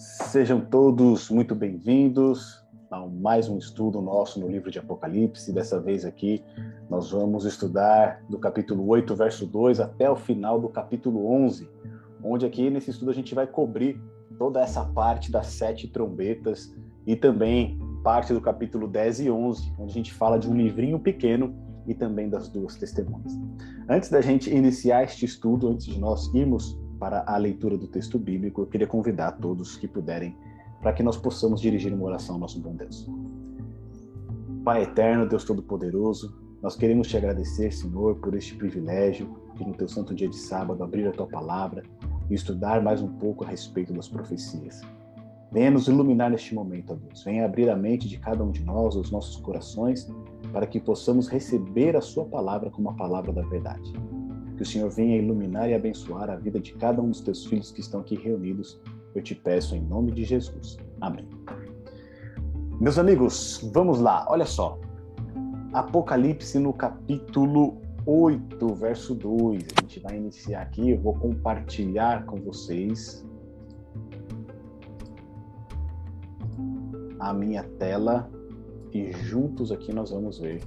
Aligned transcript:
Sejam 0.00 0.62
todos 0.62 1.28
muito 1.28 1.54
bem-vindos 1.54 2.64
a 2.90 3.06
mais 3.06 3.50
um 3.50 3.58
estudo 3.58 4.00
nosso 4.00 4.40
no 4.40 4.48
livro 4.48 4.70
de 4.70 4.78
Apocalipse. 4.78 5.52
Dessa 5.52 5.78
vez 5.78 6.06
aqui 6.06 6.42
nós 6.88 7.10
vamos 7.10 7.44
estudar 7.44 8.24
do 8.26 8.38
capítulo 8.38 8.88
8, 8.88 9.14
verso 9.14 9.44
2 9.44 9.78
até 9.78 10.10
o 10.10 10.16
final 10.16 10.58
do 10.58 10.70
capítulo 10.70 11.30
11, 11.30 11.68
onde 12.24 12.46
aqui 12.46 12.70
nesse 12.70 12.88
estudo 12.88 13.10
a 13.10 13.14
gente 13.14 13.34
vai 13.34 13.46
cobrir 13.46 14.00
toda 14.38 14.62
essa 14.62 14.82
parte 14.86 15.30
das 15.30 15.48
sete 15.48 15.86
trombetas 15.86 16.74
e 17.06 17.14
também 17.14 17.78
parte 18.02 18.32
do 18.32 18.40
capítulo 18.40 18.88
10 18.88 19.20
e 19.20 19.30
11, 19.30 19.74
onde 19.78 19.90
a 19.90 19.94
gente 19.94 20.14
fala 20.14 20.38
de 20.38 20.48
um 20.48 20.56
livrinho 20.56 20.98
pequeno 20.98 21.54
e 21.86 21.94
também 21.94 22.30
das 22.30 22.48
duas 22.48 22.74
testemunhas. 22.74 23.38
Antes 23.86 24.08
da 24.08 24.22
gente 24.22 24.48
iniciar 24.50 25.04
este 25.04 25.26
estudo, 25.26 25.68
antes 25.68 25.84
de 25.84 26.00
nós 26.00 26.34
irmos 26.34 26.80
para 27.00 27.24
a 27.26 27.38
leitura 27.38 27.78
do 27.78 27.88
texto 27.88 28.18
bíblico, 28.18 28.60
eu 28.60 28.66
queria 28.66 28.86
convidar 28.86 29.32
todos 29.32 29.76
que 29.76 29.88
puderem 29.88 30.36
para 30.82 30.92
que 30.92 31.02
nós 31.02 31.16
possamos 31.16 31.60
dirigir 31.60 31.92
uma 31.92 32.04
oração 32.04 32.34
ao 32.34 32.40
nosso 32.40 32.60
bom 32.60 32.76
Deus. 32.76 33.08
Pai 34.62 34.82
eterno, 34.82 35.26
Deus 35.26 35.42
Todo-Poderoso, 35.44 36.38
nós 36.62 36.76
queremos 36.76 37.08
te 37.08 37.16
agradecer, 37.16 37.72
Senhor, 37.72 38.16
por 38.16 38.34
este 38.34 38.54
privilégio 38.54 39.34
de, 39.56 39.64
no 39.66 39.72
teu 39.72 39.88
santo 39.88 40.14
dia 40.14 40.28
de 40.28 40.36
sábado, 40.36 40.84
abrir 40.84 41.08
a 41.08 41.12
tua 41.12 41.26
palavra 41.26 41.82
e 42.28 42.34
estudar 42.34 42.82
mais 42.82 43.00
um 43.00 43.08
pouco 43.08 43.44
a 43.44 43.48
respeito 43.48 43.94
das 43.94 44.08
profecias. 44.08 44.82
Venha 45.50 45.70
nos 45.70 45.88
iluminar 45.88 46.30
neste 46.30 46.54
momento, 46.54 46.92
ó 46.92 46.96
Deus. 46.96 47.24
Venha 47.24 47.46
abrir 47.46 47.70
a 47.70 47.76
mente 47.76 48.06
de 48.06 48.18
cada 48.18 48.44
um 48.44 48.50
de 48.50 48.62
nós, 48.62 48.94
os 48.94 49.10
nossos 49.10 49.36
corações, 49.36 50.06
para 50.52 50.66
que 50.66 50.78
possamos 50.78 51.28
receber 51.28 51.96
a 51.96 52.00
Sua 52.02 52.26
palavra 52.26 52.70
como 52.70 52.90
a 52.90 52.94
palavra 52.94 53.32
da 53.32 53.42
verdade. 53.42 53.92
Que 54.60 54.64
o 54.64 54.66
Senhor 54.66 54.90
venha 54.90 55.16
iluminar 55.16 55.70
e 55.70 55.74
abençoar 55.74 56.28
a 56.28 56.36
vida 56.36 56.60
de 56.60 56.74
cada 56.74 57.00
um 57.00 57.08
dos 57.08 57.22
teus 57.22 57.46
filhos 57.46 57.72
que 57.72 57.80
estão 57.80 58.02
aqui 58.02 58.14
reunidos. 58.14 58.78
Eu 59.14 59.22
te 59.22 59.34
peço 59.34 59.74
em 59.74 59.80
nome 59.80 60.12
de 60.12 60.22
Jesus. 60.22 60.76
Amém. 61.00 61.26
Meus 62.78 62.98
amigos, 62.98 63.66
vamos 63.72 64.00
lá. 64.00 64.26
Olha 64.28 64.44
só. 64.44 64.78
Apocalipse 65.72 66.58
no 66.58 66.74
capítulo 66.74 67.80
8, 68.04 68.74
verso 68.74 69.14
2. 69.14 69.64
A 69.78 69.80
gente 69.80 70.00
vai 70.00 70.18
iniciar 70.18 70.60
aqui. 70.60 70.90
Eu 70.90 71.00
vou 71.00 71.14
compartilhar 71.14 72.26
com 72.26 72.36
vocês 72.36 73.26
a 77.18 77.32
minha 77.32 77.62
tela 77.78 78.30
e 78.92 79.10
juntos 79.10 79.72
aqui 79.72 79.90
nós 79.90 80.10
vamos 80.10 80.38
ver 80.38 80.60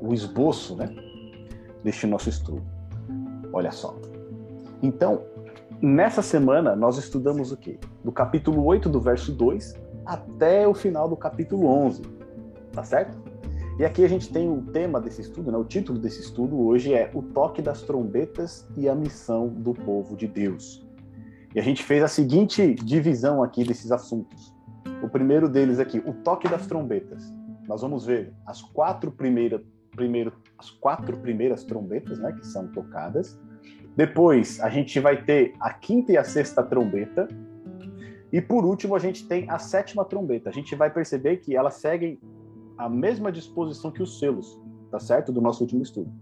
o 0.00 0.12
esboço 0.12 0.76
né, 0.76 0.94
deste 1.82 2.06
nosso 2.06 2.28
estudo. 2.28 2.62
Olha 3.52 3.70
só. 3.70 3.96
Então, 4.82 5.22
nessa 5.80 6.22
semana, 6.22 6.76
nós 6.76 6.98
estudamos 6.98 7.52
o 7.52 7.56
quê? 7.56 7.78
Do 8.04 8.12
capítulo 8.12 8.64
8, 8.64 8.88
do 8.88 9.00
verso 9.00 9.32
2, 9.32 9.74
até 10.06 10.66
o 10.66 10.74
final 10.74 11.08
do 11.08 11.16
capítulo 11.16 11.66
11. 11.66 12.02
Tá 12.72 12.84
certo? 12.84 13.18
E 13.78 13.84
aqui 13.84 14.04
a 14.04 14.08
gente 14.08 14.32
tem 14.32 14.50
o 14.50 14.60
tema 14.62 15.00
desse 15.00 15.20
estudo, 15.20 15.52
né? 15.52 15.58
o 15.58 15.64
título 15.64 15.98
desse 15.98 16.20
estudo 16.20 16.60
hoje 16.60 16.92
é 16.94 17.10
O 17.14 17.22
Toque 17.22 17.62
das 17.62 17.82
Trombetas 17.82 18.68
e 18.76 18.88
a 18.88 18.94
Missão 18.94 19.48
do 19.48 19.72
Povo 19.72 20.16
de 20.16 20.26
Deus. 20.26 20.84
E 21.54 21.60
a 21.60 21.62
gente 21.62 21.82
fez 21.82 22.02
a 22.02 22.08
seguinte 22.08 22.74
divisão 22.74 23.42
aqui 23.42 23.64
desses 23.64 23.90
assuntos. 23.90 24.54
O 25.02 25.08
primeiro 25.08 25.48
deles 25.48 25.78
aqui, 25.78 25.98
o 25.98 26.12
toque 26.12 26.48
das 26.48 26.66
trombetas. 26.66 27.32
Nós 27.66 27.82
vamos 27.82 28.04
ver 28.04 28.34
as 28.44 28.60
quatro 28.60 29.12
primeiras 29.12 29.60
primeiro 29.98 30.32
as 30.56 30.70
quatro 30.70 31.16
primeiras 31.18 31.64
trombetas, 31.64 32.18
né, 32.20 32.32
que 32.32 32.46
são 32.46 32.68
tocadas. 32.68 33.38
Depois 33.96 34.60
a 34.60 34.70
gente 34.70 35.00
vai 35.00 35.22
ter 35.24 35.54
a 35.58 35.72
quinta 35.72 36.12
e 36.12 36.16
a 36.16 36.22
sexta 36.22 36.62
trombeta. 36.62 37.26
E 38.32 38.40
por 38.40 38.64
último 38.64 38.94
a 38.94 38.98
gente 38.98 39.26
tem 39.26 39.50
a 39.50 39.58
sétima 39.58 40.04
trombeta. 40.04 40.48
A 40.48 40.52
gente 40.52 40.74
vai 40.76 40.88
perceber 40.88 41.38
que 41.38 41.56
elas 41.56 41.74
seguem 41.74 42.20
a 42.76 42.88
mesma 42.88 43.32
disposição 43.32 43.90
que 43.90 44.02
os 44.02 44.20
selos, 44.20 44.60
tá 44.90 45.00
certo? 45.00 45.32
Do 45.32 45.40
nosso 45.40 45.62
último 45.62 45.82
estudo. 45.82 46.12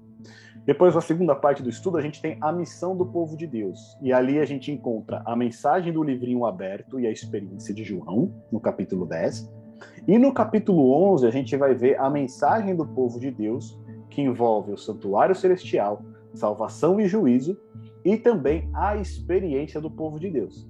Depois, 0.64 0.94
na 0.94 1.00
segunda 1.00 1.34
parte 1.34 1.62
do 1.62 1.68
estudo, 1.68 1.96
a 1.96 2.02
gente 2.02 2.20
tem 2.20 2.38
a 2.40 2.50
missão 2.50 2.96
do 2.96 3.06
povo 3.06 3.36
de 3.36 3.46
Deus. 3.46 3.78
E 4.02 4.12
ali 4.12 4.40
a 4.40 4.44
gente 4.44 4.72
encontra 4.72 5.22
a 5.24 5.36
mensagem 5.36 5.92
do 5.92 6.02
livrinho 6.02 6.44
aberto 6.44 6.98
e 6.98 7.06
a 7.06 7.10
experiência 7.10 7.72
de 7.72 7.84
João, 7.84 8.34
no 8.50 8.58
capítulo 8.58 9.06
10. 9.06 9.48
E 10.06 10.18
no 10.18 10.32
capítulo 10.32 10.92
11, 11.12 11.26
a 11.26 11.30
gente 11.30 11.56
vai 11.56 11.74
ver 11.74 11.98
a 11.98 12.08
mensagem 12.08 12.74
do 12.74 12.86
povo 12.86 13.18
de 13.18 13.30
Deus, 13.30 13.78
que 14.08 14.22
envolve 14.22 14.72
o 14.72 14.78
santuário 14.78 15.34
celestial, 15.34 16.02
salvação 16.32 17.00
e 17.00 17.06
juízo, 17.06 17.58
e 18.04 18.16
também 18.16 18.70
a 18.72 18.96
experiência 18.96 19.80
do 19.80 19.90
povo 19.90 20.18
de 20.20 20.30
Deus. 20.30 20.68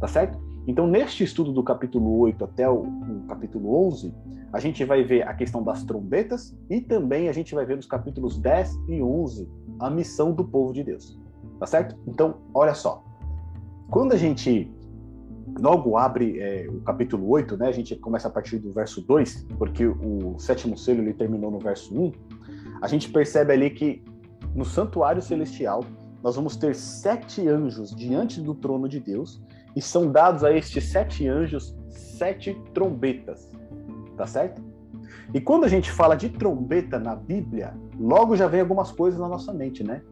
Tá 0.00 0.08
certo? 0.08 0.38
Então, 0.66 0.86
neste 0.86 1.22
estudo 1.22 1.52
do 1.52 1.62
capítulo 1.62 2.18
8 2.18 2.44
até 2.44 2.68
o, 2.68 2.80
o, 2.80 3.24
capítulo 3.28 3.86
11, 3.86 4.12
a 4.52 4.58
gente 4.58 4.84
vai 4.84 5.04
ver 5.04 5.22
a 5.22 5.32
questão 5.32 5.62
das 5.62 5.84
trombetas 5.84 6.58
e 6.68 6.80
também 6.80 7.28
a 7.28 7.32
gente 7.32 7.54
vai 7.54 7.64
ver 7.64 7.76
nos 7.76 7.86
capítulos 7.86 8.36
10 8.36 8.76
e 8.88 9.00
11 9.00 9.48
a 9.78 9.88
missão 9.88 10.32
do 10.32 10.44
povo 10.44 10.72
de 10.72 10.82
Deus. 10.82 11.16
Tá 11.60 11.66
certo? 11.66 11.96
Então, 12.06 12.38
olha 12.52 12.74
só. 12.74 13.04
Quando 13.88 14.12
a 14.12 14.16
gente 14.16 14.68
logo 15.58 15.96
abre 15.96 16.38
é, 16.40 16.66
o 16.68 16.80
capítulo 16.80 17.28
8, 17.28 17.56
né? 17.56 17.68
A 17.68 17.72
gente 17.72 17.94
começa 17.96 18.28
a 18.28 18.30
partir 18.30 18.58
do 18.58 18.72
verso 18.72 19.00
2, 19.00 19.46
porque 19.58 19.86
o 19.86 20.38
sétimo 20.38 20.76
selo 20.76 21.00
ele 21.00 21.14
terminou 21.14 21.50
no 21.50 21.58
verso 21.58 21.94
1. 21.94 22.12
A 22.82 22.88
gente 22.88 23.10
percebe 23.10 23.52
ali 23.52 23.70
que 23.70 24.04
no 24.54 24.64
santuário 24.64 25.22
celestial 25.22 25.84
nós 26.22 26.36
vamos 26.36 26.56
ter 26.56 26.74
sete 26.74 27.46
anjos 27.46 27.94
diante 27.94 28.40
do 28.40 28.54
trono 28.54 28.88
de 28.88 29.00
Deus 29.00 29.42
e 29.74 29.82
são 29.82 30.10
dados 30.10 30.42
a 30.42 30.52
estes 30.52 30.84
sete 30.84 31.28
anjos 31.28 31.76
sete 31.90 32.54
trombetas, 32.72 33.50
tá 34.16 34.26
certo? 34.26 34.62
E 35.34 35.40
quando 35.40 35.64
a 35.64 35.68
gente 35.68 35.90
fala 35.90 36.14
de 36.14 36.28
trombeta 36.28 36.98
na 36.98 37.14
Bíblia, 37.14 37.74
logo 37.98 38.36
já 38.36 38.46
vem 38.46 38.60
algumas 38.60 38.90
coisas 38.90 39.20
na 39.20 39.28
nossa 39.28 39.52
mente, 39.52 39.82
né? 39.84 40.02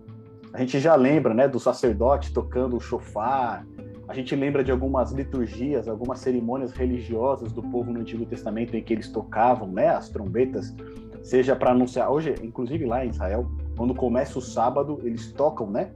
A 0.53 0.61
gente 0.61 0.79
já 0.79 0.95
lembra, 0.95 1.35
né, 1.35 1.49
do 1.49 1.59
sacerdote 1.59 2.33
tocando 2.33 2.77
o 2.77 2.81
chofar, 2.81 3.67
a 4.15 4.17
gente 4.17 4.37
lembra 4.37 4.63
de 4.63 4.71
algumas 4.71 5.11
liturgias, 5.11 5.89
algumas 5.89 6.21
cerimônias 6.21 6.71
religiosas 6.71 7.53
do 7.53 7.61
povo 7.61 7.93
no 7.93 7.99
Antigo 7.99 8.25
Testamento 8.25 8.77
em 8.77 8.83
que 8.83 8.93
eles 8.93 9.09
tocavam, 9.09 9.67
né, 9.67 9.89
as 9.89 10.09
trombetas, 10.09 10.73
seja 11.21 11.57
para 11.57 11.73
anunciar. 11.73 12.13
Hoje, 12.13 12.33
inclusive 12.41 12.87
lá 12.87 13.05
em 13.05 13.09
Israel, 13.09 13.51
quando 13.77 13.93
começa 13.93 14.39
o 14.39 14.41
sábado, 14.41 15.01
eles 15.03 15.33
tocam, 15.33 15.69
né, 15.69 15.91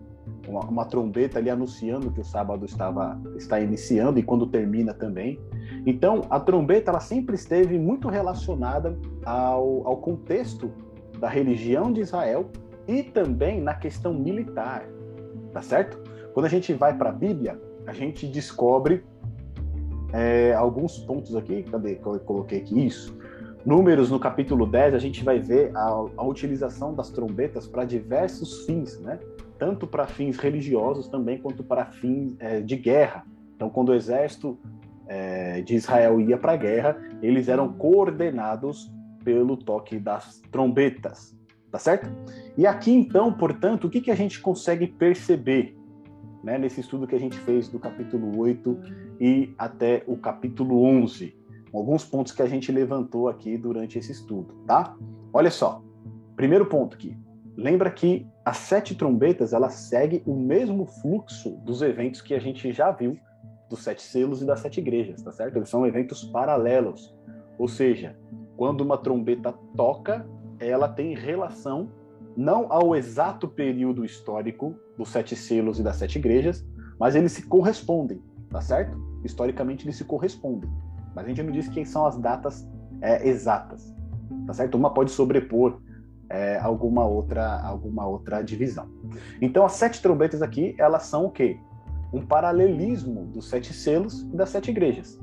uma, 0.49 0.63
uma, 0.63 0.85
trombeta 0.85 1.39
ali 1.39 1.49
anunciando 1.49 2.11
que 2.11 2.21
o 2.21 2.25
sábado 2.25 2.65
estava 2.65 3.21
está 3.37 3.61
iniciando 3.61 4.19
e 4.19 4.23
quando 4.25 4.49
termina 4.49 4.93
também. 4.93 5.39
Então, 5.87 6.23
a 6.29 6.41
trombeta 6.41 6.91
ela 6.91 7.01
sempre 7.01 7.37
esteve 7.37 7.79
muito 7.79 8.09
relacionada 8.09 8.99
ao, 9.25 9.87
ao 9.87 9.97
contexto 9.99 10.73
da 11.21 11.29
religião 11.29 11.93
de 11.93 12.01
Israel 12.01 12.51
e 12.89 13.05
também 13.05 13.61
na 13.61 13.75
questão 13.75 14.13
militar, 14.13 14.89
tá 15.53 15.63
certo? 15.63 16.03
Quando 16.35 16.47
a 16.47 16.51
gente 16.51 16.73
vai 16.75 16.97
para 16.97 17.11
a 17.11 17.13
Bíblia, 17.13 17.68
a 17.89 17.93
gente 17.95 18.27
descobre 18.27 19.03
é, 20.13 20.53
alguns 20.53 20.99
pontos 20.99 21.35
aqui. 21.35 21.63
Cadê 21.63 21.95
que 21.95 22.07
eu 22.07 22.21
coloquei 22.21 22.59
aqui? 22.59 22.87
Isso. 22.87 23.17
Números 23.65 24.11
no 24.11 24.21
capítulo 24.21 24.67
10, 24.67 24.95
a 24.95 24.99
gente 24.99 25.25
vai 25.25 25.39
ver 25.39 25.75
a, 25.75 26.05
a 26.19 26.25
utilização 26.25 26.95
das 26.95 27.09
trombetas 27.09 27.67
para 27.67 27.85
diversos 27.85 28.67
fins, 28.67 29.01
né? 29.01 29.19
Tanto 29.59 29.87
para 29.87 30.07
fins 30.07 30.37
religiosos 30.37 31.09
também, 31.09 31.39
quanto 31.39 31.65
para 31.65 31.87
fins 31.87 32.37
é, 32.39 32.61
de 32.61 32.77
guerra. 32.77 33.25
Então, 33.57 33.71
quando 33.71 33.89
o 33.89 33.95
exército 33.95 34.59
é, 35.07 35.63
de 35.63 35.75
Israel 35.75 36.21
ia 36.21 36.37
para 36.37 36.53
a 36.53 36.57
guerra, 36.57 36.97
eles 37.23 37.49
eram 37.49 37.73
coordenados 37.73 38.93
pelo 39.25 39.57
toque 39.57 39.99
das 39.99 40.43
trombetas, 40.53 41.35
tá 41.71 41.79
certo? 41.79 42.11
E 42.57 42.67
aqui, 42.67 42.93
então, 42.93 43.33
portanto, 43.33 43.87
o 43.87 43.91
que, 43.91 44.03
que 44.03 44.11
a 44.11 44.15
gente 44.15 44.41
consegue 44.41 44.87
perceber 44.87 45.78
né, 46.49 46.57
nesse 46.57 46.81
estudo 46.81 47.07
que 47.07 47.15
a 47.15 47.21
gente 47.21 47.39
fez 47.41 47.69
do 47.69 47.79
capítulo 47.79 48.39
8 48.39 48.81
e 49.21 49.55
até 49.59 50.03
o 50.07 50.17
capítulo 50.17 50.83
11. 50.83 51.37
Alguns 51.75 52.07
pontos 52.07 52.33
que 52.33 52.41
a 52.41 52.47
gente 52.47 52.73
levantou 52.73 53.29
aqui 53.29 53.59
durante 53.59 53.99
esse 53.99 54.13
estudo, 54.13 54.55
tá? 54.67 54.97
Olha 55.31 55.51
só. 55.51 55.83
Primeiro 56.35 56.65
ponto 56.65 56.97
aqui. 56.97 57.15
Lembra 57.55 57.91
que 57.91 58.27
as 58.47 58.57
sete 58.57 58.95
trombetas, 58.95 59.53
elas 59.53 59.75
seguem 59.75 60.23
o 60.25 60.35
mesmo 60.35 60.87
fluxo 60.87 61.51
dos 61.67 61.83
eventos 61.83 62.23
que 62.23 62.33
a 62.33 62.39
gente 62.39 62.73
já 62.73 62.91
viu 62.93 63.19
dos 63.69 63.81
sete 63.85 64.01
selos 64.01 64.41
e 64.41 64.47
das 64.47 64.61
sete 64.61 64.81
igrejas, 64.81 65.21
tá 65.21 65.31
certo? 65.31 65.57
Eles 65.57 65.69
são 65.69 65.87
eventos 65.87 66.25
paralelos. 66.25 67.15
Ou 67.59 67.69
seja, 67.69 68.17
quando 68.57 68.81
uma 68.81 68.97
trombeta 68.97 69.53
toca, 69.77 70.27
ela 70.59 70.89
tem 70.89 71.15
relação 71.15 71.91
não 72.39 72.73
ao 72.73 72.95
exato 72.95 73.49
período 73.49 74.05
histórico 74.05 74.73
dos 74.97 75.09
sete 75.09 75.35
selos 75.35 75.81
e 75.81 75.83
das 75.83 75.97
sete 75.97 76.21
igrejas, 76.21 76.65
mas 76.97 77.17
eles 77.17 77.33
se 77.33 77.43
correspondem, 77.43 78.23
tá 78.49 78.61
certo? 78.61 78.97
Historicamente 79.25 79.85
eles 79.85 79.97
se 79.97 80.05
correspondem, 80.05 80.71
mas 81.17 81.25
a 81.25 81.29
gente 81.29 81.43
não 81.43 81.51
diz 81.51 81.69
quem 81.69 81.85
são 81.85 82.07
as 82.07 82.17
datas 82.17 82.65
é, 83.03 83.29
exatas, 83.29 83.93
tá 84.47 84.53
certo? 84.53 84.77
Uma 84.77 84.95
pode 84.95 85.11
sobrepor 85.11 85.81
é, 86.31 86.59
alguma 86.59 87.05
outra 87.05 87.61
alguma 87.61 88.07
outra 88.07 88.41
divisão. 88.41 88.89
Então 89.43 89.67
as 89.67 89.73
sete 89.73 90.01
trombetas 90.01 90.41
aqui 90.41 90.77
elas 90.79 91.07
são 91.07 91.25
o 91.25 91.33
quê? 91.33 91.59
Um 92.13 92.25
paralelismo 92.25 93.27
dos 93.27 93.49
sete 93.49 93.75
selos 93.75 94.23
e 94.33 94.37
das 94.37 94.51
sete 94.51 94.71
igrejas. 94.71 95.19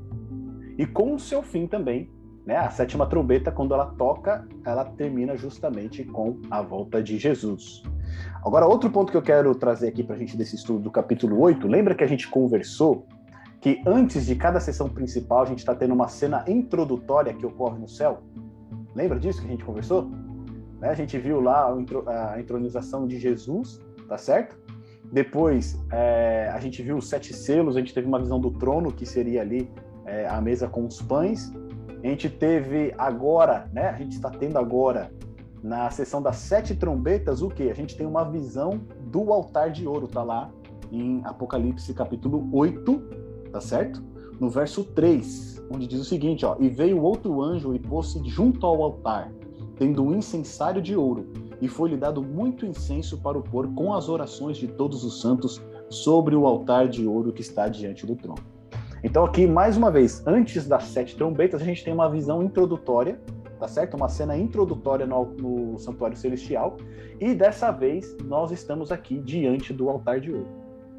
E 0.78 0.86
com 0.86 1.16
o 1.16 1.20
seu 1.20 1.42
fim 1.42 1.66
também, 1.66 2.12
né? 2.46 2.58
A 2.58 2.70
sétima 2.70 3.06
trombeta 3.08 3.52
quando 3.52 3.74
ela 3.74 3.88
toca, 3.98 4.48
ela 4.66 4.86
termina 4.86 5.36
justamente 5.36 6.04
com 6.04 6.40
a 6.50 6.62
volta 6.62 7.02
de 7.02 7.18
Jesus. 7.18 7.84
Agora 8.46 8.68
outro 8.68 8.90
ponto 8.90 9.12
que 9.12 9.18
eu 9.18 9.22
quero 9.22 9.54
trazer 9.56 9.88
aqui 9.88 10.04
para 10.04 10.16
a 10.16 10.18
gente 10.18 10.38
desse 10.38 10.56
estudo 10.56 10.80
do 10.80 10.92
capítulo 10.92 11.40
8, 11.40 11.68
lembra 11.68 11.96
que 11.96 12.04
a 12.04 12.08
gente 12.08 12.28
conversou 12.28 13.08
que 13.60 13.82
antes 13.86 14.28
de 14.28 14.36
cada 14.36 14.60
sessão 14.60 14.88
principal 14.88 15.42
a 15.42 15.46
gente 15.46 15.60
está 15.60 15.74
tendo 15.74 15.94
uma 15.94 16.08
cena 16.08 16.46
introdutória 16.48 17.34
que 17.34 17.46
ocorre 17.46 17.80
no 17.80 17.88
céu? 17.88 18.22
Lembra 18.94 19.20
disso 19.20 19.42
que 19.42 19.48
a 19.48 19.52
gente 19.52 19.66
conversou? 19.66 20.12
Né? 20.80 20.90
A 20.90 20.94
gente 20.94 21.18
viu 21.18 21.42
lá 21.42 21.74
a 22.08 22.40
entronização 22.40 23.08
de 23.08 23.18
Jesus, 23.18 23.82
tá 24.08 24.18
certo? 24.18 24.56
Depois 25.12 25.84
é, 25.92 26.52
a 26.54 26.60
gente 26.60 26.84
viu 26.84 26.98
os 26.98 27.10
sete 27.10 27.34
selos, 27.34 27.76
a 27.76 27.80
gente 27.80 27.94
teve 27.94 28.08
uma 28.08 28.20
visão 28.20 28.40
do 28.40 28.52
trono, 28.52 28.92
que 28.92 29.06
seria 29.06 29.42
ali 29.42 29.70
é, 30.06 30.28
a 30.28 30.40
mesa 30.40 30.68
com 30.68 30.86
os 30.86 31.02
pães. 31.02 31.52
A 32.06 32.08
gente 32.08 32.30
teve 32.30 32.94
agora, 33.00 33.68
né? 33.74 33.90
A 33.90 33.98
gente 33.98 34.12
está 34.12 34.30
tendo 34.30 34.60
agora 34.60 35.12
na 35.64 35.90
sessão 35.90 36.22
das 36.22 36.36
sete 36.36 36.76
trombetas 36.76 37.42
o 37.42 37.50
que? 37.50 37.68
A 37.68 37.74
gente 37.74 37.98
tem 37.98 38.06
uma 38.06 38.24
visão 38.24 38.80
do 39.08 39.34
altar 39.34 39.72
de 39.72 39.88
ouro, 39.88 40.08
tá 40.08 40.22
lá 40.22 40.52
em 40.92 41.22
Apocalipse 41.26 41.92
capítulo 41.96 42.48
8, 42.54 43.02
tá 43.52 43.60
certo? 43.60 44.04
No 44.40 44.52
verso 44.52 44.84
3, 44.84 45.66
onde 45.72 45.88
diz 45.88 46.00
o 46.00 46.06
seguinte, 46.06 46.46
ó: 46.46 46.56
"E 46.60 46.70
veio 46.70 47.02
outro 47.02 47.42
anjo 47.42 47.74
e 47.74 47.80
pôs-se 47.80 48.24
junto 48.30 48.68
ao 48.68 48.84
altar, 48.84 49.32
tendo 49.76 50.04
um 50.04 50.14
incensário 50.14 50.84
de 50.84 50.96
ouro, 50.96 51.26
e 51.60 51.68
foi-lhe 51.68 51.98
dado 51.98 52.22
muito 52.22 52.68
incenso 52.68 53.18
para 53.18 53.36
o 53.36 53.42
pôr 53.42 53.68
com 53.74 53.96
as 53.96 54.10
orações 54.10 54.58
de 54.58 54.68
todos 54.68 55.04
os 55.04 55.22
santos 55.22 55.60
sobre 55.90 56.36
o 56.36 56.46
altar 56.46 56.88
de 56.88 57.08
ouro 57.08 57.34
que 57.34 57.42
está 57.42 57.68
diante 57.68 58.06
do 58.06 58.16
trono. 58.16 58.55
Então, 59.06 59.24
aqui, 59.24 59.46
mais 59.46 59.78
uma 59.78 59.92
vez, 59.92 60.26
antes 60.26 60.68
das 60.68 60.86
sete 60.86 61.16
trombetas, 61.16 61.62
a 61.62 61.64
gente 61.64 61.84
tem 61.84 61.94
uma 61.94 62.10
visão 62.10 62.42
introdutória, 62.42 63.20
tá 63.60 63.68
certo? 63.68 63.96
Uma 63.96 64.10
cena 64.10 64.36
introdutória 64.36 65.06
no, 65.06 65.26
no 65.26 65.78
santuário 65.78 66.18
celestial, 66.18 66.78
e 67.22 67.36
dessa 67.36 67.70
vez 67.70 68.18
nós 68.24 68.50
estamos 68.50 68.92
aqui 68.92 69.20
diante 69.20 69.72
do 69.72 69.92
altar 69.92 70.20
de 70.20 70.32
ouro. 70.32 70.48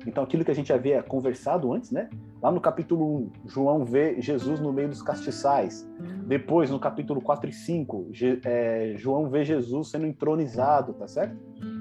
Então, 0.06 0.22
aquilo 0.22 0.44
que 0.44 0.52
a 0.52 0.54
gente 0.54 0.72
havia 0.72 1.02
conversado 1.02 1.72
antes, 1.72 1.90
né? 1.90 2.08
Lá 2.40 2.52
no 2.52 2.60
capítulo 2.60 3.32
1, 3.44 3.48
João 3.48 3.84
vê 3.84 4.20
Jesus 4.20 4.60
no 4.60 4.72
meio 4.72 4.88
dos 4.88 5.02
castiçais. 5.02 5.84
Depois, 6.28 6.70
no 6.70 6.78
capítulo 6.78 7.20
4 7.20 7.50
e 7.50 7.52
5, 7.52 8.10
é, 8.44 8.94
João 8.96 9.28
vê 9.28 9.44
Jesus 9.44 9.88
sendo 9.88 10.06
entronizado, 10.06 10.92
tá 10.92 11.08
certo? 11.08 11.36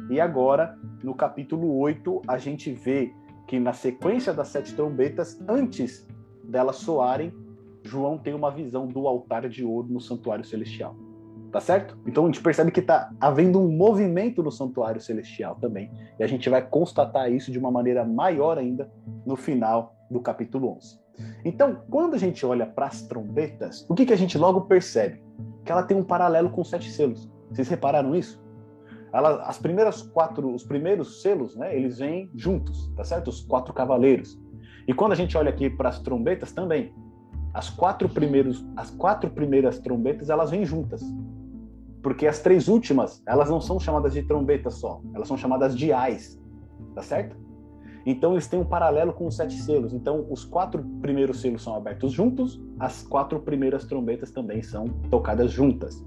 E 0.10 0.20
agora, 0.20 0.76
no 1.04 1.14
capítulo 1.14 1.78
8, 1.78 2.24
a 2.28 2.40
gente 2.40 2.72
vê 2.72 3.14
que 3.46 3.60
na 3.60 3.74
sequência 3.74 4.34
das 4.34 4.48
sete 4.48 4.74
trombetas, 4.74 5.40
antes 5.48 6.08
delas 6.48 6.78
soarem, 6.78 7.34
João 7.84 8.18
tem 8.18 8.34
uma 8.34 8.50
visão 8.50 8.88
do 8.88 9.08
altar 9.08 9.48
de 9.48 9.64
ouro 9.64 9.88
no 9.90 10.02
santuário 10.02 10.44
celestial. 10.44 10.96
Tá 11.52 11.62
certo? 11.62 11.98
Então 12.06 12.24
a 12.24 12.28
gente 12.28 12.42
percebe 12.42 12.72
que 12.72 12.82
está 12.82 13.10
havendo 13.20 13.62
um 13.62 13.72
movimento 13.72 14.44
no 14.44 14.52
santuário 14.52 15.00
celestial 15.00 15.56
também. 15.56 15.90
E 16.20 16.24
a 16.24 16.28
gente 16.28 16.50
vai 16.50 16.62
constatar 16.62 17.32
isso 17.32 17.52
de 17.52 17.58
uma 17.58 17.72
maneira 17.72 18.04
maior 18.04 18.58
ainda 18.58 18.92
no 19.26 19.36
final 19.36 19.96
do 20.12 20.20
capítulo 20.20 20.76
11. 20.76 21.00
Então, 21.46 21.82
quando 21.90 22.16
a 22.16 22.18
gente 22.18 22.46
olha 22.46 22.66
para 22.66 22.88
as 22.88 23.04
trombetas, 23.04 23.86
o 23.90 23.96
que, 23.96 24.06
que 24.06 24.14
a 24.14 24.18
gente 24.18 24.38
logo 24.38 24.62
percebe? 24.62 25.24
Que 25.64 25.72
ela 25.72 25.84
tem 25.84 25.96
um 25.96 26.04
paralelo 26.04 26.50
com 26.50 26.64
sete 26.64 26.90
selos. 26.92 27.30
Vocês 27.50 27.70
repararam 27.70 28.16
isso? 28.16 28.44
Ela, 29.14 29.44
as 29.44 29.58
primeiras 29.58 30.02
quatro, 30.02 30.54
os 30.54 30.64
primeiros 30.64 31.22
selos, 31.22 31.56
né, 31.56 31.74
eles 31.74 32.00
vêm 32.00 32.30
juntos, 32.36 32.92
tá 32.98 33.04
certo? 33.04 33.30
Os 33.30 33.42
quatro 33.42 33.74
cavaleiros. 33.74 34.38
E 34.88 34.94
quando 34.94 35.14
a 35.14 35.16
gente 35.16 35.38
olha 35.38 35.50
aqui 35.50 35.70
para 35.70 35.90
as 35.90 36.00
trombetas 36.00 36.52
também, 36.52 36.94
as 37.54 37.70
quatro 37.70 38.10
primeiros, 38.10 38.66
as 38.76 38.92
quatro 38.92 39.30
primeiras 39.30 39.80
trombetas, 39.80 40.30
elas 40.30 40.52
vêm 40.52 40.66
juntas. 40.66 41.02
Porque 42.04 42.28
as 42.28 42.40
três 42.40 42.68
últimas, 42.68 43.24
elas 43.26 43.50
não 43.50 43.60
são 43.60 43.80
chamadas 43.80 44.14
de 44.14 44.22
trombetas 44.22 44.76
só, 44.76 45.02
elas 45.14 45.28
são 45.28 45.38
chamadas 45.38 45.76
de 45.76 45.92
ais, 45.92 46.40
tá 46.94 47.02
certo? 47.02 47.36
Então 48.06 48.34
eles 48.34 48.48
têm 48.48 48.60
um 48.60 48.66
paralelo 48.66 49.12
com 49.12 49.26
os 49.26 49.36
sete 49.36 49.56
selos. 49.56 49.92
Então 49.92 50.28
os 50.30 50.46
quatro 50.46 50.84
primeiros 51.02 51.42
selos 51.42 51.64
são 51.64 51.76
abertos 51.76 52.12
juntos, 52.12 52.62
as 52.80 53.02
quatro 53.02 53.40
primeiras 53.40 53.86
trombetas 53.86 54.30
também 54.30 54.62
são 54.62 54.88
tocadas 55.10 55.52
juntas. 55.52 56.06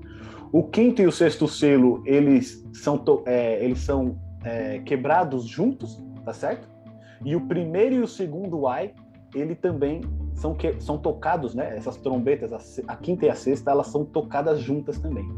O 0.52 0.62
quinto 0.62 1.02
e 1.02 1.06
o 1.06 1.12
sexto 1.12 1.48
selo 1.48 2.02
eles 2.06 2.64
são, 2.72 3.02
é, 3.26 3.62
eles 3.64 3.80
são 3.80 4.18
é, 4.44 4.78
quebrados 4.78 5.44
juntos, 5.46 6.00
tá 6.24 6.32
certo? 6.32 6.68
E 7.24 7.34
o 7.36 7.40
primeiro 7.42 7.96
e 7.96 8.00
o 8.00 8.08
segundo 8.08 8.66
ai 8.66 8.92
ele 9.34 9.54
também 9.54 10.00
são, 10.34 10.54
que, 10.54 10.80
são 10.80 10.96
tocados, 10.96 11.54
né? 11.54 11.76
Essas 11.76 11.96
trombetas, 11.96 12.52
a, 12.52 12.92
a 12.92 12.96
quinta 12.96 13.26
e 13.26 13.30
a 13.30 13.34
sexta, 13.34 13.70
elas 13.70 13.88
são 13.88 14.04
tocadas 14.04 14.60
juntas 14.60 14.98
também. 14.98 15.28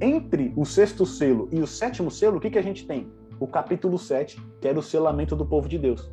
Entre 0.00 0.52
o 0.56 0.64
sexto 0.64 1.04
selo 1.04 1.48
e 1.50 1.60
o 1.60 1.66
sétimo 1.66 2.10
selo, 2.10 2.38
o 2.38 2.40
que, 2.40 2.50
que 2.50 2.58
a 2.58 2.62
gente 2.62 2.86
tem? 2.86 3.10
O 3.38 3.46
capítulo 3.46 3.98
7, 3.98 4.40
que 4.60 4.68
era 4.68 4.78
o 4.78 4.82
selamento 4.82 5.34
do 5.34 5.44
povo 5.44 5.68
de 5.68 5.78
Deus. 5.78 6.10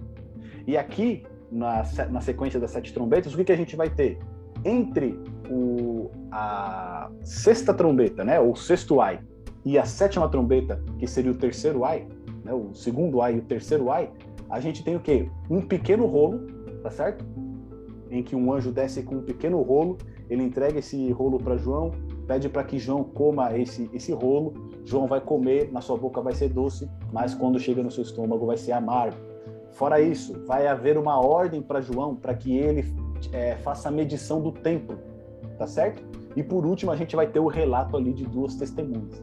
E 0.66 0.78
aqui, 0.78 1.24
na, 1.52 1.84
na 2.10 2.22
sequência 2.22 2.60
das 2.60 2.72
sete 2.72 2.94
trombetas, 2.94 3.34
o 3.34 3.38
que, 3.38 3.46
que 3.46 3.52
a 3.52 3.58
gente 3.58 3.76
vai 3.76 3.90
ter? 3.90 4.20
Entre 4.66 5.18
o, 5.50 6.10
a 6.32 7.10
sexta 7.24 7.74
trombeta, 7.74 8.24
né, 8.24 8.40
o 8.40 8.56
sexto 8.56 9.00
ai, 9.00 9.20
e 9.64 9.78
a 9.78 9.86
sétima 9.86 10.28
trombeta, 10.28 10.82
que 10.98 11.08
seria 11.08 11.32
o 11.32 11.36
terceiro 11.36 11.86
ai, 11.86 12.08
né, 12.44 12.54
o 12.54 12.74
segundo 12.74 13.22
ai 13.22 13.36
e 13.36 13.40
o 13.40 13.42
terceiro 13.44 13.92
ai, 13.92 14.10
a 14.50 14.60
gente 14.60 14.84
tem 14.84 14.96
o 14.96 15.00
quê? 15.00 15.30
Um 15.50 15.62
pequeno 15.62 16.06
rolo, 16.06 16.48
tá 16.82 16.90
certo? 16.90 17.26
Em 18.10 18.24
que 18.24 18.36
um 18.36 18.54
anjo 18.54 18.72
desce 18.72 19.04
com 19.04 19.16
um 19.16 19.22
pequeno 19.22 19.62
rolo, 19.62 19.98
ele 20.30 20.44
entrega 20.44 20.80
esse 20.80 21.12
rolo 21.12 21.38
para 21.38 21.58
João, 21.58 21.92
pede 22.26 22.50
para 22.50 22.64
que 22.64 22.78
João 22.78 23.04
coma 23.04 23.58
esse, 23.58 23.90
esse 23.94 24.12
rolo. 24.12 24.54
João 24.86 25.08
vai 25.08 25.20
comer, 25.20 25.72
na 25.72 25.82
sua 25.82 25.98
boca 25.98 26.22
vai 26.22 26.34
ser 26.34 26.50
doce, 26.50 26.90
mas 27.12 27.34
quando 27.34 27.60
chega 27.60 27.84
no 27.84 27.92
seu 27.92 28.04
estômago 28.04 28.46
vai 28.46 28.58
ser 28.58 28.72
amargo. 28.72 29.18
Fora 29.72 30.02
isso, 30.02 30.34
vai 30.46 30.68
haver 30.68 30.98
uma 30.98 31.20
ordem 31.20 31.62
para 31.62 31.82
João 31.82 32.16
para 32.16 32.34
que 32.34 32.58
ele 32.58 32.86
é, 33.32 33.56
faça 33.58 33.90
a 33.90 33.92
medição 33.92 34.42
do 34.42 34.52
tempo, 34.52 34.96
tá 35.58 35.68
certo? 35.68 36.04
E 36.36 36.44
por 36.44 36.66
último, 36.66 36.92
a 36.92 36.96
gente 36.96 37.16
vai 37.16 37.28
ter 37.28 37.40
o 37.40 37.48
relato 37.48 37.98
ali 37.98 38.14
de 38.14 38.26
duas 38.26 38.56
testemunhas. 38.56 39.22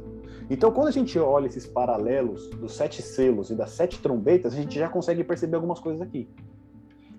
Então, 0.50 0.70
quando 0.70 0.88
a 0.88 0.92
gente 0.92 1.18
olha 1.18 1.46
esses 1.46 1.66
paralelos 1.66 2.50
dos 2.50 2.74
sete 2.74 3.00
selos 3.00 3.50
e 3.50 3.54
das 3.54 3.70
sete 3.70 4.00
trombetas, 4.00 4.52
a 4.52 4.56
gente 4.56 4.78
já 4.78 4.88
consegue 4.88 5.24
perceber 5.24 5.56
algumas 5.56 5.80
coisas 5.80 6.02
aqui 6.02 6.28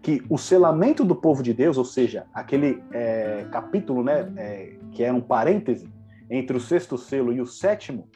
que 0.06 0.22
o 0.30 0.38
selamento 0.38 1.04
do 1.04 1.16
povo 1.16 1.42
de 1.42 1.52
Deus, 1.52 1.80
ou 1.80 1.84
seja, 1.84 2.28
aquele 2.32 2.84
é, 2.92 3.48
capítulo, 3.52 4.04
né, 4.04 4.32
é, 4.38 4.78
que 4.92 5.04
era 5.04 5.12
um 5.12 5.20
parêntese 5.20 5.92
entre 6.30 6.56
o 6.56 6.60
sexto 6.60 6.96
selo 6.96 7.34
e 7.34 7.42
o 7.42 7.46
sétimo, 7.48 8.08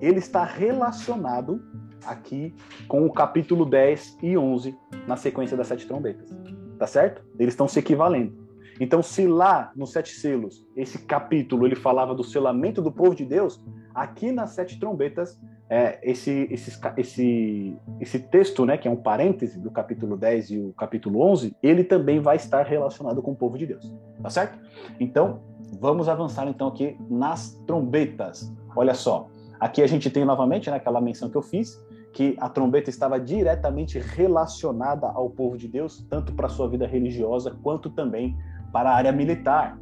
ele 0.00 0.20
está 0.20 0.44
relacionado 0.44 1.60
aqui 2.04 2.54
com 2.86 3.04
o 3.04 3.12
capítulo 3.12 3.66
10 3.66 4.18
e 4.22 4.38
11 4.38 4.78
na 5.04 5.16
sequência 5.16 5.56
das 5.56 5.66
sete 5.66 5.88
trombetas. 5.88 6.30
Tá 6.78 6.86
certo? 6.86 7.24
Eles 7.36 7.54
estão 7.54 7.66
se 7.66 7.80
equivalendo. 7.80 8.40
Então, 8.78 9.02
se 9.02 9.26
lá 9.26 9.72
nos 9.74 9.90
sete 9.90 10.12
selos, 10.12 10.64
esse 10.76 10.98
capítulo 10.98 11.66
ele 11.66 11.74
falava 11.74 12.14
do 12.14 12.22
selamento 12.22 12.80
do 12.80 12.92
povo 12.92 13.12
de 13.12 13.24
Deus, 13.24 13.60
aqui 13.94 14.32
nas 14.32 14.50
sete 14.50 14.78
trombetas 14.78 15.40
é, 15.68 15.98
esse, 16.02 16.48
esse, 16.50 16.78
esse, 16.98 17.76
esse 17.98 18.18
texto, 18.18 18.66
né, 18.66 18.76
que 18.76 18.86
é 18.86 18.90
um 18.90 18.96
parêntese 18.96 19.58
do 19.58 19.70
capítulo 19.70 20.18
10 20.18 20.50
e 20.50 20.58
o 20.58 20.72
capítulo 20.74 21.22
11, 21.22 21.56
ele 21.62 21.82
também 21.82 22.20
vai 22.20 22.36
estar 22.36 22.62
relacionado 22.66 23.22
com 23.22 23.32
o 23.32 23.34
povo 23.34 23.56
de 23.56 23.64
Deus, 23.64 23.90
tá 24.22 24.28
certo? 24.28 24.58
Então, 25.00 25.40
vamos 25.80 26.10
avançar 26.10 26.46
então 26.46 26.68
aqui 26.68 26.98
nas 27.08 27.54
trombetas. 27.66 28.52
Olha 28.76 28.92
só, 28.92 29.30
aqui 29.58 29.82
a 29.82 29.86
gente 29.86 30.10
tem 30.10 30.26
novamente 30.26 30.70
né, 30.70 30.76
aquela 30.76 31.00
menção 31.00 31.30
que 31.30 31.36
eu 31.36 31.42
fiz, 31.42 31.82
que 32.12 32.36
a 32.38 32.50
trombeta 32.50 32.90
estava 32.90 33.18
diretamente 33.18 33.98
relacionada 33.98 35.06
ao 35.06 35.30
povo 35.30 35.56
de 35.56 35.68
Deus, 35.68 36.06
tanto 36.10 36.34
para 36.34 36.50
sua 36.50 36.68
vida 36.68 36.86
religiosa 36.86 37.56
quanto 37.62 37.88
também 37.88 38.36
para 38.70 38.90
a 38.90 38.94
área 38.94 39.10
militar, 39.10 39.78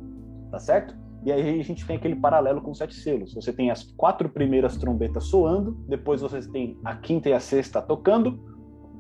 tá 0.52 0.59
certo? 0.61 0.95
E 1.25 1.31
aí 1.31 1.61
a 1.61 1.65
gente 1.65 1.87
tem 1.87 1.97
aquele 1.97 2.17
paralelo 2.17 2.62
com 2.62 2.73
sete 2.73 2.95
selos. 2.95 3.35
Você 3.35 3.53
tem 3.53 3.71
as 3.71 3.83
quatro 3.97 4.29
primeiras 4.29 4.77
trombetas 4.77 5.25
soando, 5.25 5.73
depois 5.87 6.23
você 6.23 6.41
tem 6.41 6.79
a 6.85 6.97
quinta 6.97 7.29
e 7.29 7.33
a 7.33 7.41
sexta 7.41 7.83
tocando, 7.83 8.39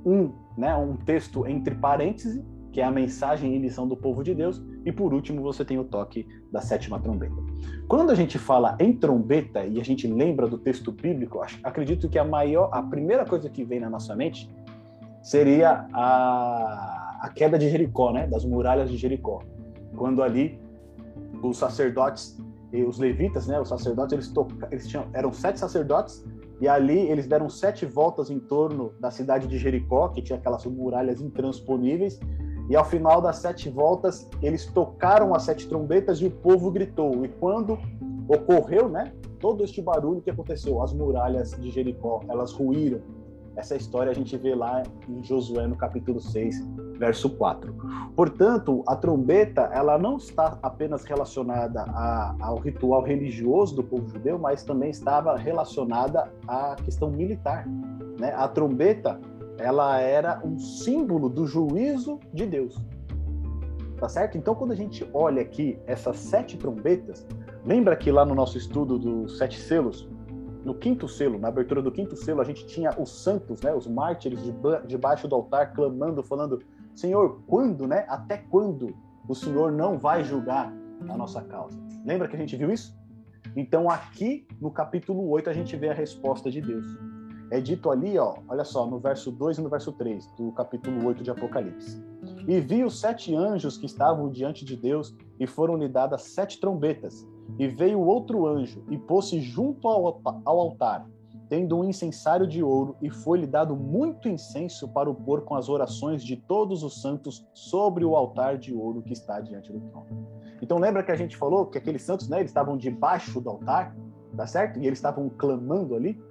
um, 0.04 0.30
né, 0.56 0.74
um 0.76 0.96
texto 0.96 1.46
entre 1.46 1.74
parênteses, 1.74 2.42
que 2.72 2.80
é 2.80 2.84
a 2.84 2.90
mensagem 2.90 3.54
e 3.54 3.58
missão 3.58 3.88
do 3.88 3.96
povo 3.96 4.22
de 4.22 4.34
Deus, 4.34 4.62
e 4.84 4.92
por 4.92 5.12
último 5.12 5.42
você 5.42 5.64
tem 5.64 5.78
o 5.78 5.84
toque 5.84 6.26
da 6.52 6.60
sétima 6.60 7.00
trombeta. 7.00 7.34
Quando 7.88 8.10
a 8.10 8.14
gente 8.14 8.38
fala 8.38 8.76
em 8.78 8.92
trombeta 8.92 9.64
e 9.64 9.80
a 9.80 9.84
gente 9.84 10.06
lembra 10.06 10.46
do 10.46 10.56
texto 10.56 10.92
bíblico, 10.92 11.40
acredito 11.64 12.08
que 12.08 12.18
a 12.18 12.24
maior, 12.24 12.70
a 12.72 12.82
primeira 12.82 13.24
coisa 13.24 13.48
que 13.48 13.64
vem 13.64 13.80
na 13.80 13.90
nossa 13.90 14.14
mente 14.14 14.48
seria 15.22 15.86
a, 15.92 17.18
a 17.22 17.28
queda 17.34 17.58
de 17.58 17.68
Jericó, 17.68 18.12
né, 18.12 18.26
das 18.26 18.44
muralhas 18.44 18.90
de 18.90 18.96
Jericó, 18.96 19.42
quando 19.96 20.22
ali 20.22 20.60
os 21.42 21.56
sacerdotes 21.56 22.38
e 22.72 22.82
os 22.84 22.98
levitas, 22.98 23.46
né, 23.46 23.60
os 23.60 23.68
sacerdotes, 23.68 24.12
eles, 24.12 24.28
toca, 24.28 24.68
eles 24.70 24.86
tinham, 24.86 25.06
eram 25.12 25.32
sete 25.32 25.58
sacerdotes 25.58 26.24
e 26.60 26.68
ali 26.68 26.98
eles 26.98 27.26
deram 27.26 27.48
sete 27.48 27.86
voltas 27.86 28.30
em 28.30 28.38
torno 28.38 28.92
da 29.00 29.10
cidade 29.10 29.46
de 29.46 29.58
Jericó, 29.58 30.08
que 30.08 30.20
tinha 30.20 30.38
aquelas 30.38 30.64
muralhas 30.66 31.20
intransponíveis. 31.20 32.20
E 32.68 32.76
ao 32.76 32.84
final 32.84 33.20
das 33.20 33.36
sete 33.36 33.68
voltas, 33.68 34.28
eles 34.42 34.66
tocaram 34.66 35.34
as 35.34 35.42
sete 35.42 35.66
trombetas 35.66 36.20
e 36.20 36.26
o 36.26 36.30
povo 36.30 36.70
gritou. 36.70 37.24
E 37.24 37.28
quando 37.28 37.78
ocorreu, 38.28 38.88
né, 38.88 39.12
todo 39.40 39.64
este 39.64 39.80
barulho 39.80 40.20
que 40.20 40.30
aconteceu, 40.30 40.82
as 40.82 40.92
muralhas 40.92 41.50
de 41.52 41.70
Jericó, 41.70 42.20
elas 42.28 42.52
ruíram. 42.52 43.00
Essa 43.56 43.74
história 43.74 44.12
a 44.12 44.14
gente 44.14 44.36
vê 44.36 44.54
lá 44.54 44.82
em 45.08 45.22
Josué 45.24 45.66
no 45.66 45.76
capítulo 45.76 46.20
6, 46.20 46.62
verso 47.00 47.30
4. 47.30 47.74
Portanto, 48.14 48.84
a 48.86 48.94
trombeta, 48.94 49.62
ela 49.72 49.98
não 49.98 50.18
está 50.18 50.58
apenas 50.62 51.02
relacionada 51.02 51.80
a, 51.88 52.36
ao 52.38 52.58
ritual 52.58 53.02
religioso 53.02 53.74
do 53.74 53.82
povo 53.82 54.06
judeu, 54.06 54.38
mas 54.38 54.62
também 54.62 54.90
estava 54.90 55.34
relacionada 55.34 56.30
à 56.46 56.76
questão 56.84 57.10
militar. 57.10 57.66
Né? 58.18 58.34
A 58.36 58.46
trombeta, 58.46 59.18
ela 59.56 59.98
era 59.98 60.42
um 60.44 60.58
símbolo 60.58 61.30
do 61.30 61.46
juízo 61.46 62.20
de 62.34 62.44
Deus. 62.44 62.78
Tá 63.98 64.08
certo? 64.08 64.36
Então, 64.36 64.54
quando 64.54 64.72
a 64.72 64.76
gente 64.76 65.08
olha 65.14 65.40
aqui 65.40 65.78
essas 65.86 66.18
sete 66.18 66.58
trombetas, 66.58 67.26
lembra 67.64 67.96
que 67.96 68.12
lá 68.12 68.26
no 68.26 68.34
nosso 68.34 68.58
estudo 68.58 68.98
dos 68.98 69.38
sete 69.38 69.58
selos, 69.58 70.06
no 70.62 70.74
quinto 70.74 71.08
selo, 71.08 71.38
na 71.38 71.48
abertura 71.48 71.80
do 71.80 71.90
quinto 71.90 72.14
selo, 72.14 72.42
a 72.42 72.44
gente 72.44 72.66
tinha 72.66 72.90
os 72.98 73.22
santos, 73.22 73.62
né, 73.62 73.74
os 73.74 73.86
mártires 73.86 74.40
debaixo 74.86 75.26
do 75.26 75.34
altar 75.34 75.72
clamando, 75.72 76.22
falando: 76.22 76.60
Senhor, 77.00 77.40
quando, 77.46 77.86
né? 77.86 78.04
Até 78.08 78.36
quando 78.36 78.94
o 79.26 79.34
Senhor 79.34 79.72
não 79.72 79.98
vai 79.98 80.22
julgar 80.22 80.70
a 81.08 81.16
nossa 81.16 81.40
causa? 81.40 81.80
Lembra 82.04 82.28
que 82.28 82.36
a 82.36 82.38
gente 82.38 82.54
viu 82.56 82.70
isso? 82.70 82.94
Então 83.56 83.88
aqui 83.88 84.46
no 84.60 84.70
capítulo 84.70 85.26
8 85.30 85.48
a 85.48 85.52
gente 85.54 85.74
vê 85.76 85.88
a 85.88 85.94
resposta 85.94 86.50
de 86.50 86.60
Deus. 86.60 86.84
É 87.50 87.58
dito 87.58 87.90
ali, 87.90 88.18
ó, 88.18 88.36
olha 88.46 88.64
só, 88.64 88.86
no 88.86 89.00
verso 89.00 89.32
2 89.32 89.58
e 89.58 89.62
no 89.62 89.70
verso 89.70 89.92
3 89.92 90.26
do 90.36 90.52
capítulo 90.52 91.06
8 91.06 91.24
de 91.24 91.30
Apocalipse. 91.30 92.04
E 92.46 92.60
vi 92.60 92.84
os 92.84 93.00
sete 93.00 93.34
anjos 93.34 93.78
que 93.78 93.86
estavam 93.86 94.28
diante 94.28 94.62
de 94.62 94.76
Deus 94.76 95.16
e 95.38 95.46
foram-lhe 95.46 95.88
dadas 95.88 96.22
sete 96.22 96.60
trombetas. 96.60 97.26
E 97.58 97.66
veio 97.66 97.98
outro 97.98 98.46
anjo 98.46 98.84
e 98.90 98.98
pôs-se 98.98 99.40
junto 99.40 99.88
ao, 99.88 100.20
ao 100.44 100.58
altar 100.60 101.08
tendo 101.50 101.76
um 101.76 101.84
incensário 101.84 102.46
de 102.46 102.62
ouro, 102.62 102.96
e 103.02 103.10
foi-lhe 103.10 103.46
dado 103.46 103.74
muito 103.74 104.28
incenso 104.28 104.86
para 104.86 105.10
o 105.10 105.14
pôr 105.14 105.42
com 105.42 105.56
as 105.56 105.68
orações 105.68 106.22
de 106.22 106.36
todos 106.36 106.84
os 106.84 107.02
santos 107.02 107.44
sobre 107.52 108.04
o 108.04 108.14
altar 108.14 108.56
de 108.56 108.72
ouro 108.72 109.02
que 109.02 109.12
está 109.12 109.40
diante 109.40 109.72
do 109.72 109.80
trono. 109.80 110.28
Então 110.62 110.78
lembra 110.78 111.02
que 111.02 111.10
a 111.10 111.16
gente 111.16 111.36
falou 111.36 111.66
que 111.66 111.76
aqueles 111.76 112.02
santos, 112.02 112.28
né, 112.28 112.38
eles 112.38 112.50
estavam 112.50 112.76
debaixo 112.76 113.40
do 113.40 113.50
altar, 113.50 113.96
tá 114.36 114.46
certo? 114.46 114.78
E 114.78 114.86
eles 114.86 115.00
estavam 115.00 115.28
clamando 115.28 115.96
ali. 115.96 116.22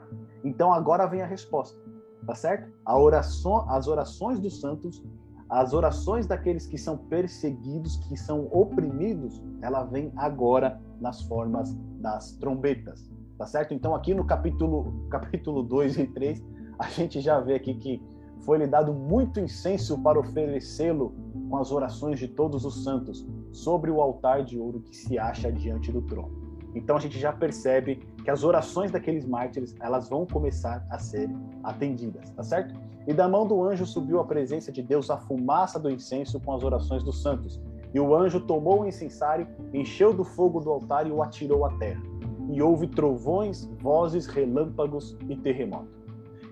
Então 0.42 0.72
agora 0.72 1.06
vem 1.06 1.22
a 1.22 1.26
resposta, 1.26 1.78
tá 2.26 2.34
certo? 2.34 2.72
A 2.86 2.98
oração, 2.98 3.70
as 3.70 3.90
orações 3.90 4.40
dos 4.40 4.62
santos, 4.62 5.04
as 5.50 5.74
orações 5.74 6.28
daqueles 6.28 6.66
que 6.66 6.78
são 6.78 6.98
perseguidos, 6.98 7.98
que 8.08 8.16
são 8.16 8.48
oprimidos, 8.54 9.44
ela 9.62 9.84
vem 9.84 10.14
agora 10.16 10.80
nas 11.02 11.22
formas 11.24 11.76
das 12.00 12.32
trombetas 12.38 13.19
tá 13.40 13.46
certo? 13.46 13.74
Então 13.74 13.96
aqui 13.96 14.14
no 14.14 14.26
capítulo 14.26 14.94
capítulo 15.10 15.64
2 15.64 15.98
e 15.98 16.08
3, 16.08 16.44
a 16.78 16.90
gente 16.90 17.22
já 17.22 17.40
vê 17.40 17.56
aqui 17.56 17.74
que 17.74 18.04
foi-lhe 18.42 18.68
dado 18.68 18.94
muito 18.94 19.40
incenso 19.40 19.98
para 19.98 20.20
oferecê-lo 20.20 21.16
com 21.50 21.58
as 21.58 21.72
orações 21.72 22.20
de 22.20 22.28
todos 22.28 22.66
os 22.66 22.84
santos 22.84 23.26
sobre 23.52 23.90
o 23.90 24.02
altar 24.02 24.44
de 24.44 24.60
ouro 24.60 24.82
que 24.82 24.96
se 24.96 25.18
acha 25.18 25.52
diante 25.52 25.92
do 25.92 26.02
trono. 26.02 26.38
Então 26.76 26.98
a 26.98 27.00
gente 27.00 27.18
já 27.18 27.34
percebe 27.34 27.96
que 28.24 28.30
as 28.30 28.44
orações 28.44 28.92
daqueles 28.92 29.26
mártires, 29.26 29.74
elas 29.80 30.08
vão 30.10 30.26
começar 30.26 30.86
a 30.90 31.00
ser 31.00 31.30
atendidas, 31.64 32.30
tá 32.32 32.44
certo? 32.44 32.80
E 33.08 33.14
da 33.14 33.28
mão 33.28 33.48
do 33.48 33.64
anjo 33.64 33.86
subiu 33.86 34.20
à 34.20 34.26
presença 34.26 34.72
de 34.72 34.84
Deus 34.84 35.10
a 35.10 35.18
fumaça 35.18 35.80
do 35.80 35.90
incenso 35.90 36.40
com 36.40 36.54
as 36.54 36.64
orações 36.64 37.04
dos 37.04 37.22
santos. 37.22 37.60
E 37.94 38.00
o 38.00 38.16
anjo 38.16 38.40
tomou 38.42 38.82
o 38.82 38.86
incensário, 38.86 39.48
encheu 39.74 40.14
do 40.14 40.24
fogo 40.24 40.60
do 40.60 40.70
altar 40.70 41.08
e 41.08 41.12
o 41.12 41.24
atirou 41.24 41.66
à 41.66 41.72
terra 41.78 42.19
e 42.50 42.62
houve 42.62 42.88
trovões, 42.88 43.66
vozes, 43.80 44.26
relâmpagos 44.26 45.16
e 45.30 45.36
terremoto. 45.36 45.88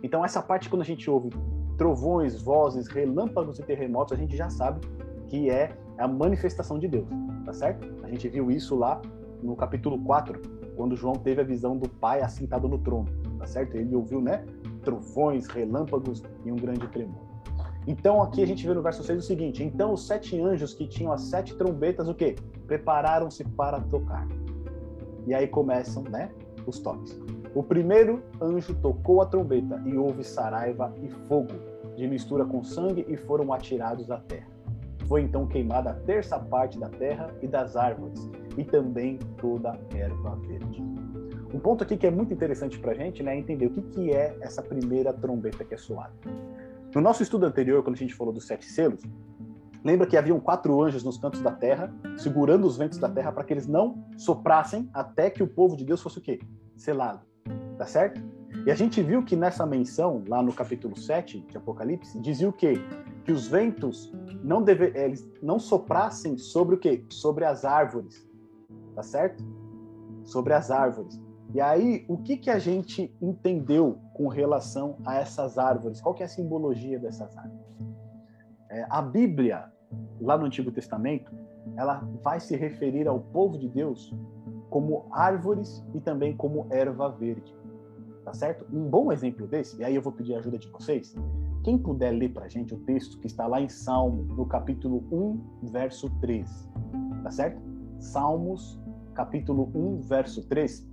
Então 0.04 0.24
essa 0.24 0.42
parte 0.42 0.70
quando 0.70 0.84
a 0.84 0.86
gente 0.86 1.10
ouve 1.10 1.30
trovões, 1.78 2.42
vozes, 2.42 2.88
relâmpagos 2.88 3.60
e 3.60 3.64
terremotos, 3.64 4.14
a 4.14 4.16
gente 4.16 4.36
já 4.36 4.50
sabe 4.50 4.82
que 5.28 5.50
é 5.50 5.76
a 5.98 6.08
manifestação 6.08 6.80
de 6.80 6.88
Deus, 6.88 7.08
tá 7.46 7.54
certo? 7.54 7.88
A 8.04 8.10
gente 8.10 8.30
viu 8.30 8.50
isso 8.52 8.76
lá 8.76 9.02
no 9.42 9.56
capítulo 9.56 10.00
4, 10.04 10.40
quando 10.76 10.96
João 10.96 11.16
teve 11.16 11.42
a 11.42 11.44
visão 11.44 11.78
do 11.78 11.90
Pai 11.90 12.22
assentado 12.22 12.68
no 12.68 12.78
trono, 12.78 13.08
tá 13.38 13.46
certo? 13.46 13.76
Ele 13.76 13.96
ouviu, 13.96 14.22
né, 14.22 14.46
trovões, 14.84 15.48
relâmpagos 15.48 16.24
e 16.46 16.52
um 16.52 16.56
grande 16.56 16.88
tremor. 16.88 17.28
Então 17.86 18.22
aqui 18.22 18.44
a 18.44 18.46
gente 18.46 18.68
vê 18.68 18.74
no 18.74 18.82
verso 18.82 19.04
6 19.04 19.20
o 19.20 19.26
seguinte: 19.26 19.64
Então 19.64 19.94
os 19.94 20.06
sete 20.06 20.40
anjos 20.40 20.74
que 20.74 20.88
tinham 20.88 21.12
as 21.12 21.22
sete 21.22 21.56
trombetas, 21.56 22.08
o 22.08 22.14
quê? 22.14 22.36
Prepararam-se 22.68 23.44
para 23.44 23.80
tocar. 23.80 24.28
E 25.28 25.34
aí 25.34 25.48
começam, 25.48 26.04
né, 26.04 26.32
os 26.66 26.80
toques. 26.80 27.20
O 27.54 27.62
primeiro 27.62 28.24
anjo 28.42 28.74
tocou 28.76 29.22
a 29.22 29.26
trombeta 29.26 29.82
e 29.86 29.98
houve 29.98 30.24
saraiva 30.24 30.94
e 31.04 31.10
fogo 31.28 31.54
de 31.96 32.08
mistura 32.08 32.46
com 32.46 32.64
sangue 32.64 33.06
e 33.08 33.18
foram 33.18 33.52
atirados 33.52 34.10
à 34.10 34.18
terra. 34.18 34.48
Foi 35.08 35.22
então 35.22 35.46
queimada 35.48 35.92
a 35.92 35.94
terça 35.94 36.40
parte 36.40 36.80
da 36.80 36.90
terra 36.90 37.34
e 37.42 37.48
das 37.48 37.76
árvores 37.76 38.30
e 38.58 38.64
também 38.64 39.20
toda 39.38 39.72
a 39.72 39.98
erva 39.98 40.36
verde. 40.48 40.84
Um 41.54 41.60
ponto 41.60 41.84
aqui 41.84 41.96
que 41.96 42.06
é 42.06 42.12
muito 42.12 42.34
interessante 42.34 42.78
para 42.78 42.92
a 42.92 42.96
gente 42.96 43.24
né, 43.24 43.36
é 43.36 43.40
entender 43.40 43.68
o 43.68 43.70
que, 43.70 43.82
que 43.82 44.12
é 44.12 44.38
essa 44.42 44.62
primeira 44.62 45.14
trombeta 45.14 45.64
que 45.64 45.74
é 45.74 45.78
soada. 45.78 46.14
No 46.94 47.02
nosso 47.02 47.24
estudo 47.24 47.46
anterior, 47.46 47.84
quando 47.84 47.96
a 47.96 48.00
gente 48.00 48.14
falou 48.14 48.34
dos 48.34 48.46
sete 48.46 48.66
selos, 48.66 49.02
Lembra 49.84 50.08
que 50.08 50.18
haviam 50.18 50.40
quatro 50.40 50.82
anjos 50.82 51.04
nos 51.04 51.18
cantos 51.18 51.42
da 51.42 51.52
terra, 51.52 51.94
segurando 52.18 52.66
os 52.66 52.78
ventos 52.78 52.98
da 52.98 53.10
terra 53.10 53.32
para 53.32 53.44
que 53.44 53.54
eles 53.54 53.68
não 53.68 54.04
soprassem 54.18 54.90
até 54.94 55.30
que 55.30 55.44
o 55.44 55.48
povo 55.48 55.76
de 55.76 55.86
Deus 55.86 56.02
fosse 56.02 56.18
o 56.18 56.22
quê? 56.22 56.40
Selado. 56.76 57.22
Tá 57.78 57.86
certo? 57.86 58.22
E 58.66 58.72
a 58.72 58.76
gente 58.76 59.02
viu 59.02 59.24
que 59.24 59.36
nessa 59.36 59.66
menção, 59.66 60.24
lá 60.28 60.42
no 60.42 60.52
capítulo 60.52 60.98
7 60.98 61.40
de 61.40 61.58
Apocalipse, 61.58 62.20
dizia 62.20 62.50
o 62.50 62.54
quê? 62.54 62.74
Que 63.24 63.32
os 63.32 63.48
ventos 63.48 64.12
não, 64.44 64.62
deve, 64.62 64.92
eles 64.96 65.26
não 65.42 65.60
soprassem 65.60 66.38
sobre 66.38 66.76
o 66.76 66.78
quê? 66.78 67.06
Sobre 67.10 67.46
as 67.46 67.64
árvores. 67.64 68.28
Tá 68.96 69.04
certo? 69.04 69.44
Sobre 70.24 70.54
as 70.54 70.72
árvores. 70.72 71.22
E 71.54 71.62
aí, 71.62 72.06
o 72.10 72.18
que, 72.18 72.36
que 72.36 72.50
a 72.50 72.60
gente 72.60 73.16
entendeu 73.22 74.00
com 74.14 74.28
relação 74.28 74.98
a 75.06 75.16
essas 75.16 75.58
árvores? 75.58 76.02
Qual 76.02 76.14
que 76.14 76.22
é 76.22 76.26
a 76.26 76.30
simbologia 76.30 77.00
dessas 77.00 77.38
árvores? 77.38 77.66
É, 78.70 78.86
a 78.90 79.02
Bíblia 79.02 79.72
lá 80.20 80.38
no 80.38 80.46
Antigo 80.46 80.72
Testamento, 80.72 81.32
ela 81.76 82.00
vai 82.24 82.40
se 82.40 82.56
referir 82.56 83.08
ao 83.08 83.20
povo 83.20 83.58
de 83.58 83.68
Deus 83.68 84.14
como 84.70 85.08
árvores 85.12 85.86
e 85.94 86.02
também 86.02 86.36
como 86.36 86.68
erva 86.70 87.10
verde. 87.10 87.56
Tá 88.24 88.34
certo? 88.34 88.66
Um 88.74 88.90
bom 88.90 89.12
exemplo 89.12 89.48
desse, 89.48 89.80
e 89.80 89.84
aí 89.86 89.96
eu 89.96 90.02
vou 90.02 90.12
pedir 90.12 90.36
a 90.36 90.40
ajuda 90.40 90.58
de 90.58 90.68
vocês, 90.68 91.16
quem 91.64 91.78
puder 91.78 92.12
ler 92.12 92.34
para 92.34 92.46
a 92.46 92.50
gente 92.50 92.74
o 92.74 92.80
texto 92.80 93.18
que 93.20 93.28
está 93.28 93.48
lá 93.48 93.62
em 93.62 93.70
Salmo, 93.70 94.24
no 94.24 94.46
capítulo 94.46 95.04
1, 95.12 95.70
verso 95.70 96.10
3. 96.20 96.70
Tá 97.24 97.32
certo? 97.32 97.62
Salmos, 98.00 98.80
capítulo 99.14 99.72
1, 99.74 100.02
verso 100.02 100.46
3. 100.48 100.88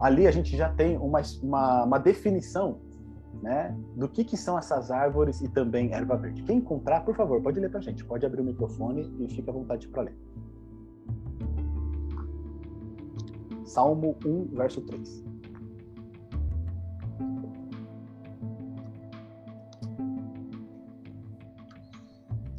Ali 0.00 0.26
a 0.26 0.30
gente 0.30 0.56
já 0.56 0.72
tem 0.72 0.96
uma, 0.96 1.20
uma, 1.42 1.84
uma 1.84 1.98
definição 1.98 2.80
né, 3.42 3.76
do 3.96 4.08
que, 4.08 4.24
que 4.24 4.36
são 4.36 4.58
essas 4.58 4.90
árvores 4.90 5.40
e 5.40 5.48
também 5.48 5.92
erva 5.92 6.16
verde. 6.16 6.42
Quem 6.42 6.58
encontrar, 6.58 7.00
por 7.04 7.14
favor, 7.14 7.40
pode 7.40 7.60
ler 7.60 7.70
para 7.70 7.78
a 7.78 7.82
gente, 7.82 8.04
pode 8.04 8.26
abrir 8.26 8.40
o 8.40 8.44
microfone 8.44 9.14
e 9.18 9.28
fique 9.28 9.48
à 9.48 9.52
vontade 9.52 9.88
para 9.88 10.02
ler. 10.02 10.16
Salmo 13.64 14.16
1, 14.24 14.56
verso 14.56 14.80
3. 14.80 15.24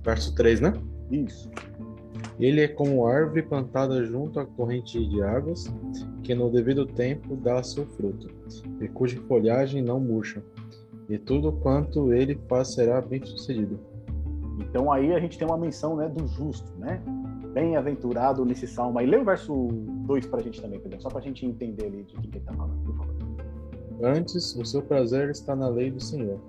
Verso 0.04 0.34
3, 0.36 0.62
né? 0.62 0.74
Isso. 1.12 1.52
Ele 2.40 2.62
é 2.62 2.68
como 2.70 3.06
árvore 3.06 3.44
plantada 3.44 4.06
junto 4.06 4.40
à 4.40 4.46
corrente 4.46 5.06
de 5.06 5.22
águas, 5.22 5.66
que 6.24 6.34
no 6.34 6.50
devido 6.50 6.86
tempo 6.86 7.36
dá 7.36 7.62
seu 7.62 7.86
fruto, 7.86 8.30
e 8.80 8.88
cuja 8.88 9.20
folhagem 9.24 9.82
não 9.82 10.00
murcha, 10.00 10.42
e 11.10 11.18
tudo 11.18 11.52
quanto 11.52 12.14
ele 12.14 12.40
faz 12.48 12.74
será 12.74 13.02
bem 13.02 13.24
sucedido. 13.26 13.80
Então 14.60 14.92
aí 14.92 15.14
a 15.14 15.20
gente 15.20 15.38
tem 15.38 15.48
uma 15.48 15.58
menção 15.58 15.96
né, 15.96 16.08
do 16.08 16.28
justo, 16.28 16.72
né? 16.78 17.02
Bem-aventurado 17.54 18.46
nesse 18.46 18.68
salmo. 18.68 19.00
Aí 19.00 19.08
lê 19.08 19.18
o 19.18 19.26
verso 19.26 19.54
2 19.72 20.28
para 20.28 20.40
a 20.40 20.44
gente 20.44 20.62
também, 20.62 20.80
Pedro, 20.80 21.02
só 21.02 21.10
para 21.10 21.20
a 21.20 21.22
gente 21.22 21.46
entender 21.46 21.86
ali 21.86 22.04
de 22.04 22.14
quem 22.14 22.30
ele 22.30 22.38
está 22.38 22.54
falando, 22.54 22.84
por 22.86 22.96
favor. 22.96 23.16
Antes, 24.04 24.56
o 24.56 24.64
seu 24.64 24.82
prazer 24.84 25.30
está 25.30 25.56
na 25.56 25.68
lei 25.68 25.90
do 25.90 26.00
Senhor, 26.00 26.40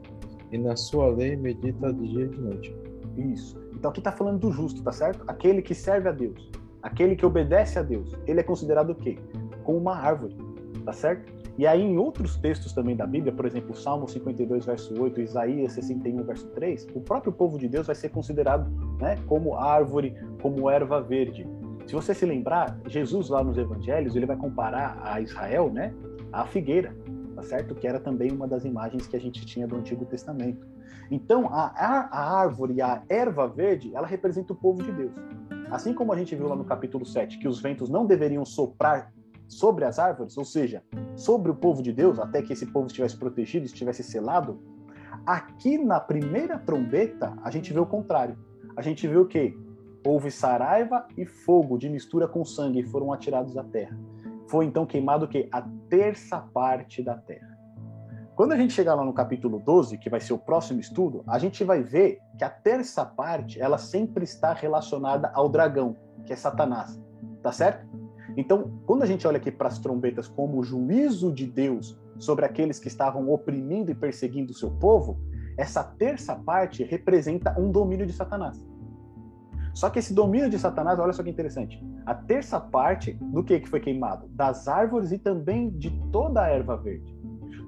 e 0.52 0.58
na 0.58 0.76
sua 0.76 1.08
lei 1.08 1.36
medita 1.36 1.92
de 1.92 2.08
dia 2.08 2.24
e 2.26 2.28
de 2.28 2.40
noite. 2.40 2.76
Isso. 3.16 3.58
Então 3.74 3.90
aqui 3.90 4.00
está 4.00 4.12
falando 4.12 4.38
do 4.38 4.52
justo, 4.52 4.82
tá 4.82 4.92
certo? 4.92 5.24
Aquele 5.26 5.62
que 5.62 5.74
serve 5.74 6.08
a 6.08 6.12
Deus. 6.12 6.50
aquele 6.82 7.14
que 7.14 7.26
obedece 7.26 7.78
a 7.78 7.82
Deus, 7.82 8.14
ele 8.26 8.40
é 8.40 8.42
considerado 8.42 8.90
o 8.90 8.94
quê? 8.94 9.18
Como 9.64 9.78
uma 9.78 9.96
árvore, 9.96 10.36
tá 10.84 10.92
certo? 10.92 11.39
E 11.60 11.66
aí, 11.66 11.82
em 11.82 11.98
outros 11.98 12.38
textos 12.38 12.72
também 12.72 12.96
da 12.96 13.06
Bíblia, 13.06 13.34
por 13.34 13.44
exemplo, 13.44 13.76
Salmo 13.76 14.08
52, 14.08 14.64
verso 14.64 14.98
8, 14.98 15.20
Isaías 15.20 15.72
61, 15.74 16.24
verso 16.24 16.46
3, 16.52 16.88
o 16.94 17.02
próprio 17.02 17.30
povo 17.30 17.58
de 17.58 17.68
Deus 17.68 17.86
vai 17.86 17.94
ser 17.94 18.08
considerado 18.08 18.70
né, 18.98 19.18
como 19.26 19.54
árvore, 19.54 20.16
como 20.40 20.70
erva 20.70 21.02
verde. 21.02 21.46
Se 21.86 21.94
você 21.94 22.14
se 22.14 22.24
lembrar, 22.24 22.80
Jesus 22.86 23.28
lá 23.28 23.44
nos 23.44 23.58
evangelhos, 23.58 24.16
ele 24.16 24.24
vai 24.24 24.38
comparar 24.38 24.98
a 25.04 25.20
Israel 25.20 25.70
né, 25.70 25.92
à 26.32 26.46
figueira, 26.46 26.96
tá 27.34 27.42
certo? 27.42 27.74
Que 27.74 27.86
era 27.86 28.00
também 28.00 28.32
uma 28.32 28.48
das 28.48 28.64
imagens 28.64 29.06
que 29.06 29.16
a 29.16 29.20
gente 29.20 29.44
tinha 29.44 29.66
do 29.66 29.76
Antigo 29.76 30.06
Testamento. 30.06 30.66
Então, 31.10 31.46
a, 31.52 31.74
a 31.76 32.40
árvore, 32.40 32.80
a 32.80 33.02
erva 33.06 33.46
verde, 33.46 33.94
ela 33.94 34.06
representa 34.06 34.54
o 34.54 34.56
povo 34.56 34.82
de 34.82 34.92
Deus. 34.92 35.12
Assim 35.70 35.92
como 35.92 36.10
a 36.10 36.16
gente 36.16 36.34
viu 36.34 36.48
lá 36.48 36.56
no 36.56 36.64
capítulo 36.64 37.04
7, 37.04 37.38
que 37.38 37.46
os 37.46 37.60
ventos 37.60 37.90
não 37.90 38.06
deveriam 38.06 38.46
soprar 38.46 39.12
sobre 39.50 39.84
as 39.84 39.98
árvores, 39.98 40.38
ou 40.38 40.44
seja, 40.44 40.82
sobre 41.16 41.50
o 41.50 41.54
povo 41.54 41.82
de 41.82 41.92
Deus, 41.92 42.20
até 42.20 42.40
que 42.40 42.52
esse 42.52 42.64
povo 42.66 42.86
estivesse 42.86 43.16
protegido, 43.16 43.66
estivesse 43.66 44.02
selado, 44.02 44.62
aqui 45.26 45.76
na 45.76 45.98
primeira 45.98 46.56
trombeta, 46.56 47.36
a 47.42 47.50
gente 47.50 47.72
vê 47.72 47.80
o 47.80 47.86
contrário. 47.86 48.38
A 48.76 48.80
gente 48.80 49.06
vê 49.08 49.16
o 49.16 49.26
quê? 49.26 49.58
Houve 50.06 50.30
saraiva 50.30 51.06
e 51.16 51.26
fogo 51.26 51.76
de 51.76 51.88
mistura 51.88 52.28
com 52.28 52.44
sangue 52.44 52.80
e 52.80 52.84
foram 52.84 53.12
atirados 53.12 53.56
à 53.56 53.64
terra. 53.64 53.98
Foi 54.46 54.64
então 54.64 54.86
queimado 54.86 55.24
o 55.24 55.28
quê? 55.28 55.48
A 55.52 55.62
terça 55.88 56.38
parte 56.38 57.02
da 57.02 57.16
terra. 57.16 57.58
Quando 58.36 58.52
a 58.52 58.56
gente 58.56 58.72
chegar 58.72 58.94
lá 58.94 59.04
no 59.04 59.12
capítulo 59.12 59.58
12, 59.58 59.98
que 59.98 60.08
vai 60.08 60.20
ser 60.20 60.32
o 60.32 60.38
próximo 60.38 60.80
estudo, 60.80 61.24
a 61.26 61.38
gente 61.38 61.64
vai 61.64 61.82
ver 61.82 62.20
que 62.38 62.44
a 62.44 62.48
terça 62.48 63.04
parte, 63.04 63.60
ela 63.60 63.76
sempre 63.76 64.24
está 64.24 64.54
relacionada 64.54 65.30
ao 65.34 65.48
dragão, 65.48 65.96
que 66.24 66.32
é 66.32 66.36
Satanás. 66.36 66.98
Tá 67.42 67.52
certo? 67.52 67.86
Então, 68.36 68.80
quando 68.86 69.02
a 69.02 69.06
gente 69.06 69.26
olha 69.26 69.36
aqui 69.36 69.50
para 69.50 69.68
as 69.68 69.78
trombetas 69.78 70.28
como 70.28 70.58
o 70.58 70.62
juízo 70.62 71.32
de 71.32 71.46
Deus 71.46 71.98
sobre 72.18 72.44
aqueles 72.44 72.78
que 72.78 72.88
estavam 72.88 73.30
oprimindo 73.30 73.90
e 73.90 73.94
perseguindo 73.94 74.52
o 74.52 74.54
seu 74.54 74.70
povo, 74.70 75.18
essa 75.56 75.82
terça 75.82 76.34
parte 76.34 76.84
representa 76.84 77.58
um 77.58 77.70
domínio 77.70 78.06
de 78.06 78.12
Satanás. 78.12 78.64
Só 79.74 79.88
que 79.88 79.98
esse 79.98 80.12
domínio 80.12 80.50
de 80.50 80.58
Satanás, 80.58 80.98
olha 80.98 81.12
só 81.12 81.22
que 81.22 81.30
interessante. 81.30 81.82
A 82.04 82.14
terça 82.14 82.60
parte 82.60 83.12
do 83.12 83.42
que, 83.44 83.60
que 83.60 83.68
foi 83.68 83.80
queimado? 83.80 84.26
Das 84.28 84.66
árvores 84.68 85.12
e 85.12 85.18
também 85.18 85.70
de 85.70 85.90
toda 86.10 86.42
a 86.42 86.48
erva 86.48 86.76
verde. 86.76 87.14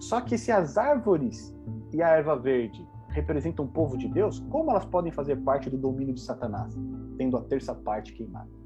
Só 0.00 0.21
que 0.21 0.37
se 0.37 0.50
as 0.50 0.76
árvores 0.76 1.54
e 1.92 2.02
a 2.02 2.09
erva 2.09 2.37
verde 2.37 2.87
representam 3.09 3.66
o 3.66 3.69
povo 3.69 3.97
de 3.97 4.09
Deus, 4.09 4.40
como 4.50 4.71
elas 4.71 4.85
podem 4.85 5.12
fazer 5.12 5.37
parte 5.42 5.71
do 5.71 5.76
domínio 5.76 6.14
de 6.14 6.21
Satanás, 6.21 6.75
tendo 7.16 7.37
a 7.37 7.42
terça 7.42 7.75
parte 7.75 8.12
queimada? 8.12 8.62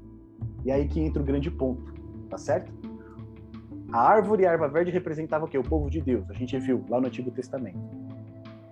E 0.67 0.71
aí 0.71 0.85
que 0.85 0.99
entra 0.99 1.21
o 1.21 1.25
grande 1.25 1.49
ponto, 1.49 1.93
tá 2.29 2.37
certo? 2.37 2.73
A 3.89 4.01
árvore 4.01 4.43
e 4.43 4.45
a 4.45 4.51
erva 4.51 4.67
verde 4.67 4.91
representavam 4.91 5.47
o 5.47 5.49
quê? 5.49 5.57
O 5.57 5.63
povo 5.63 5.89
de 5.89 6.01
Deus. 6.01 6.29
A 6.29 6.33
gente 6.33 6.59
viu 6.59 6.83
lá 6.89 6.99
no 6.99 7.07
Antigo 7.07 7.31
Testamento. 7.31 7.79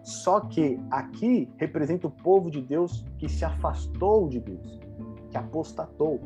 Só 0.04 0.42
que 0.42 0.78
aqui 0.92 1.50
representa 1.56 2.06
o 2.08 2.12
povo 2.12 2.52
de 2.52 2.62
Deus 2.62 3.06
que 3.18 3.30
se 3.30 3.46
afastou 3.46 4.28
de 4.28 4.42
Deus, 4.42 4.78
que 5.30 5.38
apostatou. 5.38 6.20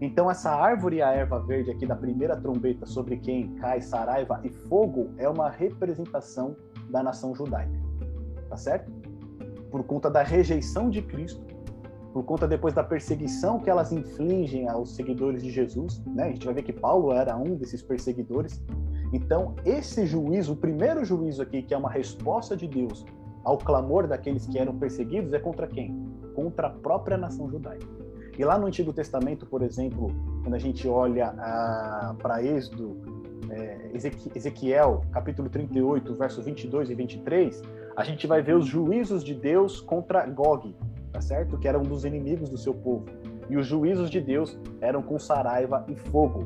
Então 0.00 0.30
essa 0.30 0.52
árvore 0.52 0.98
e 0.98 1.02
a 1.02 1.10
erva 1.10 1.40
verde 1.40 1.72
aqui 1.72 1.86
da 1.86 1.96
primeira 1.96 2.36
trombeta 2.36 2.86
sobre 2.86 3.16
quem 3.16 3.52
cai 3.56 3.80
saraiva 3.80 4.40
e 4.44 4.48
fogo 4.48 5.10
é 5.18 5.28
uma 5.28 5.50
representação 5.50 6.54
da 6.88 7.02
nação 7.02 7.34
judaica. 7.34 7.82
Tá 8.48 8.56
certo? 8.56 8.92
Por 9.72 9.82
conta 9.82 10.08
da 10.08 10.22
rejeição 10.22 10.88
de 10.88 11.02
Cristo 11.02 11.53
por 12.14 12.24
conta 12.24 12.46
depois 12.46 12.72
da 12.72 12.84
perseguição 12.84 13.58
que 13.58 13.68
elas 13.68 13.90
infligem 13.90 14.68
aos 14.68 14.94
seguidores 14.94 15.42
de 15.42 15.50
Jesus, 15.50 16.00
né? 16.06 16.26
A 16.26 16.28
gente 16.28 16.46
vai 16.46 16.54
ver 16.54 16.62
que 16.62 16.72
Paulo 16.72 17.12
era 17.12 17.36
um 17.36 17.56
desses 17.56 17.82
perseguidores. 17.82 18.62
Então, 19.12 19.56
esse 19.64 20.06
juízo, 20.06 20.52
o 20.52 20.56
primeiro 20.56 21.04
juízo 21.04 21.42
aqui, 21.42 21.60
que 21.60 21.74
é 21.74 21.76
uma 21.76 21.90
resposta 21.90 22.56
de 22.56 22.68
Deus 22.68 23.04
ao 23.42 23.58
clamor 23.58 24.06
daqueles 24.06 24.46
que 24.46 24.56
eram 24.56 24.78
perseguidos, 24.78 25.32
é 25.32 25.40
contra 25.40 25.66
quem? 25.66 26.08
Contra 26.36 26.68
a 26.68 26.70
própria 26.70 27.18
nação 27.18 27.50
judaica. 27.50 27.88
E 28.38 28.44
lá 28.44 28.56
no 28.56 28.68
Antigo 28.68 28.92
Testamento, 28.92 29.44
por 29.44 29.60
exemplo, 29.60 30.06
quando 30.44 30.54
a 30.54 30.58
gente 30.58 30.86
olha 30.86 31.34
ah, 31.36 32.14
para 32.22 32.44
Êxodo, 32.44 32.96
é, 33.50 33.90
Ezequiel, 34.36 35.02
capítulo 35.10 35.48
38, 35.48 36.14
versos 36.14 36.44
22 36.44 36.90
e 36.90 36.94
23, 36.94 37.60
a 37.96 38.04
gente 38.04 38.24
vai 38.28 38.40
ver 38.40 38.54
os 38.54 38.66
juízos 38.66 39.24
de 39.24 39.34
Deus 39.34 39.80
contra 39.80 40.24
Gog, 40.26 40.74
tá 41.14 41.20
certo? 41.20 41.56
Que 41.56 41.68
era 41.68 41.78
um 41.78 41.84
dos 41.84 42.04
inimigos 42.04 42.50
do 42.50 42.58
seu 42.58 42.74
povo. 42.74 43.06
E 43.48 43.56
os 43.56 43.68
juízos 43.68 44.10
de 44.10 44.20
Deus 44.20 44.58
eram 44.80 45.00
com 45.00 45.16
saraiva 45.16 45.86
e 45.88 45.94
fogo. 45.94 46.44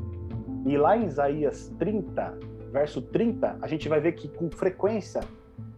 E 0.63 0.77
lá 0.77 0.95
em 0.95 1.07
Isaías 1.07 1.73
30, 1.79 2.37
verso 2.71 3.01
30, 3.01 3.57
a 3.59 3.67
gente 3.67 3.89
vai 3.89 3.99
ver 3.99 4.11
que 4.11 4.29
com 4.29 4.47
frequência 4.51 5.21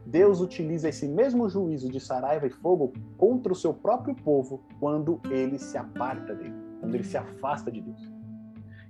Deus 0.06 0.42
utiliza 0.42 0.90
esse 0.90 1.08
mesmo 1.08 1.48
juízo 1.48 1.90
de 1.90 2.02
saraiva 2.02 2.46
e 2.48 2.50
fogo 2.50 2.92
contra 3.18 3.54
o 3.54 3.56
seu 3.56 3.74
próprio 3.74 4.14
povo 4.14 4.62
quando 4.78 5.22
ele 5.30 5.58
se 5.58 5.78
aparta 5.78 6.36
dele, 6.36 6.54
quando 6.82 6.94
ele 6.94 7.06
se 7.06 7.16
afasta 7.16 7.72
de 7.72 7.80
Deus. 7.80 8.12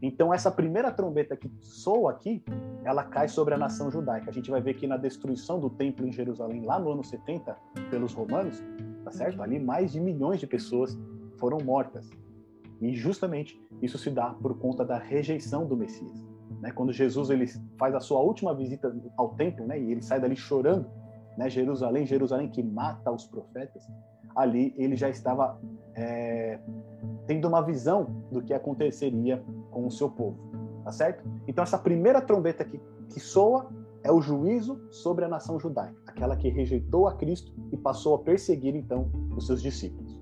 Então 0.02 0.34
essa 0.34 0.50
primeira 0.50 0.92
trombeta 0.92 1.36
que 1.36 1.48
soa 1.60 2.10
aqui, 2.10 2.44
ela 2.84 3.04
cai 3.04 3.28
sobre 3.28 3.54
a 3.54 3.58
nação 3.58 3.92
judaica. 3.92 4.32
A 4.32 4.34
gente 4.34 4.50
vai 4.50 4.62
ver 4.62 4.74
que 4.74 4.88
na 4.88 4.98
destruição 4.98 5.60
do 5.60 5.70
templo 5.70 6.08
em 6.08 6.12
Jerusalém, 6.12 6.66
lá 6.66 6.80
no 6.80 6.92
ano 6.92 7.04
70, 7.04 7.56
pelos 7.92 8.14
romanos, 8.14 8.64
tá 9.04 9.12
certo? 9.12 9.42
Ali 9.42 9.60
mais 9.60 9.92
de 9.92 10.00
milhões 10.00 10.40
de 10.40 10.48
pessoas 10.48 10.98
foram 11.38 11.58
mortas. 11.64 12.10
E 12.80 12.96
justamente 12.96 13.60
isso 13.82 13.98
se 13.98 14.10
dá 14.10 14.30
por 14.30 14.58
conta 14.58 14.84
da 14.84 14.98
rejeição 14.98 15.66
do 15.66 15.78
Messias. 15.78 16.26
Né? 16.60 16.72
Quando 16.72 16.92
Jesus 16.92 17.30
ele 17.30 17.48
faz 17.78 17.94
a 17.96 18.00
sua 18.00 18.20
última 18.20 18.54
visita 18.54 18.96
ao 19.18 19.30
templo, 19.36 19.66
né? 19.66 19.80
E 19.80 19.92
ele 19.92 20.02
sai 20.02 20.20
dali 20.20 20.36
chorando, 20.36 20.90
né? 21.38 21.50
Jerusalém, 21.50 22.06
Jerusalém 22.06 22.50
que 22.50 22.62
mata 22.62 23.12
os 23.12 23.26
profetas. 23.26 23.84
Ali 24.36 24.74
ele 24.78 24.96
já 24.96 25.10
estava 25.10 25.60
é, 25.96 26.60
tendo 27.28 27.48
uma 27.48 27.62
visão 27.62 28.24
do 28.32 28.42
que 28.42 28.54
aconteceria 28.54 29.44
com 29.72 29.86
o 29.86 29.92
seu 29.92 30.10
povo, 30.10 30.38
tá 30.84 30.92
certo? 30.92 31.24
Então 31.48 31.64
essa 31.64 31.78
primeira 31.78 32.22
trombeta 32.22 32.64
que, 32.64 32.80
que 33.10 33.20
soa 33.20 33.70
é 34.04 34.12
o 34.12 34.22
juízo 34.22 34.82
sobre 34.90 35.26
a 35.26 35.28
nação 35.30 35.60
judaica, 35.60 36.00
aquela 36.08 36.36
que 36.36 36.50
rejeitou 36.50 37.08
a 37.08 37.16
Cristo 37.16 37.54
e 37.72 37.78
passou 37.78 38.16
a 38.16 38.20
perseguir 38.20 38.76
então 38.76 39.12
os 39.36 39.46
seus 39.46 39.62
discípulos. 39.62 40.20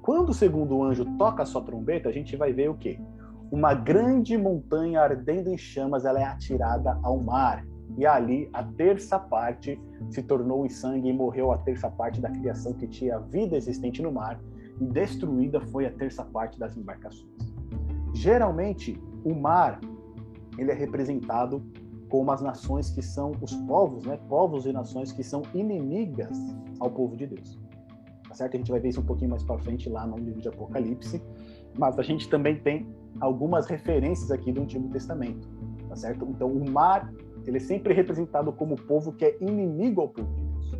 Quando 0.00 0.30
o 0.30 0.34
segundo 0.34 0.82
anjo 0.82 1.04
toca 1.16 1.42
a 1.42 1.46
sua 1.46 1.62
trombeta, 1.62 2.08
a 2.08 2.12
gente 2.12 2.36
vai 2.36 2.52
ver 2.52 2.68
o 2.68 2.74
quê? 2.74 2.98
Uma 3.50 3.74
grande 3.74 4.36
montanha 4.36 5.00
ardendo 5.00 5.50
em 5.50 5.58
chamas, 5.58 6.04
ela 6.04 6.18
é 6.18 6.24
atirada 6.24 6.98
ao 7.02 7.18
mar. 7.18 7.66
E 7.98 8.06
ali 8.06 8.48
a 8.52 8.64
terça 8.64 9.18
parte 9.18 9.78
se 10.10 10.22
tornou 10.22 10.64
em 10.64 10.70
sangue 10.70 11.08
e 11.08 11.12
morreu 11.12 11.52
a 11.52 11.58
terça 11.58 11.90
parte 11.90 12.20
da 12.20 12.30
criação 12.30 12.72
que 12.72 12.88
tinha 12.88 13.18
vida 13.18 13.54
existente 13.54 14.00
no 14.00 14.10
mar, 14.10 14.40
e 14.80 14.84
destruída 14.86 15.60
foi 15.60 15.86
a 15.86 15.92
terça 15.92 16.24
parte 16.24 16.58
das 16.58 16.76
embarcações. 16.76 17.30
Geralmente, 18.14 18.98
o 19.24 19.34
mar 19.34 19.78
ele 20.58 20.70
é 20.70 20.74
representado 20.74 21.62
como 22.12 22.30
as 22.30 22.42
nações 22.42 22.90
que 22.90 23.00
são 23.00 23.32
os 23.40 23.54
povos, 23.54 24.04
né? 24.04 24.18
Povos 24.28 24.66
e 24.66 24.72
nações 24.72 25.10
que 25.12 25.22
são 25.22 25.40
inimigas 25.54 26.38
ao 26.78 26.90
povo 26.90 27.16
de 27.16 27.26
Deus. 27.26 27.58
Tá 28.28 28.34
certo? 28.34 28.54
A 28.54 28.58
gente 28.58 28.70
vai 28.70 28.80
ver 28.80 28.90
isso 28.90 29.00
um 29.00 29.04
pouquinho 29.04 29.30
mais 29.30 29.42
para 29.42 29.58
frente 29.60 29.88
lá 29.88 30.06
no 30.06 30.18
livro 30.18 30.38
de 30.38 30.46
Apocalipse, 30.46 31.22
mas 31.78 31.98
a 31.98 32.02
gente 32.02 32.28
também 32.28 32.56
tem 32.60 32.86
algumas 33.18 33.66
referências 33.66 34.30
aqui 34.30 34.52
do 34.52 34.60
Antigo 34.60 34.90
Testamento, 34.90 35.48
tá 35.88 35.96
certo? 35.96 36.26
Então, 36.28 36.48
o 36.48 36.70
mar, 36.70 37.10
ele 37.46 37.56
é 37.56 37.60
sempre 37.60 37.94
representado 37.94 38.52
como 38.52 38.76
povo 38.76 39.14
que 39.14 39.24
é 39.24 39.38
inimigo 39.40 40.02
ao 40.02 40.10
povo 40.10 40.34
de 40.34 40.42
Deus. 40.42 40.76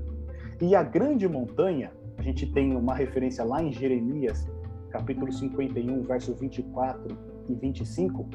E 0.60 0.76
a 0.76 0.82
grande 0.82 1.26
montanha, 1.26 1.92
a 2.18 2.22
gente 2.22 2.44
tem 2.52 2.76
uma 2.76 2.94
referência 2.94 3.42
lá 3.42 3.62
em 3.62 3.72
Jeremias, 3.72 4.46
capítulo 4.90 5.32
51, 5.32 6.02
versos 6.02 6.38
24 6.38 7.16
e 7.48 7.54
25, 7.54 8.28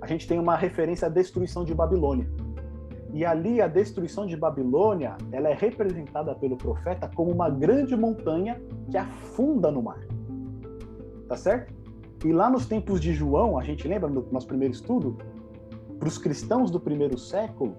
a 0.00 0.06
gente 0.06 0.26
tem 0.26 0.38
uma 0.38 0.56
referência 0.56 1.06
à 1.06 1.10
destruição 1.10 1.64
de 1.64 1.74
Babilônia. 1.74 2.28
E 3.12 3.24
ali 3.24 3.60
a 3.60 3.66
destruição 3.66 4.24
de 4.24 4.36
Babilônia, 4.36 5.16
ela 5.32 5.48
é 5.48 5.54
representada 5.54 6.34
pelo 6.34 6.56
profeta 6.56 7.10
como 7.14 7.30
uma 7.30 7.50
grande 7.50 7.96
montanha 7.96 8.60
que 8.90 8.96
afunda 8.96 9.70
no 9.70 9.82
mar. 9.82 10.00
Tá 11.28 11.36
certo? 11.36 11.74
E 12.24 12.32
lá 12.32 12.48
nos 12.50 12.66
tempos 12.66 13.00
de 13.00 13.12
João, 13.12 13.58
a 13.58 13.64
gente 13.64 13.86
lembra 13.88 14.08
no 14.08 14.26
nosso 14.30 14.46
primeiro 14.46 14.74
estudo, 14.74 15.16
para 15.98 16.08
os 16.08 16.18
cristãos 16.18 16.70
do 16.70 16.78
primeiro 16.80 17.18
século, 17.18 17.76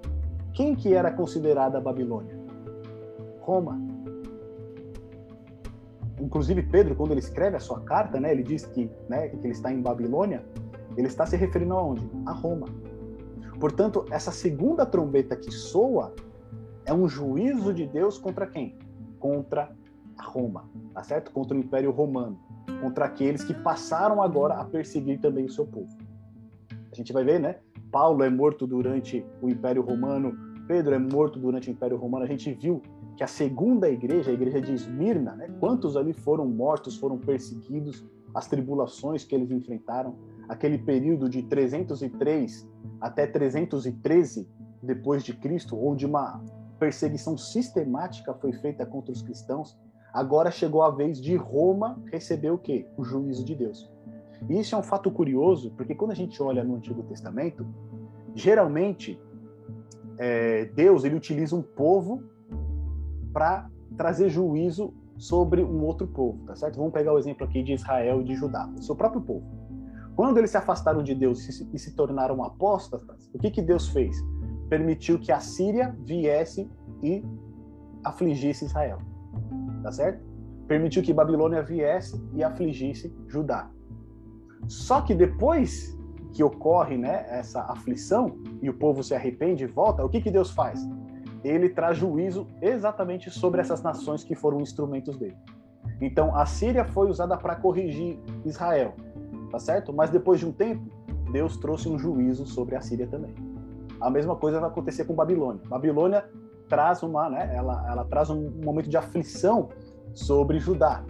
quem 0.54 0.76
que 0.76 0.94
era 0.94 1.12
considerada 1.12 1.78
a 1.78 1.82
Babilônia? 1.82 2.40
Roma. 3.40 3.80
Inclusive 6.20 6.62
Pedro, 6.64 6.96
quando 6.96 7.12
ele 7.12 7.20
escreve 7.20 7.56
a 7.56 7.60
sua 7.60 7.80
carta, 7.82 8.20
né, 8.20 8.32
ele 8.32 8.44
diz 8.44 8.66
que, 8.66 8.92
né, 9.10 9.28
que 9.30 9.38
ele 9.38 9.54
está 9.54 9.72
em 9.72 9.82
Babilônia, 9.82 10.44
ele 10.98 11.08
está 11.08 11.26
se 11.26 11.36
referindo 11.36 11.74
aonde? 11.74 12.10
A 12.26 12.32
Roma. 12.32 12.68
Portanto, 13.60 14.06
essa 14.10 14.32
segunda 14.32 14.86
trombeta 14.86 15.36
que 15.36 15.52
soa 15.52 16.14
é 16.86 16.94
um 16.94 17.08
juízo 17.08 17.74
de 17.74 17.86
Deus 17.86 18.18
contra 18.18 18.48
quem? 18.48 18.78
Contra 19.20 19.72
a 20.18 20.24
Roma, 20.24 20.70
tá 20.94 21.04
certo? 21.04 21.32
Contra 21.32 21.56
o 21.56 21.60
Império 21.60 21.92
Romano. 21.92 22.40
contra 22.82 23.06
aqueles 23.06 23.44
que 23.44 23.54
passaram 23.54 24.22
agora 24.22 24.56
a 24.56 24.66
perseguir 24.66 25.20
também 25.20 25.46
o 25.46 25.50
seu 25.50 25.66
povo. 25.66 25.96
A 26.92 26.96
gente 26.96 27.14
vai 27.14 27.24
ver, 27.24 27.40
né? 27.40 27.58
Paulo 27.92 28.24
é 28.24 28.30
morto 28.30 28.66
durante 28.66 29.26
o 29.42 29.50
Império 29.50 29.82
Romano, 29.82 30.34
Pedro 30.68 30.96
é 30.96 31.00
morto 31.00 31.40
durante 31.40 31.70
o 31.70 31.72
Império 31.72 31.98
Romano. 31.98 32.24
A 32.24 32.28
gente 32.28 32.52
viu 32.54 32.82
que 33.16 33.24
a 33.24 33.28
segunda 33.28 33.90
igreja, 33.90 34.32
a 34.32 34.34
igreja 34.34 34.62
de 34.62 34.74
Esmirna, 34.74 35.36
né? 35.36 35.50
Quantos 35.60 35.96
ali 35.96 36.14
foram 36.14 36.46
mortos, 36.46 36.98
foram 36.98 37.18
perseguidos, 37.18 38.04
as 38.34 38.48
tribulações 38.48 39.24
que 39.24 39.36
eles 39.36 39.52
enfrentaram, 39.52 40.16
aquele 40.52 40.78
período 40.78 41.30
de 41.30 41.44
303 41.44 42.68
até 43.00 43.26
313 43.26 44.50
depois 44.84 45.24
de 45.24 45.34
Cristo, 45.34 45.82
onde 45.82 46.06
uma 46.06 46.44
perseguição 46.78 47.38
sistemática 47.38 48.34
foi 48.34 48.52
feita 48.52 48.86
contra 48.86 49.14
os 49.14 49.22
cristãos, 49.22 49.80
agora 50.14 50.52
chegou 50.52 50.82
a 50.82 50.90
vez 50.90 51.22
de 51.22 51.38
Roma 51.38 51.98
receber 52.12 52.50
o 52.50 52.58
quê? 52.58 52.86
O 52.98 53.04
juízo 53.04 53.46
de 53.46 53.56
Deus. 53.56 53.90
E 54.50 54.60
isso 54.60 54.76
é 54.76 54.78
um 54.78 54.84
fato 54.84 55.10
curioso, 55.10 55.72
porque 55.78 55.96
quando 55.96 56.12
a 56.12 56.16
gente 56.16 56.44
olha 56.44 56.66
no 56.66 56.76
Antigo 56.76 57.02
Testamento, 57.04 57.66
geralmente 58.36 59.18
é, 60.18 60.66
Deus 60.66 61.06
ele 61.06 61.16
utiliza 61.16 61.56
um 61.56 61.62
povo 61.62 62.24
para 63.32 63.70
trazer 63.96 64.28
juízo 64.28 64.94
sobre 65.18 65.64
um 65.64 65.86
outro 65.86 66.08
povo, 66.08 66.44
tá 66.46 66.58
certo? 66.58 66.76
Vamos 66.76 66.92
pegar 66.92 67.14
o 67.14 67.18
exemplo 67.18 67.46
aqui 67.46 67.64
de 67.64 67.72
Israel 67.72 68.20
e 68.20 68.26
de 68.26 68.36
Judá, 68.36 68.70
o 68.78 68.82
seu 68.82 68.98
próprio 68.98 69.22
povo. 69.22 69.71
Quando 70.22 70.38
eles 70.38 70.52
se 70.52 70.58
afastaram 70.58 71.02
de 71.02 71.16
Deus 71.16 71.50
e 71.50 71.80
se, 71.80 71.96
tornaram 71.96 72.44
apóstatas, 72.44 73.28
o 73.34 73.40
que, 73.40 73.50
que 73.50 73.60
Deus 73.60 73.88
fez? 73.88 74.16
Permitiu 74.70 75.18
que 75.18 75.32
a 75.32 75.40
Síria 75.40 75.98
viesse 75.98 76.70
e 77.02 77.26
afligisse 78.04 78.66
Israel, 78.66 79.00
tá 79.82 79.92
certo? 79.92 80.24
Permitiu 80.68 81.02
que 81.02 81.12
Babilônia 81.12 81.64
viesse 81.64 82.24
e 82.36 82.44
afligisse 82.44 83.12
Judá. 83.28 83.72
Só 84.68 85.02
que 85.02 85.16
depois 85.16 85.98
que 86.34 86.44
ocorre 86.44 87.00
né, 87.00 87.26
essa 87.28 87.64
aflição 87.64 88.38
e 88.62 88.70
o 88.70 88.76
povo 88.76 89.04
se 89.04 89.16
arrepende 89.16 89.64
e 89.64 89.68
volta, 89.68 90.06
o 90.06 90.10
que, 90.10 90.22
que 90.22 90.30
Deus 90.30 90.52
faz? 90.52 90.88
Ele 91.44 91.68
traz 91.68 91.98
juízo 91.98 92.46
exatamente 92.62 93.32
sobre 93.32 93.60
essas 93.60 93.82
nações 93.82 94.24
que 94.24 94.36
foram 94.36 94.62
instrumentos 94.62 95.18
dele. 95.18 95.38
Então, 96.00 96.36
a 96.36 96.46
Síria 96.46 96.86
foi 96.86 97.10
usada 97.10 97.36
para 97.36 97.56
corrigir 97.56 98.20
Israel, 98.46 98.94
tá 99.52 99.60
certo? 99.60 99.94
Mas 99.94 100.10
depois 100.10 100.40
de 100.40 100.46
um 100.46 100.52
tempo, 100.52 100.84
Deus 101.32 101.58
trouxe 101.58 101.90
um 101.90 102.00
juízo 102.00 102.46
sobre 102.46 102.76
a 102.76 102.82
Síria 102.82 103.08
também. 103.08 103.34
A 104.00 104.10
mesma 104.10 104.36
coisa 104.36 104.60
vai 104.60 104.70
acontecer 104.70 105.06
com 105.06 105.14
Babilônia. 105.14 105.62
Babilônia 105.68 106.26
traz 106.68 107.04
uma, 107.04 107.30
né, 107.30 107.52
ela, 107.54 107.86
ela 107.90 108.06
traz 108.06 108.30
um 108.30 108.50
momento 108.64 108.90
de 108.90 108.98
aflição 108.98 109.70
sobre 110.14 110.60
Judá. 110.60 111.04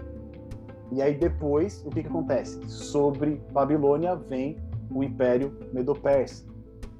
E 0.92 1.02
aí 1.02 1.18
depois, 1.18 1.86
o 1.86 1.90
que, 1.90 2.02
que 2.02 2.10
acontece? 2.10 2.60
Sobre 2.70 3.42
Babilônia 3.52 4.16
vem 4.16 4.58
o 4.90 5.04
Império 5.04 5.58
Medo-Persa 5.72 6.46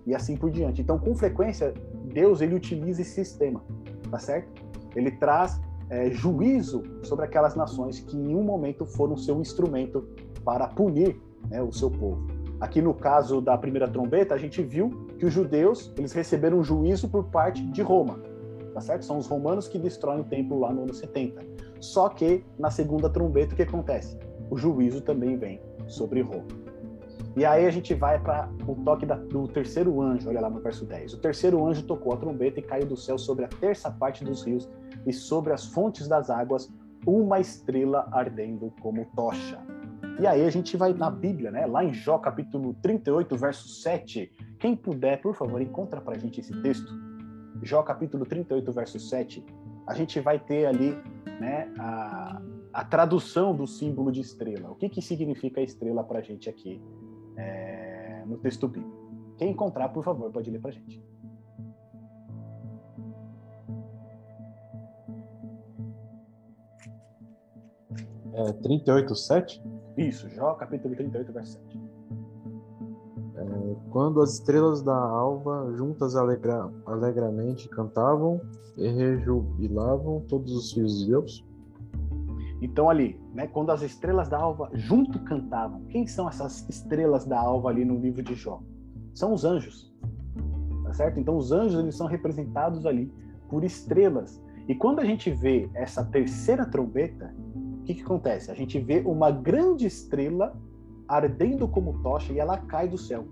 e 0.06 0.16
assim 0.16 0.38
por 0.38 0.50
diante. 0.50 0.82
Então, 0.82 0.98
com 0.98 1.14
frequência, 1.16 1.74
Deus 2.06 2.42
ele 2.42 2.56
utiliza 2.56 3.02
esse 3.02 3.12
sistema, 3.12 3.62
tá 4.10 4.18
certo? 4.18 4.50
Ele 4.96 5.12
traz 5.12 5.60
é, 5.90 6.10
juízo 6.10 6.84
sobre 7.04 7.26
aquelas 7.26 7.56
nações 7.56 8.00
que 8.00 8.18
em 8.18 8.34
um 8.34 8.44
momento 8.44 8.86
foram 8.86 9.18
seu 9.18 9.42
instrumento 9.42 10.08
para 10.44 10.68
punir 10.68 11.20
né, 11.50 11.62
o 11.62 11.72
seu 11.72 11.90
povo. 11.90 12.28
Aqui 12.60 12.82
no 12.82 12.94
caso 12.94 13.42
da 13.42 13.58
primeira 13.58 13.88
trombeta, 13.88 14.36
a 14.36 14.38
gente 14.38 14.62
viu 14.62 15.08
que 15.18 15.26
os 15.26 15.34
judeus 15.34 15.92
eles 15.98 16.14
receberam 16.14 16.60
um 16.60 16.64
juízo 16.64 17.10
por 17.10 17.26
parte 17.26 17.66
de 17.68 17.82
Roma, 17.82 18.20
tá 18.74 18.80
certo? 18.80 19.04
São 19.04 19.18
os 19.18 19.28
romanos 19.28 19.68
que 19.68 19.80
destroem 19.80 20.22
o 20.22 20.24
templo 20.24 20.60
lá 20.60 20.72
no 20.72 20.84
ano 20.84 20.94
70. 20.94 21.44
Só 21.80 22.08
que 22.10 22.46
na 22.60 22.70
segunda 22.70 23.10
trombeta 23.10 23.54
o 23.54 23.56
que 23.56 23.64
acontece? 23.64 24.18
O 24.50 24.58
juízo 24.58 25.02
também 25.02 25.38
vem 25.38 25.60
sobre 25.88 26.22
Roma. 26.22 26.46
E 27.36 27.46
aí 27.46 27.66
a 27.66 27.72
gente 27.72 27.94
vai 27.94 28.20
para 28.20 28.50
o 28.68 28.76
toque 28.76 29.06
da, 29.06 29.16
do 29.16 29.48
terceiro 29.48 30.02
anjo, 30.02 30.28
olha 30.30 30.42
lá 30.42 30.50
no 30.50 30.60
verso 30.60 30.86
10. 30.86 31.14
O 31.14 31.18
terceiro 31.18 31.66
anjo 31.66 31.84
tocou 31.84 32.14
a 32.14 32.18
trombeta 32.18 32.60
e 32.60 32.64
caiu 32.64 32.86
do 32.86 32.98
céu 32.98 33.18
sobre 33.18 33.46
a 33.46 33.48
terça 33.48 33.90
parte 33.90 34.24
dos 34.24 34.44
rios 34.44 34.70
e 35.06 35.14
sobre 35.14 35.54
as 35.54 35.66
fontes 35.66 36.08
das 36.08 36.30
águas 36.30 36.72
uma 37.08 37.40
estrela 37.40 38.08
ardendo 38.12 38.72
como 38.82 39.06
tocha. 39.16 39.60
E 40.20 40.28
aí 40.28 40.46
a 40.46 40.50
gente 40.50 40.78
vai 40.78 40.94
na 40.94 41.10
Bíblia, 41.10 41.52
né? 41.52 41.66
Lá 41.66 41.84
em 41.84 41.94
Jó, 41.94 42.18
capítulo 42.18 42.76
38, 42.82 43.36
verso 43.38 43.68
7. 43.68 44.32
Quem 44.60 44.76
puder, 44.76 45.22
por 45.22 45.36
favor, 45.36 45.62
encontra 45.62 46.00
para 46.00 46.16
a 46.16 46.20
gente 46.20 46.40
esse 46.40 46.54
texto. 46.62 46.92
Jó, 47.64 47.82
capítulo 47.84 48.26
38, 48.26 48.72
verso 48.72 49.00
7. 49.00 49.44
A 49.88 49.96
gente 49.96 50.20
vai 50.20 50.40
ter 50.40 50.66
ali 50.66 50.96
né, 51.40 51.72
a, 51.80 52.42
a 52.74 52.86
tradução 52.86 53.56
do 53.56 53.66
símbolo 53.66 54.12
de 54.12 54.22
estrela. 54.22 54.70
O 54.70 54.76
que, 54.76 54.90
que 54.90 55.02
significa 55.02 55.62
estrela 55.62 56.04
para 56.04 56.20
a 56.20 56.22
gente 56.22 56.50
aqui 56.50 56.82
é, 57.36 58.24
no 58.26 58.38
texto 58.38 58.68
bíblico? 58.68 59.02
Quem 59.38 59.52
encontrar, 59.52 59.90
por 59.90 60.04
favor, 60.04 60.32
pode 60.32 60.52
ler 60.52 60.62
para 60.62 60.70
a 60.70 60.74
gente. 60.74 61.04
É 68.34 68.54
38, 68.54 69.16
7? 69.16 69.62
Isso, 69.98 70.30
Jó 70.30 70.54
capítulo 70.54 70.96
38, 70.96 71.34
verso 71.34 71.60
7. 71.60 71.82
É, 73.36 73.76
quando 73.90 74.22
as 74.22 74.34
estrelas 74.34 74.82
da 74.82 74.96
alva 74.96 75.74
juntas 75.76 76.16
alegra, 76.16 76.72
alegramente 76.86 77.68
cantavam 77.70 78.40
e 78.78 78.88
rejubilavam 78.88 80.22
todos 80.30 80.54
os 80.54 80.72
filhos 80.72 81.00
de 81.00 81.08
Deus? 81.08 81.46
Então 82.62 82.90
ali, 82.90 83.20
né, 83.34 83.48
quando 83.48 83.72
as 83.72 83.82
estrelas 83.82 84.30
da 84.30 84.38
alva 84.38 84.70
junto 84.74 85.20
cantavam, 85.24 85.84
quem 85.90 86.08
são 86.08 86.30
essas 86.30 86.68
estrelas 86.70 87.26
da 87.26 87.40
alva 87.40 87.70
ali 87.70 87.84
no 87.84 88.00
livro 88.00 88.22
de 88.22 88.36
Jó? 88.36 88.62
São 89.14 89.34
os 89.34 89.44
anjos. 89.44 89.92
Tá 90.84 90.94
certo? 90.94 91.20
Então 91.20 91.36
os 91.36 91.52
anjos 91.52 91.80
eles 91.80 91.96
são 91.96 92.08
representados 92.08 92.86
ali 92.86 93.12
por 93.50 93.64
estrelas. 93.64 94.42
E 94.68 94.76
quando 94.76 95.00
a 95.00 95.06
gente 95.06 95.32
vê 95.32 95.70
essa 95.74 96.06
terceira 96.06 96.66
trombeta, 96.66 97.34
o 97.82 97.84
que, 97.84 97.96
que 97.96 98.04
acontece? 98.04 98.52
A 98.52 98.54
gente 98.54 98.80
vê 98.80 99.02
uma 99.06 99.32
grande 99.32 99.88
estrela 99.88 100.56
ardendo 101.08 101.68
como 101.68 102.02
tocha 102.02 102.32
e 102.32 102.40
ela 102.40 102.58
cai 102.58 102.88
do 102.88 102.98
céu. 102.98 103.26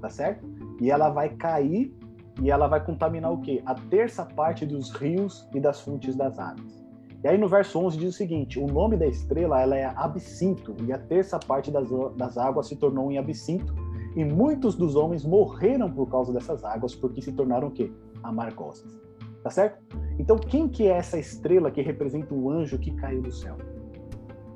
Tá 0.00 0.08
certo? 0.08 0.46
E 0.80 0.90
ela 0.90 1.10
vai 1.10 1.28
cair 1.30 1.94
e 2.40 2.50
ela 2.50 2.66
vai 2.66 2.84
contaminar 2.84 3.32
o 3.32 3.40
quê? 3.40 3.62
A 3.66 3.74
terça 3.74 4.24
parte 4.24 4.64
dos 4.64 4.90
rios 4.92 5.46
e 5.54 5.60
das 5.60 5.80
fontes 5.80 6.16
das 6.16 6.38
águas. 6.38 6.86
E 7.22 7.28
aí 7.28 7.36
no 7.36 7.48
verso 7.48 7.78
11 7.78 7.98
diz 7.98 8.14
o 8.14 8.16
seguinte: 8.16 8.58
o 8.58 8.66
nome 8.66 8.96
da 8.96 9.06
estrela 9.06 9.60
ela 9.60 9.76
é 9.76 9.84
absinto 9.84 10.74
e 10.84 10.92
a 10.92 10.98
terça 10.98 11.38
parte 11.38 11.70
das, 11.70 11.88
das 12.16 12.38
águas 12.38 12.68
se 12.68 12.76
tornou 12.76 13.10
em 13.10 13.18
absinto 13.18 13.74
e 14.16 14.24
muitos 14.24 14.76
dos 14.76 14.96
homens 14.96 15.24
morreram 15.24 15.90
por 15.90 16.08
causa 16.08 16.32
dessas 16.32 16.64
águas 16.64 16.94
porque 16.94 17.20
se 17.20 17.32
tornaram 17.32 17.68
o 17.68 17.70
quê? 17.70 17.92
Amargosas. 18.22 19.07
Tá 19.42 19.50
certo? 19.50 19.78
Então 20.18 20.36
quem 20.36 20.68
que 20.68 20.86
é 20.86 20.92
essa 20.92 21.18
estrela 21.18 21.70
que 21.70 21.80
representa 21.80 22.34
o 22.34 22.50
anjo 22.50 22.78
que 22.78 22.90
caiu 22.92 23.22
do 23.22 23.30
céu? 23.32 23.56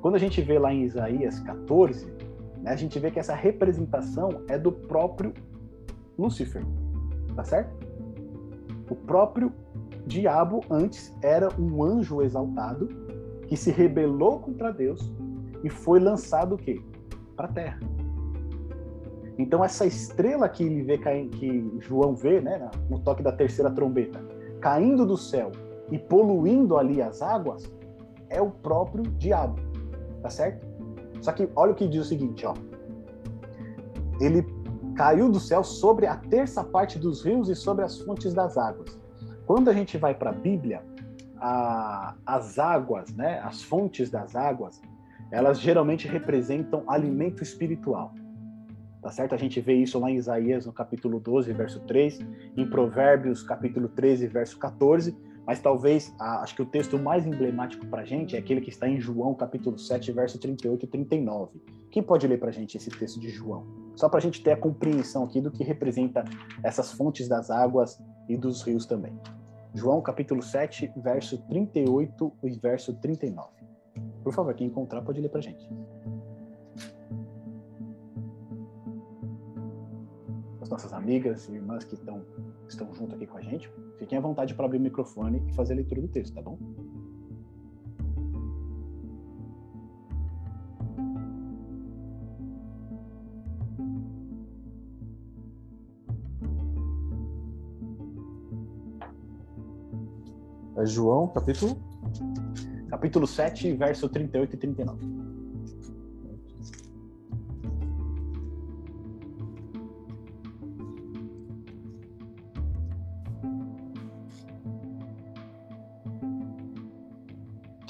Quando 0.01 0.15
a 0.15 0.19
gente 0.19 0.41
vê 0.41 0.59
lá 0.59 0.73
em 0.73 0.83
Isaías 0.83 1.39
14, 1.39 2.05
né, 2.61 2.71
a 2.71 2.75
gente 2.75 2.99
vê 2.99 3.09
que 3.09 3.19
essa 3.19 3.33
representação 3.33 4.43
é 4.49 4.57
do 4.57 4.71
próprio 4.71 5.33
Lúcifer. 6.17 6.63
Tá 7.35 7.43
certo? 7.43 7.73
O 8.89 8.95
próprio 8.95 9.51
diabo 10.05 10.61
antes 10.69 11.15
era 11.21 11.49
um 11.59 11.83
anjo 11.83 12.21
exaltado 12.21 12.89
que 13.47 13.55
se 13.55 13.71
rebelou 13.71 14.39
contra 14.39 14.71
Deus 14.71 15.11
e 15.63 15.69
foi 15.69 15.99
lançado 15.99 16.55
o 16.55 16.57
quê? 16.57 16.81
Para 17.35 17.47
a 17.47 17.51
terra. 17.51 17.79
Então 19.37 19.63
essa 19.63 19.85
estrela 19.85 20.47
que 20.47 20.63
ele 20.63 20.83
vê 20.83 20.97
que 20.97 21.77
João 21.79 22.15
vê, 22.15 22.39
né, 22.41 22.69
no 22.89 22.99
toque 22.99 23.23
da 23.23 23.31
terceira 23.31 23.71
trombeta, 23.71 24.19
caindo 24.63 25.05
do 25.05 25.17
céu 25.17 25.51
e 25.91 25.99
poluindo 25.99 26.77
ali 26.77 27.01
as 27.01 27.21
águas, 27.21 27.69
é 28.29 28.41
o 28.41 28.49
próprio 28.49 29.03
diabo, 29.17 29.59
tá 30.21 30.29
certo? 30.29 30.65
Só 31.19 31.33
que 31.33 31.49
olha 31.53 31.73
o 31.73 31.75
que 31.75 31.85
diz 31.85 32.05
o 32.05 32.07
seguinte, 32.07 32.45
ó. 32.45 32.53
Ele 34.21 34.41
caiu 34.95 35.29
do 35.29 35.37
céu 35.37 35.65
sobre 35.65 36.07
a 36.07 36.15
terça 36.15 36.63
parte 36.63 36.97
dos 36.97 37.25
rios 37.25 37.49
e 37.49 37.55
sobre 37.55 37.83
as 37.83 37.99
fontes 37.99 38.33
das 38.33 38.57
águas. 38.57 38.97
Quando 39.45 39.69
a 39.69 39.73
gente 39.73 39.97
vai 39.97 40.15
para 40.15 40.29
a 40.29 40.33
Bíblia, 40.33 40.81
as 42.25 42.57
águas, 42.57 43.13
né, 43.13 43.41
as 43.43 43.61
fontes 43.61 44.09
das 44.09 44.33
águas, 44.33 44.81
elas 45.29 45.59
geralmente 45.59 46.07
representam 46.07 46.85
alimento 46.87 47.43
espiritual. 47.43 48.13
Tá 49.03 49.11
certo? 49.11 49.35
A 49.35 49.37
gente 49.37 49.59
vê 49.59 49.73
isso 49.73 49.99
lá 49.99 50.09
em 50.09 50.15
Isaías, 50.15 50.65
no 50.65 50.71
capítulo 50.71 51.19
12, 51.19 51.51
verso 51.51 51.81
3, 51.81 52.19
em 52.55 52.69
Provérbios, 52.69 53.43
capítulo 53.43 53.89
13, 53.89 54.27
verso 54.27 54.57
14, 54.57 55.13
mas 55.45 55.59
talvez, 55.59 56.15
a, 56.17 56.41
acho 56.41 56.55
que 56.55 56.61
o 56.61 56.65
texto 56.65 56.97
mais 56.97 57.27
emblemático 57.27 57.85
para 57.87 58.03
a 58.03 58.05
gente 58.05 58.37
é 58.37 58.39
aquele 58.39 58.61
que 58.61 58.69
está 58.69 58.87
em 58.87 59.01
João, 59.01 59.35
capítulo 59.35 59.77
7, 59.77 60.09
verso 60.13 60.39
38 60.39 60.85
e 60.85 60.87
39. 60.87 61.61
Quem 61.91 62.01
pode 62.01 62.25
ler 62.25 62.39
para 62.39 62.47
a 62.47 62.53
gente 62.53 62.77
esse 62.77 62.89
texto 62.89 63.19
de 63.19 63.27
João? 63.27 63.67
Só 63.93 64.07
para 64.07 64.19
a 64.19 64.21
gente 64.21 64.41
ter 64.41 64.51
a 64.51 64.57
compreensão 64.57 65.25
aqui 65.25 65.41
do 65.41 65.51
que 65.51 65.65
representa 65.65 66.23
essas 66.63 66.93
fontes 66.93 67.27
das 67.27 67.51
águas 67.51 68.01
e 68.29 68.37
dos 68.37 68.63
rios 68.63 68.85
também. 68.85 69.13
João 69.73 70.01
capítulo 70.01 70.41
7, 70.41 70.93
verso 70.95 71.37
38 71.49 72.33
e 72.41 72.51
verso 72.51 72.93
39. 73.01 73.49
Por 74.23 74.33
favor, 74.33 74.53
quem 74.53 74.67
encontrar 74.67 75.01
pode 75.01 75.19
ler 75.19 75.29
pra 75.29 75.41
gente. 75.41 75.69
Nossas 80.73 80.91
amigas 80.91 81.47
e 81.49 81.53
irmãs 81.53 81.83
que 81.83 81.93
estão, 81.93 82.25
estão 82.67 82.91
junto 82.95 83.13
aqui 83.13 83.27
com 83.27 83.37
a 83.37 83.41
gente, 83.41 83.69
fiquem 83.99 84.17
à 84.17 84.21
vontade 84.21 84.55
para 84.55 84.65
abrir 84.65 84.79
o 84.79 84.81
microfone 84.81 85.43
e 85.47 85.53
fazer 85.53 85.73
a 85.73 85.75
leitura 85.75 86.01
do 86.01 86.07
texto, 86.07 86.33
tá 86.33 86.41
bom? 86.41 86.57
É 100.75 100.85
João, 100.87 101.27
capítulo? 101.27 101.77
Capítulo 102.89 103.27
7, 103.27 103.73
verso 103.73 104.09
38 104.09 104.55
e 104.55 104.57
39. 104.57 105.22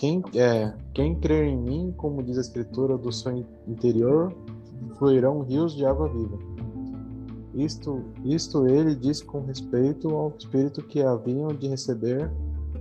Quem, 0.03 0.21
é, 0.35 0.73
quem 0.93 1.15
crer 1.15 1.45
em 1.45 1.55
mim, 1.55 1.93
como 1.95 2.21
diz 2.21 2.37
a 2.37 2.41
escritura, 2.41 2.97
do 2.97 3.09
seu 3.09 3.37
interior 3.65 4.35
fluirão 4.97 5.43
rios 5.43 5.73
de 5.73 5.85
água 5.85 6.09
viva. 6.09 6.37
Isto, 7.55 8.03
isto 8.25 8.67
ele 8.67 8.95
disse 8.95 9.23
com 9.23 9.45
respeito 9.45 10.09
ao 10.09 10.33
Espírito 10.37 10.83
que 10.83 11.01
haviam 11.01 11.53
de 11.53 11.69
receber 11.69 12.29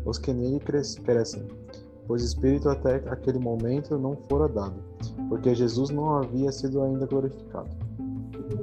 os 0.04 0.18
que 0.18 0.32
nele 0.32 0.58
crescem, 0.58 1.46
pois 2.08 2.22
o 2.22 2.26
Espírito 2.26 2.68
até 2.68 2.96
aquele 3.08 3.38
momento 3.38 3.96
não 3.96 4.16
fora 4.28 4.48
dado, 4.48 4.82
porque 5.28 5.54
Jesus 5.54 5.90
não 5.90 6.16
havia 6.16 6.50
sido 6.50 6.82
ainda 6.82 7.06
glorificado. 7.06 7.70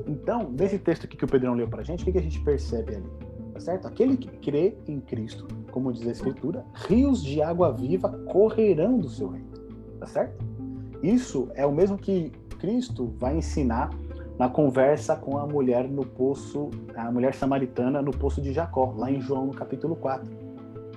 Então, 0.06 0.52
nesse 0.52 0.78
texto 0.78 1.06
aqui 1.06 1.16
que 1.16 1.24
o 1.24 1.30
Pedrão 1.30 1.54
leu 1.54 1.70
para 1.70 1.80
a 1.80 1.86
gente, 1.86 2.04
o 2.04 2.12
que 2.12 2.18
a 2.18 2.22
gente 2.22 2.42
percebe 2.42 2.96
ali? 2.96 3.10
Tá 3.54 3.60
certo? 3.62 3.88
Aquele 3.88 4.18
que 4.18 4.28
crê 4.40 4.76
em 4.86 5.00
Cristo, 5.00 5.48
como 5.80 5.94
diz 5.94 6.08
a 6.08 6.12
Escritura, 6.12 6.66
rios 6.88 7.24
de 7.24 7.42
água 7.42 7.72
viva 7.72 8.10
correrão 8.28 8.98
do 8.98 9.10
seu 9.10 9.30
reino. 9.30 9.48
Tá 10.00 10.06
certo? 10.06 10.44
Isso 11.02 11.50
é 11.56 11.66
o 11.66 11.72
mesmo 11.72 11.98
que 11.98 12.32
Cristo 12.60 13.14
vai 13.18 13.38
ensinar 13.38 13.90
na 14.38 14.50
conversa 14.50 15.16
com 15.16 15.38
a 15.38 15.48
mulher 15.48 15.88
no 15.88 16.06
poço, 16.06 16.70
a 16.96 17.12
mulher 17.12 17.34
samaritana 17.34 18.02
no 18.02 18.12
poço 18.12 18.42
de 18.42 18.54
Jacó, 18.54 18.94
lá 18.98 19.12
em 19.12 19.20
João 19.20 19.48
no 19.48 19.54
capítulo 19.54 19.96
4 19.96 20.50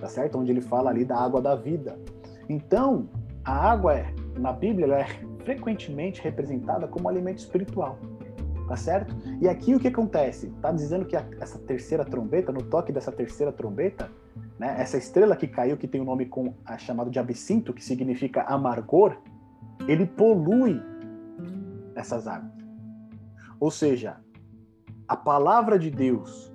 tá 0.02 0.08
certo? 0.08 0.36
Onde 0.36 0.50
ele 0.50 0.60
fala 0.60 0.90
ali 0.90 1.04
da 1.04 1.16
água 1.16 1.40
da 1.40 1.54
vida. 1.54 1.96
Então, 2.48 3.08
a 3.44 3.70
água 3.70 3.94
é, 3.94 4.12
na 4.36 4.52
Bíblia 4.52 4.84
ela 4.86 4.98
é 4.98 5.06
frequentemente 5.44 6.20
representada 6.20 6.88
como 6.88 7.08
alimento 7.08 7.38
espiritual, 7.38 7.96
tá 8.66 8.76
certo? 8.76 9.14
E 9.40 9.48
aqui 9.48 9.76
o 9.76 9.78
que 9.78 9.86
acontece? 9.86 10.48
Tá 10.60 10.72
dizendo 10.72 11.04
que 11.04 11.16
a, 11.16 11.24
essa 11.40 11.56
terceira 11.56 12.04
trombeta, 12.04 12.50
no 12.50 12.64
toque 12.64 12.90
dessa 12.90 13.12
terceira 13.12 13.52
trombeta, 13.52 14.10
né, 14.58 14.76
essa 14.78 14.96
estrela 14.96 15.36
que 15.36 15.46
caiu, 15.46 15.76
que 15.76 15.88
tem 15.88 16.00
o 16.00 16.04
um 16.04 16.06
nome 16.06 16.26
com 16.26 16.54
a, 16.64 16.78
chamado 16.78 17.10
de 17.10 17.18
absinto, 17.18 17.72
que 17.72 17.84
significa 17.84 18.42
amargor, 18.42 19.16
ele 19.86 20.06
polui 20.06 20.80
essas 21.94 22.26
águas. 22.26 22.52
Ou 23.58 23.70
seja, 23.70 24.16
a 25.06 25.16
palavra 25.16 25.78
de 25.78 25.90
Deus, 25.90 26.52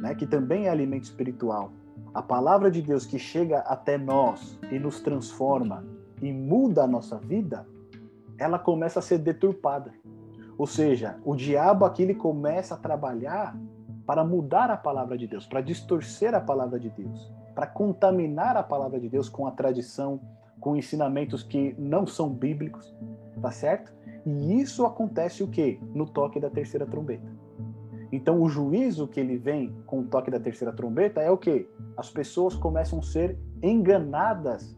né, 0.00 0.14
que 0.14 0.26
também 0.26 0.66
é 0.66 0.70
alimento 0.70 1.04
espiritual, 1.04 1.72
a 2.12 2.22
palavra 2.22 2.70
de 2.70 2.82
Deus 2.82 3.06
que 3.06 3.18
chega 3.18 3.60
até 3.60 3.96
nós 3.96 4.58
e 4.70 4.78
nos 4.78 5.00
transforma 5.00 5.84
e 6.20 6.32
muda 6.32 6.84
a 6.84 6.86
nossa 6.86 7.18
vida, 7.18 7.66
ela 8.36 8.58
começa 8.58 8.98
a 8.98 9.02
ser 9.02 9.18
deturpada. 9.18 9.92
Ou 10.58 10.66
seja, 10.66 11.18
o 11.24 11.34
diabo 11.34 11.84
aqui 11.84 12.02
ele 12.02 12.14
começa 12.14 12.74
a 12.74 12.78
trabalhar 12.78 13.56
para 14.10 14.24
mudar 14.24 14.72
a 14.72 14.76
palavra 14.76 15.16
de 15.16 15.28
Deus, 15.28 15.46
para 15.46 15.60
distorcer 15.60 16.34
a 16.34 16.40
palavra 16.40 16.80
de 16.80 16.90
Deus, 16.90 17.32
para 17.54 17.64
contaminar 17.64 18.56
a 18.56 18.62
palavra 18.64 18.98
de 18.98 19.08
Deus 19.08 19.28
com 19.28 19.46
a 19.46 19.52
tradição, 19.52 20.20
com 20.58 20.74
ensinamentos 20.74 21.44
que 21.44 21.76
não 21.78 22.04
são 22.08 22.28
bíblicos, 22.28 22.92
tá 23.40 23.52
certo? 23.52 23.92
E 24.26 24.60
isso 24.60 24.84
acontece 24.84 25.44
o 25.44 25.46
quê? 25.46 25.78
No 25.94 26.06
toque 26.06 26.40
da 26.40 26.50
terceira 26.50 26.84
trombeta. 26.84 27.30
Então, 28.10 28.42
o 28.42 28.48
juízo 28.48 29.06
que 29.06 29.20
ele 29.20 29.36
vem 29.36 29.72
com 29.86 30.00
o 30.00 30.04
toque 30.04 30.28
da 30.28 30.40
terceira 30.40 30.72
trombeta 30.72 31.20
é 31.20 31.30
o 31.30 31.38
que? 31.38 31.70
As 31.96 32.10
pessoas 32.10 32.56
começam 32.56 32.98
a 32.98 33.02
ser 33.02 33.38
enganadas 33.62 34.76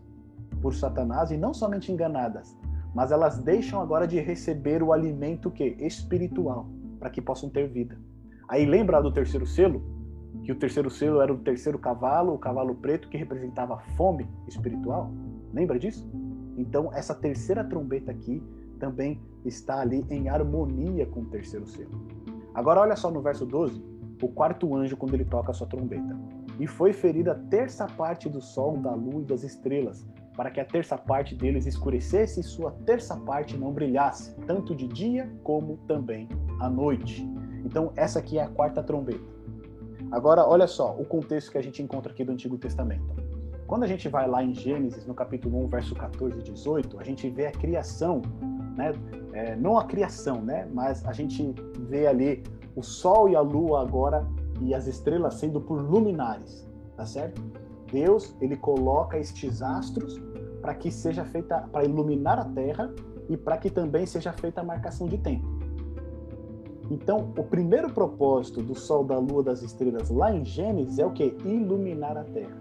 por 0.61 0.75
Satanás 0.75 1.31
e 1.31 1.39
não 1.39 1.55
somente 1.55 1.91
enganadas, 1.91 2.55
mas 2.95 3.11
elas 3.11 3.39
deixam 3.39 3.81
agora 3.81 4.07
de 4.07 4.21
receber 4.21 4.83
o 4.83 4.93
alimento 4.93 5.51
que 5.51 5.75
espiritual 5.81 6.67
para 7.01 7.09
que 7.09 7.23
possam 7.23 7.49
ter 7.49 7.67
vida. 7.67 7.97
Aí 8.49 8.67
lembra 8.67 9.01
do 9.01 9.13
terceiro 9.13 9.47
selo, 9.47 9.83
que 10.45 10.53
o 10.53 10.57
terceiro 10.57 10.91
selo 10.91 11.21
era 11.21 11.33
o 11.33 11.39
terceiro 11.39 11.79
cavalo, 11.79 12.35
o 12.35 12.39
cavalo 12.39 12.75
preto 12.75 13.09
que 13.09 13.17
representava 13.17 13.79
fome 13.97 14.29
espiritual. 14.49 15.13
Lembra 15.53 15.79
disso? 15.79 16.11
Então 16.57 16.91
essa 16.93 17.15
terceira 17.15 17.65
trombeta 17.65 18.11
aqui 18.11 18.43
também 18.79 19.21
está 19.45 19.81
ali 19.81 20.05
em 20.11 20.29
harmonia 20.29 21.07
com 21.07 21.21
o 21.21 21.27
terceiro 21.27 21.67
selo. 21.67 22.07
Agora 22.55 22.81
olha 22.81 22.97
só 22.97 23.11
no 23.11 23.23
verso 23.23 23.47
12, 23.47 23.83
o 24.21 24.29
quarto 24.29 24.75
anjo 24.75 24.97
quando 24.97 25.15
ele 25.15 25.25
toca 25.25 25.51
a 25.51 25.55
sua 25.55 25.67
trombeta. 25.67 26.19
E 26.59 26.67
foi 26.67 26.93
ferida 26.93 27.33
a 27.33 27.35
terça 27.35 27.87
parte 27.87 28.29
do 28.29 28.41
sol, 28.41 28.77
da 28.77 28.95
lua 28.95 29.23
e 29.23 29.25
das 29.25 29.43
estrelas, 29.43 30.07
para 30.37 30.51
que 30.51 30.61
a 30.61 30.65
terça 30.65 30.97
parte 30.97 31.35
deles 31.35 31.67
escurecesse 31.67 32.41
e 32.41 32.43
sua 32.43 32.73
terça 32.85 33.17
parte 33.17 33.57
não 33.57 33.73
brilhasse, 33.73 34.35
tanto 34.47 34.75
de 34.75 34.87
dia 34.87 35.31
como 35.43 35.79
também 35.89 36.29
à 36.61 36.69
noite. 36.69 37.27
Então 37.65 37.93
essa 37.97 38.19
aqui 38.19 38.39
é 38.39 38.43
a 38.43 38.49
quarta 38.49 38.83
trombeta. 38.83 39.25
Agora 40.11 40.47
olha 40.47 40.67
só 40.67 40.95
o 40.99 41.05
contexto 41.05 41.51
que 41.51 41.59
a 41.59 41.63
gente 41.63 41.83
encontra 41.83 42.13
aqui 42.13 42.25
do 42.25 42.33
Antigo 42.33 42.59
Testamento. 42.59 43.05
Quando 43.67 43.85
a 43.85 43.87
gente 43.87 44.09
vai 44.09 44.29
lá 44.29 44.45
em 44.45 44.53
Gênesis, 44.53 45.07
no 45.07 45.15
capítulo 45.15 45.65
1, 45.65 45.69
verso 45.69 45.95
14 45.95 46.39
e 46.39 46.43
18, 46.43 47.01
a 47.01 47.05
gente 47.05 47.31
vê 47.31 47.47
a 47.47 47.53
criação 47.53 48.21
né? 48.77 48.93
É, 49.33 49.57
não 49.57 49.79
a 49.79 49.85
criação, 49.85 50.43
né? 50.43 50.69
Mas 50.73 51.05
a 51.07 51.13
gente 51.13 51.55
vê 51.89 52.07
ali 52.07 52.43
o 52.75 52.83
Sol 52.83 53.29
e 53.29 53.37
a 53.37 53.41
Lua 53.41 53.83
agora 53.83 54.27
e 54.61 54.75
as 54.75 54.87
estrelas 54.87 55.35
sendo 55.35 55.61
por 55.61 55.81
luminares, 55.81 56.67
tá 56.97 57.05
certo? 57.05 57.43
Deus 57.91 58.35
ele 58.41 58.57
coloca 58.57 59.19
estes 59.19 59.61
astros 59.61 60.21
para 60.61 60.75
que 60.75 60.91
seja 60.91 61.25
feita 61.25 61.69
para 61.73 61.85
iluminar 61.85 62.39
a 62.39 62.45
Terra 62.45 62.93
e 63.29 63.37
para 63.37 63.57
que 63.57 63.71
também 63.71 64.07
seja 64.07 64.33
feita 64.33 64.61
a 64.61 64.65
marcação 64.65 65.07
de 65.07 65.19
tempo. 65.19 65.62
Então, 66.93 67.33
o 67.39 67.43
primeiro 67.43 67.91
propósito 67.93 68.63
do 68.63 68.75
Sol, 68.75 69.03
da 69.03 69.19
Lua, 69.19 69.43
das 69.43 69.63
estrelas 69.63 70.11
lá 70.11 70.33
em 70.33 70.45
Gênesis 70.45 70.99
é 70.99 71.07
o 71.07 71.11
que? 71.11 71.35
Iluminar 71.45 72.17
a 72.17 72.25
Terra. 72.25 72.61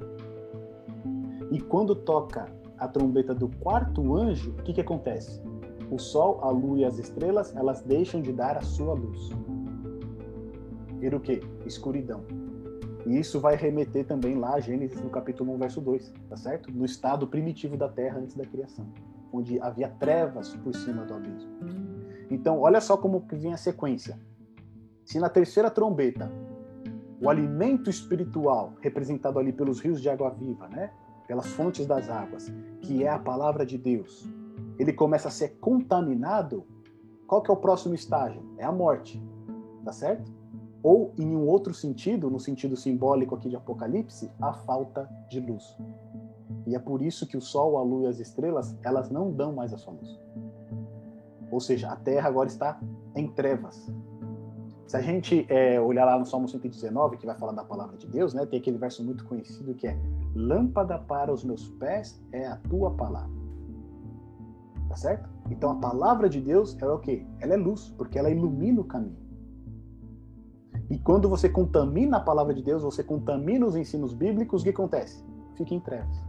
E 1.52 1.60
quando 1.60 1.94
toca 1.94 2.46
a 2.78 2.88
trombeta 2.88 3.36
do 3.36 3.50
quarto 3.60 4.16
anjo, 4.16 4.52
o 4.52 4.64
que, 4.64 4.74
que 4.74 4.82
acontece? 4.82 5.42
o 5.92 6.00
sol, 6.00 6.40
a 6.42 6.50
lua 6.50 6.80
e 6.80 6.86
as 6.86 6.98
estrelas, 6.98 7.54
elas 7.56 7.82
deixam 7.82 8.22
de 8.22 8.32
dar 8.32 8.58
a 8.58 8.62
sua 8.62 8.94
luz. 8.94 9.30
Vira 10.98 11.18
o 11.18 11.20
quê? 11.20 11.42
Escuridão. 11.66 12.24
E 13.06 13.20
isso 13.20 13.40
vai 13.40 13.56
remeter 13.56 14.06
também 14.06 14.36
lá 14.36 14.56
a 14.56 14.60
Gênesis 14.60 15.02
no 15.02 15.10
capítulo 15.10 15.54
1, 15.56 15.58
verso 15.58 15.82
2, 15.82 16.14
tá 16.30 16.38
certo? 16.38 16.72
No 16.72 16.86
estado 16.86 17.28
primitivo 17.28 17.76
da 17.76 17.90
terra 17.90 18.20
antes 18.20 18.36
da 18.36 18.46
criação, 18.46 18.88
onde 19.34 19.60
havia 19.60 19.90
trevas 19.90 20.56
por 20.56 20.74
cima 20.74 21.04
do 21.04 21.14
abismo. 21.14 21.52
Então, 22.32 22.62
olha 22.62 22.80
só 22.80 22.96
como 22.96 23.26
vem 23.34 23.54
a 23.54 23.58
sequência. 23.58 24.18
Se 25.04 25.20
na 25.20 25.30
terceira 25.30 25.70
trombeta, 25.70 26.32
o 27.22 27.30
alimento 27.30 27.90
espiritual, 27.90 28.74
representado 28.80 29.38
ali 29.38 29.52
pelos 29.52 29.82
rios 29.82 30.02
de 30.02 30.10
água 30.10 30.30
viva, 30.30 30.70
né? 30.70 30.92
pelas 31.28 31.48
fontes 31.48 31.86
das 31.86 32.10
águas, 32.10 32.52
que 32.82 33.04
é 33.04 33.10
a 33.10 33.20
palavra 33.20 33.66
de 33.66 33.78
Deus, 33.78 34.26
ele 34.80 34.94
começa 34.94 35.28
a 35.28 35.32
ser 35.32 35.58
contaminado, 35.60 36.66
qual 37.28 37.42
que 37.42 37.52
é 37.52 37.54
o 37.54 37.58
próximo 37.58 37.94
estágio? 37.94 38.42
É 38.58 38.64
a 38.64 38.72
morte, 38.72 39.22
tá 39.84 39.92
certo? 39.92 40.32
Ou, 40.82 41.14
em 41.18 41.36
um 41.36 41.48
outro 41.48 41.74
sentido, 41.74 42.30
no 42.30 42.40
sentido 42.40 42.76
simbólico 42.78 43.36
aqui 43.36 43.50
de 43.50 43.56
Apocalipse, 43.58 44.32
a 44.42 44.54
falta 44.54 45.08
de 45.30 45.40
luz. 45.40 45.78
E 46.66 46.76
é 46.76 46.80
por 46.80 47.02
isso 47.02 47.28
que 47.28 47.38
o 47.38 47.42
Sol, 47.42 47.78
a 47.78 47.84
Lua 47.84 48.06
e 48.06 48.08
as 48.08 48.20
estrelas, 48.20 48.76
elas 48.84 49.10
não 49.10 49.32
dão 49.32 49.54
mais 49.54 49.74
a 49.74 49.78
sua 49.78 49.94
luz. 49.94 50.20
Ou 51.52 51.60
seja, 51.60 51.90
a 51.90 51.96
Terra 51.96 52.30
agora 52.30 52.48
está 52.48 52.80
em 53.16 53.28
trevas. 53.28 53.92
Se 54.88 54.98
a 54.98 55.02
gente 55.02 55.46
é, 55.50 55.80
olhar 55.80 56.06
lá 56.06 56.18
no 56.18 56.26
Salmo 56.26 56.48
119, 56.48 57.18
que 57.18 57.26
vai 57.26 57.38
falar 57.38 57.54
da 57.54 57.64
palavra 57.64 57.98
de 57.98 58.08
Deus, 58.08 58.34
né, 58.34 58.46
tem 58.46 58.60
aquele 58.60 58.78
verso 58.78 59.04
muito 59.04 59.24
conhecido 59.26 59.74
que 59.74 59.88
é: 59.88 59.98
Lâmpada 60.36 60.98
para 61.00 61.34
os 61.34 61.44
meus 61.44 61.70
pés 61.70 62.22
é 62.32 62.48
a 62.48 62.58
tua 62.58 62.92
palavra 62.92 63.42
Tá 64.92 64.98
certo? 64.98 65.30
Então 65.50 65.72
a 65.72 65.76
palavra 65.76 66.28
de 66.28 66.42
Deus 66.42 66.78
é 66.82 66.86
o 66.86 67.00
quê? 67.00 67.26
Ela 67.40 67.54
é 67.54 67.58
luz, 67.58 67.88
porque 67.98 68.20
ela 68.20 68.30
ilumina 68.30 68.82
o 68.82 68.84
caminho. 68.84 69.16
E 70.90 71.00
quando 71.00 71.30
você 71.30 71.48
contamina 71.48 72.18
a 72.18 72.20
palavra 72.20 72.54
de 72.54 72.62
Deus, 72.62 72.84
você 72.84 73.02
contamina 73.02 73.66
os 73.66 73.78
ensinos 73.78 74.14
bíblicos, 74.14 74.60
o 74.60 74.64
que 74.66 74.70
acontece? 74.72 75.24
Fica 75.56 75.74
em 75.74 75.80
trevas. 75.80 76.22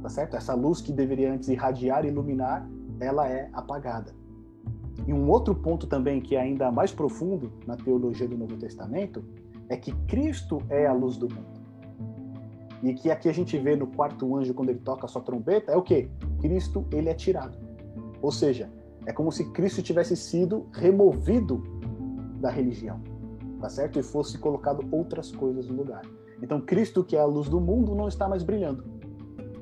Tá 0.00 0.08
certo? 0.08 0.38
Essa 0.38 0.54
luz 0.54 0.80
que 0.80 0.90
deveria 0.90 1.34
antes 1.34 1.50
irradiar 1.50 2.06
e 2.06 2.08
iluminar, 2.08 2.66
ela 3.00 3.28
é 3.28 3.48
apagada. 3.52 4.14
E 5.06 5.12
um 5.12 5.28
outro 5.28 5.54
ponto 5.54 5.86
também 5.86 6.20
que 6.20 6.36
é 6.36 6.40
ainda 6.40 6.70
mais 6.70 6.92
profundo 6.92 7.52
na 7.66 7.76
teologia 7.76 8.28
do 8.28 8.36
Novo 8.36 8.56
Testamento 8.56 9.24
é 9.68 9.76
que 9.76 9.92
Cristo 10.06 10.60
é 10.68 10.86
a 10.86 10.92
luz 10.92 11.16
do 11.16 11.28
mundo. 11.28 11.60
E 12.82 12.94
que 12.94 13.10
aqui 13.10 13.28
a 13.28 13.32
gente 13.32 13.58
vê 13.58 13.76
no 13.76 13.86
quarto 13.86 14.36
anjo 14.36 14.54
quando 14.54 14.70
ele 14.70 14.80
toca 14.80 15.06
a 15.06 15.08
sua 15.08 15.22
trombeta 15.22 15.72
é 15.72 15.76
o 15.76 15.82
que? 15.82 16.10
Cristo 16.40 16.86
ele 16.92 17.08
é 17.08 17.14
tirado. 17.14 17.58
Ou 18.22 18.32
seja, 18.32 18.70
é 19.06 19.12
como 19.12 19.32
se 19.32 19.50
Cristo 19.52 19.82
tivesse 19.82 20.16
sido 20.16 20.66
removido 20.72 21.62
da 22.40 22.50
religião, 22.50 23.00
tá 23.60 23.68
certo? 23.68 23.98
E 23.98 24.02
fosse 24.02 24.38
colocado 24.38 24.86
outras 24.90 25.30
coisas 25.30 25.66
no 25.66 25.76
lugar. 25.76 26.02
Então 26.42 26.60
Cristo, 26.60 27.04
que 27.04 27.16
é 27.16 27.20
a 27.20 27.26
luz 27.26 27.48
do 27.48 27.60
mundo, 27.60 27.94
não 27.94 28.08
está 28.08 28.28
mais 28.28 28.42
brilhando. 28.42 28.84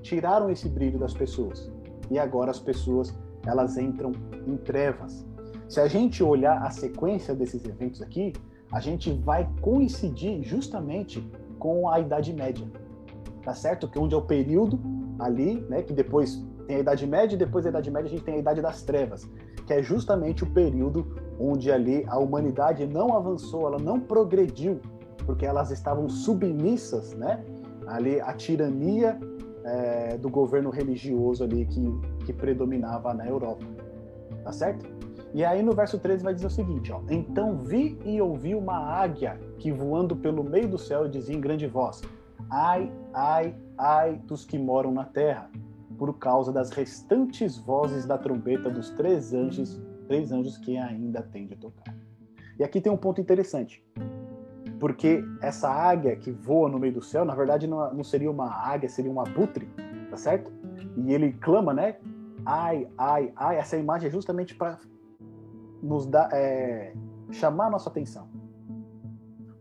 Tiraram 0.03 0.51
esse 0.51 0.69
brilho 0.69 0.99
das 0.99 1.13
pessoas. 1.13 1.71
E 2.11 2.19
agora 2.19 2.51
as 2.51 2.61
pessoas, 2.61 3.13
elas 3.47 3.77
entram 3.77 4.13
em 4.47 4.57
trevas. 4.57 5.27
Se 5.69 5.81
a 5.81 5.87
gente 5.87 6.23
olhar 6.23 6.63
a 6.63 6.71
sequência 6.71 7.35
desses 7.35 7.65
eventos 7.65 8.01
aqui, 8.01 8.33
a 8.73 8.81
gente 8.81 9.13
vai 9.13 9.49
coincidir 9.61 10.43
justamente 10.43 11.27
com 11.59 11.89
a 11.89 12.01
Idade 12.01 12.33
Média, 12.33 12.67
tá 13.43 13.55
certo? 13.55 13.89
Que 13.89 13.99
onde 13.99 14.15
é 14.15 14.19
o 14.19 14.23
período 14.23 14.79
ali, 15.19 15.61
né, 15.69 15.83
que 15.83 15.93
depois 15.93 16.45
tem 16.67 16.77
a 16.77 16.81
Idade 16.81 17.07
Média 17.07 17.35
e 17.35 17.39
depois 17.39 17.65
da 17.65 17.71
Idade 17.71 17.91
Média 17.91 18.07
a 18.07 18.11
gente 18.11 18.23
tem 18.23 18.35
a 18.35 18.39
Idade 18.39 18.61
das 18.61 18.83
Trevas, 18.83 19.29
que 19.67 19.73
é 19.73 19.83
justamente 19.83 20.45
o 20.45 20.47
período 20.47 21.07
onde 21.41 21.71
ali 21.73 22.05
a 22.09 22.19
humanidade 22.19 22.87
não 22.87 23.17
avançou, 23.17 23.67
ela 23.67 23.79
não 23.79 23.99
progrediu, 23.99 24.81
porque 25.25 25.45
elas 25.45 25.71
estavam 25.71 26.09
submissas, 26.09 27.15
né, 27.15 27.45
ali 27.87 28.21
à 28.21 28.33
tirania 28.33 29.19
é, 29.65 30.19
do 30.19 30.29
governo 30.29 30.71
religioso 30.71 31.43
ali 31.43 31.65
que, 31.67 31.83
que 32.29 32.33
predominava 32.35 33.15
na 33.15 33.27
Europa, 33.27 33.65
tá 34.45 34.53
certo? 34.53 34.87
E 35.33 35.43
aí 35.43 35.63
no 35.63 35.73
verso 35.73 35.99
13 35.99 36.23
vai 36.23 36.35
dizer 36.35 36.47
o 36.47 36.51
seguinte, 36.51 36.93
ó: 36.93 37.01
Então 37.09 37.57
vi 37.57 37.99
e 38.05 38.21
ouvi 38.21 38.55
uma 38.55 38.77
águia 38.77 39.41
que 39.59 39.73
voando 39.73 40.15
pelo 40.15 40.45
meio 40.45 40.69
do 40.69 40.77
céu 40.77 41.09
dizia 41.09 41.35
em 41.35 41.41
grande 41.41 41.67
voz: 41.67 42.03
Ai, 42.51 42.93
ai, 43.15 43.57
ai 43.79 44.17
dos 44.27 44.45
que 44.45 44.59
moram 44.59 44.93
na 44.93 45.05
terra, 45.05 45.51
por 45.97 46.19
causa 46.19 46.53
das 46.53 46.69
restantes 46.71 47.57
vozes 47.57 48.05
da 48.05 48.19
trombeta 48.19 48.69
dos 48.69 48.91
três 48.91 49.33
anjos, 49.33 49.81
três 50.07 50.31
anjos 50.31 50.59
que 50.59 50.77
ainda 50.77 51.23
têm 51.23 51.47
de 51.47 51.57
tocar. 51.57 51.97
E 52.59 52.63
aqui 52.63 52.79
tem 52.79 52.93
um 52.93 52.97
ponto 52.97 53.23
interessante. 53.23 53.83
Porque 54.79 55.25
essa 55.41 55.71
águia 55.71 56.15
que 56.15 56.31
voa 56.31 56.69
no 56.69 56.79
meio 56.79 56.93
do 56.93 57.03
céu, 57.03 57.25
na 57.25 57.35
verdade 57.35 57.67
não, 57.67 57.95
não 57.95 58.05
seria 58.05 58.31
uma 58.31 58.51
águia, 58.51 58.89
seria 58.89 59.11
um 59.11 59.19
abutre, 59.19 59.67
tá 60.11 60.17
certo? 60.19 60.53
E 60.97 61.13
ele 61.13 61.33
clama, 61.33 61.73
né? 61.73 61.97
Ai, 62.51 62.89
ai, 62.97 63.31
ai. 63.37 63.59
Essa 63.59 63.77
imagem 63.77 64.09
é 64.09 64.11
justamente 64.11 64.55
para 64.55 64.79
nos 65.83 66.07
dá, 66.07 66.31
é, 66.33 66.95
chamar 67.31 67.71
nossa 67.71 67.91
atenção. 67.91 68.27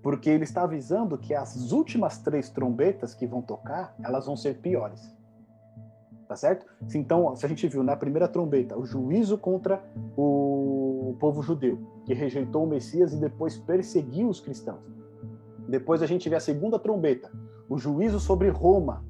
Porque 0.02 0.30
ele 0.30 0.46
está 0.46 0.64
avisando 0.64 1.18
que 1.18 1.34
as 1.34 1.74
últimas 1.74 2.18
três 2.20 2.50
trombetas 2.50 3.14
que 3.14 3.28
vão 3.28 3.42
tocar, 3.42 3.94
elas 4.02 4.26
vão 4.26 4.38
ser 4.38 4.62
piores. 4.62 5.14
Tá 6.30 6.36
certo? 6.38 6.66
Então, 6.96 7.36
se 7.36 7.46
a 7.46 7.50
gente 7.50 7.68
viu 7.68 7.84
na 7.84 7.96
primeira 7.96 8.26
trombeta 8.26 8.78
o 8.78 8.86
juízo 8.86 9.38
contra 9.38 9.84
o 10.16 11.18
povo 11.20 11.44
judeu, 11.44 11.80
que 12.06 12.14
rejeitou 12.14 12.64
o 12.64 12.68
Messias 12.68 13.12
e 13.12 13.18
depois 13.18 13.58
perseguiu 13.58 14.30
os 14.30 14.40
cristãos. 14.40 14.80
Depois 15.68 16.02
a 16.02 16.06
gente 16.06 16.30
vê 16.30 16.38
a 16.38 16.40
segunda 16.40 16.80
trombeta, 16.80 17.30
o 17.68 17.78
juízo 17.78 18.18
sobre 18.18 18.48
Roma, 18.48 19.04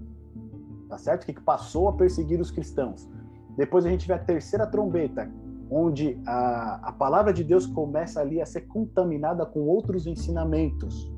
tá 0.89 0.97
certo? 0.97 1.27
Que 1.27 1.39
passou 1.39 1.89
a 1.89 1.93
perseguir 1.93 2.41
os 2.41 2.49
cristãos. 2.49 3.07
Depois 3.57 3.85
a 3.85 3.89
gente 3.89 4.07
vê 4.07 4.13
a 4.13 4.19
terceira 4.19 4.67
trombeta, 4.67 5.29
onde 5.69 6.21
a, 6.25 6.89
a 6.89 6.91
palavra 6.91 7.33
de 7.33 7.43
Deus 7.43 7.65
começa 7.65 8.21
ali 8.21 8.39
a 8.39 8.45
ser 8.45 8.61
contaminada 8.61 9.45
com 9.45 9.61
outros 9.61 10.05
ensinamentos. 10.05 11.11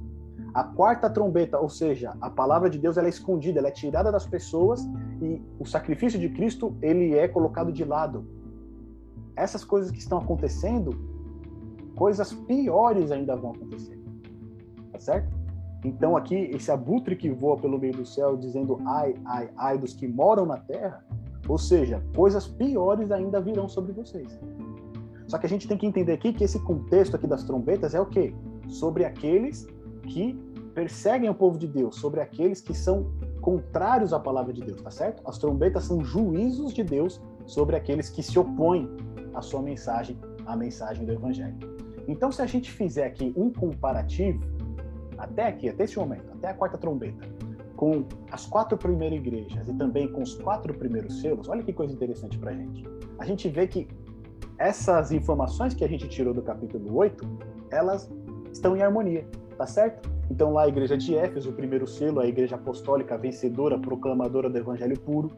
A 0.54 0.63
quarta 0.63 1.10
trombeta, 1.10 1.60
ou 1.60 1.69
seja, 1.69 2.15
a 2.19 2.30
palavra 2.30 2.69
de 2.69 2.80
Deus 2.80 2.97
ela 2.97 3.08
é 3.08 3.10
escondida, 3.10 3.60
ela 3.60 3.67
é 3.67 3.71
tirada 3.71 4.12
das 4.12 4.25
pessoas 4.25 4.82
e 5.21 5.41
o 5.60 5.65
sacrifício 5.65 6.17
de 6.17 6.30
Cristo 6.30 6.75
ele 6.82 7.13
é 7.13 7.28
colocado 7.28 7.71
de 7.71 7.84
lado. 7.84 8.25
Essas 9.36 9.63
coisas 9.63 9.91
que 9.91 9.99
estão 9.99 10.17
acontecendo, 10.17 10.97
coisas 11.95 12.34
piores 12.34 13.12
ainda 13.12 13.36
vão 13.36 13.52
acontecer. 13.52 13.99
Tá 14.91 14.99
certo? 14.99 15.38
Então 15.84 16.17
aqui 16.17 16.36
esse 16.36 16.71
abutre 16.71 17.15
que 17.15 17.30
voa 17.30 17.58
pelo 17.58 17.78
meio 17.78 17.93
do 17.93 18.06
céu 18.06 18.36
dizendo 18.36 18.80
ai, 18.86 19.15
ai, 19.25 19.49
ai 19.56 19.78
dos 19.78 19.93
que 19.93 20.08
moram 20.08 20.45
na 20.45 20.58
terra, 20.58 21.06
ou 21.49 21.57
seja, 21.57 22.01
coisas 22.15 22.47
piores 22.47 23.12
ainda 23.12 23.41
virão 23.41 23.67
sobre 23.67 23.91
vocês. 23.91 24.39
Só 25.27 25.38
que 25.39 25.47
a 25.47 25.49
gente 25.49 25.67
tem 25.67 25.77
que 25.77 25.85
entender 25.85 26.13
aqui 26.13 26.31
que 26.31 26.43
esse 26.43 26.59
contexto 26.59 27.15
aqui 27.15 27.25
das 27.25 27.43
trombetas 27.43 27.95
é 27.95 27.99
o 27.99 28.05
quê? 28.05 28.33
Sobre 28.67 29.03
aqueles 29.03 29.67
que 30.03 30.33
perseguem 30.75 31.29
o 31.29 31.33
povo 31.33 31.57
de 31.57 31.67
Deus, 31.67 31.95
sobre 31.95 32.21
aqueles 32.21 32.62
que 32.62 32.73
são 32.73 33.12
contrários 33.41 34.13
à 34.13 34.19
palavra 34.19 34.53
de 34.53 34.62
Deus, 34.62 34.81
tá 34.81 34.91
certo? 34.91 35.21
As 35.27 35.39
trombetas 35.39 35.85
são 35.85 36.03
juízos 36.03 36.71
de 36.71 36.83
Deus 36.83 37.19
sobre 37.45 37.75
aqueles 37.75 38.09
que 38.09 38.21
se 38.21 38.38
opõem 38.38 38.88
à 39.33 39.41
sua 39.41 39.62
mensagem, 39.62 40.17
à 40.45 40.55
mensagem 40.55 41.03
do 41.03 41.12
evangelho. 41.12 41.57
Então, 42.07 42.31
se 42.31 42.41
a 42.41 42.45
gente 42.45 42.71
fizer 42.71 43.05
aqui 43.05 43.33
um 43.35 43.51
comparativo, 43.51 44.39
até 45.17 45.47
aqui, 45.47 45.67
até 45.67 45.83
esse 45.83 45.97
momento, 45.97 46.31
até 46.31 46.49
a 46.49 46.53
quarta 46.53 46.77
trombeta, 46.77 47.27
com 47.79 48.03
as 48.29 48.45
quatro 48.45 48.77
primeiras 48.77 49.17
igrejas 49.17 49.65
e 49.65 49.73
também 49.73 50.05
com 50.11 50.21
os 50.21 50.35
quatro 50.35 50.73
primeiros 50.73 51.21
selos, 51.21 51.47
olha 51.47 51.63
que 51.63 51.71
coisa 51.71 51.93
interessante 51.93 52.37
para 52.37 52.51
a 52.51 52.53
gente. 52.53 52.83
A 53.17 53.23
gente 53.23 53.47
vê 53.47 53.67
que 53.67 53.87
essas 54.57 55.13
informações 55.13 55.73
que 55.73 55.85
a 55.85 55.87
gente 55.87 56.05
tirou 56.09 56.33
do 56.33 56.41
capítulo 56.41 56.93
8, 56.93 57.25
elas 57.71 58.11
estão 58.51 58.75
em 58.75 58.81
harmonia, 58.81 59.25
tá 59.57 59.65
certo? 59.65 60.11
Então 60.29 60.51
lá 60.51 60.63
a 60.63 60.67
igreja 60.67 60.97
de 60.97 61.15
Éfeso, 61.15 61.51
o 61.51 61.53
primeiro 61.53 61.87
selo, 61.87 62.19
a 62.19 62.27
igreja 62.27 62.57
apostólica 62.57 63.17
vencedora, 63.17 63.79
proclamadora 63.79 64.49
do 64.49 64.57
evangelho 64.57 64.99
puro. 64.99 65.31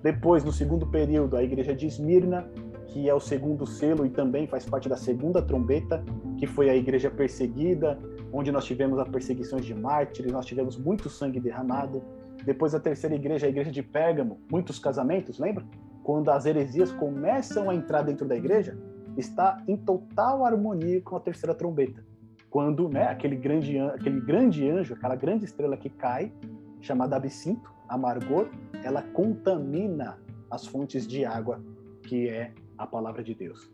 Depois, 0.00 0.44
no 0.44 0.52
segundo 0.52 0.86
período, 0.86 1.36
a 1.36 1.42
igreja 1.42 1.74
de 1.74 1.88
Esmirna, 1.88 2.48
que 2.86 3.08
é 3.08 3.14
o 3.14 3.18
segundo 3.18 3.66
selo 3.66 4.06
e 4.06 4.10
também 4.10 4.46
faz 4.46 4.64
parte 4.64 4.88
da 4.88 4.96
segunda 4.96 5.42
trombeta, 5.42 6.04
que 6.38 6.46
foi 6.46 6.70
a 6.70 6.76
igreja 6.76 7.10
perseguida, 7.10 7.98
onde 8.32 8.52
nós 8.52 8.64
tivemos 8.64 8.98
as 8.98 9.08
perseguições 9.08 9.64
de 9.64 9.74
mártires, 9.74 10.32
nós 10.32 10.46
tivemos 10.46 10.76
muito 10.76 11.08
sangue 11.08 11.40
derramado. 11.40 12.02
Depois 12.44 12.74
a 12.74 12.80
terceira 12.80 13.14
igreja, 13.14 13.46
a 13.46 13.48
igreja 13.48 13.70
de 13.70 13.82
Pérgamo, 13.82 14.38
muitos 14.50 14.78
casamentos, 14.78 15.38
lembra? 15.38 15.64
Quando 16.02 16.30
as 16.30 16.46
heresias 16.46 16.92
começam 16.92 17.68
a 17.68 17.74
entrar 17.74 18.02
dentro 18.02 18.26
da 18.26 18.36
igreja, 18.36 18.78
está 19.16 19.62
em 19.68 19.76
total 19.76 20.44
harmonia 20.44 21.00
com 21.02 21.16
a 21.16 21.20
terceira 21.20 21.54
trombeta. 21.54 22.04
Quando 22.48 22.88
né, 22.88 23.04
aquele, 23.04 23.36
grande, 23.36 23.78
aquele 23.78 24.20
grande 24.20 24.68
anjo, 24.68 24.94
aquela 24.94 25.14
grande 25.14 25.44
estrela 25.44 25.76
que 25.76 25.90
cai, 25.90 26.32
chamada 26.80 27.16
absinto, 27.16 27.72
amargor, 27.88 28.48
ela 28.82 29.02
contamina 29.02 30.18
as 30.50 30.66
fontes 30.66 31.06
de 31.06 31.24
água, 31.24 31.62
que 32.02 32.28
é 32.28 32.52
a 32.78 32.86
palavra 32.86 33.22
de 33.22 33.34
Deus 33.34 33.70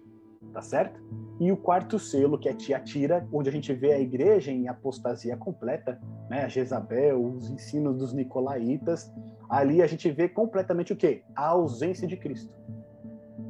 tá 0.53 0.63
certo? 0.63 1.01
E 1.39 1.53
o 1.53 1.57
quarto 1.57 1.99
selo, 1.99 2.39
que 2.39 2.49
é 2.49 2.55
Tiatira, 2.55 3.27
onde 3.33 3.49
a 3.49 3.53
gente 3.53 3.73
vê 3.73 3.93
a 3.93 4.01
igreja 4.01 4.51
em 4.51 4.69
apostasia 4.69 5.37
completa, 5.37 6.01
né? 6.31 6.45
A 6.45 6.49
Jezabel, 6.49 7.23
os 7.23 7.51
ensinos 7.51 7.97
dos 7.97 8.13
nicolaítas. 8.15 9.13
Ali 9.49 9.83
a 9.83 9.87
gente 9.87 10.11
vê 10.11 10.29
completamente 10.29 10.93
o 10.93 10.97
quê? 10.97 11.23
A 11.35 11.49
ausência 11.49 12.09
de 12.09 12.17
Cristo. 12.17 12.55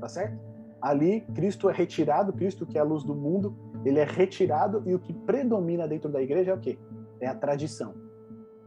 Tá 0.00 0.08
certo? 0.08 0.38
Ali 0.82 1.22
Cristo 1.34 1.70
é 1.70 1.72
retirado, 1.72 2.32
Cristo 2.32 2.66
que 2.66 2.76
é 2.76 2.80
a 2.80 2.84
luz 2.84 3.04
do 3.04 3.14
mundo, 3.14 3.56
ele 3.84 3.98
é 3.98 4.04
retirado 4.04 4.82
e 4.84 4.94
o 4.94 4.98
que 4.98 5.12
predomina 5.12 5.86
dentro 5.86 6.10
da 6.10 6.20
igreja 6.20 6.50
é 6.50 6.54
o 6.54 6.60
quê? 6.60 6.78
É 7.20 7.26
a 7.26 7.34
tradição. 7.34 7.94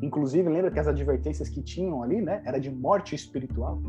Inclusive, 0.01 0.47
lembra 0.47 0.71
que 0.71 0.79
as 0.79 0.87
advertências 0.87 1.49
que 1.49 1.61
tinham 1.61 2.01
ali, 2.01 2.21
né, 2.21 2.41
era 2.45 2.57
de 2.57 2.71
morte 2.71 3.13
espiritual, 3.13 3.81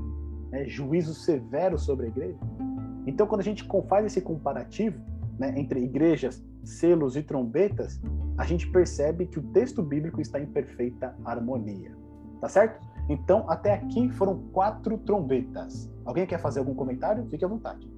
né, 0.50 0.66
juízo 0.66 1.14
severo 1.14 1.78
sobre 1.78 2.06
a 2.06 2.08
igreja. 2.08 2.38
Então, 3.06 3.26
quando 3.26 3.40
a 3.40 3.44
gente 3.44 3.66
faz 3.88 4.06
esse 4.06 4.20
comparativo 4.20 5.00
né, 5.38 5.54
entre 5.58 5.80
igrejas, 5.82 6.44
selos 6.64 7.16
e 7.16 7.22
trombetas, 7.22 8.00
a 8.36 8.44
gente 8.44 8.70
percebe 8.70 9.26
que 9.26 9.38
o 9.38 9.42
texto 9.42 9.82
bíblico 9.82 10.20
está 10.20 10.38
em 10.38 10.46
perfeita 10.46 11.16
harmonia. 11.24 11.96
Tá 12.40 12.48
certo? 12.48 12.80
Então, 13.08 13.44
até 13.48 13.74
aqui 13.74 14.08
foram 14.10 14.38
quatro 14.52 14.96
trombetas. 14.98 15.90
Alguém 16.04 16.26
quer 16.26 16.38
fazer 16.38 16.60
algum 16.60 16.74
comentário? 16.74 17.26
Fique 17.28 17.44
à 17.44 17.48
vontade. 17.48 17.90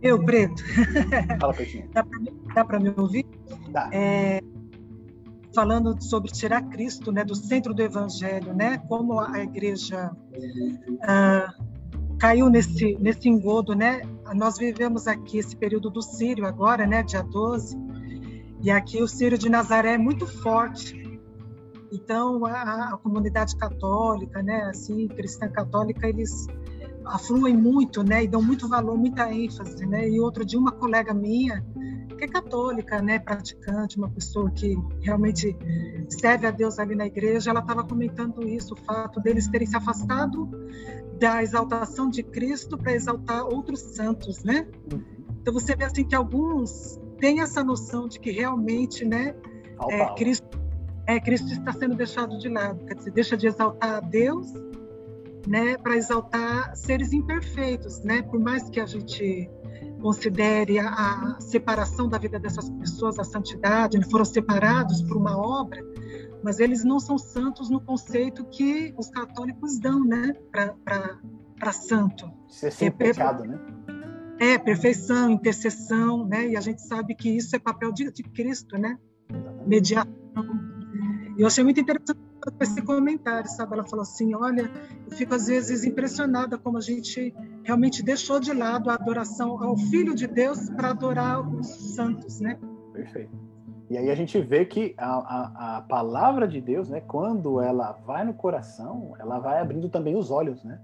Eu, 0.00 0.22
Preto. 0.22 0.62
Fala, 1.40 1.54
Pretinho. 1.54 1.88
Dá 2.54 2.64
para 2.64 2.78
me 2.78 2.92
ouvir? 2.96 3.26
Dá. 3.70 3.88
É, 3.92 4.40
falando 5.54 6.00
sobre 6.02 6.30
tirar 6.30 6.62
Cristo 6.68 7.12
né, 7.12 7.24
do 7.24 7.34
centro 7.34 7.72
do 7.72 7.80
Evangelho, 7.80 8.52
né? 8.54 8.78
Como 8.88 9.18
a 9.20 9.38
igreja 9.40 10.10
ah, 11.02 11.54
caiu 12.18 12.48
nesse, 12.48 12.96
nesse 13.00 13.28
engodo, 13.28 13.74
né? 13.74 14.02
Nós 14.34 14.56
vivemos 14.58 15.06
aqui 15.06 15.38
esse 15.38 15.56
período 15.56 15.90
do 15.90 16.02
Sírio 16.02 16.46
agora, 16.46 16.86
né? 16.86 17.02
Dia 17.02 17.22
12. 17.22 17.76
E 18.62 18.70
aqui 18.70 19.02
o 19.02 19.06
Sírio 19.06 19.36
de 19.36 19.48
Nazaré 19.48 19.94
é 19.94 19.98
muito 19.98 20.26
forte. 20.26 21.20
Então, 21.92 22.44
a, 22.44 22.94
a, 22.94 22.96
comunidade 22.96 23.56
católica, 23.56 24.42
né, 24.42 24.62
assim, 24.64 25.06
cristã 25.06 25.48
católica, 25.48 26.08
eles 26.08 26.46
afluem 27.04 27.56
muito, 27.56 28.02
né, 28.02 28.24
e 28.24 28.28
dão 28.28 28.42
muito 28.42 28.66
valor, 28.66 28.96
muita 28.96 29.32
ênfase, 29.32 29.86
né. 29.86 30.08
E 30.08 30.18
outro 30.18 30.44
dia 30.44 30.58
uma 30.58 30.72
colega 30.72 31.14
minha, 31.14 31.64
que 32.14 32.24
é 32.24 32.28
católica, 32.28 33.00
né, 33.00 33.18
praticante, 33.18 33.96
uma 33.96 34.08
pessoa 34.08 34.50
que 34.50 34.76
realmente 35.00 35.56
serve 36.08 36.46
a 36.46 36.50
Deus 36.50 36.78
ali 36.78 36.94
na 36.94 37.06
igreja, 37.06 37.50
ela 37.50 37.60
estava 37.60 37.84
comentando 37.84 38.46
isso, 38.46 38.74
o 38.74 38.76
fato 38.76 39.20
deles 39.20 39.48
terem 39.48 39.66
se 39.66 39.76
afastado 39.76 40.48
da 41.18 41.42
exaltação 41.42 42.08
de 42.08 42.22
Cristo 42.22 42.76
para 42.76 42.92
exaltar 42.92 43.44
outros 43.44 43.80
santos, 43.80 44.42
né? 44.44 44.66
Então 45.40 45.52
você 45.52 45.76
vê 45.76 45.84
assim 45.84 46.04
que 46.04 46.14
alguns 46.14 47.00
têm 47.18 47.40
essa 47.40 47.62
noção 47.62 48.08
de 48.08 48.18
que 48.18 48.30
realmente, 48.30 49.04
né, 49.04 49.34
é, 49.90 50.14
Cristo, 50.14 50.58
é, 51.06 51.20
Cristo 51.20 51.52
está 51.52 51.72
sendo 51.72 51.94
deixado 51.94 52.38
de 52.38 52.48
lado, 52.48 52.84
quer 52.86 52.94
dizer, 52.94 53.10
deixa 53.10 53.36
de 53.36 53.46
exaltar 53.46 53.94
a 53.96 54.00
Deus, 54.00 54.52
né, 55.46 55.76
para 55.76 55.96
exaltar 55.96 56.74
seres 56.74 57.12
imperfeitos, 57.12 58.02
né? 58.02 58.22
Por 58.22 58.40
mais 58.40 58.70
que 58.70 58.80
a 58.80 58.86
gente 58.86 59.50
considere 60.04 60.78
a, 60.78 61.38
separação 61.40 62.06
da 62.06 62.18
vida 62.18 62.38
dessas 62.38 62.68
pessoas, 62.68 63.18
a 63.18 63.24
santidade, 63.24 63.96
eles 63.96 64.10
foram 64.10 64.26
separados 64.26 65.00
por 65.00 65.16
uma 65.16 65.34
obra, 65.34 65.82
mas 66.42 66.60
eles 66.60 66.84
não 66.84 67.00
são 67.00 67.16
santos 67.16 67.70
no 67.70 67.80
conceito 67.80 68.44
que 68.44 68.92
os 68.98 69.08
católicos 69.08 69.78
dão, 69.78 70.04
né, 70.04 70.34
para 70.52 71.72
santo. 71.72 72.30
Ser 72.50 72.70
sem 72.70 72.88
é, 72.88 72.90
pecado, 72.90 73.44
né? 73.44 73.58
É, 74.38 74.58
perfeição, 74.58 75.30
intercessão, 75.30 76.26
né? 76.26 76.48
E 76.48 76.56
a 76.58 76.60
gente 76.60 76.82
sabe 76.82 77.14
que 77.14 77.34
isso 77.34 77.56
é 77.56 77.58
papel 77.58 77.90
de, 77.90 78.12
de 78.12 78.24
Cristo, 78.24 78.76
né? 78.76 78.98
Mediação. 79.66 80.12
E 81.36 81.42
eu 81.42 81.46
achei 81.46 81.64
muito 81.64 81.80
interessante 81.80 82.18
esse 82.60 82.82
comentário, 82.82 83.48
sabe? 83.48 83.74
Ela 83.74 83.84
falou 83.84 84.02
assim: 84.02 84.34
olha, 84.34 84.70
eu 85.06 85.16
fico 85.16 85.34
às 85.34 85.46
vezes 85.46 85.84
impressionada 85.84 86.58
como 86.58 86.78
a 86.78 86.80
gente 86.80 87.34
realmente 87.62 88.02
deixou 88.02 88.38
de 88.38 88.52
lado 88.52 88.90
a 88.90 88.94
adoração 88.94 89.62
ao 89.62 89.76
Filho 89.76 90.14
de 90.14 90.26
Deus 90.26 90.70
para 90.70 90.90
adorar 90.90 91.40
os 91.40 91.94
santos, 91.94 92.40
né? 92.40 92.58
Perfeito. 92.92 93.32
E 93.90 93.98
aí 93.98 94.10
a 94.10 94.14
gente 94.14 94.40
vê 94.40 94.64
que 94.64 94.94
a, 94.96 95.06
a, 95.06 95.76
a, 95.76 95.82
palavra 95.82 96.48
de 96.48 96.60
Deus, 96.60 96.88
né, 96.88 97.00
quando 97.00 97.60
ela 97.60 97.92
vai 98.06 98.24
no 98.24 98.32
coração, 98.32 99.14
ela 99.18 99.38
vai 99.38 99.60
abrindo 99.60 99.88
também 99.88 100.16
os 100.16 100.30
olhos, 100.30 100.64
né? 100.64 100.80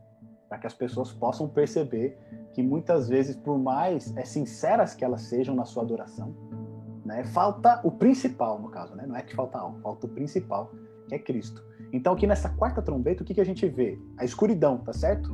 Para 0.49 0.59
que 0.59 0.67
as 0.67 0.75
pessoas 0.75 1.11
possam 1.13 1.49
perceber 1.49 2.19
que 2.53 2.63
muitas 2.63 3.09
vezes, 3.09 3.37
por 3.37 3.59
mais 3.59 4.15
é, 4.17 4.25
sinceras 4.25 4.95
que 4.95 5.05
elas 5.05 5.23
sejam 5.23 5.55
na 5.55 5.65
sua 5.65 5.83
adoração, 5.83 6.35
né, 7.11 7.25
falta 7.25 7.81
o 7.85 7.91
principal, 7.91 8.61
no 8.61 8.69
caso, 8.69 8.95
né? 8.95 9.05
Não 9.07 9.17
é 9.17 9.23
que 9.23 9.35
falta 9.35 9.59
algo, 9.59 9.79
falta 9.81 10.07
o 10.07 10.09
principal, 10.09 10.73
que 11.09 11.15
é 11.15 11.19
Cristo. 11.19 11.63
Então 11.93 12.13
aqui 12.13 12.27
nessa 12.27 12.49
quarta 12.49 12.81
trombeta, 12.81 13.23
o 13.23 13.27
que, 13.27 13.35
que 13.35 13.41
a 13.41 13.45
gente 13.45 13.67
vê? 13.69 13.99
A 14.17 14.25
escuridão, 14.25 14.79
tá 14.79 14.93
certo? 14.93 15.31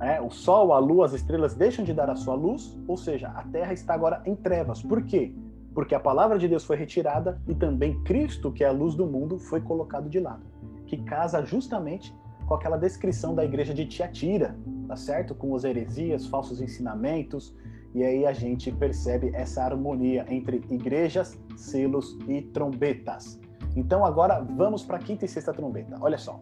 É, 0.00 0.20
o 0.20 0.30
sol, 0.30 0.72
a 0.72 0.78
lua, 0.78 1.04
as 1.04 1.12
estrelas 1.12 1.54
deixam 1.54 1.84
de 1.84 1.92
dar 1.92 2.08
a 2.08 2.16
sua 2.16 2.34
luz, 2.34 2.78
ou 2.88 2.96
seja, 2.96 3.28
a 3.28 3.42
terra 3.44 3.72
está 3.72 3.92
agora 3.92 4.22
em 4.24 4.34
trevas. 4.34 4.82
Por 4.82 5.02
quê? 5.04 5.34
porque 5.74 5.94
a 5.94 6.00
palavra 6.00 6.38
de 6.38 6.48
Deus 6.48 6.64
foi 6.64 6.76
retirada 6.76 7.40
e 7.46 7.54
também 7.54 8.02
Cristo, 8.02 8.52
que 8.52 8.64
é 8.64 8.68
a 8.68 8.72
luz 8.72 8.94
do 8.94 9.06
mundo, 9.06 9.38
foi 9.38 9.60
colocado 9.60 10.08
de 10.08 10.18
lado, 10.18 10.44
que 10.86 10.96
casa 10.98 11.44
justamente 11.44 12.14
com 12.46 12.54
aquela 12.54 12.76
descrição 12.76 13.34
da 13.34 13.44
igreja 13.44 13.72
de 13.72 13.86
Tiatira, 13.86 14.56
tá 14.88 14.96
certo? 14.96 15.34
Com 15.34 15.54
as 15.54 15.62
heresias, 15.62 16.26
falsos 16.26 16.60
ensinamentos, 16.60 17.54
e 17.94 18.04
aí 18.04 18.26
a 18.26 18.32
gente 18.32 18.70
percebe 18.70 19.30
essa 19.34 19.62
harmonia 19.62 20.24
entre 20.28 20.62
igrejas, 20.70 21.38
selos 21.56 22.16
e 22.28 22.42
trombetas. 22.42 23.40
Então 23.74 24.04
agora 24.04 24.40
vamos 24.40 24.84
para 24.84 24.96
a 24.96 25.00
quinta 25.00 25.24
e 25.24 25.28
sexta 25.28 25.52
trombeta. 25.52 25.96
Olha 26.00 26.18
só. 26.18 26.38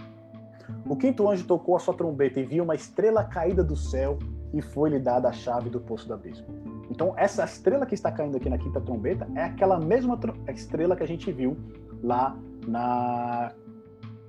O 0.88 0.96
quinto 0.96 1.28
anjo 1.28 1.46
tocou 1.46 1.76
a 1.76 1.78
sua 1.78 1.94
trombeta 1.94 2.40
e 2.40 2.44
viu 2.44 2.64
uma 2.64 2.74
estrela 2.74 3.24
caída 3.24 3.64
do 3.64 3.76
céu 3.76 4.18
e 4.53 4.61
foi-lhe 4.61 4.99
dada 4.99 5.28
a 5.28 5.32
chave 5.32 5.70
do 5.70 5.80
poço 5.80 6.07
do 6.07 6.14
abismo. 6.14 6.46
Então, 6.90 7.12
essa 7.16 7.44
estrela 7.44 7.84
que 7.84 7.94
está 7.94 8.11
caindo 8.11 8.36
aqui 8.36 8.49
na 8.49 8.59
quinta 8.59 8.80
trombeta 8.80 9.28
é 9.34 9.44
aquela 9.44 9.78
mesma 9.78 10.18
estrela 10.49 10.96
que 10.96 11.03
a 11.03 11.07
gente 11.07 11.30
viu 11.30 11.57
lá 12.03 12.36
na 12.66 13.53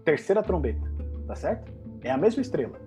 terceira 0.03 0.43
trombeta, 0.43 0.81
tá 1.27 1.35
certo? 1.35 1.71
É 2.03 2.11
a 2.11 2.17
mesma 2.17 2.41
estrela. 2.41 2.79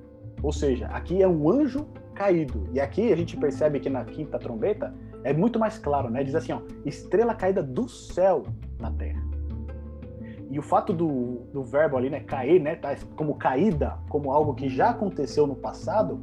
Ou 0.42 0.52
seja, 0.52 0.86
aqui 0.88 1.22
é 1.22 1.28
um 1.28 1.50
anjo 1.50 1.86
caído. 2.12 2.68
E 2.72 2.80
aqui 2.80 3.12
a 3.12 3.16
gente 3.16 3.36
percebe 3.36 3.80
que 3.80 3.90
na 3.90 4.04
quinta 4.04 4.38
trombeta 4.38 4.94
é 5.24 5.32
muito 5.32 5.58
mais 5.58 5.78
claro, 5.78 6.10
né? 6.10 6.22
Diz 6.24 6.34
assim, 6.34 6.52
ó, 6.52 6.60
estrela 6.84 7.34
caída 7.34 7.62
do 7.62 7.88
céu 7.88 8.44
na 8.78 8.90
terra. 8.90 9.22
E 10.50 10.58
o 10.58 10.62
fato 10.62 10.92
do, 10.92 11.46
do 11.52 11.64
verbo 11.64 11.96
ali, 11.96 12.10
né, 12.10 12.20
cair, 12.20 12.60
né, 12.60 12.76
tá 12.76 12.94
como 13.16 13.36
caída, 13.36 13.98
como 14.10 14.30
algo 14.30 14.54
que 14.54 14.68
já 14.68 14.90
aconteceu 14.90 15.46
no 15.46 15.56
passado, 15.56 16.20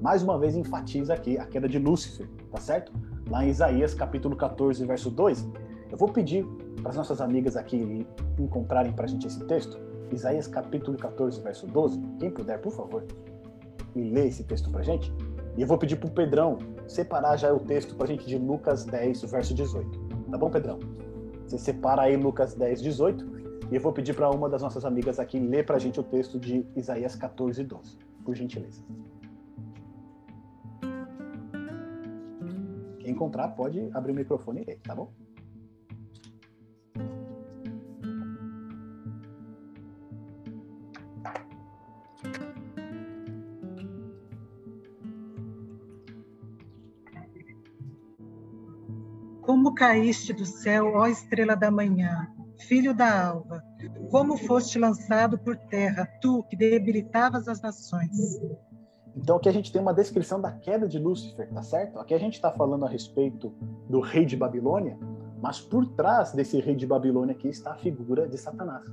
mais 0.00 0.22
uma 0.22 0.38
vez 0.38 0.56
enfatiza 0.56 1.12
aqui 1.12 1.38
a 1.38 1.44
queda 1.44 1.68
de 1.68 1.78
Lúcifer, 1.78 2.26
tá 2.50 2.58
certo? 2.58 2.92
Lá 3.28 3.44
em 3.44 3.48
Isaías 3.48 3.92
capítulo 3.92 4.34
14, 4.34 4.84
verso 4.86 5.10
2. 5.10 5.46
Eu 5.90 5.98
vou 5.98 6.08
pedir 6.08 6.44
para 6.80 6.90
as 6.90 6.96
nossas 6.96 7.20
amigas 7.20 7.56
aqui 7.56 8.06
encontrarem 8.38 8.92
para 8.92 9.04
a 9.04 9.08
gente 9.08 9.26
esse 9.26 9.44
texto. 9.46 9.78
Isaías 10.10 10.46
capítulo 10.46 10.96
14, 10.96 11.40
verso 11.42 11.66
12. 11.66 12.00
Quem 12.18 12.30
puder, 12.30 12.58
por 12.60 12.72
favor, 12.72 13.04
me 13.96 14.10
lê 14.10 14.28
esse 14.28 14.44
texto 14.44 14.70
para 14.70 14.82
gente. 14.82 15.12
E 15.56 15.62
eu 15.62 15.66
vou 15.66 15.78
pedir 15.78 15.96
para 15.96 16.08
o 16.08 16.12
Pedrão 16.12 16.58
separar 16.86 17.36
já 17.36 17.52
o 17.52 17.58
texto 17.58 17.94
para 17.94 18.06
gente 18.06 18.26
de 18.26 18.36
Lucas 18.36 18.84
10, 18.84 19.22
verso 19.22 19.54
18. 19.54 19.98
Tá 20.30 20.36
bom, 20.36 20.50
Pedrão? 20.50 20.78
Você 21.46 21.58
separa 21.58 22.02
aí 22.02 22.16
Lucas 22.16 22.54
10, 22.54 22.82
18. 22.82 23.36
E 23.70 23.74
eu 23.74 23.80
vou 23.80 23.92
pedir 23.92 24.14
para 24.14 24.30
uma 24.30 24.48
das 24.48 24.62
nossas 24.62 24.84
amigas 24.84 25.18
aqui 25.18 25.40
ler 25.40 25.64
para 25.64 25.78
gente 25.78 25.98
o 25.98 26.02
texto 26.02 26.38
de 26.38 26.64
Isaías 26.76 27.16
14, 27.16 27.64
12. 27.64 27.98
Por 28.24 28.34
gentileza. 28.34 28.82
Quem 33.00 33.12
encontrar 33.12 33.48
pode 33.48 33.88
abrir 33.94 34.12
o 34.12 34.14
microfone 34.14 34.62
e 34.62 34.64
ler, 34.64 34.80
tá 34.82 34.94
bom? 34.94 35.10
Caíste 49.76 50.32
do 50.32 50.44
céu, 50.44 50.94
ó 50.94 51.06
estrela 51.06 51.54
da 51.54 51.70
manhã, 51.70 52.26
filho 52.58 52.94
da 52.94 53.28
alva, 53.28 53.62
como 54.10 54.36
foste 54.36 54.78
lançado 54.78 55.38
por 55.38 55.56
terra, 55.56 56.08
tu 56.20 56.42
que 56.44 56.56
debilitavas 56.56 57.46
as 57.46 57.60
nações. 57.60 58.40
Então 59.14 59.36
aqui 59.36 59.48
a 59.48 59.52
gente 59.52 59.70
tem 59.70 59.80
uma 59.80 59.94
descrição 59.94 60.40
da 60.40 60.50
queda 60.50 60.88
de 60.88 60.98
Lúcifer, 60.98 61.48
tá 61.52 61.62
certo? 61.62 61.98
Aqui 61.98 62.14
a 62.14 62.18
gente 62.18 62.34
está 62.34 62.50
falando 62.50 62.84
a 62.84 62.88
respeito 62.88 63.54
do 63.88 64.00
rei 64.00 64.24
de 64.24 64.36
Babilônia, 64.36 64.98
mas 65.40 65.60
por 65.60 65.86
trás 65.94 66.32
desse 66.32 66.58
rei 66.60 66.74
de 66.74 66.86
Babilônia 66.86 67.34
aqui 67.34 67.48
está 67.48 67.72
a 67.72 67.76
figura 67.76 68.26
de 68.26 68.36
Satanás. 68.38 68.84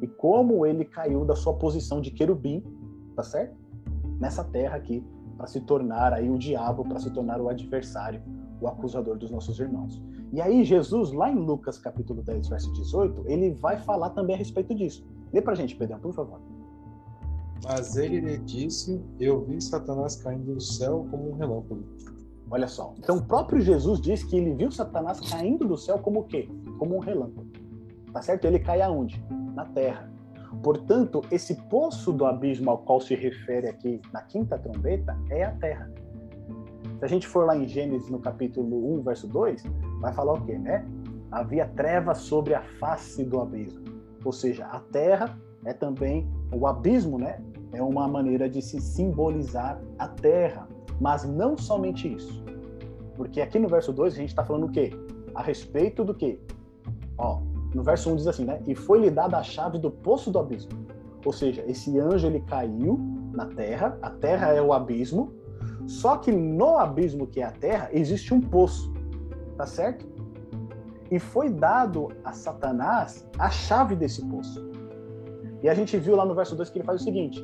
E 0.00 0.06
como 0.06 0.66
ele 0.66 0.84
caiu 0.84 1.24
da 1.24 1.34
sua 1.34 1.54
posição 1.54 2.00
de 2.00 2.10
querubim, 2.10 2.62
tá 3.16 3.22
certo? 3.22 3.56
Nessa 4.20 4.44
terra 4.44 4.76
aqui, 4.76 5.04
para 5.36 5.46
se 5.46 5.60
tornar 5.60 6.12
aí 6.12 6.28
o 6.28 6.38
diabo, 6.38 6.84
para 6.84 6.98
se 6.98 7.10
tornar 7.10 7.40
o 7.40 7.48
adversário, 7.48 8.22
o 8.60 8.68
acusador 8.68 9.16
dos 9.16 9.30
nossos 9.30 9.58
irmãos. 9.58 10.00
E 10.32 10.40
aí 10.40 10.64
Jesus, 10.64 11.12
lá 11.12 11.30
em 11.30 11.36
Lucas 11.36 11.78
capítulo 11.78 12.22
10, 12.22 12.48
verso 12.48 12.72
18, 12.72 13.24
ele 13.26 13.50
vai 13.50 13.78
falar 13.78 14.10
também 14.10 14.34
a 14.34 14.38
respeito 14.38 14.74
disso. 14.74 15.06
Lê 15.32 15.40
pra 15.40 15.54
gente, 15.54 15.76
Pedro, 15.76 15.98
por 15.98 16.12
favor. 16.12 16.40
Mas 17.64 17.96
ele 17.96 18.20
lhe 18.20 18.38
disse: 18.38 19.02
Eu 19.18 19.44
vi 19.44 19.60
Satanás 19.60 20.16
caindo 20.16 20.54
do 20.54 20.60
céu 20.60 21.06
como 21.10 21.30
um 21.30 21.34
relâmpago. 21.34 21.82
Olha 22.50 22.66
só. 22.66 22.94
Então 22.98 23.16
o 23.18 23.22
próprio 23.22 23.60
Jesus 23.60 24.00
diz 24.00 24.24
que 24.24 24.36
ele 24.36 24.54
viu 24.54 24.70
Satanás 24.70 25.20
caindo 25.20 25.66
do 25.66 25.76
céu 25.76 25.98
como 25.98 26.20
o 26.20 26.24
quê? 26.24 26.48
Como 26.78 26.96
um 26.96 27.00
relâmpago. 27.00 27.46
Tá 28.12 28.22
certo? 28.22 28.46
Ele 28.46 28.58
cai 28.58 28.80
aonde? 28.80 29.22
Na 29.54 29.66
terra. 29.66 30.10
Portanto, 30.62 31.22
esse 31.30 31.54
poço 31.68 32.10
do 32.10 32.24
abismo 32.24 32.70
ao 32.70 32.78
qual 32.78 33.00
se 33.00 33.14
refere 33.14 33.68
aqui 33.68 34.00
na 34.12 34.22
quinta 34.22 34.58
trombeta 34.58 35.16
é 35.30 35.44
a 35.44 35.52
terra. 35.52 35.90
Se 36.98 37.04
a 37.04 37.08
gente 37.08 37.26
for 37.26 37.46
lá 37.46 37.56
em 37.56 37.66
Gênesis 37.66 38.10
no 38.10 38.18
capítulo 38.18 38.98
1, 38.98 39.02
verso 39.02 39.26
2, 39.28 39.64
vai 40.00 40.12
falar 40.12 40.34
o 40.34 40.44
quê, 40.44 40.58
né? 40.58 40.86
Havia 41.30 41.66
trevas 41.66 42.18
sobre 42.18 42.54
a 42.54 42.62
face 42.80 43.24
do 43.24 43.40
abismo. 43.40 43.84
Ou 44.24 44.32
seja, 44.32 44.66
a 44.66 44.80
terra 44.80 45.38
é 45.64 45.72
também 45.72 46.28
o 46.52 46.66
abismo, 46.66 47.18
né? 47.18 47.40
É 47.72 47.82
uma 47.82 48.08
maneira 48.08 48.48
de 48.48 48.62
se 48.62 48.80
simbolizar 48.80 49.80
a 49.98 50.08
terra, 50.08 50.68
mas 51.00 51.24
não 51.24 51.56
somente 51.56 52.12
isso. 52.12 52.42
Porque 53.14 53.40
aqui 53.40 53.58
no 53.58 53.68
verso 53.68 53.92
2 53.92 54.14
a 54.14 54.16
gente 54.16 54.30
está 54.30 54.44
falando 54.44 54.66
o 54.66 54.70
quê? 54.70 54.90
A 55.34 55.42
respeito 55.42 56.04
do 56.04 56.14
quê? 56.14 56.40
Ó, 57.18 57.40
no 57.74 57.82
verso 57.82 58.10
1 58.10 58.16
diz 58.16 58.26
assim, 58.26 58.44
né? 58.44 58.60
E 58.66 58.74
foi-lhe 58.74 59.10
dada 59.10 59.36
a 59.38 59.42
chave 59.42 59.78
do 59.78 59.90
poço 59.90 60.30
do 60.30 60.38
abismo. 60.38 60.70
Ou 61.24 61.32
seja, 61.32 61.62
esse 61.66 61.98
anjo 61.98 62.26
ele 62.26 62.40
caiu 62.40 62.98
na 63.32 63.46
terra, 63.46 63.98
a 64.00 64.10
terra 64.10 64.52
é 64.52 64.62
o 64.62 64.72
abismo, 64.72 65.32
só 65.88 66.18
que 66.18 66.30
no 66.30 66.76
abismo 66.76 67.26
que 67.26 67.40
é 67.40 67.44
a 67.44 67.50
terra 67.50 67.88
existe 67.92 68.34
um 68.34 68.42
poço, 68.42 68.92
tá 69.56 69.64
certo? 69.64 70.06
E 71.10 71.18
foi 71.18 71.48
dado 71.48 72.08
a 72.22 72.32
Satanás 72.32 73.26
a 73.38 73.48
chave 73.48 73.96
desse 73.96 74.22
poço. 74.26 74.68
E 75.62 75.68
a 75.68 75.72
gente 75.72 75.96
viu 75.96 76.14
lá 76.14 76.26
no 76.26 76.34
verso 76.34 76.54
2 76.54 76.68
que 76.68 76.78
ele 76.78 76.84
faz 76.84 77.00
o 77.00 77.04
seguinte: 77.04 77.42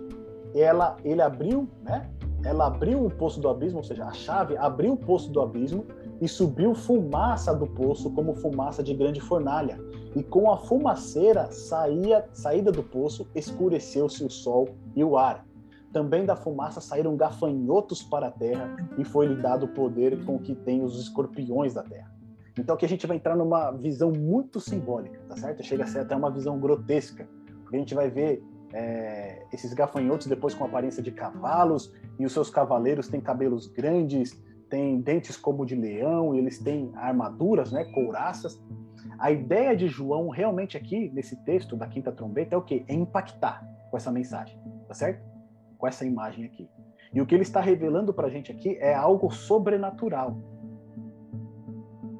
ela, 0.54 0.94
ele 1.02 1.22
abriu, 1.22 1.66
né? 1.82 2.10
Ela 2.44 2.66
abriu 2.66 3.06
o 3.06 3.10
poço 3.10 3.40
do 3.40 3.48
abismo, 3.48 3.78
ou 3.78 3.84
seja, 3.84 4.04
a 4.04 4.12
chave 4.12 4.54
abriu 4.58 4.92
o 4.92 4.96
poço 4.98 5.32
do 5.32 5.40
abismo 5.40 5.86
e 6.20 6.28
subiu 6.28 6.74
fumaça 6.74 7.54
do 7.54 7.66
poço 7.66 8.10
como 8.10 8.34
fumaça 8.34 8.82
de 8.82 8.92
grande 8.92 9.22
fornalha. 9.22 9.78
E 10.14 10.22
com 10.22 10.52
a 10.52 10.58
fumaceira 10.58 11.50
saía, 11.50 12.28
saída 12.34 12.70
do 12.70 12.82
poço, 12.82 13.26
escureceu-se 13.34 14.22
o 14.22 14.28
sol 14.28 14.68
e 14.94 15.02
o 15.02 15.16
ar. 15.16 15.46
Também 15.94 16.26
da 16.26 16.34
fumaça 16.34 16.80
saíram 16.80 17.16
gafanhotos 17.16 18.02
para 18.02 18.26
a 18.26 18.30
terra 18.30 18.76
e 18.98 19.04
foi-lhe 19.04 19.40
dado 19.40 19.66
o 19.66 19.68
poder 19.68 20.24
com 20.24 20.40
que 20.40 20.52
tem 20.52 20.82
os 20.82 21.00
escorpiões 21.00 21.72
da 21.72 21.84
terra. 21.84 22.12
Então 22.58 22.74
aqui 22.74 22.84
a 22.84 22.88
gente 22.88 23.06
vai 23.06 23.16
entrar 23.16 23.36
numa 23.36 23.70
visão 23.70 24.10
muito 24.10 24.58
simbólica, 24.58 25.20
tá 25.28 25.36
certo? 25.36 25.62
Chega 25.62 25.84
a 25.84 25.86
ser 25.86 26.00
até 26.00 26.16
uma 26.16 26.32
visão 26.32 26.58
grotesca, 26.58 27.28
a 27.72 27.76
gente 27.76 27.94
vai 27.94 28.10
ver 28.10 28.42
é, 28.72 29.46
esses 29.52 29.72
gafanhotos 29.72 30.26
depois 30.26 30.52
com 30.52 30.64
aparência 30.64 31.00
de 31.00 31.12
cavalos 31.12 31.92
e 32.18 32.26
os 32.26 32.32
seus 32.32 32.50
cavaleiros 32.50 33.06
têm 33.06 33.20
cabelos 33.20 33.68
grandes, 33.68 34.36
têm 34.68 35.00
dentes 35.00 35.36
como 35.36 35.64
de 35.64 35.76
leão, 35.76 36.34
e 36.34 36.38
eles 36.38 36.58
têm 36.58 36.90
armaduras, 36.96 37.70
né, 37.70 37.84
couraças. 37.92 38.60
A 39.16 39.30
ideia 39.30 39.76
de 39.76 39.86
João 39.86 40.28
realmente 40.28 40.76
aqui 40.76 41.08
nesse 41.14 41.36
texto 41.44 41.76
da 41.76 41.86
quinta 41.86 42.10
trombeta 42.10 42.56
é 42.56 42.58
o 42.58 42.62
quê? 42.62 42.84
É 42.88 42.94
impactar 42.94 43.64
com 43.92 43.96
essa 43.96 44.10
mensagem, 44.10 44.58
tá 44.88 44.94
certo? 44.94 45.33
Com 45.84 45.88
essa 45.88 46.06
imagem 46.06 46.46
aqui. 46.46 46.66
E 47.12 47.20
o 47.20 47.26
que 47.26 47.34
ele 47.34 47.42
está 47.42 47.60
revelando 47.60 48.14
para 48.14 48.26
a 48.26 48.30
gente 48.30 48.50
aqui 48.50 48.78
é 48.78 48.94
algo 48.94 49.30
sobrenatural. 49.30 50.38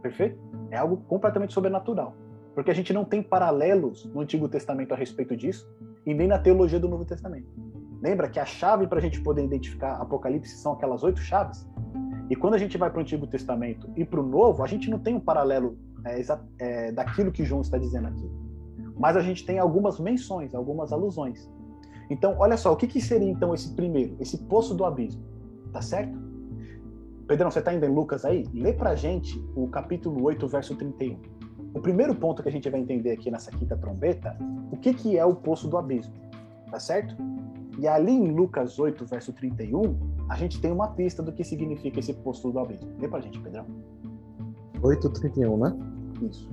Perfeito? 0.02 0.38
É 0.70 0.76
algo 0.76 0.98
completamente 0.98 1.54
sobrenatural. 1.54 2.14
Porque 2.54 2.70
a 2.70 2.74
gente 2.74 2.92
não 2.92 3.06
tem 3.06 3.22
paralelos 3.22 4.04
no 4.12 4.20
Antigo 4.20 4.50
Testamento 4.50 4.92
a 4.92 4.96
respeito 4.98 5.34
disso 5.34 5.66
e 6.04 6.12
nem 6.12 6.28
na 6.28 6.38
teologia 6.38 6.78
do 6.78 6.90
Novo 6.90 7.06
Testamento. 7.06 7.48
Lembra 8.02 8.28
que 8.28 8.38
a 8.38 8.44
chave 8.44 8.86
para 8.86 8.98
a 8.98 9.00
gente 9.00 9.22
poder 9.22 9.42
identificar 9.42 9.94
Apocalipse 9.94 10.58
são 10.58 10.74
aquelas 10.74 11.02
oito 11.02 11.20
chaves? 11.20 11.66
E 12.28 12.36
quando 12.36 12.52
a 12.52 12.58
gente 12.58 12.76
vai 12.76 12.90
para 12.90 12.98
o 12.98 13.00
Antigo 13.00 13.26
Testamento 13.26 13.90
e 13.96 14.04
para 14.04 14.20
o 14.20 14.22
Novo, 14.22 14.62
a 14.62 14.66
gente 14.66 14.90
não 14.90 14.98
tem 14.98 15.14
um 15.14 15.20
paralelo 15.20 15.78
é, 16.04 16.20
é, 16.58 16.92
daquilo 16.92 17.32
que 17.32 17.46
João 17.46 17.62
está 17.62 17.78
dizendo 17.78 18.08
aqui. 18.08 18.30
Mas 18.94 19.16
a 19.16 19.22
gente 19.22 19.46
tem 19.46 19.58
algumas 19.58 19.98
menções, 19.98 20.54
algumas 20.54 20.92
alusões. 20.92 21.50
Então, 22.14 22.36
olha 22.38 22.56
só, 22.56 22.72
o 22.72 22.76
que, 22.76 22.86
que 22.86 23.00
seria 23.00 23.28
então 23.28 23.52
esse 23.52 23.74
primeiro, 23.74 24.16
esse 24.20 24.38
poço 24.38 24.72
do 24.72 24.84
abismo? 24.84 25.20
Tá 25.72 25.82
certo? 25.82 26.16
Pedrão, 27.26 27.50
você 27.50 27.58
está 27.58 27.74
indo 27.74 27.84
em 27.84 27.92
Lucas 27.92 28.24
aí? 28.24 28.46
Lê 28.54 28.72
para 28.72 28.94
gente 28.94 29.44
o 29.56 29.66
capítulo 29.66 30.22
8, 30.22 30.46
verso 30.46 30.76
31. 30.76 31.18
O 31.74 31.80
primeiro 31.80 32.14
ponto 32.14 32.40
que 32.40 32.48
a 32.48 32.52
gente 32.52 32.70
vai 32.70 32.78
entender 32.78 33.10
aqui 33.10 33.32
nessa 33.32 33.50
quinta 33.50 33.76
trombeta, 33.76 34.38
o 34.70 34.76
que, 34.76 34.94
que 34.94 35.18
é 35.18 35.24
o 35.24 35.34
poço 35.34 35.66
do 35.66 35.76
abismo, 35.76 36.14
tá 36.70 36.78
certo? 36.78 37.16
E 37.80 37.88
ali 37.88 38.12
em 38.12 38.30
Lucas 38.30 38.78
8, 38.78 39.04
verso 39.06 39.32
31, 39.32 39.98
a 40.28 40.36
gente 40.36 40.60
tem 40.60 40.70
uma 40.70 40.86
pista 40.92 41.20
do 41.20 41.32
que 41.32 41.42
significa 41.42 41.98
esse 41.98 42.14
poço 42.14 42.48
do 42.52 42.60
abismo. 42.60 42.92
Lê 43.00 43.08
pra 43.08 43.18
gente, 43.18 43.40
Pedrão. 43.40 43.66
8,31, 44.80 45.58
né? 45.58 45.76
Isso. 46.30 46.48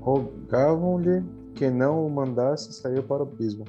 Rogavam-lhe 0.00 1.22
que 1.54 1.70
não 1.70 2.04
o 2.04 2.10
mandasse 2.10 2.72
sair 2.72 3.04
para 3.04 3.22
o 3.22 3.28
abismo. 3.28 3.64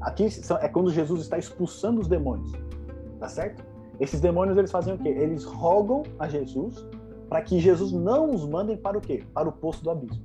Aqui 0.00 0.26
é 0.60 0.68
quando 0.68 0.90
Jesus 0.90 1.22
está 1.22 1.38
expulsando 1.38 2.00
os 2.00 2.08
demônios, 2.08 2.52
tá 3.18 3.28
certo? 3.28 3.64
Esses 3.98 4.20
demônios 4.20 4.56
eles 4.56 4.70
fazem 4.70 4.94
o 4.94 4.98
quê? 4.98 5.08
Eles 5.08 5.44
rogam 5.44 6.04
a 6.18 6.28
Jesus 6.28 6.86
para 7.28 7.42
que 7.42 7.58
Jesus 7.58 7.92
não 7.92 8.30
os 8.30 8.46
mande 8.46 8.76
para 8.76 8.96
o 8.96 9.00
quê? 9.00 9.24
Para 9.34 9.48
o 9.48 9.52
poço 9.52 9.82
do 9.82 9.90
abismo. 9.90 10.22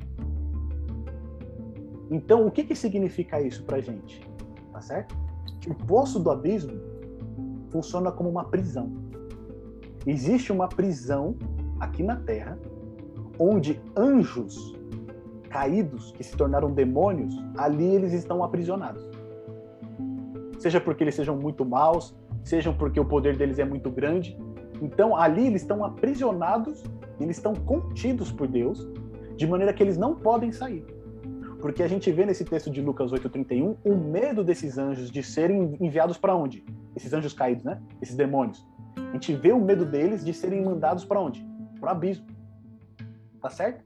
Então, 2.12 2.46
o 2.46 2.52
que, 2.52 2.64
que 2.64 2.76
significa 2.76 3.42
isso 3.42 3.64
para 3.64 3.82
gente? 3.82 4.22
Tá 4.72 4.80
certo? 4.80 5.16
O 5.68 5.74
poço 5.74 6.20
do 6.20 6.30
abismo 6.30 6.80
funciona 7.72 8.12
como 8.12 8.30
uma 8.30 8.46
prisão. 8.46 8.92
Existe 10.06 10.52
uma 10.52 10.68
prisão 10.68 11.36
aqui 11.80 12.04
na 12.04 12.18
Terra 12.18 12.60
onde 13.40 13.82
anjos 13.98 14.76
caídos 15.50 16.12
que 16.12 16.24
se 16.24 16.36
tornaram 16.36 16.72
demônios, 16.72 17.36
ali 17.58 17.86
eles 17.86 18.12
estão 18.12 18.44
aprisionados. 18.44 19.04
Seja 20.64 20.80
porque 20.80 21.04
eles 21.04 21.16
sejam 21.16 21.36
muito 21.36 21.66
maus, 21.66 22.16
seja 22.42 22.72
porque 22.72 22.98
o 22.98 23.04
poder 23.04 23.36
deles 23.36 23.60
é 23.60 23.66
muito 23.66 23.92
grande. 23.92 24.38
Então 24.82 25.14
ali 25.14 25.46
eles 25.48 25.62
estão 25.62 25.84
aprisionados, 25.84 26.82
eles 27.20 27.36
estão 27.36 27.54
contidos 27.54 28.32
por 28.32 28.48
Deus, 28.48 28.90
de 29.36 29.46
maneira 29.46 29.74
que 29.74 29.84
eles 29.84 29.98
não 29.98 30.16
podem 30.16 30.54
sair. 30.54 30.86
Porque 31.60 31.84
a 31.84 31.88
gente 31.90 32.10
vê 32.14 32.26
nesse 32.26 32.46
texto 32.46 32.72
de 32.72 32.82
Lucas 32.82 33.12
8:31 33.12 33.76
o 33.84 33.94
medo 33.94 34.42
desses 34.42 34.78
anjos 34.78 35.12
de 35.12 35.22
serem 35.22 35.76
enviados 35.82 36.18
para 36.18 36.34
onde? 36.34 36.64
Esses 36.96 37.12
anjos 37.12 37.34
caídos, 37.34 37.66
né? 37.66 37.82
Esses 38.02 38.16
demônios. 38.16 38.66
A 38.96 39.12
gente 39.16 39.36
vê 39.36 39.52
o 39.52 39.60
medo 39.60 39.84
deles 39.84 40.24
de 40.24 40.34
serem 40.34 40.64
mandados 40.64 41.04
para 41.04 41.20
onde? 41.20 41.46
Para 41.78 41.90
o 41.90 41.92
abismo. 41.92 42.26
Tá 43.42 43.50
certo? 43.50 43.84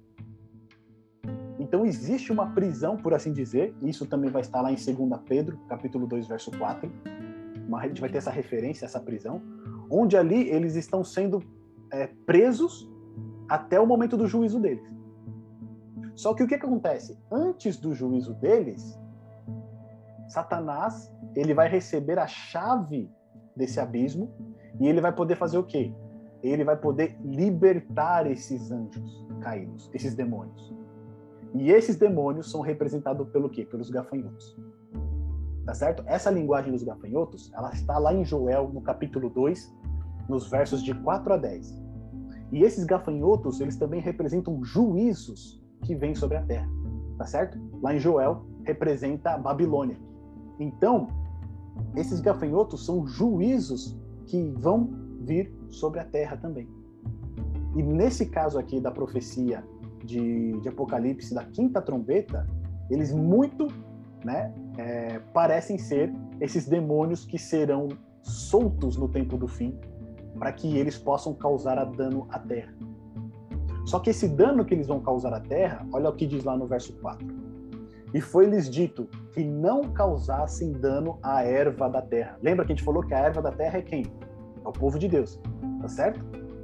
Então 1.60 1.86
existe 1.86 2.32
uma 2.32 2.52
prisão, 2.52 2.98
por 2.98 3.14
assim 3.14 3.34
dizer, 3.34 3.76
isso 3.82 4.06
também 4.06 4.30
vai 4.30 4.42
estar 4.42 4.62
lá 4.62 4.72
em 4.72 4.76
2 4.76 5.22
Pedro, 5.28 5.58
capítulo 5.68 6.06
2, 6.06 6.28
verso 6.28 6.52
4. 6.52 6.92
Uma, 7.68 7.80
a 7.80 7.88
gente 7.88 8.00
vai 8.00 8.10
ter 8.10 8.20
essa 8.20 8.32
referência, 8.32 8.86
essa 8.86 9.00
prisão, 9.00 9.42
onde 9.90 10.16
ali 10.16 10.50
eles 10.50 10.76
estão 10.76 11.04
sendo 11.04 11.44
é, 11.92 12.08
presos 12.26 12.90
até 13.50 13.80
o 13.80 13.88
momento 13.88 14.16
do 14.16 14.28
juízo 14.28 14.60
deles. 14.60 14.86
Só 16.16 16.34
que 16.34 16.44
o 16.44 16.48
que, 16.48 16.58
que 16.58 16.66
acontece? 16.66 17.18
Antes 17.32 17.78
do 17.78 17.94
juízo 17.94 18.34
deles, 18.36 19.00
Satanás 20.28 21.12
ele 21.36 21.54
vai 21.54 21.70
receber 21.70 22.20
a 22.20 22.28
chave 22.28 23.10
desse 23.56 23.80
abismo 23.80 24.32
e 24.80 24.88
ele 24.88 25.02
vai 25.02 25.14
poder 25.14 25.36
fazer 25.36 25.58
o 25.58 25.64
quê? 25.64 25.94
Ele 26.44 26.64
vai 26.64 26.78
poder 26.78 27.18
libertar 27.24 28.30
esses 28.30 28.72
anjos 28.72 29.28
caídos, 29.42 29.90
esses 29.94 30.16
demônios. 30.16 30.77
E 31.54 31.72
esses 31.72 31.96
demônios 31.96 32.52
são 32.52 32.62
representados 32.62 33.28
pelo 33.30 33.50
quê? 33.50 33.66
Pelos 33.66 33.90
gafanhotos. 33.90 34.58
Tá 35.66 35.74
certo? 35.74 36.04
Essa 36.06 36.30
linguagem 36.32 36.72
dos 36.72 36.84
gafanhotos, 36.84 37.52
ela 37.54 37.72
está 37.72 37.98
lá 37.98 38.14
em 38.14 38.24
Joel, 38.24 38.70
no 38.74 38.82
capítulo 38.82 39.30
2, 39.30 39.76
nos 40.30 40.50
versos 40.50 40.84
de 40.84 40.94
4 40.94 41.34
a 41.34 41.38
10. 41.38 41.84
E 42.52 42.64
esses 42.64 42.86
gafanhotos, 42.86 43.60
eles 43.60 43.76
também 43.76 44.00
representam 44.00 44.64
juízos 44.64 45.62
que 45.84 45.96
vem 45.96 46.16
sobre 46.16 46.38
a 46.38 46.44
terra, 46.44 46.70
tá 47.18 47.26
certo? 47.26 47.60
Lá 47.82 47.94
em 47.94 48.00
Joel 48.00 48.46
representa 48.64 49.32
a 49.32 49.38
Babilônia. 49.38 49.98
Então, 50.60 51.08
esses 51.96 52.20
gafanhotos 52.20 52.86
são 52.86 53.06
juízos 53.06 53.98
que 54.26 54.52
vão 54.58 54.90
vir 55.22 55.54
sobre 55.70 56.00
a 56.00 56.06
terra 56.06 56.38
também. 56.38 56.70
E 57.76 57.84
nesse 57.84 58.28
caso 58.28 58.58
aqui 58.58 58.80
da 58.80 58.92
profecia 58.92 59.64
de, 60.08 60.60
de 60.62 60.70
Apocalipse, 60.70 61.36
da 61.36 61.44
quinta 61.44 61.82
trombeta, 61.82 62.48
eles 62.90 63.14
muito 63.14 63.68
né, 64.24 64.54
é, 64.78 65.20
parecem 65.34 65.78
ser 65.78 66.12
esses 66.40 66.68
demônios 66.68 67.26
que 67.26 67.38
serão 67.38 67.90
soltos 68.24 68.98
no 68.98 69.08
tempo 69.08 69.38
do 69.38 69.48
fim, 69.48 69.78
para 70.40 70.52
que 70.52 70.78
eles 70.78 70.98
possam 70.98 71.34
causar 71.34 71.84
dano 71.86 72.28
à 72.30 72.40
terra. 72.40 72.74
Só 73.86 74.00
que 74.00 74.10
esse 74.10 74.28
dano 74.28 74.66
que 74.66 74.74
eles 74.74 74.88
vão 74.88 75.00
causar 75.00 75.34
à 75.34 75.40
terra, 75.40 75.86
olha 75.94 76.10
o 76.10 76.14
que 76.16 76.26
diz 76.26 76.44
lá 76.44 76.58
no 76.58 76.68
verso 76.68 76.94
4. 77.00 77.26
E 78.14 78.22
foi-lhes 78.22 78.70
dito 78.70 79.10
que 79.34 79.44
não 79.44 79.82
causassem 79.92 80.72
dano 80.72 81.20
à 81.22 81.44
erva 81.44 81.90
da 81.90 82.02
terra. 82.02 82.38
Lembra 82.42 82.66
que 82.66 82.72
a 82.72 82.76
gente 82.76 82.84
falou 82.84 83.04
que 83.04 83.14
a 83.14 83.20
erva 83.20 83.42
da 83.42 83.52
terra 83.52 83.80
é 83.80 83.82
quem? 83.82 84.06
É 84.64 84.68
o 84.68 84.72
povo 84.72 84.98
de 85.00 85.08
Deus, 85.08 85.40
tá 85.82 85.88
certo? 85.88 86.20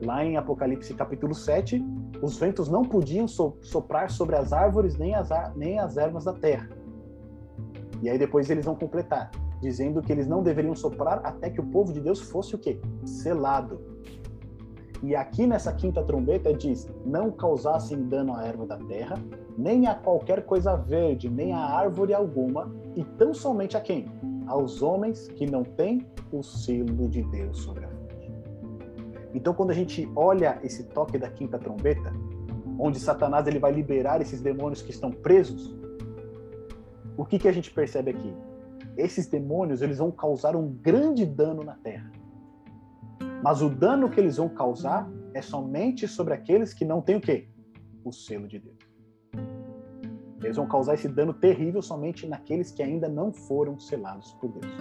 Lá 0.06 0.24
em 0.24 0.38
Apocalipse 0.38 0.94
capítulo 0.94 1.34
7, 1.34 1.84
os 2.24 2.38
ventos 2.38 2.70
não 2.70 2.84
podiam 2.84 3.28
soprar 3.28 4.10
sobre 4.10 4.38
as 4.38 4.54
árvores 4.54 4.98
nem 4.98 5.14
as, 5.14 5.28
nem 5.58 5.78
as 5.78 5.98
ervas 5.98 6.24
da 6.24 6.32
terra. 6.32 6.70
E 8.02 8.10
aí 8.10 8.18
depois 8.18 8.50
eles 8.50 8.64
vão 8.64 8.76
completar, 8.76 9.30
dizendo 9.62 10.02
que 10.02 10.10
eles 10.10 10.26
não 10.26 10.42
deveriam 10.42 10.74
soprar 10.74 11.20
até 11.26 11.50
que 11.50 11.60
o 11.60 11.66
povo 11.66 11.92
de 11.92 12.00
Deus 12.00 12.22
fosse 12.22 12.56
o 12.56 12.58
quê? 12.58 12.80
Selado. 13.06 13.82
E 15.04 15.18
aqui 15.18 15.46
nessa 15.46 15.74
quinta 15.74 16.02
trombeta 16.02 16.54
diz: 16.54 16.88
não 17.06 17.30
causassem 17.30 18.08
dano 18.08 18.34
à 18.34 18.46
erva 18.46 18.66
da 18.66 18.78
terra, 18.78 19.22
nem 19.58 19.86
a 19.88 19.94
qualquer 19.94 20.46
coisa 20.46 20.78
verde, 20.78 21.30
nem 21.30 21.52
a 21.52 21.60
árvore 21.60 22.14
alguma, 22.14 22.74
e 22.96 23.04
tão 23.04 23.34
somente 23.34 23.76
a 23.76 23.82
quem? 23.82 24.06
Aos 24.48 24.82
homens 24.82 25.28
que 25.28 25.46
não 25.46 25.64
têm 25.64 26.08
o 26.32 26.42
selo 26.42 27.10
de 27.10 27.22
Deus 27.24 27.58
sobre 27.58 27.84
a. 27.84 27.93
Então, 29.34 29.54
quando 29.54 29.72
a 29.72 29.74
gente 29.74 30.10
olha 30.16 30.60
esse 30.64 30.84
toque 30.86 31.18
da 31.18 31.30
quinta 31.30 31.58
trombeta, 31.58 32.14
onde 32.80 33.00
Satanás 33.00 33.48
ele 33.48 33.60
vai 33.60 33.72
liberar 33.72 34.22
esses 34.22 34.42
demônios 34.42 34.82
que 34.82 34.92
estão 34.92 35.12
presos, 35.12 35.76
o 37.18 37.26
que, 37.26 37.40
que 37.40 37.48
a 37.48 37.52
gente 37.52 37.72
percebe 37.72 38.12
aqui? 38.12 38.34
Esses 38.98 39.28
demônios 39.28 39.82
eles 39.82 39.98
vão 39.98 40.12
causar 40.12 40.56
um 40.56 40.68
grande 40.68 41.26
dano 41.26 41.64
na 41.64 41.76
terra 41.76 42.12
mas 43.44 43.62
o 43.62 43.70
dano 43.70 44.10
que 44.10 44.22
eles 44.22 44.38
vão 44.38 44.48
causar 44.48 45.12
é 45.34 45.42
somente 45.42 46.08
sobre 46.08 46.34
aqueles 46.34 46.74
que 46.74 46.86
não 46.86 47.02
têm 47.02 47.18
o 47.18 47.22
quê? 47.22 47.50
O 48.02 48.10
selo 48.10 48.48
de 48.48 48.58
Deus. 48.58 48.78
Eles 50.42 50.56
vão 50.56 50.66
causar 50.66 50.94
esse 50.94 51.10
dano 51.10 51.34
terrível 51.34 51.82
somente 51.82 52.26
naqueles 52.26 52.72
que 52.72 52.82
ainda 52.82 53.10
não 53.10 53.34
foram 53.34 53.78
selados 53.78 54.32
por 54.36 54.50
Deus. 54.50 54.72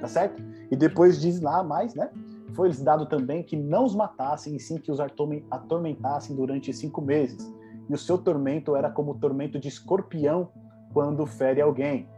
Tá 0.00 0.08
certo? 0.08 0.42
E 0.70 0.76
depois 0.76 1.20
diz 1.20 1.42
lá 1.42 1.62
mais, 1.62 1.94
né? 1.94 2.10
Foi-lhes 2.56 2.82
dado 2.82 3.04
também 3.04 3.42
que 3.42 3.54
não 3.54 3.84
os 3.84 3.94
matassem, 3.94 4.56
e 4.56 4.60
sim 4.60 4.78
que 4.78 4.90
os 4.90 4.98
atormentassem 4.98 6.34
durante 6.34 6.72
cinco 6.72 7.02
meses. 7.02 7.54
E 7.88 7.92
o 7.92 7.98
seu 7.98 8.16
tormento 8.16 8.74
era 8.74 8.90
como 8.90 9.12
o 9.12 9.18
tormento 9.18 9.58
de 9.58 9.68
escorpião 9.68 10.48
quando 10.92 11.26
fere 11.26 11.60
alguém. 11.60 12.08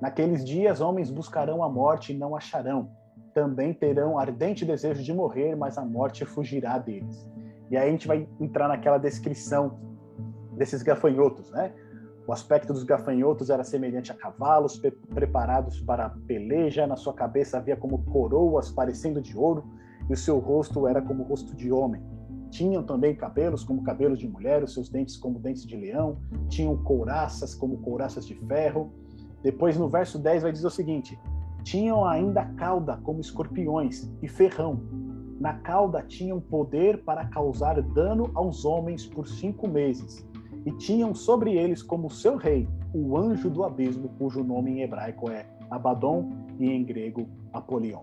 Naqueles 0.00 0.44
dias, 0.44 0.80
homens 0.80 1.10
buscarão 1.10 1.62
a 1.64 1.68
morte 1.68 2.12
e 2.12 2.16
não 2.16 2.36
acharão. 2.36 2.92
Também 3.34 3.74
terão 3.74 4.16
ardente 4.16 4.64
desejo 4.64 5.02
de 5.02 5.12
morrer, 5.12 5.56
mas 5.56 5.76
a 5.76 5.84
morte 5.84 6.24
fugirá 6.24 6.78
deles. 6.78 7.28
E 7.68 7.76
aí 7.76 7.88
a 7.88 7.90
gente 7.90 8.06
vai 8.06 8.28
entrar 8.40 8.68
naquela 8.68 8.96
descrição 8.96 9.78
desses 10.56 10.82
gafanhotos, 10.82 11.50
né? 11.50 11.72
O 12.26 12.32
aspecto 12.32 12.72
dos 12.72 12.84
gafanhotos 12.84 13.50
era 13.50 13.64
semelhante 13.64 14.12
a 14.12 14.14
cavalos 14.14 14.76
pre 14.78 14.92
preparados 14.92 15.80
para 15.80 16.06
a 16.06 16.10
peleja, 16.10 16.86
na 16.86 16.94
sua 16.94 17.12
cabeça 17.12 17.58
havia 17.58 17.76
como 17.76 18.04
coroas 18.04 18.70
parecendo 18.70 19.20
de 19.20 19.36
ouro, 19.36 19.64
e 20.10 20.12
o 20.12 20.16
seu 20.16 20.40
rosto 20.40 20.88
era 20.88 21.00
como 21.00 21.22
o 21.22 21.26
rosto 21.26 21.54
de 21.54 21.70
homem. 21.70 22.02
Tinham 22.50 22.82
também 22.82 23.14
cabelos 23.14 23.62
como 23.62 23.84
cabelos 23.84 24.18
de 24.18 24.28
mulher, 24.28 24.60
os 24.64 24.74
seus 24.74 24.88
dentes 24.88 25.16
como 25.16 25.38
dentes 25.38 25.64
de 25.64 25.76
leão, 25.76 26.18
tinham 26.48 26.76
couraças 26.76 27.54
como 27.54 27.78
couraças 27.78 28.26
de 28.26 28.34
ferro. 28.34 28.92
Depois 29.40 29.78
no 29.78 29.88
verso 29.88 30.18
10 30.18 30.42
vai 30.42 30.50
dizer 30.50 30.66
o 30.66 30.70
seguinte: 30.70 31.16
tinham 31.62 32.04
ainda 32.04 32.44
cauda 32.56 32.96
como 33.04 33.20
escorpiões 33.20 34.10
e 34.20 34.26
ferrão. 34.26 34.80
Na 35.38 35.54
cauda 35.54 36.02
tinham 36.02 36.40
poder 36.40 37.04
para 37.04 37.26
causar 37.26 37.80
dano 37.80 38.32
aos 38.34 38.64
homens 38.64 39.06
por 39.06 39.28
cinco 39.28 39.68
meses. 39.68 40.28
E 40.66 40.72
tinham 40.72 41.14
sobre 41.14 41.56
eles 41.56 41.84
como 41.84 42.10
seu 42.10 42.36
rei 42.36 42.68
o 42.92 43.16
anjo 43.16 43.48
do 43.48 43.62
abismo, 43.62 44.10
cujo 44.18 44.42
nome 44.42 44.72
em 44.72 44.82
hebraico 44.82 45.30
é 45.30 45.46
Abaddon 45.70 46.30
e 46.58 46.68
em 46.68 46.84
grego 46.84 47.28
Apolion. 47.52 48.02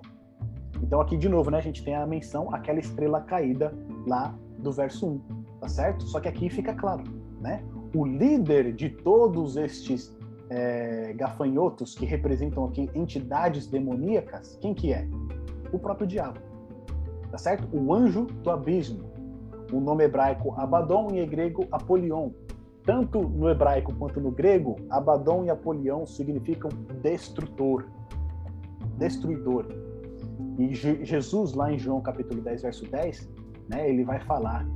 Então 0.81 1.01
aqui 1.01 1.17
de 1.17 1.27
novo, 1.27 1.49
né, 1.49 1.57
a 1.57 1.61
gente 1.61 1.83
tem 1.83 1.95
a 1.95 2.05
menção 2.05 2.53
aquela 2.53 2.79
estrela 2.79 3.21
caída 3.21 3.73
lá 4.05 4.35
do 4.59 4.71
verso 4.71 5.07
1, 5.07 5.21
tá 5.59 5.67
certo? 5.67 6.03
Só 6.05 6.19
que 6.19 6.27
aqui 6.27 6.49
fica 6.49 6.73
claro, 6.73 7.03
né? 7.39 7.63
O 7.95 8.05
líder 8.05 8.73
de 8.73 8.89
todos 8.89 9.55
estes 9.57 10.15
é, 10.49 11.13
gafanhotos 11.13 11.95
que 11.95 12.05
representam 12.05 12.65
aqui 12.65 12.89
entidades 12.93 13.67
demoníacas, 13.67 14.57
quem 14.61 14.73
que 14.73 14.93
é? 14.93 15.07
O 15.71 15.79
próprio 15.79 16.07
diabo, 16.07 16.39
tá 17.31 17.37
certo? 17.37 17.67
O 17.75 17.93
anjo 17.93 18.25
do 18.25 18.49
abismo. 18.49 19.07
O 19.71 19.81
nome 19.81 20.05
hebraico 20.05 20.53
Abaddon 20.57 21.09
e 21.11 21.19
em 21.19 21.27
grego 21.27 21.65
Apolion. 21.71 22.29
Tanto 22.85 23.21
no 23.21 23.49
hebraico 23.49 23.93
quanto 23.93 24.21
no 24.21 24.31
grego, 24.31 24.77
Abaddon 24.89 25.43
e 25.43 25.49
Apolion 25.49 26.05
significam 26.05 26.69
destrutor, 27.01 27.85
destruidor. 28.97 29.65
E 30.59 30.73
Jesus, 30.73 31.53
lá 31.53 31.71
em 31.71 31.77
João 31.77 32.01
capítulo 32.01 32.41
10, 32.41 32.61
verso 32.61 32.89
10, 32.89 33.29
né, 33.69 33.89
ele 33.89 34.03
vai 34.03 34.19
falar 34.21 34.67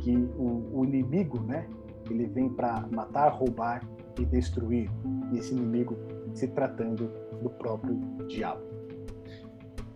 que 0.00 0.16
o, 0.16 0.80
o 0.80 0.84
inimigo, 0.84 1.40
né, 1.40 1.66
ele 2.10 2.26
vem 2.26 2.48
para 2.48 2.86
matar, 2.90 3.28
roubar 3.30 3.82
e 4.18 4.24
destruir. 4.24 4.90
E 5.32 5.38
esse 5.38 5.52
inimigo 5.52 5.96
se 6.34 6.48
tratando 6.48 7.10
do 7.42 7.50
próprio 7.50 7.98
diabo. 8.28 8.62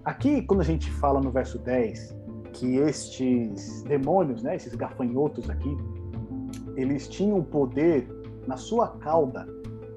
Aqui, 0.05 0.43
quando 0.43 0.61
a 0.61 0.65
gente 0.65 0.91
fala 0.91 1.21
no 1.21 1.31
verso 1.31 1.59
10 1.59 2.15
que 2.53 2.77
estes 2.77 3.83
demônios, 3.83 4.43
né, 4.43 4.55
esses 4.55 4.75
gafanhotos 4.75 5.51
aqui, 5.51 5.77
eles 6.77 7.09
tinham 7.09 7.43
poder 7.43 8.07
na 8.47 8.57
sua 8.57 8.89
cauda 8.99 9.47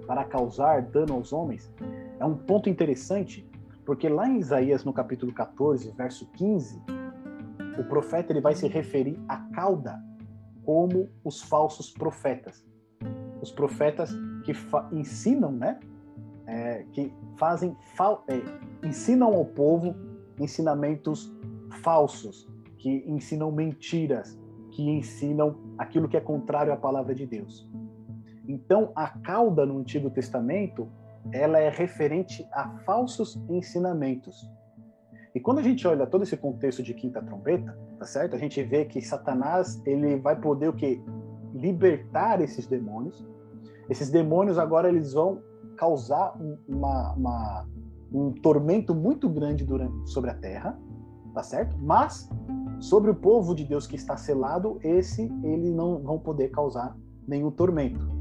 para 0.07 0.23
causar 0.23 0.81
dano 0.81 1.13
aos 1.13 1.31
homens, 1.33 1.71
é 2.19 2.25
um 2.25 2.35
ponto 2.35 2.69
interessante, 2.69 3.46
porque 3.87 4.09
lá 4.09 4.27
em 4.27 4.37
Isaías, 4.37 4.83
no 4.83 4.91
capítulo 4.91 5.31
14, 5.31 5.91
verso 5.91 6.29
15, 6.33 6.83
o 7.79 7.85
profeta 7.85 8.33
ele 8.33 8.41
vai 8.41 8.53
se 8.53 8.67
referir 8.67 9.17
à 9.29 9.37
cauda 9.37 9.97
como 10.65 11.09
os 11.23 11.41
falsos 11.41 11.89
profetas. 11.89 12.67
Os 13.41 13.49
profetas 13.49 14.11
que 14.43 14.51
ensinam, 14.91 15.53
né? 15.53 15.79
É, 16.45 16.85
que 16.91 17.13
fazem, 17.37 17.77
é, 18.27 18.85
ensinam 18.85 19.33
ao 19.33 19.45
povo 19.45 19.95
ensinamentos 20.37 21.33
falsos, 21.81 22.45
que 22.77 23.05
ensinam 23.07 23.53
mentiras, 23.53 24.37
que 24.71 24.83
ensinam 24.83 25.55
aquilo 25.77 26.09
que 26.09 26.17
é 26.17 26.21
contrário 26.21 26.73
à 26.73 26.75
palavra 26.75 27.15
de 27.15 27.25
Deus. 27.25 27.65
Então, 28.45 28.91
a 28.93 29.07
cauda 29.07 29.65
no 29.65 29.79
Antigo 29.79 30.09
Testamento, 30.09 30.89
ela 31.31 31.59
é 31.59 31.69
referente 31.69 32.47
a 32.51 32.69
falsos 32.79 33.39
ensinamentos. 33.49 34.49
E 35.33 35.39
quando 35.39 35.59
a 35.59 35.63
gente 35.63 35.87
olha 35.87 36.07
todo 36.07 36.23
esse 36.23 36.35
contexto 36.35 36.81
de 36.81 36.93
quinta 36.93 37.21
trombeta, 37.21 37.77
tá 37.99 38.05
certo? 38.05 38.35
A 38.35 38.39
gente 38.39 38.61
vê 38.63 38.85
que 38.85 39.01
Satanás, 39.01 39.81
ele 39.85 40.17
vai 40.17 40.35
poder 40.35 40.69
o 40.69 40.73
quê? 40.73 41.01
Libertar 41.53 42.41
esses 42.41 42.65
demônios. 42.65 43.25
Esses 43.89 44.09
demônios 44.09 44.57
agora 44.57 44.89
eles 44.89 45.13
vão 45.13 45.41
causar 45.77 46.35
uma, 46.67 47.13
uma, 47.13 47.67
um 48.11 48.31
tormento 48.31 48.95
muito 48.95 49.29
grande 49.29 49.63
durante, 49.63 50.09
sobre 50.09 50.31
a 50.31 50.33
terra, 50.33 50.77
tá 51.33 51.43
certo? 51.43 51.77
Mas 51.77 52.29
sobre 52.79 53.11
o 53.11 53.15
povo 53.15 53.53
de 53.53 53.63
Deus 53.63 53.85
que 53.85 53.95
está 53.95 54.17
selado, 54.17 54.79
esse 54.83 55.23
ele 55.43 55.69
não 55.69 56.01
vão 56.01 56.17
poder 56.17 56.49
causar 56.49 56.97
nenhum 57.27 57.51
tormento. 57.51 58.16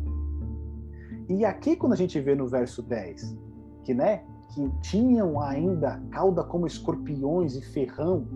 E 1.29 1.45
aqui 1.45 1.77
quando 1.77 1.93
a 1.93 1.97
gente 1.97 2.21
vê 2.21 2.35
no 2.35 2.47
verso 2.47 2.83
10, 2.83 3.37
que 3.85 3.95
né, 3.95 4.23
que 4.55 4.71
tinham 4.81 5.41
ainda 5.41 6.01
cauda 6.11 6.45
como 6.45 6.67
escorpiões 6.67 7.57
e 7.57 7.63
ferrão, 7.63 8.27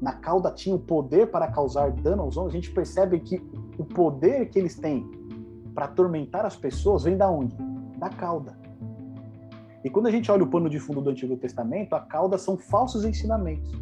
na 0.00 0.12
cauda 0.12 0.50
tinham 0.50 0.78
poder 0.78 1.30
para 1.30 1.46
causar 1.48 1.90
dano 1.92 2.22
aos 2.22 2.36
homens, 2.36 2.52
a 2.52 2.56
gente 2.56 2.72
percebe 2.72 3.20
que 3.20 3.42
o 3.78 3.84
poder 3.84 4.50
que 4.50 4.58
eles 4.58 4.74
têm 4.74 5.08
para 5.74 5.86
atormentar 5.86 6.44
as 6.44 6.56
pessoas 6.56 7.04
vem 7.04 7.16
da 7.16 7.30
onde? 7.30 7.56
Da 7.98 8.10
cauda. 8.10 8.58
E 9.84 9.90
quando 9.90 10.06
a 10.06 10.10
gente 10.10 10.30
olha 10.30 10.44
o 10.44 10.46
pano 10.46 10.68
de 10.68 10.78
fundo 10.78 11.00
do 11.00 11.10
Antigo 11.10 11.36
Testamento, 11.36 11.94
a 11.94 12.00
cauda 12.00 12.36
são 12.36 12.56
falsos 12.56 13.04
ensinamentos. 13.04 13.72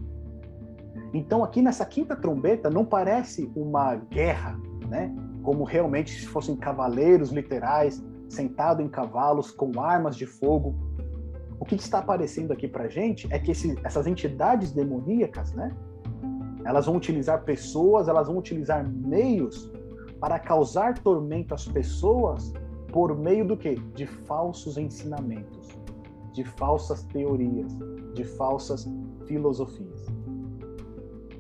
Então 1.13 1.43
aqui 1.43 1.61
nessa 1.61 1.85
quinta 1.85 2.15
trombeta 2.15 2.71
não 2.71 2.85
parece 2.85 3.51
uma 3.57 3.97
guerra, 3.97 4.59
né? 4.89 5.15
Como 5.43 5.65
realmente 5.65 6.11
se 6.21 6.27
fossem 6.27 6.57
cavaleiros 6.57 7.31
literais 7.31 8.03
sentados 8.31 8.85
em 8.85 8.89
cavalos 8.89 9.51
com 9.51 9.79
armas 9.79 10.17
de 10.17 10.25
fogo 10.25 10.75
o 11.61 11.65
que 11.67 11.75
está 11.75 11.99
aparecendo 11.99 12.53
aqui 12.53 12.67
para 12.67 12.89
gente 12.89 13.29
é 13.31 13.39
que 13.39 13.51
esse, 13.51 13.79
essas 13.85 14.07
entidades 14.07 14.73
demoníacas, 14.73 15.53
né? 15.53 15.77
Elas 16.65 16.87
vão 16.87 16.97
utilizar 16.97 17.45
pessoas, 17.45 18.09
elas 18.09 18.29
vão 18.29 18.39
utilizar 18.39 18.89
meios 18.89 19.71
para 20.19 20.39
causar 20.39 20.99
tormento 20.99 21.55
às 21.55 21.69
pessoas 21.69 22.55
por 22.91 23.17
meio 23.17 23.47
do 23.47 23.59
quê? 23.59 23.79
De 23.95 24.07
falsos 24.07 24.79
ensinamentos, 24.79 25.69
de 26.33 26.45
falsas 26.45 27.03
teorias, 27.05 27.71
de 28.15 28.25
falsas 28.25 28.89
filosofias. 29.27 30.07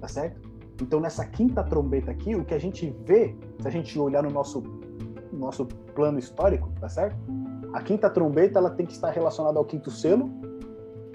Tá 0.00 0.06
certo? 0.06 0.50
Então 0.82 1.00
nessa 1.00 1.24
quinta 1.24 1.64
trombeta 1.64 2.10
aqui, 2.10 2.34
o 2.34 2.44
que 2.44 2.54
a 2.54 2.60
gente 2.60 2.94
vê, 3.06 3.34
se 3.58 3.66
a 3.66 3.70
gente 3.70 3.98
olhar 3.98 4.22
no 4.22 4.30
nosso 4.30 4.60
nosso 5.32 5.66
plano 5.94 6.18
histórico, 6.18 6.70
tá 6.80 6.88
certo? 6.88 7.16
A 7.72 7.82
quinta 7.82 8.10
trombeta 8.10 8.58
ela 8.58 8.70
tem 8.70 8.86
que 8.86 8.92
estar 8.92 9.10
relacionada 9.10 9.58
ao 9.58 9.64
quinto 9.64 9.90
selo, 9.90 10.30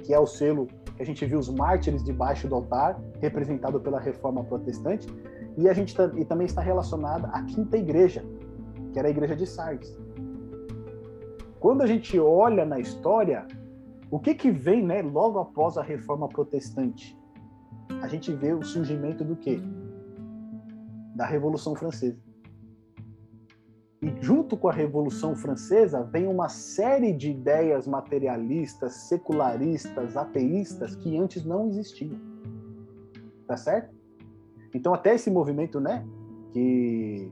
que 0.04 0.14
é 0.14 0.20
o 0.20 0.26
selo 0.26 0.68
que 0.96 1.02
a 1.04 1.06
gente 1.06 1.26
viu 1.26 1.40
os 1.40 1.50
mártires 1.50 2.04
debaixo 2.04 2.48
do 2.48 2.56
altar, 2.56 3.00
representado 3.20 3.80
pela 3.80 4.00
reforma 4.00 4.44
protestante, 4.44 5.08
e 5.58 5.68
a 5.68 5.74
gente 5.74 5.96
e 6.16 6.26
também 6.26 6.46
está 6.46 6.62
relacionada 6.62 7.28
à 7.28 7.44
quinta 7.44 7.78
igreja, 7.78 8.24
que 8.94 9.00
era 9.00 9.08
a 9.08 9.12
igreja 9.12 9.36
de 9.36 9.46
Sardes. 9.46 9.98
Quando 11.60 11.82
a 11.82 11.88
gente 11.88 12.18
olha 12.20 12.64
na 12.66 12.80
história, 12.80 13.46
o 14.10 14.20
que 14.20 14.36
que 14.36 14.52
vem, 14.52 14.86
né, 14.86 15.02
logo 15.02 15.40
após 15.40 15.78
a 15.78 15.84
reforma 15.84 16.30
protestante? 16.30 17.18
A 18.02 18.08
gente 18.08 18.32
vê 18.32 18.54
o 18.54 18.64
surgimento 18.64 19.24
do 19.24 19.36
quê? 19.36 19.60
Da 21.16 21.26
Revolução 21.26 21.76
Francesa. 21.76 22.25
E 24.06 24.24
junto 24.24 24.56
com 24.56 24.70
a 24.70 24.72
Revolução 24.72 25.36
Francesa 25.36 26.04
vem 26.04 26.28
uma 26.28 26.48
série 26.48 27.12
de 27.12 27.32
ideias 27.32 27.88
materialistas, 27.88 28.94
secularistas, 28.94 30.16
ateístas 30.16 30.96
que 30.96 31.18
antes 31.18 31.44
não 31.44 31.68
existiam. 31.68 32.22
Tá 33.48 33.58
certo? 33.58 33.96
Então 34.76 34.94
até 34.94 35.16
esse 35.16 35.32
movimento, 35.32 35.80
né, 35.80 36.06
que 36.52 37.32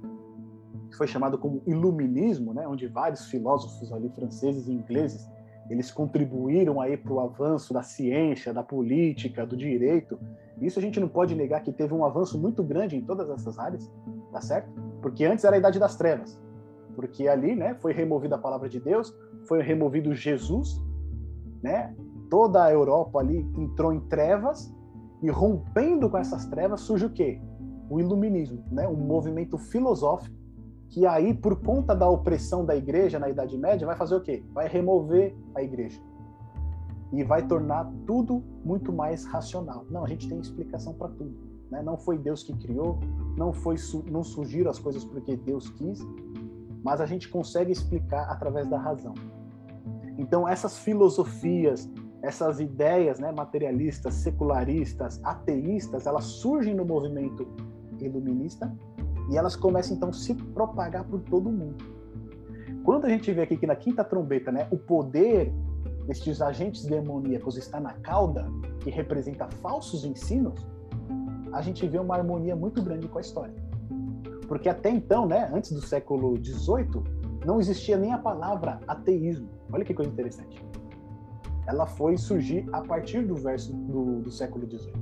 foi 0.98 1.06
chamado 1.06 1.38
como 1.38 1.62
iluminismo, 1.68 2.56
né, 2.56 2.68
onde 2.68 2.88
vários 2.88 3.28
filósofos 3.28 3.94
ali 3.94 4.10
franceses 4.10 4.68
e 4.68 4.74
ingleses 4.74 5.30
eles 5.70 5.92
contribuíram 5.92 6.82
aí 6.82 6.98
para 6.98 7.14
o 7.14 7.20
avanço 7.20 7.72
da 7.72 7.84
ciência, 7.84 8.52
da 8.52 8.64
política, 8.64 9.46
do 9.46 9.56
direito. 9.56 10.20
Isso 10.60 10.80
a 10.80 10.82
gente 10.82 11.00
não 11.00 11.08
pode 11.08 11.36
negar 11.36 11.62
que 11.62 11.72
teve 11.72 11.94
um 11.94 12.04
avanço 12.04 12.38
muito 12.38 12.64
grande 12.64 12.98
em 12.98 13.02
todas 13.02 13.30
essas 13.30 13.60
áreas, 13.60 13.90
tá 14.32 14.42
certo? 14.42 14.72
Porque 15.04 15.24
antes 15.24 15.46
era 15.46 15.56
a 15.56 15.60
idade 15.60 15.80
das 15.80 15.96
trevas. 15.96 16.42
Porque 16.96 17.28
ali, 17.28 17.56
né, 17.56 17.76
foi 17.76 17.94
removida 17.94 18.36
a 18.36 18.40
palavra 18.40 18.70
de 18.70 18.80
Deus, 18.80 19.16
foi 19.48 19.62
removido 19.62 20.14
Jesus, 20.14 20.82
né? 21.62 21.96
Toda 22.30 22.64
a 22.64 22.72
Europa 22.72 23.20
ali 23.20 23.40
entrou 23.58 23.94
em 23.94 24.00
trevas 24.02 24.74
e 25.22 25.30
rompendo 25.30 26.10
com 26.10 26.18
essas 26.18 26.46
trevas 26.46 26.82
surge 26.82 27.06
o 27.06 27.10
quê? 27.10 27.42
O 27.90 28.00
iluminismo, 28.00 28.64
né? 28.72 28.88
Um 28.88 28.96
movimento 28.96 29.58
filosófico 29.58 30.36
que 30.90 31.08
aí 31.08 31.34
por 31.34 31.60
conta 31.60 31.96
da 31.96 32.08
opressão 32.08 32.64
da 32.64 32.76
igreja 32.76 33.18
na 33.18 33.28
Idade 33.28 33.58
Média 33.58 33.88
vai 33.88 33.96
fazer 33.96 34.16
o 34.16 34.22
quê? 34.22 34.44
Vai 34.54 34.68
remover 34.68 35.36
a 35.56 35.64
igreja 35.64 36.00
e 37.12 37.24
vai 37.24 37.46
tornar 37.48 37.92
tudo 38.06 38.44
muito 38.64 38.94
mais 38.94 39.26
racional. 39.26 39.86
Não, 39.90 40.04
a 40.04 40.08
gente 40.08 40.28
tem 40.28 40.40
explicação 40.40 40.94
para 40.94 41.10
tudo. 41.10 41.36
Né? 41.70 41.82
Não 41.82 41.98
foi 41.98 42.18
Deus 42.18 42.44
que 42.44 42.54
criou, 42.54 43.00
não 43.36 43.52
foi 43.52 43.76
não 44.12 44.24
surgiram 44.24 44.70
as 44.70 44.78
coisas 44.78 45.04
porque 45.04 45.36
Deus 45.36 45.70
quis, 45.72 46.00
mas 46.84 47.00
a 47.00 47.06
gente 47.06 47.30
consegue 47.30 47.72
explicar 47.72 48.30
através 48.30 48.68
da 48.68 48.78
razão. 48.78 49.14
Então 50.18 50.48
essas 50.48 50.78
filosofias, 50.78 51.90
essas 52.22 52.60
ideias, 52.60 53.20
né, 53.20 53.32
materialistas, 53.32 54.16
secularistas, 54.16 55.20
ateístas, 55.24 56.06
elas 56.06 56.26
surgem 56.26 56.76
no 56.76 56.86
movimento 56.86 57.48
iluminista 58.00 58.74
e 59.32 59.38
elas 59.38 59.56
começam 59.56 59.96
então 59.96 60.10
a 60.10 60.14
se 60.14 60.36
propagar 60.36 61.06
por 61.06 61.22
todo 61.22 61.50
o 61.50 61.52
mundo. 61.52 61.84
Quando 62.84 63.06
a 63.06 63.10
gente 63.10 63.32
vê 63.32 63.44
aqui 63.44 63.56
que 63.56 63.66
na 63.66 63.76
quinta 63.76 64.04
trombeta, 64.04 64.52
né, 64.52 64.68
o 64.70 64.78
poder 64.78 65.54
destes 66.06 66.42
agentes 66.42 66.86
demoníacos 66.86 67.58
está 67.58 67.80
na 67.80 67.94
cauda, 67.94 68.46
que 68.82 68.90
representa 68.90 69.48
falsos 69.62 70.04
ensinos, 70.04 70.68
a 71.54 71.62
gente 71.62 71.88
vê 71.88 71.98
uma 71.98 72.16
harmonia 72.16 72.56
muito 72.56 72.82
grande 72.82 73.08
com 73.08 73.18
a 73.18 73.22
história. 73.22 73.63
Porque 74.48 74.70
até 74.70 74.90
então, 74.90 75.26
né, 75.26 75.50
antes 75.54 75.72
do 75.72 75.82
século 75.82 76.38
XVIII, 76.44 77.04
não 77.46 77.60
existia 77.60 77.98
nem 77.98 78.14
a 78.14 78.18
palavra 78.18 78.80
ateísmo. 78.88 79.50
Olha 79.72 79.84
que 79.84 79.94
coisa 79.94 80.12
interessante. 80.12 80.64
Ela 81.68 81.86
foi 81.86 82.18
surgir 82.18 82.68
a 82.72 82.82
partir 82.82 83.26
do 83.26 83.36
verso 83.36 83.74
do, 83.74 84.22
do 84.22 84.32
século 84.32 84.68
XVIII, 84.70 84.94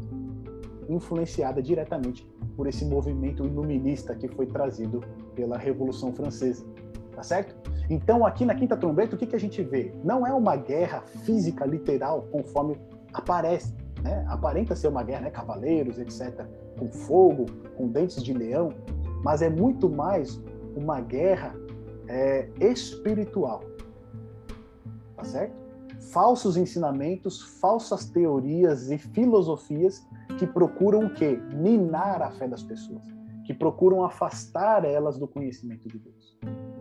influenciada 0.90 1.62
diretamente 1.62 2.28
por 2.56 2.68
esse 2.68 2.86
movimento 2.86 3.46
iluminista 3.46 4.16
que 4.16 4.28
foi 4.28 4.46
trazido 4.46 5.02
pela 5.36 5.58
Revolução 5.58 6.14
Francesa. 6.14 6.66
Tá 7.16 7.24
certo? 7.24 7.56
Então, 7.90 8.26
aqui 8.26 8.46
na 8.46 8.56
Quinta 8.56 8.78
Trombeta, 8.78 9.16
o 9.16 9.20
que, 9.20 9.28
que 9.28 9.36
a 9.36 9.40
gente 9.40 9.62
vê? 9.62 9.94
Não 10.04 10.26
é 10.26 10.34
uma 10.34 10.56
guerra 10.56 11.02
física, 11.26 11.66
literal, 11.66 12.24
conforme 12.32 12.80
aparece. 13.14 13.76
Né? 14.02 14.26
Aparenta 14.30 14.76
ser 14.76 14.88
uma 14.88 15.04
guerra, 15.04 15.22
né? 15.22 15.30
cavaleiros, 15.30 16.00
etc., 16.00 16.46
com 16.80 16.88
fogo, 16.88 17.46
com 17.76 17.88
dentes 17.88 18.24
de 18.24 18.34
leão, 18.34 18.74
mas 19.24 19.42
é 19.42 19.50
muito 19.50 19.90
mais 19.90 20.42
uma 20.76 21.00
guerra 21.00 21.56
é, 22.08 22.50
espiritual. 22.60 23.64
Tá 25.16 25.24
certo? 25.24 25.54
Falsos 26.12 26.58
ensinamentos, 26.58 27.42
falsas 27.60 28.06
teorias 28.06 28.90
e 28.90 28.98
filosofias 28.98 30.06
que 30.38 30.48
procuram 30.48 31.06
o 31.06 31.14
quê? 31.14 31.40
Minar 31.54 32.22
a 32.22 32.32
fé 32.32 32.48
das 32.48 32.64
pessoas, 32.64 33.04
que 33.46 33.54
procuram 33.54 34.04
afastar 34.04 34.84
elas 34.84 35.18
do 35.18 35.28
conhecimento 35.28 35.88
de 35.88 36.00
Deus. 36.00 36.38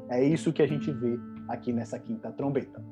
É 0.09 0.25
isso 0.25 0.53
que 0.53 0.63
a 0.63 0.67
gente 0.67 0.91
vê 0.91 1.19
aqui 1.49 1.73
nessa 1.73 1.99
quinta 1.99 2.33
trombeta. 2.33 2.83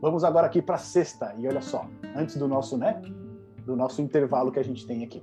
Vamos 0.00 0.22
agora 0.22 0.46
aqui 0.46 0.62
para 0.62 0.76
a 0.76 0.78
sexta, 0.78 1.34
e 1.38 1.46
olha 1.46 1.60
só, 1.60 1.86
antes 2.14 2.36
do 2.36 2.46
nosso, 2.46 2.76
né, 2.76 3.00
do 3.64 3.74
nosso 3.74 4.00
intervalo 4.02 4.52
que 4.52 4.58
a 4.58 4.64
gente 4.64 4.86
tem 4.86 5.02
aqui. 5.02 5.22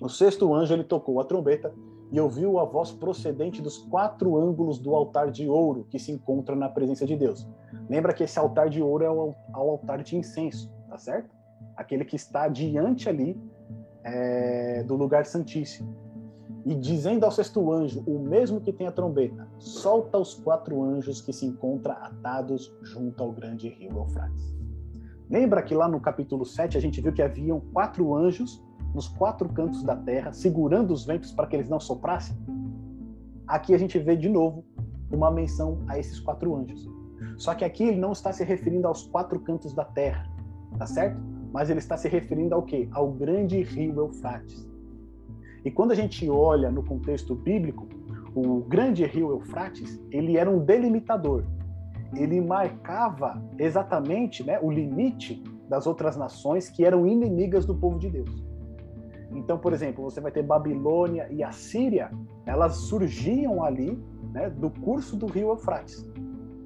O 0.00 0.08
sexto 0.08 0.52
anjo 0.54 0.74
ele 0.74 0.84
tocou 0.84 1.20
a 1.20 1.24
trombeta 1.24 1.72
e 2.10 2.20
ouviu 2.20 2.58
a 2.58 2.64
voz 2.64 2.90
procedente 2.90 3.60
dos 3.60 3.78
quatro 3.78 4.36
ângulos 4.36 4.78
do 4.78 4.94
altar 4.94 5.30
de 5.30 5.48
ouro 5.48 5.86
que 5.90 5.98
se 5.98 6.10
encontra 6.10 6.56
na 6.56 6.68
presença 6.68 7.06
de 7.06 7.16
Deus. 7.16 7.46
Lembra 7.88 8.12
que 8.12 8.24
esse 8.24 8.38
altar 8.38 8.68
de 8.68 8.82
ouro 8.82 9.04
é 9.04 9.10
o, 9.10 9.34
altar 9.52 10.02
de 10.02 10.16
incenso, 10.16 10.72
tá 10.88 10.98
certo? 10.98 11.34
Aquele 11.76 12.04
que 12.04 12.16
está 12.16 12.48
diante 12.48 13.08
ali 13.08 13.40
é, 14.04 14.82
do 14.84 14.96
lugar 14.96 15.26
santíssimo 15.26 15.96
e 16.64 16.74
dizendo 16.74 17.24
ao 17.24 17.30
sexto 17.30 17.72
anjo, 17.72 18.02
o 18.06 18.18
mesmo 18.18 18.60
que 18.60 18.72
tem 18.72 18.86
a 18.86 18.92
trombeta, 18.92 19.48
solta 19.58 20.18
os 20.18 20.34
quatro 20.34 20.82
anjos 20.82 21.20
que 21.20 21.32
se 21.32 21.46
encontram 21.46 21.94
atados 21.94 22.70
junto 22.82 23.22
ao 23.22 23.32
grande 23.32 23.68
rio 23.70 23.96
Eufrates. 23.96 24.54
Lembra 25.30 25.62
que 25.62 25.74
lá 25.74 25.88
no 25.88 26.00
capítulo 26.00 26.44
7 26.44 26.76
a 26.76 26.80
gente 26.80 27.00
viu 27.00 27.12
que 27.12 27.22
haviam 27.22 27.60
quatro 27.72 28.14
anjos 28.14 28.62
nos 28.94 29.08
quatro 29.08 29.48
cantos 29.48 29.82
da 29.82 29.96
terra, 29.96 30.32
segurando 30.32 30.92
os 30.92 31.04
ventos 31.04 31.32
para 31.32 31.46
que 31.46 31.56
eles 31.56 31.68
não 31.68 31.80
soprassem? 31.80 32.36
Aqui 33.46 33.74
a 33.74 33.78
gente 33.78 33.98
vê 33.98 34.16
de 34.16 34.28
novo 34.28 34.64
uma 35.10 35.30
menção 35.30 35.82
a 35.88 35.98
esses 35.98 36.20
quatro 36.20 36.54
anjos. 36.54 36.88
Só 37.36 37.54
que 37.54 37.64
aqui 37.64 37.84
ele 37.84 37.98
não 37.98 38.12
está 38.12 38.32
se 38.32 38.44
referindo 38.44 38.86
aos 38.86 39.06
quatro 39.06 39.40
cantos 39.40 39.72
da 39.72 39.84
terra, 39.84 40.28
tá 40.78 40.86
certo? 40.86 41.20
Mas 41.52 41.70
ele 41.70 41.78
está 41.78 41.96
se 41.96 42.08
referindo 42.08 42.54
ao 42.54 42.62
quê? 42.62 42.88
Ao 42.92 43.10
grande 43.10 43.62
rio 43.62 43.96
Eufrates. 43.96 44.68
E 45.64 45.70
quando 45.70 45.92
a 45.92 45.94
gente 45.94 46.28
olha 46.28 46.70
no 46.70 46.82
contexto 46.82 47.34
bíblico, 47.34 47.88
o 48.34 48.60
grande 48.60 49.04
rio 49.04 49.30
Eufrates, 49.30 50.00
ele 50.10 50.36
era 50.36 50.50
um 50.50 50.64
delimitador. 50.64 51.44
Ele 52.14 52.40
marcava 52.40 53.42
exatamente 53.58 54.44
né, 54.44 54.58
o 54.60 54.70
limite 54.70 55.42
das 55.68 55.86
outras 55.86 56.16
nações 56.16 56.68
que 56.68 56.84
eram 56.84 57.06
inimigas 57.06 57.66
do 57.66 57.74
povo 57.74 57.98
de 57.98 58.08
Deus. 58.08 58.47
Então, 59.32 59.58
por 59.58 59.72
exemplo, 59.72 60.02
você 60.02 60.20
vai 60.20 60.32
ter 60.32 60.42
Babilônia 60.42 61.28
e 61.30 61.42
Assíria, 61.42 62.10
elas 62.46 62.76
surgiam 62.76 63.62
ali 63.62 64.02
né, 64.32 64.50
do 64.50 64.70
curso 64.70 65.16
do 65.16 65.26
rio 65.26 65.48
Eufrates. 65.50 66.08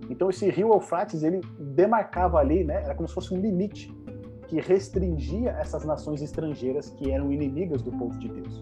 Então, 0.09 0.31
esse 0.31 0.49
rio 0.51 0.73
Eufrates, 0.73 1.23
ele 1.23 1.41
demarcava 1.59 2.39
ali, 2.39 2.65
né, 2.65 2.83
era 2.85 2.95
como 2.95 3.09
se 3.09 3.15
fosse 3.15 3.35
um 3.35 3.41
limite 3.41 3.93
que 4.47 4.61
restringia 4.61 5.51
essas 5.53 5.85
nações 5.85 6.21
estrangeiras 6.21 6.91
que 6.91 7.11
eram 7.11 7.33
inimigas 7.33 7.83
do 7.83 7.91
povo 7.91 8.19
de 8.19 8.29
Deus. 8.29 8.61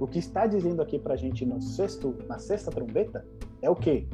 O 0.00 0.06
que 0.06 0.18
está 0.18 0.46
dizendo 0.46 0.80
aqui 0.80 0.98
para 0.98 1.14
a 1.14 1.16
gente 1.16 1.44
no 1.44 1.60
sexto, 1.60 2.14
na 2.28 2.38
sexta 2.38 2.70
trombeta 2.70 3.26
é 3.60 3.68
o 3.68 3.74
quê? 3.74 4.06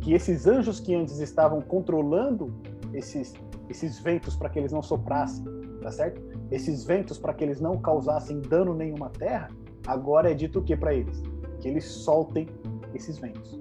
Que 0.00 0.14
esses 0.14 0.46
anjos 0.46 0.80
que 0.80 0.94
antes 0.94 1.18
estavam 1.18 1.60
controlando 1.60 2.54
esses, 2.94 3.34
esses 3.68 3.98
ventos 3.98 4.36
para 4.36 4.48
que 4.48 4.58
eles 4.58 4.72
não 4.72 4.82
soprassem, 4.82 5.44
tá 5.82 5.90
certo? 5.90 6.22
Esses 6.50 6.84
ventos 6.84 7.18
para 7.18 7.34
que 7.34 7.44
eles 7.44 7.60
não 7.60 7.78
causassem 7.78 8.40
dano 8.40 8.74
nenhuma 8.74 9.06
à 9.06 9.10
terra, 9.10 9.50
agora 9.86 10.30
é 10.30 10.34
dito 10.34 10.60
o 10.60 10.62
que 10.62 10.76
para 10.76 10.94
eles? 10.94 11.22
Que 11.60 11.68
eles 11.68 11.84
soltem 11.84 12.48
esses 12.94 13.18
ventos. 13.18 13.60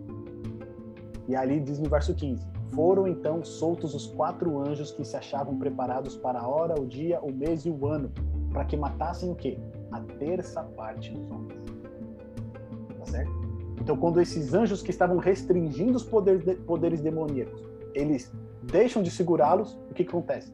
E 1.28 1.36
ali 1.36 1.60
diz 1.60 1.80
no 1.80 1.90
verso 1.90 2.16
15: 2.16 2.48
Foram 2.74 3.08
então 3.08 3.44
soltos 3.44 3.94
os 3.94 4.08
quatro 4.08 4.60
anjos 4.60 4.92
que 4.92 5.04
se 5.04 5.18
achavam 5.18 5.58
preparados 5.58 6.16
para 6.16 6.40
a 6.40 6.48
hora, 6.48 6.80
o 6.80 6.86
dia, 6.86 7.20
o 7.22 7.34
mês 7.34 7.66
e 7.66 7.70
o 7.70 7.86
ano, 7.86 8.12
para 8.52 8.64
que 8.64 8.78
matassem 8.78 9.30
o 9.30 9.36
quê? 9.36 9.60
a 9.92 10.02
terça 10.20 10.64
parte 10.64 11.12
dos 11.12 11.30
homens. 11.32 11.60
Tá 12.98 13.06
certo? 13.06 13.32
Então, 13.80 13.96
quando 13.96 14.20
esses 14.20 14.54
anjos 14.54 14.82
que 14.82 14.90
estavam 14.90 15.18
restringindo 15.18 15.96
os 15.96 16.04
poderes, 16.04 16.60
poderes 16.66 17.02
demoníacos, 17.02 17.62
eles 17.94 18.32
deixam 18.64 19.02
de 19.02 19.10
segurá-los, 19.10 19.78
o 19.90 19.94
que 19.94 20.04
acontece? 20.04 20.52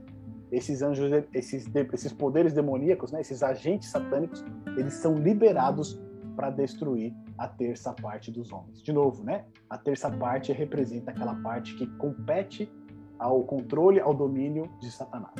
Esses 0.53 0.81
anjos, 0.81 1.11
esses, 1.33 1.67
esses 1.91 2.13
poderes 2.13 2.53
demoníacos, 2.53 3.11
né, 3.11 3.21
esses 3.21 3.41
agentes 3.41 3.89
satânicos, 3.89 4.45
eles 4.77 4.93
são 4.93 5.15
liberados 5.15 5.99
para 6.35 6.49
destruir 6.49 7.13
a 7.37 7.47
terça 7.47 7.91
parte 7.93 8.31
dos 8.31 8.51
homens. 8.51 8.81
De 8.81 8.93
novo, 8.93 9.23
né? 9.23 9.45
A 9.69 9.77
terça 9.77 10.09
parte 10.09 10.51
representa 10.51 11.11
aquela 11.11 11.35
parte 11.35 11.75
que 11.75 11.87
compete 11.97 12.71
ao 13.17 13.43
controle, 13.43 13.99
ao 13.99 14.13
domínio 14.13 14.69
de 14.79 14.91
Satanás. 14.91 15.33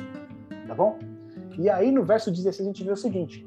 Tá 0.66 0.74
bom? 0.74 0.98
E 1.58 1.70
aí 1.70 1.92
no 1.92 2.04
verso 2.04 2.30
16 2.30 2.60
a 2.60 2.72
gente 2.72 2.84
vê 2.84 2.90
o 2.90 2.96
seguinte: 2.96 3.46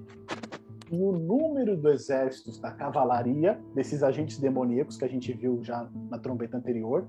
e 0.91 1.01
o 1.01 1.11
número 1.11 1.76
do 1.76 1.89
exércitos 1.89 2.59
da 2.59 2.72
cavalaria, 2.72 3.59
desses 3.76 4.03
agentes 4.03 4.39
demoníacos 4.39 4.97
que 4.97 5.05
a 5.05 5.09
gente 5.09 5.34
viu 5.34 5.61
já 5.63 5.89
na 6.09 6.18
trombeta 6.18 6.57
anterior, 6.57 7.07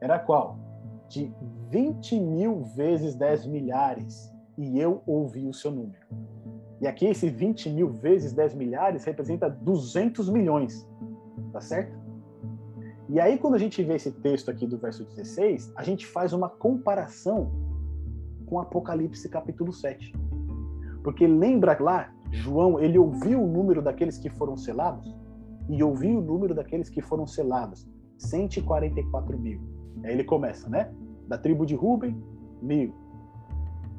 era 0.00 0.18
qual? 0.18 0.58
De 1.10 1.34
20 1.70 2.20
mil 2.20 2.62
vezes 2.76 3.16
10 3.16 3.46
milhares, 3.46 4.32
e 4.56 4.78
eu 4.78 5.02
ouvi 5.04 5.48
o 5.48 5.52
seu 5.52 5.72
número. 5.72 6.06
E 6.80 6.86
aqui 6.86 7.04
esse 7.04 7.28
20 7.28 7.68
mil 7.70 7.90
vezes 7.90 8.32
10 8.32 8.54
milhares 8.54 9.02
representa 9.04 9.50
200 9.50 10.28
milhões, 10.30 10.88
tá 11.52 11.60
certo? 11.60 11.98
E 13.08 13.18
aí 13.18 13.36
quando 13.38 13.56
a 13.56 13.58
gente 13.58 13.82
vê 13.82 13.96
esse 13.96 14.12
texto 14.12 14.52
aqui 14.52 14.68
do 14.68 14.78
verso 14.78 15.04
16, 15.04 15.72
a 15.74 15.82
gente 15.82 16.06
faz 16.06 16.32
uma 16.32 16.48
comparação 16.48 17.50
com 18.46 18.60
Apocalipse 18.60 19.28
capítulo 19.28 19.72
7. 19.72 20.14
Porque 21.02 21.26
lembra 21.26 21.76
lá 21.80 22.14
João, 22.30 22.78
ele 22.78 22.98
ouviu 22.98 23.42
o 23.42 23.48
número 23.48 23.82
daqueles 23.82 24.16
que 24.16 24.30
foram 24.30 24.56
selados 24.56 25.12
e 25.68 25.82
ouviu 25.82 26.18
o 26.18 26.22
número 26.22 26.54
daqueles 26.54 26.88
que 26.88 27.02
foram 27.02 27.26
selados, 27.26 27.84
144 28.16 29.36
mil. 29.36 29.69
Aí 30.04 30.12
ele 30.12 30.24
começa, 30.24 30.68
né? 30.68 30.90
Da 31.28 31.38
tribo 31.38 31.64
de 31.64 31.74
Ruben, 31.74 32.16
mil. 32.60 32.94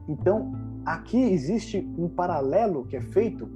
Então, 0.08 0.52
aqui 0.86 1.22
existe 1.22 1.88
um 1.98 2.10
paralelo 2.10 2.86
que 2.86 2.96
é 2.96 3.02
feito 3.02 3.50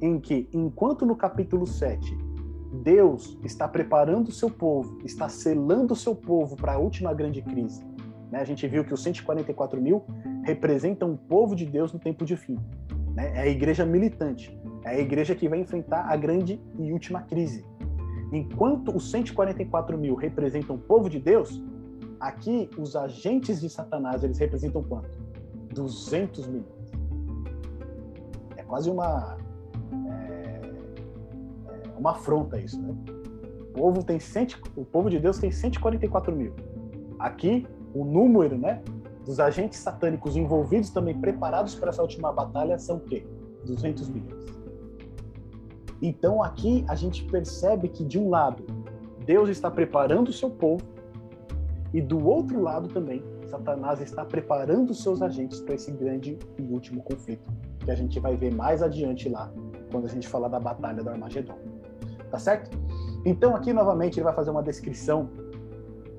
em 0.00 0.20
que, 0.20 0.48
enquanto 0.52 1.04
no 1.04 1.16
capítulo 1.16 1.66
7 1.66 2.28
Deus 2.72 3.38
está 3.42 3.66
preparando 3.66 4.28
o 4.28 4.32
seu 4.32 4.50
povo, 4.50 4.98
está 5.04 5.28
selando 5.28 5.94
o 5.94 5.96
seu 5.96 6.14
povo 6.14 6.56
para 6.56 6.74
a 6.74 6.78
última 6.78 7.14
grande 7.14 7.40
crise. 7.42 7.82
Né? 8.30 8.40
A 8.40 8.44
gente 8.44 8.66
viu 8.68 8.84
que 8.84 8.92
os 8.92 9.02
144 9.02 9.80
mil 9.80 10.04
representam 10.44 11.12
o 11.12 11.16
povo 11.16 11.56
de 11.56 11.64
Deus 11.64 11.92
no 11.92 11.98
tempo 11.98 12.24
de 12.24 12.36
fim. 12.36 12.58
Né? 13.14 13.32
É 13.34 13.40
a 13.40 13.46
igreja 13.46 13.86
militante, 13.86 14.56
é 14.84 14.90
a 14.90 14.98
igreja 14.98 15.34
que 15.34 15.48
vai 15.48 15.58
enfrentar 15.58 16.04
a 16.10 16.16
grande 16.16 16.60
e 16.78 16.92
última 16.92 17.22
crise. 17.22 17.64
Enquanto 18.32 18.94
os 18.94 19.10
144 19.10 19.96
mil 19.96 20.14
representam 20.14 20.76
o 20.76 20.78
povo 20.78 21.08
de 21.08 21.18
Deus, 21.18 21.62
aqui 22.20 22.68
os 22.78 22.96
agentes 22.96 23.60
de 23.60 23.68
Satanás 23.68 24.22
eles 24.22 24.38
representam 24.38 24.82
quanto? 24.82 25.18
200 25.74 26.46
milhões. 26.46 26.66
É 28.56 28.62
quase 28.62 28.90
uma 28.90 29.38
é, 30.06 30.60
é 31.94 31.98
uma 31.98 32.12
afronta 32.12 32.58
isso, 32.58 32.80
né? 32.80 32.94
O 33.70 33.80
povo 33.80 34.02
tem 34.02 34.18
cento, 34.18 34.60
o 34.76 34.84
povo 34.84 35.08
de 35.08 35.18
Deus 35.20 35.38
tem 35.38 35.50
144 35.50 36.34
mil. 36.34 36.52
Aqui 37.18 37.66
o 37.94 38.04
número, 38.04 38.58
né, 38.58 38.82
dos 39.24 39.38
agentes 39.38 39.78
satânicos 39.78 40.36
envolvidos 40.36 40.90
também 40.90 41.18
preparados 41.18 41.74
para 41.74 41.90
essa 41.90 42.02
última 42.02 42.32
batalha 42.32 42.78
são 42.78 42.96
o 42.96 43.00
quê? 43.00 43.26
200 43.64 44.08
milhões. 44.08 44.46
Então 46.00 46.42
aqui 46.42 46.84
a 46.88 46.94
gente 46.94 47.24
percebe 47.24 47.88
que 47.88 48.04
de 48.04 48.18
um 48.18 48.30
lado 48.30 48.64
Deus 49.24 49.48
está 49.48 49.70
preparando 49.70 50.28
o 50.28 50.32
seu 50.32 50.48
povo 50.48 50.82
e 51.92 52.00
do 52.00 52.26
outro 52.26 52.60
lado 52.60 52.88
também 52.88 53.22
Satanás 53.48 54.00
está 54.00 54.24
preparando 54.24 54.92
seus 54.92 55.22
agentes 55.22 55.60
para 55.60 55.74
esse 55.74 55.90
grande 55.90 56.38
e 56.58 56.62
último 56.62 57.02
conflito 57.02 57.50
que 57.84 57.90
a 57.90 57.94
gente 57.94 58.20
vai 58.20 58.36
ver 58.36 58.54
mais 58.54 58.82
adiante 58.82 59.28
lá 59.28 59.50
quando 59.90 60.04
a 60.04 60.08
gente 60.08 60.28
falar 60.28 60.48
da 60.48 60.60
batalha 60.60 61.02
do 61.02 61.08
Armagedon. 61.08 61.58
Tá 62.30 62.38
certo? 62.38 62.70
Então 63.24 63.56
aqui 63.56 63.72
novamente 63.72 64.18
ele 64.18 64.24
vai 64.24 64.34
fazer 64.34 64.50
uma 64.50 64.62
descrição 64.62 65.30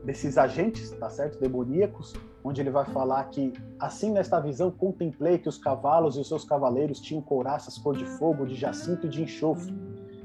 desses 0.04 0.38
agentes, 0.38 0.90
tá 0.92 1.10
certo? 1.10 1.40
Demoníacos, 1.40 2.16
onde 2.44 2.62
ele 2.62 2.72
vai 2.72 2.86
falar 2.86 3.26
que 3.26 3.54
assim 3.80 4.12
nesta 4.12 4.40
visão 4.40 4.72
contemplei 4.72 5.38
que 5.38 5.48
os 5.48 5.60
cavalos 5.60 6.16
e 6.16 6.20
os 6.20 6.28
seus 6.28 6.44
cavaleiros 6.44 7.00
tinham 7.00 7.22
couraças 7.22 7.78
cor 7.78 7.96
de 7.96 8.06
fogo, 8.06 8.48
de 8.48 8.56
jacinto 8.56 9.06
e 9.06 9.10
de 9.10 9.22
enxofre. 9.22 9.72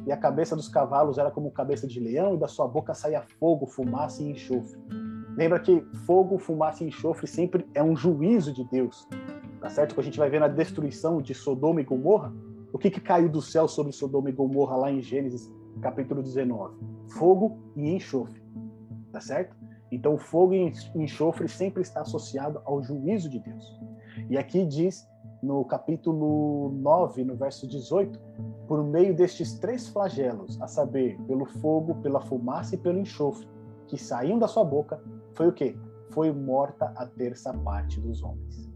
E 0.06 0.12
a 0.12 0.16
cabeça 0.16 0.56
dos 0.56 0.68
cavalos 0.68 1.18
era 1.18 1.30
como 1.30 1.50
cabeça 1.50 1.86
de 1.86 2.00
leão 2.00 2.34
e 2.34 2.38
da 2.38 2.48
sua 2.48 2.66
boca 2.66 2.94
saía 2.94 3.22
fogo, 3.38 3.66
fumaça 3.66 4.22
e 4.22 4.30
enxofre. 4.30 4.78
Lembra 5.36 5.58
que 5.58 5.80
fogo, 6.06 6.38
fumaça 6.38 6.84
e 6.84 6.88
enxofre 6.88 7.26
sempre 7.26 7.66
é 7.74 7.82
um 7.82 7.96
juízo 7.96 8.52
de 8.52 8.64
Deus. 8.64 9.08
Tá 9.60 9.68
certo? 9.68 9.94
Quando 9.94 10.00
a 10.00 10.04
gente 10.04 10.18
vai 10.18 10.30
ver 10.30 10.40
na 10.40 10.48
destruição 10.48 11.20
de 11.20 11.34
Sodoma 11.34 11.80
e 11.80 11.84
Gomorra, 11.84 12.32
o 12.72 12.78
que, 12.78 12.90
que 12.90 13.00
caiu 13.00 13.28
do 13.28 13.40
céu 13.40 13.66
sobre 13.66 13.92
Sodoma 13.92 14.28
e 14.28 14.32
Gomorra 14.32 14.76
lá 14.76 14.92
em 14.92 15.00
Gênesis 15.00 15.52
capítulo 15.80 16.22
19? 16.22 16.76
Fogo 17.18 17.58
e 17.76 17.90
enxofre. 17.90 18.42
Tá 19.12 19.20
certo? 19.20 19.56
Então, 19.90 20.18
fogo 20.18 20.54
e 20.54 20.72
enxofre 20.94 21.48
sempre 21.48 21.82
está 21.82 22.00
associado 22.00 22.60
ao 22.64 22.82
juízo 22.82 23.28
de 23.28 23.38
Deus. 23.38 23.80
E 24.28 24.36
aqui 24.36 24.64
diz, 24.64 25.06
no 25.42 25.64
capítulo 25.64 26.72
9, 26.72 27.24
no 27.24 27.36
verso 27.36 27.66
18, 27.66 28.18
por 28.66 28.82
meio 28.82 29.14
destes 29.14 29.58
três 29.58 29.88
flagelos, 29.88 30.60
a 30.60 30.66
saber, 30.66 31.16
pelo 31.26 31.44
fogo, 31.44 31.96
pela 31.96 32.20
fumaça 32.20 32.74
e 32.74 32.78
pelo 32.78 32.98
enxofre, 32.98 33.46
que 33.86 33.96
saíam 33.96 34.38
da 34.38 34.48
sua 34.48 34.64
boca, 34.64 35.02
foi 35.34 35.48
o 35.48 35.52
quê? 35.52 35.76
Foi 36.10 36.32
morta 36.32 36.92
a 36.96 37.06
terça 37.06 37.52
parte 37.52 38.00
dos 38.00 38.22
homens. 38.22 38.70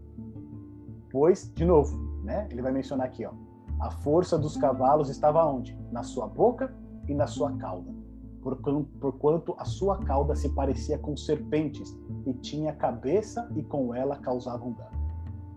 Pois, 1.11 1.51
de 1.53 1.65
novo, 1.65 1.97
né? 2.23 2.47
Ele 2.51 2.61
vai 2.61 2.71
mencionar 2.71 3.07
aqui, 3.07 3.25
ó. 3.25 3.31
A 3.79 3.91
força 3.91 4.37
dos 4.37 4.57
cavalos 4.57 5.09
estava 5.09 5.45
onde? 5.45 5.77
Na 5.91 6.03
sua 6.03 6.27
boca 6.27 6.73
e 7.07 7.13
na 7.13 7.27
sua 7.27 7.51
cauda 7.57 7.99
porquanto 8.99 9.53
a 9.57 9.65
sua 9.65 9.97
cauda 9.99 10.35
se 10.35 10.49
parecia 10.49 10.97
com 10.97 11.15
serpentes 11.15 11.97
e 12.25 12.33
tinha 12.33 12.73
cabeça 12.73 13.49
e 13.55 13.63
com 13.63 13.93
ela 13.93 14.17
causavam 14.17 14.71
dano. 14.73 14.99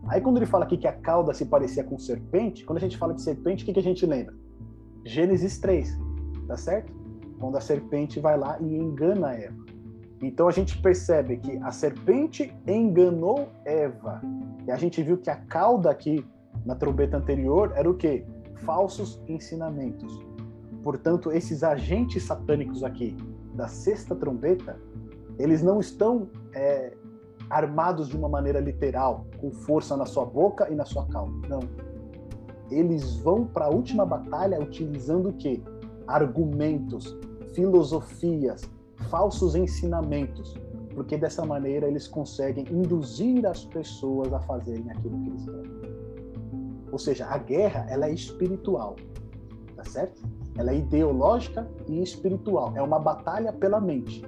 Aí 0.09 0.21
quando 0.21 0.39
ele 0.39 0.47
fala 0.47 0.65
aqui 0.65 0.77
que 0.77 0.89
a 0.89 0.93
cauda 0.93 1.33
se 1.33 1.47
parecia 1.47 1.85
com 1.85 1.99
serpente, 1.99 2.65
quando 2.65 2.79
a 2.79 2.81
gente 2.81 2.99
fala 2.99 3.15
de 3.15 3.23
serpente, 3.23 3.63
o 3.63 3.67
que, 3.67 3.73
que 3.73 3.79
a 3.79 3.83
gente 3.83 4.05
lembra? 4.05 4.35
Gênesis 5.05 5.59
3, 5.59 5.97
tá 6.49 6.57
certo? 6.57 6.93
Quando 7.43 7.57
a 7.57 7.61
serpente 7.61 8.21
vai 8.21 8.39
lá 8.39 8.57
e 8.61 8.77
engana 8.77 9.33
Eva. 9.33 9.57
Então 10.23 10.47
a 10.47 10.53
gente 10.53 10.81
percebe 10.81 11.39
que 11.39 11.57
a 11.57 11.73
serpente 11.73 12.57
enganou 12.65 13.49
Eva. 13.65 14.23
E 14.65 14.71
a 14.71 14.77
gente 14.77 15.03
viu 15.03 15.19
que 15.19 15.29
a 15.29 15.35
cauda 15.35 15.91
aqui 15.91 16.25
na 16.65 16.77
trombeta 16.77 17.17
anterior 17.17 17.73
era 17.75 17.91
o 17.91 17.95
quê? 17.95 18.25
Falsos 18.65 19.21
ensinamentos. 19.27 20.25
Portanto, 20.85 21.33
esses 21.33 21.65
agentes 21.65 22.23
satânicos 22.23 22.85
aqui 22.85 23.17
da 23.55 23.67
sexta 23.67 24.15
trombeta, 24.15 24.79
eles 25.37 25.65
não 25.65 25.81
estão 25.81 26.29
é, 26.55 26.93
armados 27.51 28.09
de 28.09 28.17
uma 28.17 28.29
maneira 28.29 28.61
literal, 28.61 29.27
com 29.41 29.51
força 29.51 29.97
na 29.97 30.07
sua 30.07 30.25
boca 30.25 30.71
e 30.71 30.77
na 30.77 30.85
sua 30.85 31.09
cauda. 31.09 31.49
Não. 31.49 31.59
Eles 32.71 33.17
vão 33.17 33.45
para 33.45 33.65
a 33.65 33.69
última 33.69 34.07
batalha 34.07 34.61
utilizando 34.61 35.31
o 35.31 35.33
quê? 35.33 35.61
Argumentos, 36.07 37.19
filosofias, 37.55 38.63
falsos 39.11 39.55
ensinamentos, 39.55 40.55
porque 40.95 41.17
dessa 41.17 41.45
maneira 41.45 41.87
eles 41.87 42.07
conseguem 42.07 42.67
induzir 42.71 43.47
as 43.47 43.65
pessoas 43.65 44.33
a 44.33 44.41
fazerem 44.41 44.91
aquilo 44.91 45.19
que 45.21 45.29
eles 45.29 45.45
querem. 45.45 45.83
Ou 46.91 46.99
seja, 46.99 47.27
a 47.27 47.39
guerra 47.39 47.87
ela 47.89 48.07
é 48.07 48.13
espiritual, 48.13 48.97
tá 49.75 49.85
certo? 49.85 50.23
Ela 50.57 50.73
é 50.73 50.77
ideológica 50.77 51.67
e 51.89 52.03
espiritual. 52.03 52.73
É 52.77 52.83
uma 52.83 52.99
batalha 52.99 53.53
pela 53.53 53.81
mente. 53.81 54.23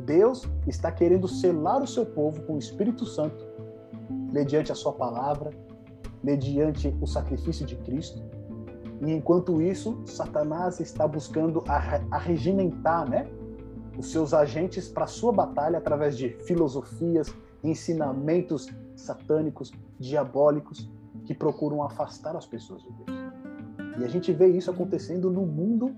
Deus 0.00 0.46
está 0.66 0.92
querendo 0.92 1.26
selar 1.26 1.82
o 1.82 1.86
seu 1.86 2.04
povo 2.04 2.42
com 2.42 2.54
o 2.54 2.58
Espírito 2.58 3.06
Santo, 3.06 3.46
mediante 4.32 4.70
a 4.70 4.74
sua 4.74 4.92
palavra, 4.92 5.50
mediante 6.22 6.94
o 7.00 7.06
sacrifício 7.06 7.64
de 7.64 7.76
Cristo. 7.76 8.22
E 9.00 9.12
enquanto 9.12 9.62
isso, 9.62 10.00
Satanás 10.06 10.80
está 10.80 11.06
buscando 11.06 11.62
arregimentar, 12.10 13.08
né, 13.08 13.30
os 13.96 14.10
seus 14.10 14.32
agentes 14.32 14.88
para 14.88 15.06
sua 15.06 15.32
batalha 15.32 15.78
através 15.78 16.16
de 16.16 16.30
filosofias, 16.44 17.34
ensinamentos 17.62 18.68
satânicos, 18.96 19.72
diabólicos, 19.98 20.90
que 21.24 21.34
procuram 21.34 21.82
afastar 21.82 22.36
as 22.36 22.46
pessoas 22.46 22.82
de 22.82 22.92
Deus. 22.92 23.18
E 23.98 24.04
a 24.04 24.08
gente 24.08 24.32
vê 24.32 24.46
isso 24.48 24.70
acontecendo 24.70 25.30
no 25.30 25.44
mundo 25.44 25.94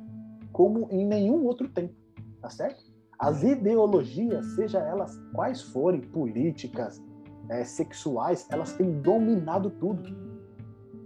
como 0.52 0.88
em 0.90 1.06
nenhum 1.06 1.44
outro 1.44 1.68
tempo, 1.68 1.94
tá 2.40 2.48
certo? 2.48 2.82
As 3.18 3.42
ideologias, 3.42 4.46
seja 4.54 4.78
elas 4.78 5.14
quais 5.34 5.60
forem, 5.60 6.00
políticas, 6.00 7.02
é, 7.50 7.64
sexuais, 7.64 8.46
elas 8.50 8.72
têm 8.72 9.00
dominado 9.00 9.70
tudo. 9.70 10.29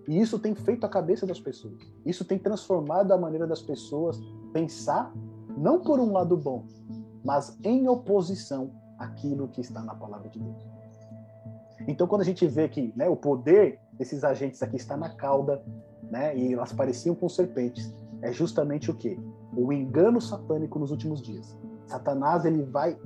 E 0.09 0.21
isso 0.21 0.39
tem 0.39 0.55
feito 0.55 0.85
a 0.85 0.89
cabeça 0.89 1.27
das 1.27 1.41
pessoas. 1.41 1.79
Isso 2.05 2.25
tem 2.25 2.39
transformado 2.39 3.13
a 3.13 3.19
maneira 3.19 3.47
das 3.47 3.63
pessoas 3.63 4.21
pensar, 4.53 5.13
não 5.57 5.81
por 5.81 5.99
um 5.99 6.13
lado 6.13 6.37
bom, 6.37 6.67
mas 7.25 7.59
em 7.65 7.89
oposição 7.89 8.71
àquilo 8.99 9.49
que 9.49 9.61
está 9.61 9.81
na 9.83 9.95
palavra 9.95 10.29
de 10.29 10.39
Deus. 10.39 10.75
Então, 11.87 12.07
quando 12.07 12.23
a 12.23 12.25
gente 12.25 12.47
vê 12.47 12.69
que 12.69 12.93
né, 12.97 13.09
o 13.09 13.17
poder 13.17 13.81
desses 13.93 14.25
agentes 14.25 14.63
aqui 14.63 14.77
está 14.77 14.97
na 14.97 15.11
cauda, 15.11 15.63
né? 16.11 16.37
E 16.37 16.53
elas 16.53 16.73
pareciam 16.73 17.15
com 17.15 17.29
serpentes. 17.29 17.93
É 18.23 18.33
justamente 18.33 18.91
o 18.91 18.95
que? 18.95 19.19
O 19.57 19.73
engano 19.73 20.21
satânico 20.21 20.79
nos 20.79 20.91
últimos 20.91 21.21
dias. 21.21 21.57
Satanás 21.87 22.45
ele 22.45 22.63
vai 22.63 22.97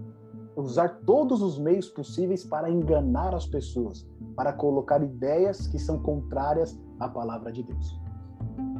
usar 0.63 1.01
todos 1.07 1.41
os 1.41 1.59
meios 1.59 1.89
possíveis 1.89 2.45
para 2.45 2.71
enganar 2.71 3.35
as 3.35 3.47
pessoas, 3.47 4.07
para 4.35 4.53
colocar 4.53 5.03
ideias 5.03 5.67
que 5.67 5.79
são 5.79 6.01
contrárias 6.01 6.79
à 6.99 7.09
palavra 7.09 7.53
de 7.53 7.63
Deus. 7.63 8.01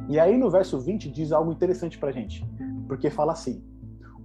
E 0.09 0.19
aí 0.19 0.37
no 0.37 0.49
verso 0.49 0.79
20 0.79 1.09
diz 1.09 1.31
algo 1.31 1.51
interessante 1.51 1.97
para 1.97 2.11
gente, 2.11 2.45
porque 2.87 3.09
fala 3.09 3.31
assim: 3.31 3.63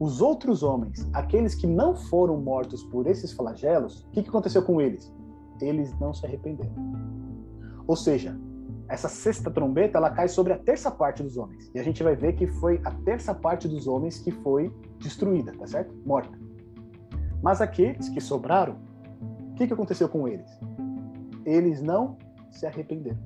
os 0.01 0.21
outros 0.21 0.63
homens, 0.63 1.09
aqueles 1.13 1.55
que 1.55 1.67
não 1.67 1.95
foram 1.95 2.41
mortos 2.41 2.83
por 2.85 3.07
esses 3.07 3.33
flagelos, 3.33 4.03
o 4.05 4.11
que, 4.11 4.23
que 4.23 4.29
aconteceu 4.29 4.63
com 4.63 4.81
eles? 4.81 5.13
Eles 5.61 5.97
não 6.01 6.13
se 6.13 6.27
arrependeram. 6.27 6.75
Ou 7.87 7.95
seja, 7.95 8.37
essa 8.89 9.09
sexta 9.09 9.51
trombeta 9.51 9.99
ela 9.99 10.11
cai 10.11 10.27
sobre 10.27 10.53
a 10.53 10.59
terça 10.59 10.91
parte 10.91 11.23
dos 11.23 11.37
homens. 11.37 11.71
E 11.75 11.79
a 11.79 11.83
gente 11.83 12.03
vai 12.03 12.17
ver 12.17 12.35
que 12.35 12.47
foi 12.47 12.81
a 12.85 12.91
terça 12.91 13.35
parte 13.35 13.69
dos 13.69 13.87
homens 13.87 14.19
que 14.19 14.31
foi 14.31 14.75
destruída, 14.99 15.53
tá 15.57 15.67
certo? 15.67 15.95
Morta. 16.05 16.44
Mas 17.43 17.61
aqueles 17.61 18.09
que 18.09 18.21
sobraram, 18.21 18.77
o 19.51 19.55
que, 19.55 19.67
que 19.67 19.73
aconteceu 19.73 20.09
com 20.09 20.27
eles? 20.27 20.51
Eles 21.45 21.83
não 21.83 22.17
se 22.51 22.67
arrependeram. 22.67 23.19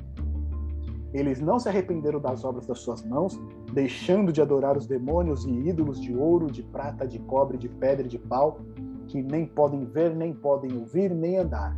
Eles 1.12 1.40
não 1.40 1.58
se 1.58 1.68
arrependeram 1.68 2.20
das 2.20 2.44
obras 2.44 2.66
das 2.66 2.80
suas 2.80 3.02
mãos, 3.02 3.40
deixando 3.72 4.32
de 4.32 4.42
adorar 4.42 4.76
os 4.76 4.86
demônios 4.86 5.44
e 5.46 5.68
ídolos 5.68 6.00
de 6.00 6.14
ouro, 6.14 6.50
de 6.50 6.62
prata, 6.62 7.06
de 7.06 7.18
cobre, 7.20 7.56
de 7.56 7.68
pedra 7.68 8.06
e 8.06 8.10
de 8.10 8.18
pau, 8.18 8.60
que 9.06 9.22
nem 9.22 9.46
podem 9.46 9.86
ver, 9.86 10.14
nem 10.14 10.34
podem 10.34 10.76
ouvir, 10.76 11.14
nem 11.14 11.38
andar. 11.38 11.74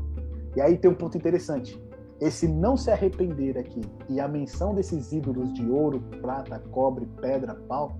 E 0.56 0.60
aí 0.60 0.76
tem 0.76 0.90
um 0.90 0.94
ponto 0.94 1.16
interessante 1.16 1.80
esse 2.20 2.46
não 2.46 2.76
se 2.76 2.90
arrepender 2.90 3.56
aqui 3.56 3.80
e 4.08 4.20
a 4.20 4.28
menção 4.28 4.74
desses 4.74 5.10
ídolos 5.10 5.52
de 5.54 5.68
ouro, 5.70 6.00
prata, 6.20 6.58
cobre, 6.70 7.06
pedra, 7.20 7.54
pau, 7.66 7.98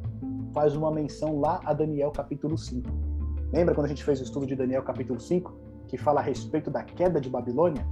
faz 0.52 0.76
uma 0.76 0.90
menção 0.90 1.40
lá 1.40 1.60
a 1.64 1.72
Daniel 1.72 2.10
capítulo 2.10 2.58
5. 2.58 3.09
Lembra 3.52 3.74
quando 3.74 3.86
a 3.86 3.88
gente 3.88 4.04
fez 4.04 4.20
o 4.20 4.22
estudo 4.22 4.46
de 4.46 4.54
Daniel 4.54 4.82
capítulo 4.82 5.18
5, 5.18 5.52
que 5.88 5.98
fala 5.98 6.20
a 6.20 6.22
respeito 6.22 6.70
da 6.70 6.84
queda 6.84 7.20
de 7.20 7.28
Babilônia? 7.28 7.84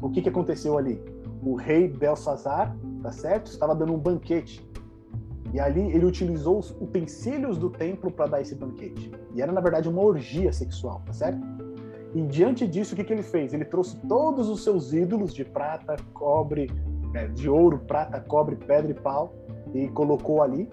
O 0.00 0.08
que, 0.08 0.22
que 0.22 0.28
aconteceu 0.30 0.78
ali? 0.78 1.02
O 1.42 1.54
rei 1.54 1.88
Belsazar, 1.88 2.74
tá 3.02 3.12
certo? 3.12 3.50
Estava 3.50 3.74
dando 3.74 3.92
um 3.92 3.98
banquete. 3.98 4.66
E 5.52 5.60
ali 5.60 5.92
ele 5.92 6.06
utilizou 6.06 6.58
os 6.58 6.70
utensílios 6.80 7.58
do 7.58 7.68
templo 7.68 8.10
para 8.10 8.26
dar 8.26 8.40
esse 8.40 8.54
banquete. 8.54 9.10
E 9.34 9.42
era, 9.42 9.52
na 9.52 9.60
verdade, 9.60 9.88
uma 9.88 10.02
orgia 10.02 10.52
sexual, 10.52 11.02
tá 11.04 11.12
certo? 11.12 11.40
E 12.14 12.22
diante 12.22 12.66
disso, 12.66 12.94
o 12.94 12.96
que, 12.96 13.04
que 13.04 13.12
ele 13.12 13.22
fez? 13.22 13.52
Ele 13.52 13.66
trouxe 13.66 13.96
todos 14.08 14.48
os 14.48 14.64
seus 14.64 14.94
ídolos 14.94 15.34
de 15.34 15.44
prata, 15.44 15.96
cobre, 16.14 16.70
é, 17.14 17.28
de 17.28 17.48
ouro, 17.48 17.78
prata, 17.80 18.20
cobre, 18.20 18.56
pedra 18.56 18.90
e 18.90 18.94
pau, 18.94 19.34
e 19.74 19.88
colocou 19.88 20.42
ali, 20.42 20.68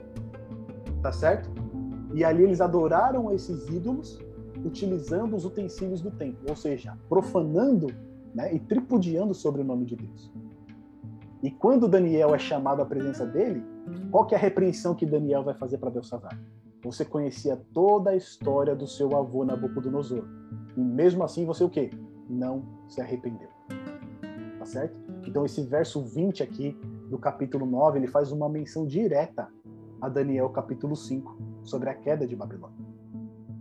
tá 1.02 1.12
certo? 1.12 1.50
E 2.16 2.24
ali 2.24 2.44
eles 2.44 2.62
adoraram 2.62 3.30
esses 3.34 3.68
ídolos 3.68 4.18
utilizando 4.64 5.36
os 5.36 5.44
utensílios 5.44 6.00
do 6.00 6.10
templo, 6.10 6.46
ou 6.50 6.56
seja, 6.56 6.98
profanando 7.10 7.88
né, 8.34 8.56
e 8.56 8.60
tripudiando 8.60 9.34
sobre 9.34 9.62
o 9.62 9.66
nome 9.66 9.84
de 9.84 9.98
Deus. 9.98 10.32
E 11.44 11.52
quando 11.52 11.90
Daniel 11.90 12.34
é 12.34 12.40
chamado 12.40 12.82
à 12.82 12.86
presença 12.86 13.26
dele, 13.26 13.62
qual 14.10 14.26
que 14.26 14.34
é 14.34 14.38
a 14.38 14.42
repreensão 14.42 14.96
que 14.96 15.06
Daniel 15.06 15.44
vai 15.44 15.56
fazer 15.56 15.78
para 15.78 15.90
Belsazar? 15.92 16.40
Você 16.86 17.04
conhecia 17.04 17.62
toda 17.74 18.12
a 18.12 18.16
história 18.16 18.74
do 18.74 18.88
seu 18.88 19.14
avô 19.18 19.44
Nabucodonosor. 19.44 20.24
E 20.78 20.80
mesmo 20.80 21.22
assim 21.22 21.46
você 21.46 21.66
o 21.66 21.70
quê? 21.70 21.90
Não 22.30 22.64
se 22.88 23.02
arrependeu. 23.02 23.50
Tá 24.58 24.66
certo? 24.66 24.98
Então 25.28 25.44
esse 25.46 25.62
verso 25.64 26.02
20 26.02 26.42
aqui 26.42 26.80
do 27.10 27.18
capítulo 27.18 27.66
9, 27.66 28.00
ele 28.00 28.08
faz 28.08 28.32
uma 28.32 28.48
menção 28.48 28.88
direta 28.88 29.50
a 30.02 30.08
Daniel 30.08 30.50
capítulo 30.50 30.96
5 30.96 31.55
sobre 31.66 31.90
a 31.90 31.94
queda 31.94 32.26
de 32.26 32.36
Babilônia. 32.36 32.86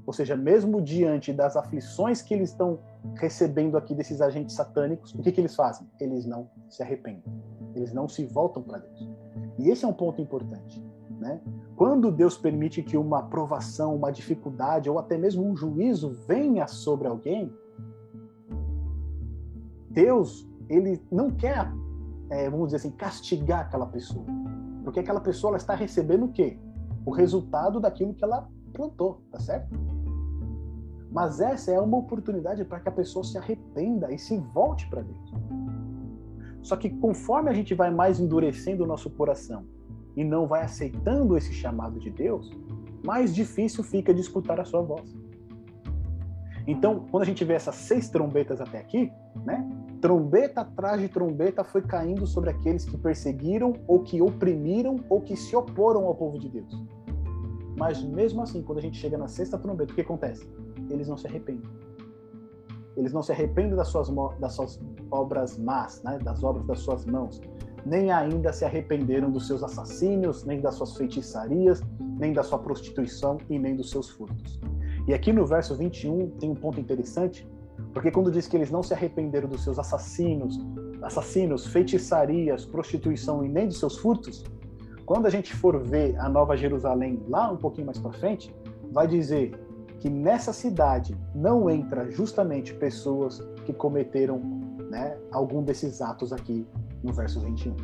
Ou 0.07 0.13
seja, 0.13 0.37
mesmo 0.37 0.83
diante 0.83 1.33
das 1.33 1.57
aflições 1.57 2.21
que 2.21 2.35
eles 2.35 2.51
estão 2.51 2.79
recebendo 3.17 3.77
aqui 3.77 3.95
desses 3.95 4.21
agentes 4.21 4.55
satânicos, 4.55 5.15
o 5.15 5.23
que, 5.23 5.33
que 5.33 5.41
eles 5.41 5.57
fazem? 5.57 5.89
Eles 5.99 6.27
não 6.27 6.49
se 6.69 6.83
arrependem. 6.83 7.25
Eles 7.75 7.93
não 7.93 8.07
se 8.07 8.25
voltam 8.27 8.63
para 8.63 8.79
Deus. 8.79 9.11
E 9.59 9.71
esse 9.71 9.85
é 9.85 9.89
um 9.89 9.93
ponto 9.93 10.21
importante. 10.21 10.85
Né? 11.19 11.41
Quando 11.75 12.13
Deus 12.13 12.37
permite 12.37 12.83
que 12.83 12.97
uma 12.97 13.23
provação, 13.23 13.97
uma 13.97 14.13
dificuldade 14.13 14.91
ou 14.91 14.99
até 14.99 15.17
mesmo 15.17 15.45
um 15.45 15.57
juízo 15.57 16.11
venha 16.27 16.67
sobre 16.67 17.09
alguém, 17.09 17.53
Deus 19.91 20.47
ele 20.69 21.01
não 21.11 21.31
quer, 21.31 21.73
é, 22.31 22.49
vamos 22.51 22.67
dizer 22.67 22.77
assim, 22.77 22.91
castigar 22.91 23.61
aquela 23.61 23.87
pessoa, 23.87 24.25
porque 24.83 25.01
aquela 25.01 25.21
pessoa 25.21 25.53
ela 25.53 25.57
está 25.57 25.75
recebendo 25.75 26.27
o 26.27 26.33
quê? 26.33 26.59
O 27.05 27.11
resultado 27.11 27.81
daquilo 27.81 28.15
que 28.15 28.25
ela 28.25 28.49
plantou, 28.73 29.23
tá 29.31 29.39
certo? 29.39 29.75
Mas 31.11 31.41
essa 31.41 31.71
é 31.71 31.81
uma 31.81 31.99
oportunidade 31.99 32.65
para 32.65 32.81
que 32.81 32.89
a 32.89 32.93
pessoa 32.93 33.25
se 33.25 33.39
arrependa 33.39 34.13
e 34.13 34.19
se 34.19 34.37
volte 34.37 34.89
para 34.89 35.03
Deus. 35.03 35.33
Só 36.61 36.77
que 36.77 36.91
conforme 36.91 37.51
a 37.51 37.53
gente 37.53 37.75
vai 37.75 37.91
mais 37.91 38.19
endurecendo 38.19 38.85
o 38.85 38.87
nosso 38.87 39.11
coração 39.11 39.65
e 40.17 40.25
não 40.25 40.47
vai 40.47 40.63
aceitando 40.63 41.37
esse 41.37 41.53
chamado 41.53 42.01
de 42.01 42.11
Deus, 42.11 42.51
mais 43.05 43.35
difícil 43.35 43.85
fica 43.85 44.15
de 44.15 44.21
escutar 44.21 44.59
a 44.59 44.65
sua 44.65 44.81
voz. 44.81 45.15
Então, 46.67 47.05
quando 47.11 47.23
a 47.23 47.27
gente 47.27 47.45
vê 47.45 47.55
essas 47.55 47.75
seis 47.75 48.09
trombetas 48.09 48.61
até 48.61 48.79
aqui, 48.79 49.13
né? 49.45 49.69
Trombeta 50.01 50.63
atrás 50.63 51.01
de 51.01 51.09
trombeta 51.09 51.63
foi 51.63 51.83
caindo 51.83 52.27
sobre 52.27 52.51
aqueles 52.51 52.85
que 52.85 52.97
perseguiram 52.97 53.75
ou 53.87 54.01
que 54.01 54.21
oprimiram 54.21 54.97
ou 55.09 55.21
que 55.21 55.37
se 55.37 55.55
oporam 55.55 56.07
ao 56.07 56.15
povo 56.15 56.39
de 56.39 56.49
Deus. 56.49 56.85
Mas 57.77 58.03
mesmo 58.03 58.43
assim, 58.43 58.63
quando 58.63 58.79
a 58.79 58.83
gente 58.83 58.99
chega 58.99 59.19
na 59.19 59.29
sexta 59.29 59.59
trombeta, 59.59 59.93
o 59.93 59.95
que 59.95 60.01
acontece? 60.01 60.49
Eles 60.91 61.09
não 61.09 61.17
se 61.17 61.27
arrependem. 61.27 61.71
Eles 62.97 63.13
não 63.13 63.23
se 63.23 63.33
arrependem 63.33 63.75
das 63.75 63.89
suas, 63.89 64.09
das 64.39 64.53
suas 64.53 64.81
obras 65.11 65.59
más, 65.59 66.03
né? 66.03 66.19
das 66.19 66.43
obras 66.45 66.67
das 66.67 66.79
suas 66.79 67.05
mãos. 67.05 67.41
Nem 67.85 68.11
ainda 68.11 68.53
se 68.53 68.65
arrependeram 68.65 69.31
dos 69.31 69.47
seus 69.47 69.63
assassínios, 69.63 70.45
nem 70.45 70.61
das 70.61 70.77
suas 70.77 70.97
feitiçarias, 70.97 71.83
nem 72.19 72.33
da 72.33 72.43
sua 72.43 72.59
prostituição 72.59 73.39
e 73.51 73.59
nem 73.59 73.75
dos 73.75 73.91
seus 73.91 74.09
furtos. 74.09 74.61
E 75.07 75.13
aqui 75.13 75.33
no 75.33 75.47
verso 75.47 75.75
21 75.75 76.31
tem 76.39 76.51
um 76.51 76.55
ponto 76.55 76.81
interessante, 76.81 77.47
porque 77.93 78.11
quando 78.11 78.31
diz 78.31 78.47
que 78.47 78.57
eles 78.57 78.71
não 78.71 78.83
se 78.83 78.95
arrependeram 78.95 79.49
dos 79.49 79.63
seus 79.63 79.79
assassinos, 79.79 80.59
assassinos, 81.03 81.67
feitiçarias, 81.67 82.65
prostituição 82.65 83.45
e 83.45 83.49
nem 83.49 83.69
de 83.69 83.75
seus 83.75 83.99
furtos, 83.99 84.45
quando 85.05 85.27
a 85.27 85.31
gente 85.31 85.55
for 85.55 85.79
ver 85.83 86.19
a 86.19 86.29
Nova 86.29 86.57
Jerusalém 86.57 87.23
lá 87.29 87.51
um 87.53 87.57
pouquinho 87.59 87.87
mais 87.87 87.99
para 87.99 88.13
frente, 88.13 88.55
vai 88.91 89.07
dizer 89.07 89.53
que 90.01 90.09
nessa 90.09 90.53
cidade 90.53 91.15
não 91.35 91.69
entra 91.69 92.11
justamente 92.11 92.73
pessoas 92.75 93.41
que 93.67 93.73
cometeram 93.73 94.39
né, 94.91 95.19
algum 95.31 95.63
desses 95.63 96.01
atos 96.01 96.33
aqui 96.33 96.67
no 97.03 97.13
verso 97.13 97.41
21. 97.41 97.75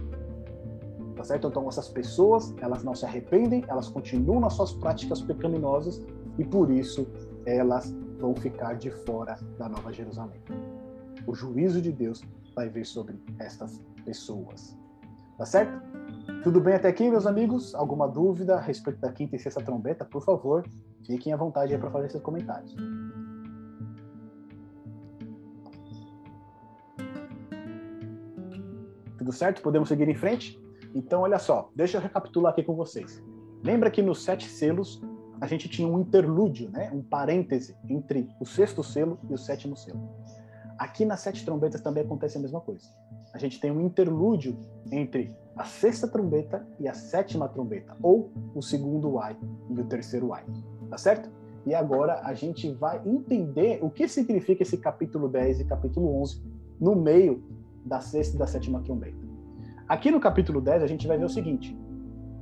Tá 1.15 1.25
certo? 1.25 1.49
Então 1.49 1.69
essas 1.69 1.89
pessoas, 1.89 2.55
elas 2.63 2.83
não 2.83 2.95
se 2.95 3.05
arrependem, 3.05 3.63
elas 3.69 3.89
continuam 3.89 4.41
nas 4.41 4.55
suas 4.55 4.73
práticas 4.73 5.21
pecaminosas 5.21 6.03
e 6.41 6.45
por 6.45 6.71
isso 6.71 7.07
elas 7.45 7.95
vão 8.19 8.35
ficar 8.35 8.75
de 8.75 8.91
fora 8.91 9.39
da 9.59 9.69
Nova 9.69 9.93
Jerusalém. 9.93 10.41
O 11.27 11.35
juízo 11.35 11.83
de 11.83 11.93
Deus 11.93 12.23
vai 12.57 12.71
vir 12.71 12.87
sobre 12.87 13.21
estas 13.39 13.79
pessoas. 14.07 14.75
Tá 15.37 15.45
certo? 15.45 15.83
Tudo 16.43 16.59
bem 16.59 16.75
até 16.75 16.89
aqui, 16.89 17.11
meus 17.11 17.27
amigos? 17.27 17.75
Alguma 17.75 18.09
dúvida 18.09 18.57
a 18.57 18.61
respeito 18.61 18.99
da 19.01 19.13
quinta 19.13 19.37
e 19.37 19.39
sexta 19.39 19.63
trombeta? 19.63 20.03
Por 20.03 20.25
favor, 20.25 20.67
fiquem 21.07 21.31
à 21.31 21.37
vontade 21.37 21.77
para 21.77 21.91
fazer 21.91 22.11
seus 22.11 22.23
comentários. 22.23 22.75
Tudo 29.19 29.33
certo? 29.33 29.61
Podemos 29.61 29.91
seguir 29.91 30.09
em 30.09 30.15
frente? 30.15 30.59
Então, 30.95 31.21
olha 31.21 31.39
só, 31.39 31.71
deixa 31.77 31.99
eu 31.99 32.01
recapitular 32.01 32.53
aqui 32.53 32.63
com 32.63 32.75
vocês. 32.75 33.23
Lembra 33.63 33.91
que 33.91 34.01
nos 34.01 34.23
sete 34.23 34.49
selos 34.49 35.03
a 35.41 35.47
gente 35.47 35.69
tinha 35.69 35.89
um 35.89 35.99
interlúdio, 35.99 36.71
né? 36.71 36.91
um 36.93 37.03
parêntese 37.03 37.77
entre 37.89 38.29
o 38.39 38.45
sexto 38.45 38.83
selo 38.83 39.19
e 39.29 39.33
o 39.33 39.39
sétimo 39.39 39.77
selo. 39.77 40.01
Aqui 40.79 41.05
nas 41.05 41.21
sete 41.21 41.45
trombetas 41.45 41.81
também 41.81 42.03
acontece 42.03 42.37
a 42.37 42.41
mesma 42.41 42.61
coisa. 42.61 42.89
A 43.33 43.39
gente 43.39 43.61
tem 43.61 43.71
um 43.71 43.81
interlúdio 43.81 44.59
entre 44.91 45.35
a 45.57 45.65
sexta 45.65 46.09
trombeta 46.09 46.67
e 46.79 46.89
a 46.89 46.95
sétima 46.95 47.49
trombeta, 47.49 47.97
ou 48.03 48.33
o 48.55 48.63
segundo 48.63 49.19
ai 49.19 49.37
e 49.69 49.81
o 49.81 49.85
terceiro 49.85 50.33
ai. 50.33 50.45
Tá 50.89 50.99
certo? 50.99 51.31
E 51.67 51.75
agora 51.75 52.21
a 52.25 52.33
gente 52.35 52.73
vai 52.73 53.01
entender 53.07 53.79
o 53.83 53.91
que 53.91 54.09
significa 54.09 54.63
esse 54.63 54.79
capítulo 54.79 55.29
10 55.29 55.61
e 55.61 55.65
capítulo 55.65 56.21
11 56.21 56.43
no 56.81 56.97
meio 56.97 57.43
da 57.85 58.01
sexta 58.01 58.37
e 58.37 58.39
da 58.39 58.47
sétima 58.47 58.81
trombeta. 58.81 59.19
Aqui 59.87 60.11
no 60.11 60.21
capítulo 60.21 60.61
10 60.61 60.83
a 60.83 60.87
gente 60.87 61.07
vai 61.07 61.19
ver 61.19 61.25
o 61.25 61.29
seguinte: 61.29 61.77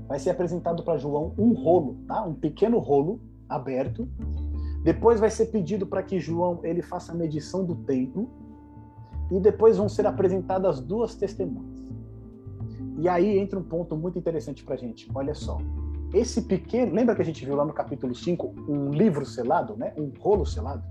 vai 0.09 0.19
ser 0.19 0.31
apresentado 0.31 0.83
para 0.83 0.97
João 0.97 1.35
um 1.37 1.53
rolo, 1.53 1.99
tá? 2.09 2.25
Um 2.25 2.35
pequeno 2.35 2.79
rolo 2.79 3.21
aberto. 3.47 4.09
Depois 4.83 5.21
vai 5.21 5.31
ser 5.31 5.47
pedido 5.47 5.87
para 5.87 6.03
que 6.03 6.19
João 6.19 6.61
ele 6.63 6.81
faça 6.81 7.13
a 7.13 7.15
medição 7.15 7.65
do 7.65 7.75
templo 7.75 8.31
e 9.31 9.39
depois 9.39 9.77
vão 9.77 9.89
ser 9.89 10.07
apresentadas 10.07 10.81
duas 10.81 11.15
testemunhas. 11.15 11.87
E 12.99 13.09
aí 13.09 13.39
entra 13.39 13.59
um 13.59 13.63
ponto 13.63 13.95
muito 13.97 14.19
interessante 14.19 14.65
para 14.65 14.77
gente. 14.77 15.09
Olha 15.15 15.35
só, 15.35 15.59
esse 16.13 16.43
pequeno, 16.43 16.95
lembra 16.95 17.15
que 17.15 17.21
a 17.21 17.25
gente 17.25 17.45
viu 17.45 17.55
lá 17.55 17.65
no 17.65 17.73
capítulo 17.73 18.15
5 18.15 18.55
um 18.67 18.91
livro 18.91 19.27
selado, 19.27 19.77
né? 19.77 19.93
Um 19.97 20.11
rolo 20.19 20.47
selado, 20.47 20.83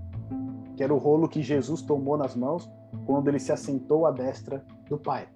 que 0.76 0.82
era 0.82 0.94
o 0.94 0.98
rolo 0.98 1.28
que 1.28 1.42
Jesus 1.42 1.82
tomou 1.82 2.16
nas 2.16 2.36
mãos 2.36 2.70
quando 3.04 3.26
ele 3.28 3.40
se 3.40 3.50
assentou 3.50 4.06
à 4.06 4.12
destra 4.12 4.64
do 4.88 4.96
Pai. 4.96 5.26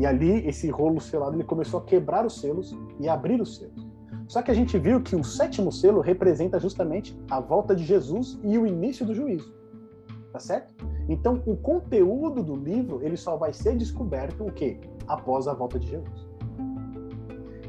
E 0.00 0.06
ali, 0.06 0.46
esse 0.48 0.70
rolo 0.70 0.98
selado, 0.98 1.36
ele 1.36 1.44
começou 1.44 1.78
a 1.78 1.84
quebrar 1.84 2.24
os 2.24 2.40
selos 2.40 2.74
e 2.98 3.06
abrir 3.06 3.38
os 3.38 3.58
selos. 3.58 3.86
Só 4.26 4.40
que 4.40 4.50
a 4.50 4.54
gente 4.54 4.78
viu 4.78 5.02
que 5.02 5.14
o 5.14 5.22
sétimo 5.22 5.70
selo 5.70 6.00
representa 6.00 6.58
justamente 6.58 7.14
a 7.30 7.38
volta 7.38 7.76
de 7.76 7.84
Jesus 7.84 8.40
e 8.42 8.56
o 8.56 8.66
início 8.66 9.04
do 9.04 9.14
juízo. 9.14 9.52
Tá 10.32 10.38
certo? 10.38 10.72
Então, 11.06 11.42
o 11.44 11.54
conteúdo 11.54 12.42
do 12.42 12.56
livro, 12.56 13.02
ele 13.02 13.18
só 13.18 13.36
vai 13.36 13.52
ser 13.52 13.76
descoberto 13.76 14.46
o 14.46 14.50
quê? 14.50 14.80
Após 15.06 15.46
a 15.46 15.52
volta 15.52 15.78
de 15.78 15.88
Jesus. 15.88 16.30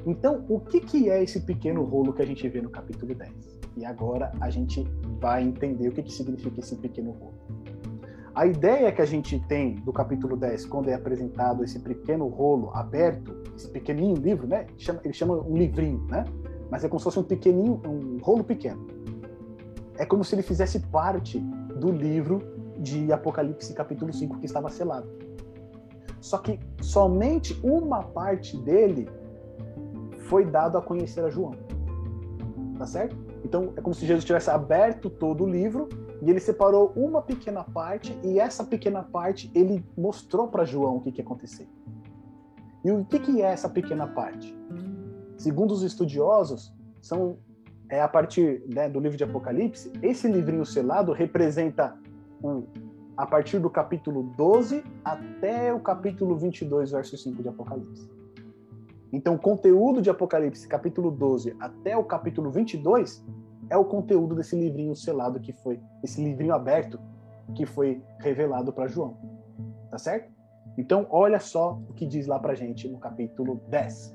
Então, 0.06 0.46
o 0.48 0.58
que, 0.58 0.80
que 0.80 1.10
é 1.10 1.22
esse 1.22 1.42
pequeno 1.42 1.84
rolo 1.84 2.14
que 2.14 2.22
a 2.22 2.26
gente 2.26 2.48
vê 2.48 2.62
no 2.62 2.70
capítulo 2.70 3.14
10? 3.14 3.60
E 3.76 3.84
agora 3.84 4.32
a 4.40 4.50
gente 4.50 4.88
vai 5.20 5.44
entender 5.44 5.90
o 5.90 5.92
que, 5.92 6.02
que 6.02 6.14
significa 6.14 6.62
esse 6.62 6.78
pequeno 6.78 7.12
rolo. 7.12 7.51
A 8.34 8.46
ideia 8.46 8.92
que 8.94 9.02
a 9.02 9.06
gente 9.06 9.38
tem 9.42 9.76
do 9.76 9.92
capítulo 9.92 10.38
10, 10.38 10.66
quando 10.68 10.88
é 10.88 10.94
apresentado 10.94 11.66
esse 11.66 11.78
pequeno 11.80 12.28
rolo 12.28 12.72
aberto, 12.74 13.44
esse 13.58 13.68
pequenininho 13.68 14.16
livro, 14.16 14.48
né? 14.48 14.68
Ele 15.04 15.14
chama 15.14 15.36
um 15.36 15.58
livrinho, 15.58 16.02
né? 16.10 16.24
Mas 16.70 16.86
é 16.86 16.88
como 16.88 16.98
se 16.98 17.04
fosse 17.04 17.20
um 17.20 17.24
pequenininho, 17.24 17.82
um 17.86 18.20
rolo 18.22 18.42
pequeno. 18.42 18.88
É 19.98 20.06
como 20.06 20.24
se 20.24 20.34
ele 20.34 20.44
fizesse 20.44 20.80
parte 20.80 21.40
do 21.76 21.92
livro 21.92 22.42
de 22.80 23.12
Apocalipse 23.12 23.74
capítulo 23.74 24.14
5 24.14 24.40
que 24.40 24.46
estava 24.46 24.70
selado. 24.70 25.10
Só 26.22 26.38
que 26.38 26.58
somente 26.80 27.60
uma 27.62 28.02
parte 28.02 28.56
dele 28.56 29.10
foi 30.30 30.46
dado 30.46 30.78
a 30.78 30.82
conhecer 30.82 31.26
a 31.26 31.30
João. 31.30 31.52
Tá 32.78 32.88
certo? 32.88 33.18
Então 33.44 33.74
é 33.76 33.82
como 33.82 33.94
se 33.94 34.06
Jesus 34.06 34.24
tivesse 34.24 34.50
aberto 34.50 35.10
todo 35.10 35.44
o 35.44 35.50
livro 35.50 35.90
e 36.22 36.30
ele 36.30 36.40
separou 36.40 36.94
uma 36.96 37.22
pequena 37.22 37.64
parte 37.64 38.18
e 38.24 38.40
essa 38.40 38.64
pequena 38.64 39.02
parte 39.02 39.52
ele 39.56 39.84
mostrou 39.98 40.48
para 40.48 40.64
João 40.64 40.98
o 40.98 41.02
que, 41.02 41.12
que 41.12 41.20
ia 41.20 41.26
acontecer. 41.26 41.68
E 42.84 42.92
o 42.92 43.04
que, 43.06 43.20
que 43.20 43.42
é 43.42 43.46
essa 43.46 43.70
pequena 43.70 44.08
parte? 44.08 44.58
Segundo 45.38 45.72
os 45.72 45.84
estudiosos, 45.84 46.74
são 47.02 47.38
é 47.92 48.02
a 48.02 48.08
partir 48.08 48.64
né, 48.74 48.88
do 48.88 49.02
livro 49.02 49.18
de 49.18 49.24
Apocalipse, 49.24 49.92
esse 50.02 50.26
livrinho 50.26 50.66
selado 50.66 51.12
representa 51.12 51.94
um, 52.42 52.64
a 53.18 53.26
partir 53.26 53.60
do 53.60 53.70
capítulo 53.70 54.32
12 54.38 54.82
até 55.04 55.74
o 55.74 55.80
capítulo 55.80 56.38
22, 56.38 56.92
verso 56.92 57.18
5 57.18 57.44
de 57.44 57.50
Apocalipse. 57.50 58.10
Então, 59.12 59.36
o 59.36 59.38
conteúdo 59.38 60.02
de 60.02 60.10
Apocalipse, 60.10 60.66
capítulo 60.70 61.12
12 61.12 61.54
até 61.60 61.98
o 61.98 62.04
capítulo 62.04 62.50
22, 62.50 63.22
é 63.72 63.78
o 63.78 63.86
conteúdo 63.86 64.36
desse 64.36 64.54
livrinho 64.54 64.94
selado 64.94 65.40
que 65.40 65.54
foi, 65.54 65.80
esse 66.04 66.22
livrinho 66.22 66.54
aberto 66.54 67.00
que 67.56 67.66
foi 67.66 68.04
revelado 68.20 68.74
para 68.74 68.88
João. 68.88 69.16
Tá 69.90 69.98
certo? 69.98 70.30
Então, 70.78 71.08
olha 71.10 71.40
só 71.40 71.80
o 71.90 71.94
que 71.94 72.06
diz 72.06 72.28
lá 72.28 72.38
para 72.38 72.54
gente 72.54 72.88
no 72.90 72.98
capítulo 72.98 73.62
10. 73.70 74.14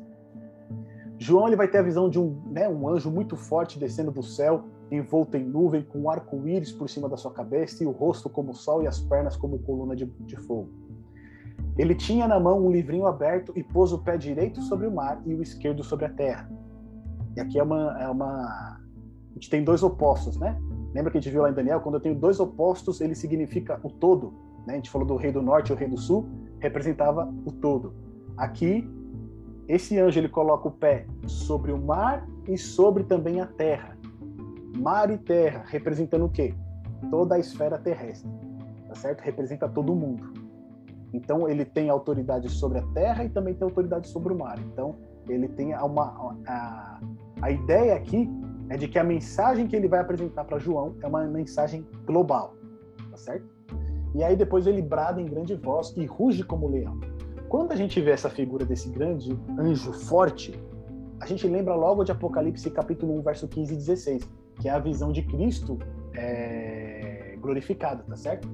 João 1.19 1.47
ele 1.47 1.57
vai 1.57 1.69
ter 1.69 1.79
a 1.79 1.83
visão 1.83 2.11
de 2.11 2.21
um, 2.21 2.39
né, 2.51 2.69
um 2.69 2.87
anjo 2.87 3.11
muito 3.11 3.35
forte 3.35 3.79
descendo 3.79 4.11
do 4.11 4.23
céu, 4.23 4.65
envolto 4.91 5.39
em 5.39 5.45
nuvem, 5.45 5.83
com 5.83 6.01
um 6.01 6.11
arco-íris 6.11 6.71
por 6.71 6.89
cima 6.91 7.09
da 7.09 7.17
sua 7.17 7.33
cabeça 7.33 7.83
e 7.83 7.87
o 7.87 7.91
rosto 7.91 8.29
como 8.29 8.51
o 8.51 8.55
sol 8.55 8.83
e 8.83 8.87
as 8.87 9.01
pernas 9.01 9.37
como 9.39 9.59
coluna 9.61 9.97
de, 9.97 10.05
de 10.05 10.37
fogo. 10.37 10.69
Ele 11.79 11.95
tinha 11.95 12.29
na 12.29 12.39
mão 12.39 12.67
um 12.67 12.71
livrinho 12.71 13.07
aberto 13.07 13.55
e 13.57 13.63
pôs 13.63 13.91
o 13.91 13.99
pé 13.99 14.19
direito 14.19 14.61
sobre 14.61 14.87
o 14.87 14.91
mar 14.91 15.23
e 15.25 15.35
o 15.35 15.43
esquerdo 15.43 15.83
sobre 15.83 16.05
a 16.05 16.11
terra. 16.11 16.47
E 17.37 17.41
aqui 17.41 17.59
é 17.59 17.63
uma, 17.63 18.03
é 18.03 18.09
uma. 18.09 18.86
A 19.37 19.39
gente 19.39 19.51
tem 19.51 19.63
dois 19.63 19.83
opostos, 19.83 20.39
né? 20.39 20.59
Lembra 20.95 21.11
que 21.11 21.19
a 21.19 21.21
gente 21.21 21.31
viu 21.31 21.43
lá 21.43 21.51
em 21.51 21.53
Daniel? 21.53 21.81
Quando 21.81 21.97
eu 21.97 22.01
tenho 22.01 22.15
dois 22.15 22.41
opostos, 22.41 23.03
ele 23.03 23.15
significa 23.15 23.79
o 23.83 23.91
todo. 23.91 24.33
Né? 24.67 24.73
A 24.73 24.77
gente 24.77 24.89
falou 24.89 25.07
do 25.07 25.15
rei 25.15 25.31
do 25.31 25.43
norte 25.43 25.69
e 25.69 25.73
o 25.75 25.77
rei 25.77 25.87
do 25.87 25.99
sul, 25.99 26.27
representava 26.59 27.31
o 27.45 27.53
todo. 27.53 27.93
Aqui 28.35 28.89
esse 29.69 29.99
anjo 29.99 30.19
ele 30.19 30.29
coloca 30.29 30.69
o 30.69 30.71
pé 30.71 31.07
sobre 31.27 31.71
o 31.71 31.79
mar 31.79 32.27
e 32.49 32.57
sobre 32.57 33.05
também 33.05 33.41
a 33.41 33.47
terra. 33.47 33.95
Mar 34.79 35.11
e 35.11 35.19
terra 35.19 35.65
representando 35.67 36.25
o 36.25 36.31
quê? 36.31 36.55
Toda 37.11 37.35
a 37.35 37.39
esfera 37.39 37.77
terrestre, 37.77 38.31
tá 38.89 38.95
certo? 38.95 39.21
Representa 39.21 39.69
todo 39.69 39.95
mundo. 39.95 40.33
Então 41.13 41.47
ele 41.47 41.65
tem 41.65 41.91
autoridade 41.91 42.49
sobre 42.49 42.79
a 42.79 42.83
terra 42.95 43.25
e 43.25 43.29
também 43.29 43.55
tem 43.55 43.65
autoridade 43.65 44.09
sobre 44.09 44.33
o 44.33 44.39
mar. 44.39 44.59
Então 44.61 44.95
ele 45.29 45.49
tem 45.49 45.75
uma 45.75 46.37
a, 46.47 47.01
a 47.43 47.51
ideia 47.51 47.97
aqui 47.97 48.31
é 48.69 48.77
de 48.77 48.89
que 48.89 48.99
a 48.99 49.05
mensagem 49.05 49.67
que 49.67 49.77
ele 49.77 49.89
vai 49.89 50.01
apresentar 50.01 50.45
para 50.45 50.59
João 50.59 50.95
é 51.03 51.07
uma 51.07 51.25
mensagem 51.25 51.87
global, 52.05 52.55
tá 53.11 53.17
certo? 53.17 53.47
E 54.15 54.25
aí 54.25 54.37
depois 54.37 54.67
ele 54.67 54.83
brada 54.83 55.21
em 55.21 55.27
grande 55.27 55.55
voz 55.55 55.95
e 55.97 56.07
ruge 56.07 56.43
como 56.43 56.69
leão. 56.69 56.99
Quando 57.49 57.73
a 57.73 57.77
gente 57.77 58.01
vê 58.01 58.11
essa 58.11 58.29
figura 58.29 58.65
desse 58.65 58.89
grande 58.89 59.39
anjo 59.59 59.93
forte, 59.93 60.59
a 61.21 61.27
gente 61.27 61.47
lembra 61.47 61.75
logo 61.75 62.03
de 62.03 62.13
Apocalipse 62.13 62.71
capítulo 62.71 63.19
1, 63.19 63.23
verso 63.23 63.49
15 63.49 63.73
e 63.73 63.77
16, 63.77 64.31
que 64.61 64.69
é 64.69 64.73
a 64.73 64.79
visão 64.79 65.13
de 65.13 65.23
Cristo 65.23 65.79
é, 66.15 67.37
glorificado, 67.41 68.03
tá 68.05 68.17
certo? 68.17 68.49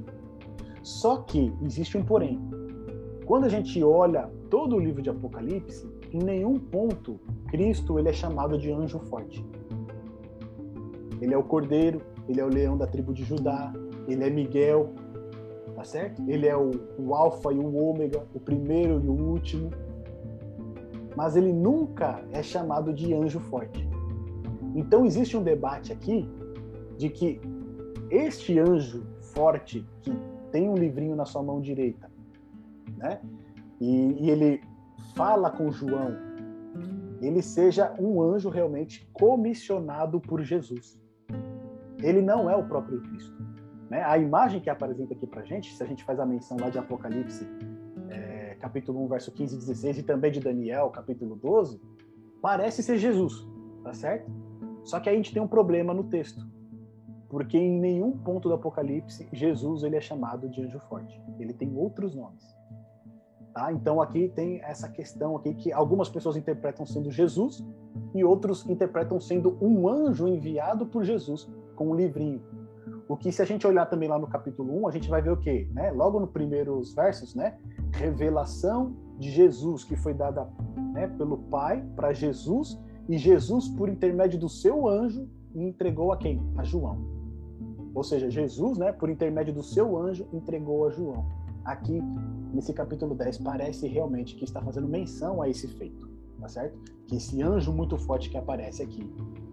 Só 0.83 1.19
que 1.19 1.53
existe 1.63 1.97
um 1.97 2.05
porém. 2.05 2.41
Quando 3.25 3.45
a 3.45 3.49
gente 3.49 3.83
olha 3.83 4.31
todo 4.51 4.77
o 4.77 4.81
livro 4.81 5.01
de 5.01 5.09
Apocalipse, 5.09 5.89
em 6.13 6.23
nenhum 6.23 6.59
ponto 6.59 7.19
Cristo 7.49 7.99
ele 7.99 8.09
é 8.09 8.13
chamado 8.13 8.59
de 8.59 8.71
anjo 8.71 8.99
forte. 8.99 9.45
Ele 11.23 11.33
é 11.33 11.39
o 11.39 11.45
cordeiro, 11.45 12.03
ele 12.29 12.41
é 12.41 12.45
o 12.45 12.49
leão 12.49 12.77
da 12.77 12.85
tribo 12.85 13.15
de 13.15 13.23
Judá, 13.23 13.73
ele 14.09 14.25
é 14.25 14.29
Miguel, 14.29 14.93
tá 15.77 15.85
certo? 15.85 16.21
Ele 16.29 16.49
é 16.49 16.57
o, 16.57 16.73
o 16.99 17.15
alfa 17.15 17.53
e 17.53 17.59
o 17.59 17.77
ômega, 17.77 18.27
o 18.35 18.41
primeiro 18.41 19.01
e 19.05 19.09
o 19.09 19.13
último. 19.13 19.71
Mas 21.17 21.37
ele 21.37 21.53
nunca 21.53 22.25
é 22.33 22.43
chamado 22.43 22.93
de 22.93 23.15
anjo 23.15 23.39
forte. 23.39 23.89
Então 24.75 25.07
existe 25.07 25.37
um 25.37 25.45
debate 25.45 25.93
aqui 25.93 26.29
de 26.99 27.09
que 27.09 27.41
este 28.11 28.59
anjo 28.59 29.05
forte 29.21 29.87
que 30.01 30.13
tem 30.51 30.69
um 30.69 30.75
livrinho 30.75 31.15
na 31.15 31.25
sua 31.25 31.43
mão 31.43 31.61
direita, 31.61 32.11
né? 32.97 33.21
E, 33.81 34.25
e 34.25 34.29
ele 34.29 34.61
fala 35.15 35.51
com 35.51 35.71
João, 35.71 36.17
ele 37.21 37.41
seja 37.43 37.95
um 37.99 38.21
anjo 38.21 38.49
realmente 38.49 39.09
comissionado 39.13 40.21
por 40.21 40.43
Jesus. 40.43 41.01
Ele 42.03 42.21
não 42.21 42.51
é 42.51 42.57
o 42.57 42.65
próprio 42.65 43.01
Cristo. 43.03 43.43
Né? 43.89 44.03
A 44.05 44.19
imagem 44.19 44.61
que 44.61 44.71
apresenta 44.71 45.15
aqui 45.15 45.27
para 45.27 45.43
gente, 45.45 45.75
se 45.75 45.83
a 45.83 45.87
gente 45.87 46.03
faz 46.05 46.19
a 46.19 46.27
menção 46.27 46.57
lá 46.59 46.71
de 46.71 46.79
Apocalipse, 46.79 47.47
é, 48.09 48.57
capítulo 48.59 49.05
1, 49.05 49.09
verso 49.09 49.31
15 49.31 49.55
e 49.55 49.59
16, 49.59 49.99
e 49.99 50.03
também 50.03 50.33
de 50.33 50.41
Daniel, 50.41 50.89
capítulo 50.91 51.37
12, 51.37 51.81
parece 52.41 52.83
ser 52.83 52.99
Jesus, 52.99 53.47
tá 53.85 53.93
certo? 53.93 54.31
Só 54.83 54.99
que 54.99 55.09
aí 55.09 55.15
a 55.15 55.19
gente 55.19 55.33
tem 55.33 55.43
um 55.43 55.47
problema 55.47 55.95
no 55.95 56.05
texto, 56.05 56.45
porque 57.29 57.57
em 57.57 57.79
nenhum 57.79 58.13
ponto 58.13 58.49
do 58.49 58.55
Apocalipse 58.55 59.29
Jesus 59.33 59.83
ele 59.83 59.97
é 59.97 60.01
chamado 60.01 60.49
de 60.49 60.63
anjo 60.63 60.81
forte. 60.81 61.21
Ele 61.39 61.53
tem 61.53 61.77
outros 61.77 62.15
nomes. 62.15 62.45
Tá? 63.55 63.73
Então 63.73 64.01
aqui 64.01 64.29
tem 64.29 64.61
essa 64.63 64.89
questão 64.89 65.37
aqui 65.37 65.55
que 65.55 65.73
algumas 65.73 66.09
pessoas 66.09 66.37
interpretam 66.37 66.87
sendo 66.87 67.11
Jesus 67.11 67.63
e 68.15 68.25
outros 68.25 68.67
interpretam 68.69 69.21
sendo 69.21 69.59
um 69.61 69.87
anjo 69.87 70.27
enviado 70.27 70.87
por 70.87 71.05
Jesus 71.05 71.47
com 71.75 71.91
um 71.91 71.95
livrinho. 71.95 72.41
O 73.09 73.17
que, 73.17 73.31
se 73.31 73.43
a 73.43 73.45
gente 73.45 73.67
olhar 73.67 73.87
também 73.87 74.09
lá 74.09 74.19
no 74.19 74.27
capítulo 74.27 74.83
1, 74.85 74.89
a 74.89 74.91
gente 74.91 75.09
vai 75.09 75.21
ver 75.21 75.31
o 75.31 75.37
quê? 75.37 75.69
Né? 75.73 75.91
Logo 75.91 76.19
nos 76.19 76.31
primeiros 76.31 76.95
versos, 76.95 77.35
né? 77.35 77.59
Revelação 77.93 78.97
de 79.19 79.31
Jesus, 79.31 79.85
que 79.85 79.97
foi 79.97 80.15
dada 80.15 80.49
né, 80.93 81.07
pelo 81.07 81.39
Pai 81.39 81.85
para 81.95 82.13
Jesus, 82.13 82.79
e 83.09 83.19
Jesus, 83.19 83.69
por 83.69 83.89
intermédio 83.89 84.39
do 84.39 84.49
seu 84.49 84.89
anjo, 84.89 85.29
entregou 85.55 86.13
a 86.13 86.17
quem? 86.17 86.43
A 86.57 86.65
João. 86.65 86.99
Ou 87.95 88.03
seja, 88.03 88.31
Jesus, 88.31 88.79
né, 88.79 88.93
por 88.93 89.11
intermédio 89.11 89.53
do 89.53 89.63
seu 89.63 89.99
anjo, 89.99 90.27
entregou 90.33 90.87
a 90.87 90.91
João. 90.91 91.27
Aqui, 91.65 92.01
nesse 92.53 92.73
capítulo 92.73 93.15
10, 93.15 93.39
parece 93.39 93.87
realmente 93.87 94.35
que 94.35 94.45
está 94.45 94.61
fazendo 94.61 94.89
menção 94.89 95.43
a 95.43 95.49
esse 95.49 95.69
feito, 95.69 96.09
tá 96.41 96.49
certo? 96.49 96.79
Que 97.07 97.17
esse 97.17 97.43
anjo 97.43 97.73
muito 97.73 97.97
forte 97.99 98.31
que 98.31 98.39
aparece 98.39 98.83
aqui, 98.83 99.09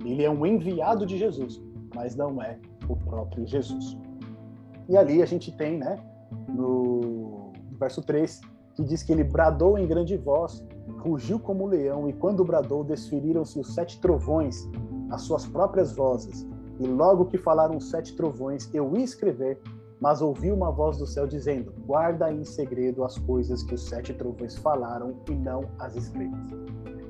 ele 0.06 0.24
é 0.24 0.30
um 0.30 0.46
enviado 0.46 1.06
de 1.06 1.18
Jesus, 1.18 1.62
mas 1.94 2.16
não 2.16 2.42
é 2.42 2.58
o 2.88 2.96
próprio 2.96 3.46
Jesus. 3.46 3.98
E 4.88 4.98
ali 4.98 5.22
a 5.22 5.26
gente 5.26 5.52
tem, 5.56 5.78
né, 5.78 5.98
no 6.48 7.52
verso 7.80 8.02
3, 8.02 8.41
que 8.76 8.84
diz 8.84 9.03
que 9.03 9.11
ele 9.11 9.24
bradou 9.24 9.78
em 9.78 9.88
grande 9.88 10.18
voz, 10.18 10.66
rugiu 10.99 11.40
como 11.40 11.68
leão, 11.68 12.10
e 12.10 12.14
quando 12.14 12.44
bradou, 12.44 12.84
desferiram-se 12.84 13.60
os 13.60 13.74
sete 13.74 13.99
trovões, 13.99 14.68
as 15.11 15.22
suas 15.22 15.45
próprias 15.45 15.95
vozes. 15.95 16.48
E 16.80 16.88
logo 16.88 17.26
que 17.26 17.38
falaram 17.38 17.78
os 17.78 17.90
sete 17.90 18.16
trovões, 18.16 18.70
eu 18.74 18.95
ia 18.95 19.03
escrever, 19.03 19.60
mas 19.99 20.22
ouvi 20.22 20.52
uma 20.52 20.72
voz 20.72 20.98
do 20.98 21.06
céu 21.06 21.28
dizendo: 21.28 21.74
Guarda 21.86 22.32
em 22.32 22.44
segredo 22.44 23.03
as 23.03 23.18
coisas 23.18 23.64
que 23.64 23.76
os 23.76 23.86
sete 23.86 24.14
trovões 24.14 24.56
falaram 24.56 25.20
e 25.30 25.34
não 25.34 25.66
as 25.78 25.95
escrevas. 25.95 26.40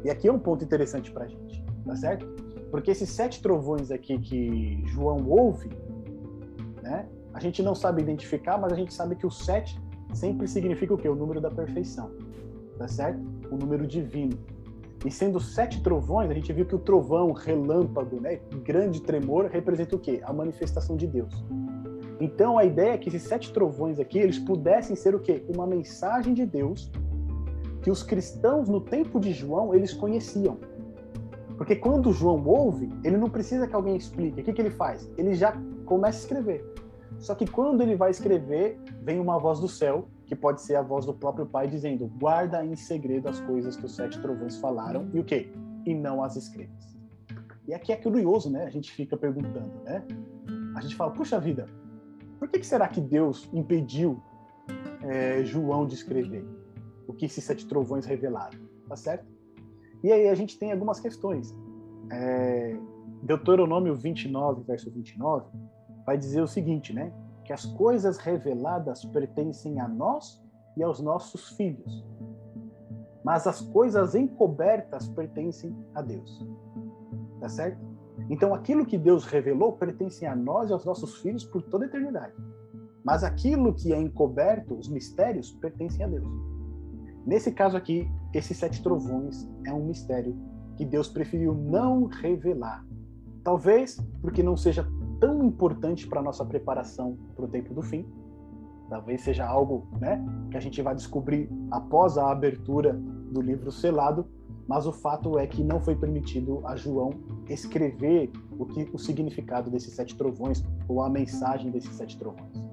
E 0.03 0.09
aqui 0.09 0.27
é 0.27 0.31
um 0.31 0.39
ponto 0.39 0.63
interessante 0.63 1.11
para 1.11 1.25
a 1.25 1.27
gente, 1.27 1.63
tá 1.85 1.95
certo? 1.95 2.25
Porque 2.71 2.91
esses 2.91 3.09
sete 3.09 3.41
trovões 3.41 3.91
aqui 3.91 4.17
que 4.19 4.83
João 4.87 5.27
ouve, 5.27 5.69
né, 6.81 7.07
a 7.33 7.39
gente 7.39 7.63
não 7.63 7.73
sabe 7.73 8.01
identificar, 8.01 8.57
mas 8.57 8.73
a 8.73 8.75
gente 8.75 8.93
sabe 8.93 9.15
que 9.15 9.25
o 9.25 9.31
sete 9.31 9.79
sempre 10.13 10.47
significa 10.47 10.93
o 10.93 10.97
quê? 10.97 11.07
O 11.07 11.15
número 11.15 11.39
da 11.39 11.49
perfeição, 11.49 12.11
tá 12.77 12.87
certo? 12.87 13.19
O 13.51 13.55
número 13.55 13.85
divino. 13.87 14.37
E 15.05 15.09
sendo 15.09 15.39
sete 15.39 15.81
trovões, 15.81 16.29
a 16.29 16.33
gente 16.33 16.51
viu 16.51 16.65
que 16.65 16.75
o 16.75 16.79
trovão, 16.79 17.31
relâmpago, 17.31 18.19
né, 18.19 18.39
grande 18.63 19.01
tremor, 19.01 19.45
representa 19.45 19.95
o 19.95 19.99
quê? 19.99 20.21
A 20.23 20.33
manifestação 20.33 20.97
de 20.97 21.07
Deus. 21.07 21.33
Então 22.19 22.57
a 22.57 22.65
ideia 22.65 22.93
é 22.93 22.97
que 22.97 23.07
esses 23.07 23.23
sete 23.23 23.53
trovões 23.53 23.99
aqui, 23.99 24.19
eles 24.19 24.37
pudessem 24.37 24.95
ser 24.95 25.15
o 25.15 25.19
quê? 25.19 25.43
Uma 25.47 25.65
mensagem 25.65 26.33
de 26.33 26.45
Deus 26.45 26.91
que 27.81 27.89
os 27.89 28.03
cristãos 28.03 28.67
no 28.67 28.81
tempo 28.81 29.19
de 29.19 29.31
João, 29.31 29.73
eles 29.73 29.93
conheciam. 29.93 30.57
Porque 31.59 31.75
quando 31.75 32.13
João 32.13 32.41
ouve, 32.47 32.89
ele 33.03 33.17
não 33.17 33.29
precisa 33.29 33.67
que 33.67 33.75
alguém 33.75 33.97
explique. 33.97 34.39
O 34.39 34.43
que, 34.45 34.53
que 34.53 34.61
ele 34.61 34.69
faz? 34.69 35.11
Ele 35.17 35.33
já 35.33 35.53
começa 35.85 36.17
a 36.17 36.21
escrever. 36.21 36.65
Só 37.19 37.35
que 37.35 37.45
quando 37.45 37.81
ele 37.81 37.97
vai 37.97 38.11
escrever, 38.11 38.79
vem 39.03 39.19
uma 39.19 39.37
voz 39.37 39.59
do 39.59 39.67
céu, 39.67 40.07
que 40.25 40.33
pode 40.37 40.61
ser 40.61 40.75
a 40.75 40.81
voz 40.81 41.05
do 41.05 41.13
próprio 41.13 41.45
Pai, 41.45 41.67
dizendo: 41.67 42.07
guarda 42.17 42.63
em 42.63 42.77
segredo 42.77 43.27
as 43.27 43.41
coisas 43.41 43.75
que 43.75 43.85
os 43.85 43.93
sete 43.93 44.21
trovões 44.21 44.55
falaram, 44.55 45.09
e 45.13 45.19
o 45.19 45.23
quê? 45.25 45.51
E 45.85 45.93
não 45.93 46.23
as 46.23 46.37
escrevas. 46.37 46.97
E 47.67 47.73
aqui 47.73 47.91
é 47.91 47.97
curioso, 47.97 48.49
né? 48.49 48.63
A 48.63 48.69
gente 48.69 48.89
fica 48.93 49.17
perguntando, 49.17 49.83
né? 49.83 50.01
A 50.77 50.79
gente 50.79 50.95
fala: 50.95 51.11
puxa 51.11 51.41
vida, 51.41 51.65
por 52.39 52.47
que, 52.47 52.59
que 52.59 52.65
será 52.65 52.87
que 52.87 53.01
Deus 53.01 53.49
impediu 53.51 54.23
é, 55.03 55.43
João 55.43 55.85
de 55.85 55.95
escrever 55.95 56.47
o 57.05 57.11
que 57.11 57.25
esses 57.25 57.43
sete 57.43 57.67
trovões 57.67 58.05
revelaram? 58.05 58.57
Tá 58.87 58.95
certo? 58.95 59.38
E 60.03 60.11
aí 60.11 60.27
a 60.27 60.35
gente 60.35 60.57
tem 60.57 60.71
algumas 60.71 60.99
questões. 60.99 61.55
É, 62.11 62.77
Deuteronômio 63.23 63.95
29, 63.95 64.63
verso 64.63 64.89
29, 64.91 65.45
vai 66.05 66.17
dizer 66.17 66.41
o 66.41 66.47
seguinte, 66.47 66.93
né? 66.93 67.13
Que 67.43 67.53
as 67.53 67.65
coisas 67.65 68.17
reveladas 68.17 69.03
pertencem 69.05 69.79
a 69.79 69.87
nós 69.87 70.41
e 70.77 70.83
aos 70.83 70.99
nossos 70.99 71.49
filhos, 71.49 72.05
mas 73.23 73.45
as 73.45 73.59
coisas 73.59 74.15
encobertas 74.15 75.07
pertencem 75.09 75.75
a 75.93 76.01
Deus. 76.01 76.45
Tá 77.39 77.49
certo? 77.49 77.79
Então, 78.29 78.53
aquilo 78.53 78.85
que 78.85 78.97
Deus 78.97 79.25
revelou 79.25 79.73
pertence 79.73 80.25
a 80.25 80.35
nós 80.35 80.69
e 80.69 80.73
aos 80.73 80.85
nossos 80.85 81.17
filhos 81.17 81.43
por 81.43 81.61
toda 81.63 81.85
a 81.85 81.87
eternidade. 81.87 82.33
Mas 83.03 83.23
aquilo 83.23 83.73
que 83.73 83.93
é 83.93 83.99
encoberto, 83.99 84.75
os 84.75 84.87
mistérios, 84.87 85.51
pertencem 85.51 86.05
a 86.05 86.07
Deus. 86.07 86.27
Nesse 87.25 87.51
caso 87.51 87.75
aqui, 87.75 88.09
esses 88.33 88.57
sete 88.57 88.81
trovões 88.81 89.47
é 89.65 89.73
um 89.73 89.85
mistério 89.85 90.35
que 90.75 90.85
Deus 90.85 91.07
preferiu 91.07 91.53
não 91.53 92.05
revelar. 92.05 92.85
Talvez 93.43 93.97
porque 94.21 94.43
não 94.43 94.55
seja 94.55 94.87
tão 95.19 95.43
importante 95.43 96.07
para 96.07 96.21
nossa 96.21 96.45
preparação 96.45 97.17
para 97.35 97.45
o 97.45 97.47
tempo 97.47 97.73
do 97.73 97.81
fim. 97.81 98.05
Talvez 98.89 99.21
seja 99.21 99.45
algo 99.45 99.87
né, 99.99 100.23
que 100.49 100.57
a 100.57 100.59
gente 100.59 100.81
vai 100.81 100.95
descobrir 100.95 101.49
após 101.69 102.17
a 102.17 102.31
abertura 102.31 102.93
do 102.93 103.41
livro 103.41 103.71
selado, 103.71 104.27
mas 104.67 104.85
o 104.85 104.91
fato 104.91 105.37
é 105.37 105.45
que 105.47 105.63
não 105.63 105.79
foi 105.79 105.95
permitido 105.95 106.61
a 106.65 106.75
João 106.75 107.11
escrever 107.47 108.31
o, 108.57 108.65
que, 108.65 108.89
o 108.93 108.97
significado 108.97 109.69
desses 109.69 109.93
sete 109.93 110.15
trovões 110.15 110.63
ou 110.87 111.01
a 111.01 111.09
mensagem 111.09 111.71
desses 111.71 111.95
sete 111.95 112.17
trovões. 112.17 112.68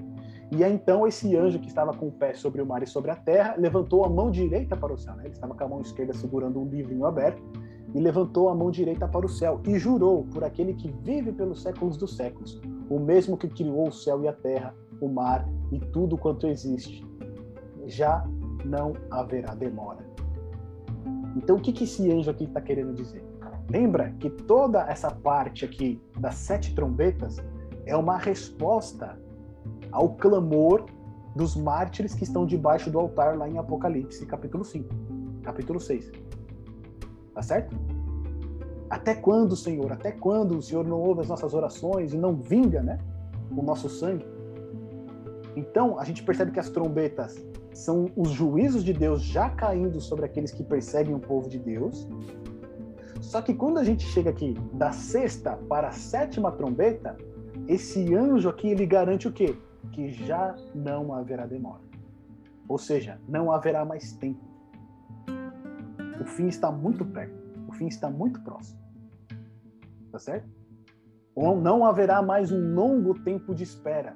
E 0.53 0.63
aí, 0.63 0.73
então 0.73 1.07
esse 1.07 1.37
anjo 1.37 1.59
que 1.59 1.67
estava 1.67 1.93
com 1.93 2.07
o 2.07 2.13
pé 2.13 2.35
sobre 2.35 2.63
o 2.63 2.67
mar 2.67 2.83
e 2.83 2.87
sobre 2.87 3.11
a 3.11 3.17
terra 3.17 3.57
levantou 3.59 4.05
a 4.05 4.09
mão 4.09 4.31
direita 4.31 4.77
para 4.77 4.93
o 4.93 4.97
céu. 4.97 5.15
Né? 5.17 5.25
Ele 5.25 5.35
estava 5.35 5.55
com 5.55 5.65
a 5.65 5.69
mão 5.69 5.81
esquerda 5.81 6.15
segurando 6.15 6.61
um 6.61 6.69
livrinho 6.69 7.05
aberto 7.05 7.43
e 7.95 8.01
levantou 8.01 8.49
a 8.49 8.55
mão 8.55 8.71
direita 8.71 9.09
para 9.09 9.27
o 9.27 9.29
céu 9.29 9.61
e 9.67 9.79
jurou 9.79 10.25
por 10.25 10.45
aquele 10.45 10.75
que 10.75 10.91
vive 11.03 11.33
pelos 11.33 11.63
séculos 11.63 11.97
dos 11.97 12.17
séculos, 12.17 12.61
o 12.89 12.99
mesmo 12.99 13.37
que 13.37 13.49
criou 13.49 13.89
o 13.89 13.93
céu 13.93 14.23
e 14.23 14.29
a 14.29 14.33
terra, 14.33 14.75
o 15.01 15.09
mar 15.09 15.49
e 15.73 15.81
tudo 15.81 16.17
quanto 16.17 16.47
existe. 16.47 17.05
Já 17.87 18.25
não 18.65 18.93
haverá 19.11 19.55
demora. 19.55 20.05
Então, 21.37 21.57
o 21.57 21.61
que, 21.61 21.73
que 21.73 21.85
esse 21.85 22.11
anjo 22.11 22.31
aqui 22.31 22.45
está 22.45 22.61
querendo 22.61 22.95
dizer? 22.95 23.23
Lembra 23.69 24.15
que 24.21 24.31
toda 24.31 24.83
essa 24.89 25.11
parte 25.11 25.65
aqui 25.65 26.01
das 26.19 26.37
sete 26.37 26.75
trombetas 26.75 27.37
é 27.85 27.97
uma 27.97 28.17
resposta 28.17 29.19
ao 29.97 30.11
clamor 30.11 30.85
dos 31.35 31.57
mártires 31.57 32.15
que 32.15 32.23
estão 32.23 32.45
debaixo 32.45 32.91
do 32.91 32.99
altar 32.99 33.37
lá 33.39 33.49
em 33.49 33.57
Apocalipse, 33.57 34.27
capítulo 34.27 34.63
5, 34.63 34.95
capítulo 35.43 35.81
6. 35.81 36.13
Tá 37.35 37.41
certo? 37.41 37.75
Até 38.91 39.15
quando, 39.15 39.57
Senhor? 39.57 39.91
Até 39.91 40.13
quando 40.13 40.59
o 40.59 40.63
Senhor 40.63 40.87
não 40.87 41.01
ouve 41.01 41.23
as 41.23 41.29
nossas 41.29 41.55
orações 41.55 42.13
e 42.13 42.19
não 42.19 42.37
vinga, 42.37 42.83
né, 42.83 42.99
o 43.51 43.63
nosso 43.63 43.89
sangue? 43.89 44.27
Então, 45.57 45.99
a 45.99 46.05
gente 46.05 46.23
percebe 46.23 46.51
que 46.53 46.61
as 46.61 46.69
trombetas 46.69 47.43
são 47.73 48.11
os 48.15 48.29
juízos 48.31 48.85
de 48.85 48.93
Deus 48.93 49.23
já 49.23 49.49
caindo 49.49 49.99
sobre 49.99 50.27
aqueles 50.27 50.53
que 50.53 50.63
perseguem 50.63 51.15
o 51.15 51.19
povo 51.19 51.49
de 51.49 51.59
Deus. 51.59 52.07
Só 53.23 53.41
que 53.41 53.55
quando 53.55 53.79
a 53.79 53.85
gente 53.85 54.05
chega 54.05 54.29
aqui 54.29 54.55
da 54.75 54.93
sexta 54.93 55.59
para 55.69 55.89
a 55.89 55.93
sétima 55.93 56.53
trombeta, 56.53 57.17
esse 57.67 58.15
anjo 58.15 58.51
aqui 58.51 58.69
ele 58.69 58.85
garante 58.85 59.27
o 59.27 59.33
quê? 59.33 59.57
Que 59.97 60.11
já 60.11 60.55
não 60.75 61.15
haverá 61.15 61.47
demora. 61.47 61.81
Ou 62.69 62.77
seja, 62.77 63.19
não 63.27 63.51
haverá 63.51 63.83
mais 63.83 64.13
tempo. 64.13 64.45
O 66.21 66.25
fim 66.27 66.49
está 66.49 66.71
muito 66.71 67.03
perto. 67.03 67.35
O 67.67 67.73
fim 67.73 67.87
está 67.87 68.11
muito 68.11 68.39
próximo. 68.43 68.79
Tá 70.13 70.19
certo? 70.19 70.47
Ou 71.35 71.59
não 71.59 71.87
haverá 71.87 72.21
mais 72.21 72.53
um 72.53 72.75
longo 72.75 73.15
tempo 73.23 73.55
de 73.55 73.63
espera. 73.63 74.15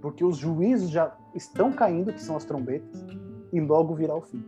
Porque 0.00 0.24
os 0.24 0.36
juízos 0.36 0.90
já 0.90 1.16
estão 1.32 1.72
caindo, 1.72 2.12
que 2.12 2.20
são 2.20 2.34
as 2.34 2.44
trombetas, 2.44 3.06
e 3.52 3.60
logo 3.60 3.94
virá 3.94 4.16
o 4.16 4.22
fim. 4.22 4.44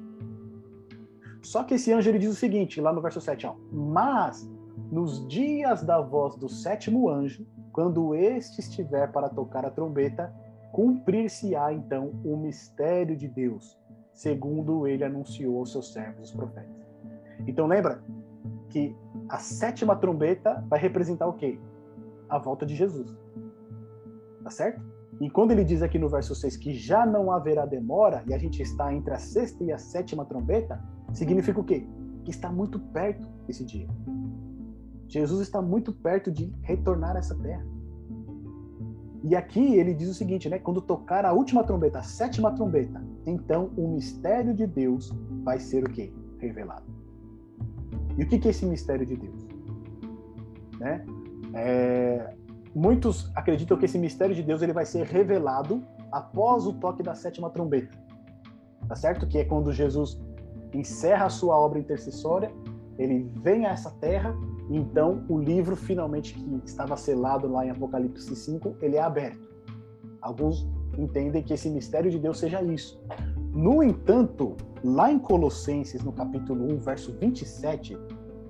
Só 1.43 1.63
que 1.63 1.75
esse 1.75 1.93
anjo 1.93 2.11
ele 2.11 2.19
diz 2.19 2.33
o 2.33 2.35
seguinte, 2.35 2.81
lá 2.81 2.93
no 2.93 3.01
verso 3.01 3.21
7, 3.21 3.47
ó, 3.47 3.55
mas 3.71 4.51
nos 4.91 5.29
dias 5.29 5.85
da 5.85 6.01
voz 6.01 6.35
do 6.35 6.49
sétimo 6.49 7.09
anjo, 7.09 7.47
quando 7.75 8.15
este 8.15 8.61
estiver 8.61 9.11
para 9.11 9.29
tocar 9.29 9.67
a 9.67 9.71
trombeta, 9.71 10.33
cumprir-se-á 10.71 11.73
então 11.73 12.13
o 12.25 12.37
mistério 12.37 13.17
de 13.17 13.27
Deus, 13.27 13.77
segundo 14.13 14.87
ele 14.87 15.03
anunciou 15.03 15.59
aos 15.59 15.73
seus 15.73 15.93
servos, 15.93 16.31
os 16.31 16.37
profetas. 16.37 16.87
Então 17.49 17.67
lembra 17.67 18.01
que 18.71 18.97
a 19.29 19.39
sétima 19.39 19.97
trombeta 19.97 20.65
vai 20.69 20.79
representar 20.79 21.27
o 21.27 21.33
quê? 21.33 21.59
A 22.29 22.39
volta 22.39 22.65
de 22.65 22.77
Jesus. 22.77 23.13
Tá 24.45 24.51
certo? 24.51 24.81
E 25.21 25.29
quando 25.29 25.51
ele 25.51 25.65
diz 25.65 25.83
aqui 25.83 25.99
no 25.99 26.09
verso 26.09 26.33
6 26.33 26.57
que 26.57 26.75
já 26.75 27.05
não 27.05 27.33
haverá 27.33 27.67
demora, 27.67 28.23
e 28.29 28.33
a 28.33 28.39
gente 28.39 28.63
está 28.63 28.95
entre 28.95 29.15
a 29.15 29.19
sexta 29.19 29.65
e 29.65 29.73
a 29.73 29.79
sétima 29.79 30.25
trombeta, 30.25 30.81
significa 31.13 31.59
o 31.59 31.65
quê? 31.65 31.85
Que 32.25 32.31
está 32.31 32.53
muito 32.53 32.79
perto 32.79 33.29
esse 33.49 33.65
dia. 33.65 33.89
Jesus 35.09 35.41
está 35.41 35.61
muito 35.61 35.93
perto 35.93 36.31
de 36.31 36.53
retornar 36.63 37.17
a 37.17 37.19
essa 37.19 37.35
terra. 37.35 37.65
E 39.23 39.35
aqui 39.35 39.77
ele 39.77 39.95
diz 39.95 40.09
o 40.11 40.15
seguinte, 40.15 40.51
né? 40.51 40.59
Quando 40.59 40.83
tocar 40.83 41.25
a 41.25 41.33
última 41.33 41.65
trombeta, 41.65 42.01
a 42.01 42.03
sétima 42.03 42.53
trombeta, 42.53 43.03
então 43.25 43.71
o 43.77 43.89
mistério 43.89 44.53
de 44.53 44.67
Deus 44.67 45.13
vai 45.43 45.59
ser 45.59 45.83
o 45.83 45.91
quê? 45.91 46.13
Revelado. 46.39 46.85
E 48.19 48.23
o 48.23 48.29
que 48.29 48.47
é 48.47 48.51
esse 48.51 48.67
mistério 48.67 49.07
de 49.07 49.17
Deus? 49.17 49.47
Né? 50.79 51.05
É, 51.55 52.35
muitos 52.75 53.31
acreditam 53.35 53.79
que 53.79 53.87
esse 53.87 53.99
mistério 53.99 54.35
de 54.35 54.43
Deus 54.43 54.61
ele 54.61 54.75
vai 54.75 54.85
ser 54.85 55.07
revelado 55.07 55.83
após 56.13 56.67
o 56.67 56.75
toque 56.75 57.03
da 57.03 57.15
sétima 57.15 57.49
trombeta. 57.49 57.97
Tá 58.87 58.95
certo? 58.95 59.27
Que 59.27 59.39
é 59.39 59.45
quando 59.45 59.73
Jesus 59.73 60.21
encerra 60.73 61.27
a 61.27 61.31
sua 61.31 61.57
obra 61.57 61.79
intercessória, 61.79 62.53
ele 62.99 63.31
vem 63.37 63.65
a 63.67 63.71
essa 63.71 63.91
terra 63.91 64.37
então, 64.71 65.25
o 65.29 65.39
livro 65.39 65.77
finalmente 65.77 66.35
que 66.35 66.61
estava 66.65 66.97
selado 66.97 67.51
lá 67.51 67.67
em 67.67 67.71
Apocalipse 67.71 68.35
5, 68.35 68.77
ele 68.81 68.97
é 68.97 69.03
aberto. 69.03 69.49
Alguns 70.21 70.67
entendem 70.97 71.43
que 71.43 71.53
esse 71.53 71.69
mistério 71.69 72.11
de 72.11 72.19
Deus 72.19 72.39
seja 72.39 72.63
isso. 72.63 73.01
No 73.53 73.83
entanto, 73.83 74.57
lá 74.83 75.13
em 75.13 75.19
Colossenses, 75.19 76.03
no 76.03 76.13
capítulo 76.13 76.73
1, 76.73 76.79
verso 76.79 77.13
27, 77.19 77.97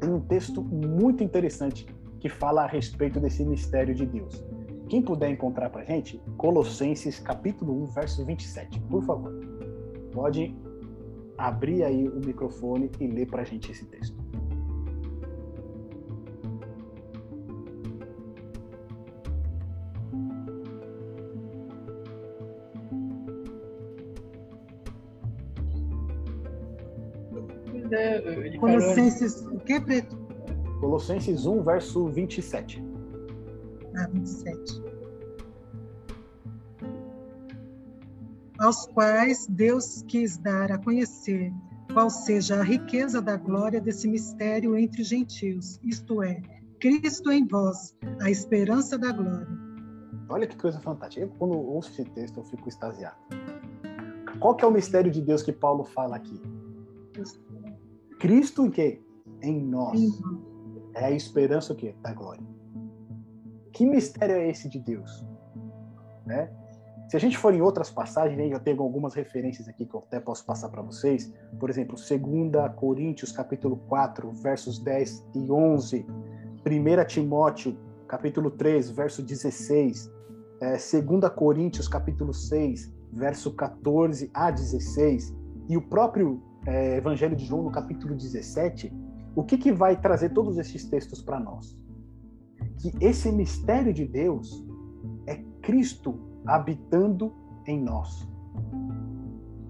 tem 0.01 0.13
um 0.13 0.21
texto 0.21 0.63
muito 0.63 1.23
interessante 1.23 1.87
que 2.21 2.29
fala 2.29 2.63
a 2.63 2.67
respeito 2.67 3.19
desse 3.21 3.45
mistério 3.45 3.95
de 3.95 4.07
Deus. 4.07 4.43
Quem 4.89 5.03
puder 5.03 5.31
encontrar 5.31 5.71
para 5.71 5.85
gente, 5.85 6.23
Colossenses 6.37 7.19
capítulo 7.19 7.83
1, 7.85 7.87
verso 7.87 8.25
27, 8.25 8.81
por 8.83 9.03
favor. 9.03 9.33
Pode 10.13 10.55
abrir 11.37 11.83
aí 11.83 12.09
o 12.09 12.21
microfone 12.25 12.91
e 13.01 13.07
ler 13.07 13.27
para 13.27 13.45
gente 13.45 13.73
esse 13.73 13.85
texto. 13.87 14.24
Ele 27.95 28.59
Colossenses, 28.59 29.47
o 29.47 29.59
que, 29.59 29.81
Preto? 29.81 30.17
Colossenses 30.81 31.47
1, 31.47 31.63
verso 31.63 32.09
27. 32.09 32.85
Ah, 33.97 34.09
27. 34.13 34.83
Aos 38.59 38.87
quais 38.87 39.47
Deus 39.49 40.03
quis 40.09 40.37
dar 40.39 40.71
a 40.73 40.79
conhecer 40.79 41.53
qual 41.93 42.11
seja 42.11 42.61
a 42.61 42.63
riqueza 42.63 43.21
da 43.21 43.37
glória 43.37 43.81
desse 43.81 44.09
mistério 44.09 44.77
entre 44.77 45.03
os 45.03 45.09
gentios, 45.09 45.79
isto 45.85 46.23
é, 46.23 46.41
Cristo 46.81 47.31
em 47.31 47.47
vós, 47.47 47.97
a 48.21 48.31
esperança 48.31 48.99
da 48.99 49.13
glória. 49.13 49.47
Olha 50.29 50.47
que 50.47 50.57
coisa 50.57 50.81
fantástica. 50.81 51.25
Eu, 51.25 51.29
quando 51.39 51.53
ouço 51.53 51.91
esse 51.93 52.05
texto, 52.11 52.39
eu 52.41 52.45
fico 52.45 52.69
extasiado. 52.69 53.17
Qual 54.41 54.55
que 54.55 54.65
é 54.65 54.69
o 54.69 54.71
mistério 54.71 55.11
de 55.11 55.21
Deus 55.21 55.43
que 55.43 55.53
Paulo 55.53 55.85
fala 55.85 56.17
aqui? 56.17 56.41
Cristo 58.19 58.67
em 58.67 58.71
quê? 58.71 59.03
Em 59.43 59.61
nós. 59.61 60.01
É 60.95 61.07
a 61.07 61.11
esperança 61.11 61.73
o 61.73 61.77
quê? 61.77 61.95
Da 62.01 62.13
glória. 62.13 62.43
Que 63.73 63.85
mistério 63.85 64.37
é 64.37 64.49
esse 64.49 64.69
de 64.69 64.79
Deus? 64.79 65.27
Né? 66.25 66.51
Se 67.09 67.17
a 67.17 67.21
gente 67.21 67.37
for 67.37 67.53
em 67.53 67.61
outras 67.61 67.91
passagens, 67.91 68.37
né, 68.37 68.49
eu 68.49 68.61
tenho 68.61 68.81
algumas 68.83 69.15
referências 69.15 69.69
aqui 69.69 69.85
que 69.85 69.95
eu 69.95 70.01
até 70.01 70.19
posso 70.19 70.45
passar 70.45 70.69
para 70.69 70.83
vocês. 70.83 71.33
Por 71.61 71.69
exemplo, 71.69 71.97
2 71.97 72.75
Coríntios, 72.77 73.31
capítulo 73.31 73.77
4, 73.89 74.33
versos 74.33 74.79
10 74.79 75.27
e 75.35 75.51
11. 75.51 76.07
1 76.67 77.07
Timóteo, 77.07 77.77
capítulo 78.09 78.51
3, 78.51 78.91
verso 78.91 79.23
16. 79.23 80.11
É, 80.61 80.73
2 80.73 81.33
Coríntios, 81.35 81.87
capítulo 81.87 82.33
6, 82.33 82.93
verso 83.13 83.53
14 83.55 84.31
a 84.33 84.51
16. 84.51 85.35
E 85.69 85.77
o 85.77 85.83
próprio 85.83 86.43
é, 86.67 86.97
Evangelho 86.97 87.37
de 87.37 87.45
João, 87.45 87.63
no 87.63 87.71
capítulo 87.71 88.15
17, 88.15 88.93
o 89.35 89.43
que, 89.43 89.59
que 89.59 89.73
vai 89.73 90.01
trazer 90.01 90.31
todos 90.31 90.59
esses 90.59 90.85
textos 90.85 91.21
para 91.21 91.41
nós? 91.41 91.77
que 92.79 92.93
esse 93.01 93.31
mistério 93.33 93.93
de 93.93 94.05
Deus 94.05 94.65
é 95.27 95.37
Cristo 95.63 96.15
habitando 96.47 97.33
em 97.67 97.83
nós. 97.83 98.29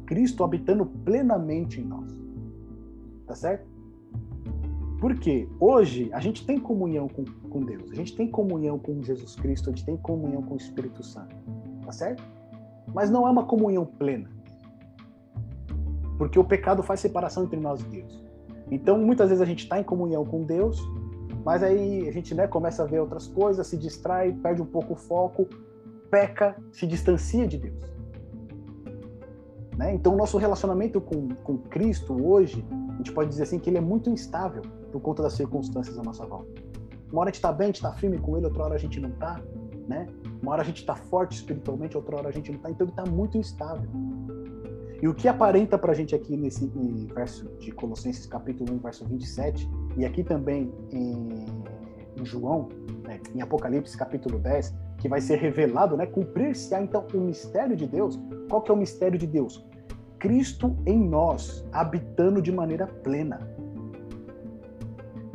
Cristo 0.07 0.43
habitando 0.43 0.85
plenamente 0.85 1.81
em 1.81 1.85
nós. 1.85 2.11
Tá 3.27 3.35
certo? 3.35 3.67
Porque 5.01 5.49
hoje 5.61 6.11
a 6.13 6.21
gente 6.21 6.45
tem 6.47 6.59
comunhão 6.59 7.09
com, 7.09 7.25
com 7.25 7.61
Deus, 7.61 7.91
a 7.91 7.95
gente 7.95 8.17
tem 8.17 8.29
comunhão 8.29 8.79
com 8.79 9.03
Jesus 9.03 9.37
Cristo, 9.37 9.71
a 9.71 9.73
gente 9.73 9.85
tem 9.85 9.97
comunhão 9.97 10.43
com 10.43 10.55
o 10.55 10.57
Espírito 10.57 11.03
Santo. 11.03 11.37
Tá 11.85 11.93
certo? 11.93 12.23
Mas 12.93 13.11
não 13.11 13.27
é 13.29 13.31
uma 13.31 13.45
comunhão 13.45 13.85
plena. 13.85 14.31
Porque 16.19 16.39
o 16.39 16.45
pecado 16.45 16.83
faz 16.83 17.01
separação 17.01 17.45
entre 17.45 17.59
nós 17.59 17.81
e 17.81 17.85
Deus. 17.85 18.25
Então, 18.71 18.99
muitas 18.99 19.29
vezes 19.29 19.43
a 19.43 19.47
gente 19.47 19.65
está 19.65 19.79
em 19.79 19.83
comunhão 19.83 20.25
com 20.25 20.43
Deus, 20.45 20.81
mas 21.45 21.63
aí 21.63 22.09
a 22.09 22.13
gente 22.13 22.35
né, 22.35 22.47
começa 22.47 22.83
a 22.83 22.87
ver 22.87 23.01
outras 23.01 23.27
coisas, 23.27 23.67
se 23.67 23.77
distrai, 23.77 24.33
perde 24.33 24.63
um 24.63 24.67
pouco 24.67 24.95
o 24.95 24.97
foco, 24.97 25.47
peca, 26.11 26.57
se 26.73 26.87
distancia 26.87 27.47
de 27.47 27.59
Deus. 27.59 27.95
Né? 29.77 29.93
Então, 29.95 30.15
o 30.15 30.17
nosso 30.17 30.39
relacionamento 30.39 31.01
com, 31.01 31.29
com 31.29 31.59
Cristo 31.59 32.17
hoje, 32.25 32.65
a 32.71 32.97
gente 32.97 33.13
pode 33.13 33.29
dizer 33.29 33.43
assim 33.43 33.59
que 33.59 33.69
ele 33.69 33.79
é 33.79 33.81
muito 33.81 34.09
instável 34.09 34.63
por 34.93 35.01
conta 35.01 35.23
das 35.23 35.35
circunstâncias 35.35 35.99
à 35.99 36.03
nossa 36.03 36.25
volta. 36.25 36.49
Uma 37.11 37.23
hora 37.23 37.31
a 37.31 37.33
gente 37.33 37.37
está 37.37 37.53
bem, 37.53 37.65
a 37.65 37.69
gente 37.69 37.77
está 37.77 37.93
firme 37.93 38.19
com 38.19 38.37
ele, 38.37 38.47
outra 38.47 38.65
hora 38.65 38.75
a 38.75 38.79
gente 38.79 39.01
não 39.01 39.11
está. 39.11 39.41
Né? 39.89 40.07
Uma 40.41 40.53
hora 40.53 40.63
a 40.63 40.65
gente 40.65 40.79
está 40.79 40.95
forte 40.95 41.37
espiritualmente, 41.37 41.97
outra 41.97 42.17
hora 42.17 42.29
a 42.29 42.33
gente 42.33 42.51
não 42.51 42.57
está. 42.57 42.71
Então, 42.71 42.87
ele 42.87 42.93
está 42.93 43.05
muito 43.05 43.37
instável. 43.37 43.89
E 45.03 45.09
o 45.09 45.15
que 45.15 45.29
aparenta 45.29 45.77
para 45.77 45.93
a 45.93 45.95
gente 45.95 46.15
aqui 46.15 46.37
nesse 46.37 46.67
verso 47.15 47.49
de 47.59 47.73
Colossenses 47.73 48.27
capítulo 48.27 48.73
1, 48.75 48.79
verso 48.79 49.05
27, 49.07 49.69
e 49.97 50.05
aqui 50.05 50.23
também 50.23 50.73
em, 50.91 51.47
em 52.17 52.25
João, 52.25 52.69
né, 53.03 53.21
em 53.35 53.43
Apocalipse 53.43 53.97
capítulo 53.97 54.39
10, 54.39 54.75
que 54.99 55.09
vai 55.09 55.21
ser 55.21 55.37
revelado, 55.37 55.97
né, 55.97 56.07
cumprir-se-á 56.07 56.83
então 56.83 57.07
o 57.13 57.19
mistério 57.19 57.77
de 57.77 57.87
Deus. 57.87 58.19
Qual 58.49 58.63
que 58.63 58.71
é 58.71 58.75
o 58.75 58.77
mistério 58.77 59.19
de 59.19 59.27
Deus? 59.27 59.67
Cristo 60.19 60.75
em 60.87 60.99
nós, 60.99 61.67
habitando 61.71 62.41
de 62.41 62.51
maneira 62.51 62.87
plena. 62.87 63.47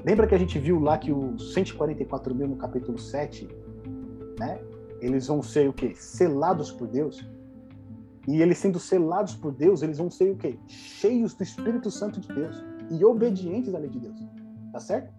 Lembra 0.04 0.26
que 0.26 0.34
a 0.34 0.38
gente 0.38 0.58
viu 0.58 0.80
lá 0.80 0.98
que 0.98 1.12
os 1.12 1.54
144 1.54 2.34
mil 2.34 2.48
no 2.48 2.56
capítulo 2.56 2.98
7, 2.98 3.48
né? 4.40 4.60
Eles 5.02 5.28
vão 5.28 5.44
ser 5.44 5.70
o 5.70 5.74
quê? 5.74 5.94
Selados 5.96 6.72
por 6.72 6.88
Deus. 6.88 7.24
E 8.30 8.44
eles 8.44 8.60
sendo 8.60 8.78
selados 8.78 9.34
por 9.34 9.52
Deus, 9.52 9.82
eles 9.82 9.98
vão 9.98 10.12
ser 10.12 10.30
o 10.30 10.36
quê? 10.36 10.60
Cheios 10.68 11.34
do 11.34 11.42
Espírito 11.42 11.90
Santo 11.90 12.20
de 12.20 12.28
Deus 12.28 12.64
e 12.92 13.04
obedientes 13.04 13.74
à 13.74 13.80
lei 13.80 13.90
de 13.90 14.00
Deus. 14.00 14.20
Tá 14.72 14.80
certo? 14.80 15.12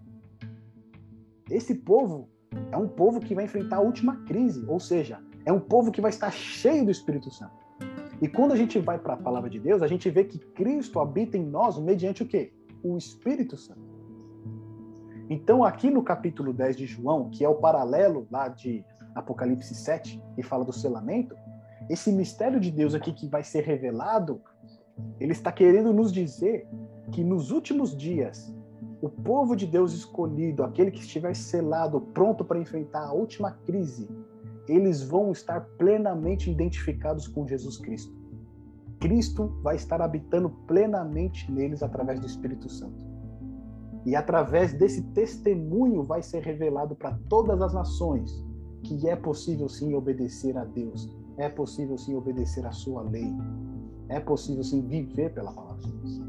Esse 1.50 1.74
povo 1.74 2.28
é 2.70 2.76
um 2.76 2.86
povo 2.86 3.18
que 3.18 3.34
vai 3.34 3.46
enfrentar 3.46 3.78
a 3.78 3.80
última 3.80 4.24
crise, 4.26 4.64
ou 4.68 4.78
seja, 4.78 5.18
é 5.44 5.52
um 5.52 5.58
povo 5.58 5.90
que 5.90 6.00
vai 6.00 6.10
estar 6.10 6.30
cheio 6.30 6.84
do 6.84 6.92
Espírito 6.92 7.32
Santo. 7.32 7.58
E 8.22 8.28
quando 8.28 8.52
a 8.52 8.56
gente 8.56 8.78
vai 8.78 8.96
para 8.96 9.14
a 9.14 9.16
palavra 9.16 9.50
de 9.50 9.58
Deus, 9.58 9.82
a 9.82 9.88
gente 9.88 10.08
vê 10.08 10.22
que 10.22 10.38
Cristo 10.38 11.00
habita 11.00 11.36
em 11.36 11.44
nós 11.44 11.80
mediante 11.80 12.22
o 12.22 12.28
quê? 12.28 12.52
O 12.80 12.96
Espírito 12.96 13.56
Santo. 13.56 13.90
Então, 15.28 15.64
aqui 15.64 15.90
no 15.90 16.04
capítulo 16.04 16.52
10 16.52 16.76
de 16.76 16.86
João, 16.86 17.28
que 17.28 17.44
é 17.44 17.48
o 17.48 17.56
paralelo 17.56 18.28
lá 18.30 18.46
de 18.46 18.84
Apocalipse 19.16 19.74
7, 19.74 20.22
que 20.36 20.44
fala 20.44 20.64
do 20.64 20.72
selamento, 20.72 21.34
esse 21.90 22.12
mistério 22.12 22.60
de 22.60 22.70
Deus 22.70 22.94
aqui 22.94 23.12
que 23.12 23.26
vai 23.26 23.42
ser 23.42 23.64
revelado, 23.64 24.40
ele 25.18 25.32
está 25.32 25.50
querendo 25.50 25.92
nos 25.92 26.12
dizer 26.12 26.68
que 27.10 27.24
nos 27.24 27.50
últimos 27.50 27.96
dias, 27.96 28.54
o 29.02 29.08
povo 29.08 29.56
de 29.56 29.66
Deus 29.66 29.92
escolhido, 29.92 30.62
aquele 30.62 30.92
que 30.92 31.00
estiver 31.00 31.34
selado, 31.34 32.00
pronto 32.00 32.44
para 32.44 32.60
enfrentar 32.60 33.06
a 33.06 33.12
última 33.12 33.50
crise, 33.66 34.08
eles 34.68 35.02
vão 35.02 35.32
estar 35.32 35.62
plenamente 35.76 36.48
identificados 36.48 37.26
com 37.26 37.44
Jesus 37.44 37.76
Cristo. 37.78 38.14
Cristo 39.00 39.48
vai 39.60 39.74
estar 39.74 40.00
habitando 40.00 40.48
plenamente 40.68 41.50
neles 41.50 41.82
através 41.82 42.20
do 42.20 42.26
Espírito 42.26 42.68
Santo. 42.68 43.04
E 44.06 44.14
através 44.14 44.72
desse 44.74 45.02
testemunho 45.08 46.04
vai 46.04 46.22
ser 46.22 46.44
revelado 46.44 46.94
para 46.94 47.18
todas 47.28 47.60
as 47.60 47.74
nações 47.74 48.30
que 48.84 49.08
é 49.08 49.16
possível 49.16 49.68
sim 49.68 49.92
obedecer 49.94 50.56
a 50.56 50.64
Deus, 50.64 51.19
é 51.40 51.48
possível 51.48 51.96
sim 51.96 52.14
obedecer 52.14 52.66
a 52.66 52.72
sua 52.72 53.02
lei. 53.02 53.34
É 54.08 54.20
possível 54.20 54.62
sim 54.62 54.82
viver 54.82 55.32
pela 55.32 55.52
palavra 55.52 55.82
de 55.82 55.92
Deus. 55.92 56.22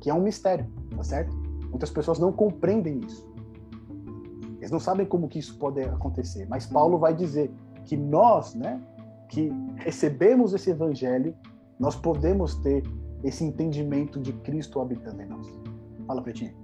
Que 0.00 0.10
é 0.10 0.14
um 0.14 0.22
mistério, 0.22 0.66
tá 0.94 1.02
certo? 1.02 1.34
Muitas 1.70 1.90
pessoas 1.90 2.18
não 2.18 2.32
compreendem 2.32 3.00
isso. 3.00 3.26
Eles 4.58 4.70
não 4.70 4.80
sabem 4.80 5.06
como 5.06 5.28
que 5.28 5.38
isso 5.38 5.58
pode 5.58 5.80
acontecer. 5.82 6.46
Mas 6.48 6.66
Paulo 6.66 6.98
vai 6.98 7.14
dizer 7.14 7.50
que 7.84 7.96
nós, 7.96 8.54
né, 8.54 8.80
que 9.28 9.50
recebemos 9.76 10.54
esse 10.54 10.70
evangelho, 10.70 11.34
nós 11.78 11.96
podemos 11.96 12.54
ter 12.56 12.82
esse 13.24 13.44
entendimento 13.44 14.20
de 14.20 14.32
Cristo 14.32 14.80
habitando 14.80 15.22
em 15.22 15.26
nós. 15.26 15.46
Fala, 16.06 16.22
Pretinho. 16.22 16.54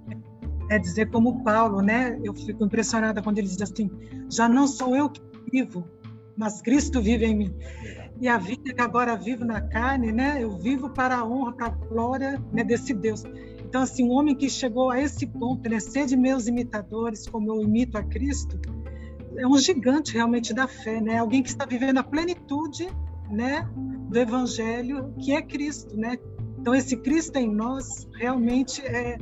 É 0.69 0.79
dizer 0.79 1.11
como 1.11 1.43
Paulo, 1.43 1.81
né? 1.81 2.17
Eu 2.23 2.33
fico 2.33 2.63
impressionada 2.63 3.21
quando 3.21 3.37
ele 3.37 3.47
diz 3.47 3.61
assim: 3.61 3.89
já 4.29 4.47
não 4.47 4.65
sou 4.65 4.95
eu 4.95 5.09
que 5.09 5.21
vivo, 5.51 5.85
mas 6.37 6.61
Cristo 6.61 7.01
vive 7.01 7.25
em 7.25 7.35
mim. 7.35 7.55
E 8.19 8.27
a 8.27 8.37
vida 8.37 8.73
que 8.73 8.81
agora 8.81 9.15
vivo 9.15 9.43
na 9.43 9.61
carne, 9.61 10.11
né? 10.11 10.39
Eu 10.41 10.57
vivo 10.57 10.89
para 10.89 11.17
a 11.17 11.25
honra, 11.25 11.53
para 11.53 11.65
a 11.67 11.69
glória 11.69 12.41
né, 12.51 12.63
desse 12.63 12.93
Deus. 12.93 13.23
Então, 13.63 13.81
assim, 13.81 14.03
um 14.03 14.11
homem 14.11 14.35
que 14.35 14.49
chegou 14.49 14.91
a 14.91 15.01
esse 15.01 15.25
ponto, 15.25 15.67
né, 15.69 15.79
ser 15.79 16.05
de 16.05 16.15
meus 16.15 16.47
imitadores, 16.47 17.27
como 17.27 17.51
eu 17.51 17.61
imito 17.61 17.97
a 17.97 18.03
Cristo, 18.03 18.59
é 19.35 19.47
um 19.47 19.57
gigante 19.57 20.13
realmente 20.13 20.53
da 20.53 20.67
fé, 20.67 21.01
né? 21.01 21.17
Alguém 21.17 21.41
que 21.41 21.49
está 21.49 21.65
vivendo 21.65 21.97
a 21.97 22.03
plenitude, 22.03 22.87
né, 23.31 23.67
do 24.09 24.19
Evangelho, 24.19 25.13
que 25.19 25.33
é 25.33 25.41
Cristo, 25.41 25.97
né? 25.97 26.17
Então, 26.59 26.73
esse 26.73 26.95
Cristo 26.97 27.37
em 27.37 27.51
nós 27.51 28.07
realmente 28.13 28.81
é 28.85 29.17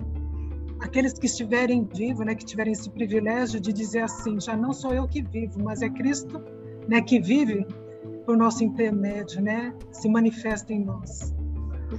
aqueles 0.82 1.14
que 1.14 1.28
estiverem 1.28 1.86
vivos, 1.86 2.26
né, 2.26 2.36
que 2.36 2.44
tiverem 2.44 2.74
esse 2.74 2.90
privilégio 2.90 3.60
de 3.60 3.72
dizer 3.72 4.00
assim, 4.00 4.40
já 4.40 4.58
não 4.58 4.74
sou 4.74 4.94
eu 4.94 5.08
que 5.08 5.22
vivo, 5.22 5.64
mas 5.64 5.82
é 5.82 5.90
Cristo 5.90 6.42
né, 6.88 7.02
que 7.02 7.20
vive 7.20 7.66
por 8.26 8.38
nosso 8.38 8.64
intermédio, 8.64 9.42
né, 9.42 9.74
se 9.92 10.10
manifesta 10.10 10.74
em 10.74 10.84
nós. 10.84 11.34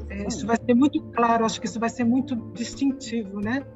É, 0.09 0.27
isso 0.27 0.47
vai 0.47 0.57
ser 0.57 0.75
muito 0.75 1.03
claro, 1.13 1.45
acho 1.45 1.61
que 1.61 1.67
isso 1.67 1.79
vai 1.79 1.91
ser 1.91 2.05
muito 2.05 2.35
distintivo, 2.55 3.41
né? 3.41 3.67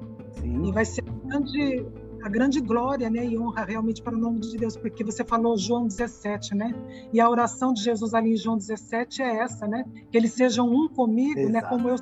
Sim. 0.41 0.65
E 0.67 0.73
vai 0.73 0.85
ser 0.85 1.05
a 1.07 1.29
grande, 1.29 1.87
a 2.23 2.29
grande 2.29 2.61
glória, 2.61 3.11
né, 3.11 3.27
e 3.27 3.39
honra 3.39 3.65
realmente 3.65 4.03
para 4.03 4.15
o 4.15 4.19
nome 4.19 4.41
de 4.41 4.57
Deus, 4.57 4.77
porque 4.77 5.05
você 5.05 5.25
falou 5.25 5.59
João 5.59 5.87
17, 5.87 6.55
né? 6.55 6.73
E 7.13 7.21
a 7.21 7.29
oração 7.29 7.73
de 7.73 7.83
Jesus 7.83 8.15
ali 8.15 8.33
em 8.33 8.37
João 8.37 8.57
17 8.57 9.23
é 9.23 9.37
essa, 9.41 9.67
né? 9.67 9.85
Que 10.11 10.17
eles 10.17 10.33
sejam 10.33 10.69
um 10.69 10.89
comigo, 10.89 11.41
Exato. 11.41 11.53
né, 11.53 11.61
como 11.63 11.89
eu 11.91 11.97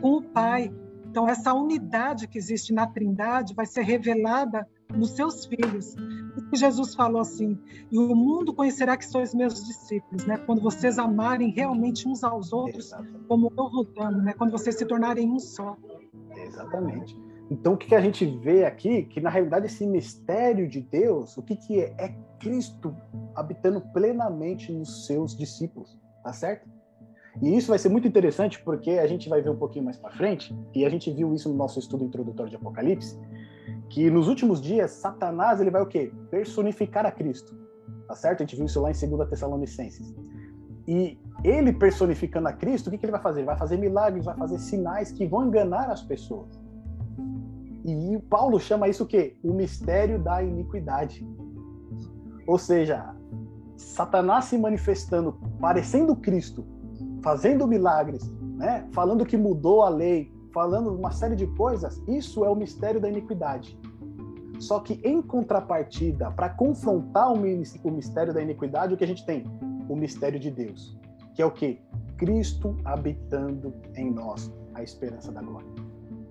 com 0.00 0.16
o 0.16 0.22
Pai. 0.22 0.70
Então 1.08 1.28
essa 1.28 1.54
unidade 1.54 2.26
que 2.28 2.36
existe 2.36 2.72
na 2.74 2.86
Trindade 2.86 3.54
vai 3.54 3.64
ser 3.64 3.82
revelada 3.82 4.68
nos 4.92 5.10
seus 5.10 5.44
filhos. 5.46 5.94
que 6.50 6.56
Jesus 6.56 6.94
falou 6.94 7.20
assim: 7.20 7.58
e 7.90 7.98
o 7.98 8.14
mundo 8.14 8.52
conhecerá 8.52 8.96
que 8.96 9.06
sois 9.06 9.34
meus 9.34 9.64
discípulos, 9.64 10.26
né? 10.26 10.36
Quando 10.38 10.60
vocês 10.60 10.98
amarem 10.98 11.50
realmente 11.50 12.08
uns 12.08 12.24
aos 12.24 12.52
outros, 12.52 12.86
Exatamente. 12.86 13.24
como 13.26 13.52
eu 13.56 13.70
vos 13.70 13.88
amo, 13.98 14.22
né? 14.22 14.34
Quando 14.34 14.50
vocês 14.50 14.76
se 14.76 14.84
tornarem 14.84 15.30
um 15.30 15.38
só. 15.38 15.76
Exatamente. 16.36 17.16
Então, 17.50 17.74
o 17.74 17.76
que 17.76 17.94
a 17.94 18.00
gente 18.00 18.24
vê 18.24 18.64
aqui, 18.64 19.02
que 19.04 19.20
na 19.20 19.28
realidade 19.28 19.66
esse 19.66 19.86
mistério 19.86 20.68
de 20.68 20.80
Deus, 20.80 21.36
o 21.36 21.42
que, 21.42 21.56
que 21.56 21.80
é? 21.80 21.94
É 21.98 22.16
Cristo 22.38 22.96
habitando 23.34 23.80
plenamente 23.80 24.72
nos 24.72 25.06
seus 25.06 25.36
discípulos, 25.36 25.98
tá 26.22 26.32
certo? 26.32 26.68
E 27.42 27.56
isso 27.56 27.68
vai 27.68 27.78
ser 27.78 27.88
muito 27.88 28.06
interessante 28.06 28.62
porque 28.62 28.92
a 28.92 29.06
gente 29.06 29.28
vai 29.28 29.42
ver 29.42 29.50
um 29.50 29.56
pouquinho 29.56 29.84
mais 29.84 29.96
para 29.96 30.10
frente, 30.10 30.56
e 30.74 30.84
a 30.84 30.88
gente 30.88 31.10
viu 31.10 31.34
isso 31.34 31.48
no 31.48 31.54
nosso 31.54 31.78
estudo 31.78 32.04
introdutório 32.04 32.50
de 32.50 32.56
Apocalipse, 32.56 33.18
que 33.88 34.10
nos 34.10 34.28
últimos 34.28 34.60
dias 34.60 34.90
Satanás 34.90 35.60
ele 35.60 35.70
vai 35.70 35.82
o 35.82 35.86
quê? 35.86 36.12
Personificar 36.30 37.06
a 37.06 37.10
Cristo. 37.10 37.54
Tá 38.06 38.14
certo? 38.14 38.42
A 38.42 38.46
gente 38.46 38.56
viu 38.56 38.66
isso 38.66 38.80
lá 38.80 38.90
em 38.90 39.08
2 39.08 39.28
Tessalonicenses. 39.28 40.14
E 40.86 41.18
ele 41.42 41.72
personificando 41.72 42.48
a 42.48 42.52
Cristo, 42.52 42.88
o 42.88 42.90
que, 42.90 42.98
que 42.98 43.06
ele 43.06 43.12
vai 43.12 43.20
fazer? 43.20 43.40
Ele 43.40 43.46
vai 43.46 43.56
fazer 43.56 43.76
milagres, 43.78 44.24
vai 44.24 44.36
fazer 44.36 44.58
sinais 44.58 45.10
que 45.10 45.26
vão 45.26 45.46
enganar 45.46 45.90
as 45.90 46.02
pessoas. 46.02 46.60
E 47.84 48.18
Paulo 48.30 48.58
chama 48.58 48.88
isso 48.88 49.04
o 49.04 49.06
quê? 49.06 49.36
O 49.42 49.52
mistério 49.52 50.18
da 50.18 50.42
iniquidade. 50.42 51.26
Ou 52.46 52.58
seja, 52.58 53.14
Satanás 53.76 54.46
se 54.46 54.58
manifestando, 54.58 55.38
parecendo 55.60 56.16
Cristo, 56.16 56.64
fazendo 57.22 57.66
milagres, 57.66 58.30
né? 58.56 58.88
falando 58.92 59.26
que 59.26 59.36
mudou 59.36 59.82
a 59.82 59.88
lei, 59.88 60.32
falando 60.54 60.94
uma 60.94 61.10
série 61.10 61.34
de 61.34 61.48
coisas, 61.48 62.00
isso 62.06 62.44
é 62.44 62.48
o 62.48 62.54
mistério 62.54 63.00
da 63.00 63.08
iniquidade. 63.08 63.76
Só 64.60 64.78
que 64.78 65.00
em 65.04 65.20
contrapartida, 65.20 66.30
para 66.30 66.48
confrontar 66.48 67.32
o 67.32 67.90
mistério 67.90 68.32
da 68.32 68.40
iniquidade, 68.40 68.94
o 68.94 68.96
que 68.96 69.02
a 69.02 69.06
gente 69.06 69.26
tem? 69.26 69.44
O 69.88 69.96
mistério 69.96 70.38
de 70.38 70.50
Deus, 70.50 70.96
que 71.34 71.42
é 71.42 71.46
o 71.46 71.50
que? 71.50 71.82
Cristo 72.16 72.76
habitando 72.84 73.74
em 73.96 74.10
nós, 74.10 74.54
a 74.72 74.82
esperança 74.82 75.32
da 75.32 75.42
glória. 75.42 75.68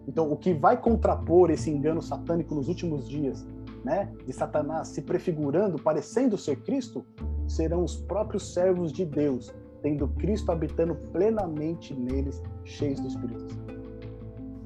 Então, 0.07 0.31
o 0.31 0.37
que 0.37 0.53
vai 0.53 0.79
contrapor 0.79 1.51
esse 1.51 1.69
engano 1.69 2.01
satânico 2.01 2.55
nos 2.55 2.69
últimos 2.69 3.07
dias 3.07 3.45
né, 3.83 4.09
de 4.25 4.31
Satanás 4.31 4.87
se 4.87 5.01
prefigurando, 5.01 5.77
parecendo 5.81 6.37
ser 6.37 6.57
Cristo, 6.63 7.05
serão 7.45 7.83
os 7.83 7.97
próprios 7.97 8.53
servos 8.53 8.93
de 8.93 9.05
Deus, 9.05 9.53
tendo 9.81 10.07
Cristo 10.07 10.51
habitando 10.51 10.95
plenamente 10.95 11.93
neles, 11.93 12.41
cheios 12.63 13.01
do 13.01 13.07
Espírito 13.09 13.41
Santo. 13.41 13.82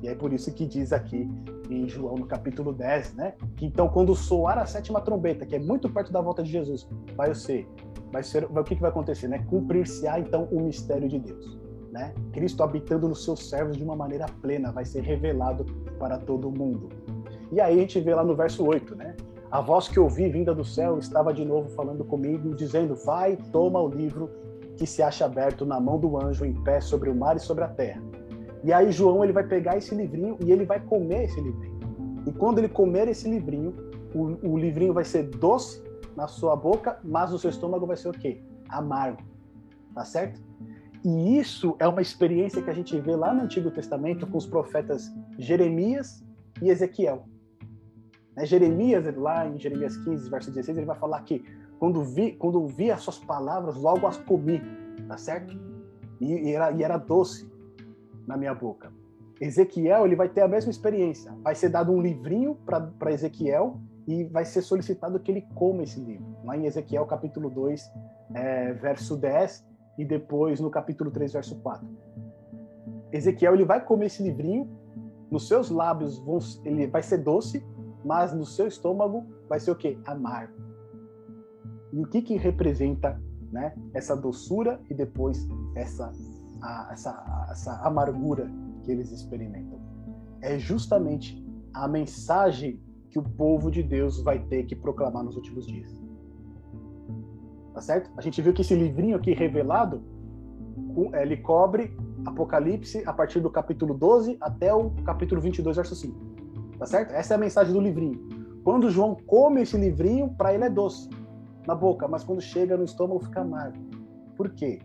E 0.02 0.08
é 0.08 0.16
por 0.16 0.32
isso 0.32 0.54
que 0.54 0.66
diz 0.66 0.94
aqui 0.94 1.30
em 1.70 1.88
João, 1.88 2.16
no 2.16 2.26
capítulo 2.26 2.72
10, 2.72 3.16
né? 3.16 3.34
Que 3.56 3.66
então, 3.66 3.90
quando 3.90 4.16
soar 4.16 4.58
a 4.58 4.66
sétima 4.66 5.02
trombeta, 5.02 5.46
que 5.46 5.56
é 5.56 5.60
muito 5.60 5.90
perto 5.90 6.12
da 6.12 6.22
volta 6.22 6.44
de 6.44 6.52
Jesus, 6.52 6.88
vai 7.16 7.34
ser, 7.34 7.68
vai 8.12 8.24
ser, 8.24 8.46
vai, 8.48 8.62
o 8.62 8.66
que, 8.66 8.76
que 8.76 8.82
vai 8.82 8.92
acontecer, 8.92 9.28
né? 9.28 9.44
Cumprir-se-á 9.50 10.20
então 10.20 10.48
o 10.52 10.62
mistério 10.62 11.08
de 11.08 11.20
Deus, 11.20 11.58
né? 11.92 12.14
Cristo 12.32 12.64
habitando 12.64 13.08
nos 13.08 13.24
seus 13.24 13.50
servos 13.50 13.76
de 13.76 13.84
uma 13.84 13.96
maneira 13.96 14.28
plena, 14.42 14.72
vai 14.72 14.86
ser 14.86 15.02
revelado 15.02 15.66
para 15.98 16.18
todo 16.18 16.52
mundo. 16.52 16.90
E 17.52 17.60
aí 17.60 17.78
a 17.78 17.82
gente 17.82 18.00
vê 18.00 18.14
lá 18.14 18.24
no 18.24 18.36
verso 18.36 18.66
8, 18.66 18.96
né? 18.96 19.16
A 19.50 19.62
voz 19.62 19.88
que 19.88 20.00
ouvi 20.00 20.30
vinda 20.30 20.54
do 20.54 20.66
céu 20.66 21.00
estava 21.00 21.34
de 21.34 21.46
novo 21.46 21.70
falando 21.70 22.04
comigo, 22.04 22.54
dizendo: 22.54 22.96
Vai, 22.96 23.38
toma 23.52 23.82
o 23.82 23.88
livro 23.88 24.30
que 24.76 24.86
se 24.86 25.02
acha 25.02 25.26
aberto 25.26 25.66
na 25.66 25.80
mão 25.80 25.98
do 25.98 26.22
anjo 26.22 26.46
em 26.46 26.54
pé 26.54 26.82
sobre 26.82 27.10
o 27.10 27.16
mar 27.16 27.36
e 27.36 27.40
sobre 27.40 27.64
a 27.64 27.68
terra. 27.68 28.02
E 28.64 28.74
aí 28.74 28.92
João 28.92 29.24
ele 29.24 29.34
vai 29.34 29.44
pegar 29.44 29.78
esse 29.78 29.94
livrinho 29.94 30.38
e 30.44 30.52
ele 30.52 30.66
vai 30.66 30.80
comer 30.80 31.26
esse 31.26 31.40
livrinho. 31.40 31.78
E 32.26 32.32
quando 32.32 32.60
ele 32.60 32.70
comer 32.70 33.08
esse 33.08 33.30
livrinho, 33.30 33.74
o, 34.14 34.52
o 34.54 34.58
livrinho 34.58 34.94
vai 34.94 35.06
ser 35.06 35.24
doce 35.24 35.84
na 36.16 36.28
sua 36.28 36.56
boca, 36.56 37.00
mas 37.04 37.32
o 37.32 37.40
seu 37.40 37.50
estômago 37.50 37.86
vai 37.86 37.96
ser 37.96 38.10
o 38.10 38.12
quê? 38.12 38.42
Amargo. 38.70 39.22
Tá 39.94 40.04
certo? 40.04 40.42
E 41.06 41.38
isso 41.38 41.76
é 41.80 41.88
uma 41.88 42.02
experiência 42.02 42.62
que 42.62 42.70
a 42.70 42.74
gente 42.74 43.00
vê 43.00 43.16
lá 43.16 43.34
no 43.34 43.44
Antigo 43.44 43.72
Testamento 43.72 44.28
com 44.28 44.38
os 44.38 44.46
profetas 44.46 45.14
Jeremias 45.38 46.24
e 46.62 46.70
Ezequiel. 46.70 47.26
Né? 48.36 48.46
Jeremias, 48.46 49.06
lá 49.16 49.48
em 49.48 49.58
Jeremias 49.58 49.96
15, 49.98 50.30
verso 50.30 50.52
16, 50.52 50.78
ele 50.78 50.86
vai 50.86 50.98
falar 50.98 51.22
que 51.22 51.46
quando 51.80 52.04
vi, 52.04 52.34
quando 52.34 52.66
vi 52.68 52.92
as 52.92 53.02
suas 53.02 53.20
palavras, 53.20 53.76
logo 53.76 54.08
as 54.08 54.18
comi, 54.18 54.62
tá 55.08 55.18
certo? 55.18 55.58
E, 56.20 56.50
e, 56.50 56.52
era, 56.54 56.72
e 56.72 56.84
era 56.84 56.98
doce 56.98 57.50
na 58.28 58.36
minha 58.36 58.54
boca. 58.54 58.92
Ezequiel 59.40 60.06
ele 60.06 60.16
vai 60.16 60.28
ter 60.28 60.42
a 60.42 60.48
mesma 60.48 60.70
experiência. 60.70 61.34
Vai 61.44 61.56
ser 61.56 61.70
dado 61.70 61.92
um 61.92 62.02
livrinho 62.02 62.56
para 62.56 63.12
Ezequiel 63.12 63.80
e 64.08 64.24
vai 64.26 64.46
ser 64.46 64.62
solicitado 64.62 65.20
que 65.20 65.32
ele 65.32 65.46
coma 65.56 65.84
esse 65.84 66.00
livro. 66.00 66.26
Lá 66.44 66.58
em 66.58 66.66
Ezequiel 66.66 67.06
capítulo 67.06 67.50
2, 67.50 67.92
é, 68.34 68.74
verso 68.74 69.16
10 69.16 69.66
e 69.98 70.06
depois 70.06 70.60
no 70.60 70.70
capítulo 70.70 71.12
3, 71.12 71.34
verso 71.34 71.56
4. 71.62 71.88
Ezequiel 73.12 73.54
ele 73.54 73.66
vai 73.66 73.84
comer 73.84 74.08
esse 74.08 74.22
livrinho, 74.22 74.70
nos 75.32 75.48
seus 75.48 75.70
lábios 75.70 76.20
vão, 76.20 76.40
ele 76.64 76.88
vai 76.88 77.04
ser 77.04 77.20
doce, 77.20 77.64
mas 78.04 78.34
no 78.34 78.46
seu 78.46 78.68
estômago 78.68 79.26
vai 79.48 79.60
ser 79.60 79.72
o 79.72 79.76
quê? 79.76 79.98
Amargo. 80.06 80.54
E 81.92 82.02
o 82.02 82.08
que 82.08 82.22
que 82.22 82.38
representa, 82.38 83.22
né, 83.52 83.74
essa 83.94 84.16
doçura 84.16 84.80
e 84.90 84.94
depois 84.94 85.48
essa 85.76 86.12
a, 86.62 86.90
essa, 86.92 87.48
essa 87.50 87.74
amargura 87.86 88.50
que 88.84 88.92
eles 88.92 89.12
experimentam. 89.12 89.80
É 90.42 90.58
justamente 90.58 91.44
a 91.74 91.88
mensagem 91.88 92.82
que 93.10 93.20
o 93.20 93.24
povo 93.24 93.72
de 93.72 93.82
Deus 93.82 94.22
vai 94.22 94.40
ter 94.40 94.64
que 94.64 94.76
proclamar 94.76 95.24
nos 95.24 95.36
últimos 95.36 95.66
dias. 95.66 95.92
Tá 97.74 97.82
certo? 97.82 98.12
A 98.18 98.22
gente 98.22 98.42
viu 98.42 98.54
que 98.54 98.62
esse 98.62 98.76
livrinho 98.76 99.16
aqui 99.16 99.34
revelado, 99.34 100.02
ele 101.14 101.38
cobre 101.38 101.96
Apocalipse 102.26 103.04
a 103.06 103.14
partir 103.14 103.40
do 103.40 103.50
capítulo 103.50 103.94
12 103.94 104.38
até 104.42 104.74
o 104.74 104.90
capítulo 105.06 105.40
22, 105.40 105.76
verso 105.76 105.96
5. 105.96 106.18
Tá 106.80 106.86
certo? 106.86 107.14
Essa 107.14 107.34
é 107.34 107.38
a 107.38 107.40
mensagem 107.40 107.74
do 107.74 107.80
livrinho. 107.80 108.20
Quando 108.64 108.90
João 108.90 109.16
come 109.16 109.62
esse 109.62 109.78
livrinho, 109.78 110.30
para 110.36 110.54
ele 110.54 110.66
é 110.66 110.70
doce 110.70 111.10
na 111.66 111.76
boca, 111.76 112.08
mas 112.08 112.24
quando 112.24 112.42
chega 112.42 112.76
no 112.76 112.84
estômago 112.84 113.20
fica 113.20 113.42
amargo. 113.42 113.78
Por 114.36 114.50
quê? 114.50 114.80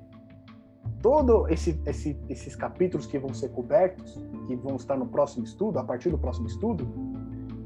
Todo 1.00 1.48
esse, 1.48 1.80
esse, 1.86 2.16
esses 2.28 2.54
capítulos 2.54 3.06
que 3.06 3.18
vão 3.18 3.34
ser 3.34 3.50
cobertos, 3.50 4.22
que 4.46 4.56
vão 4.56 4.76
estar 4.76 4.96
no 4.96 5.06
próximo 5.06 5.44
estudo, 5.44 5.78
a 5.78 5.84
partir 5.84 6.10
do 6.10 6.18
próximo 6.18 6.46
estudo, 6.46 6.88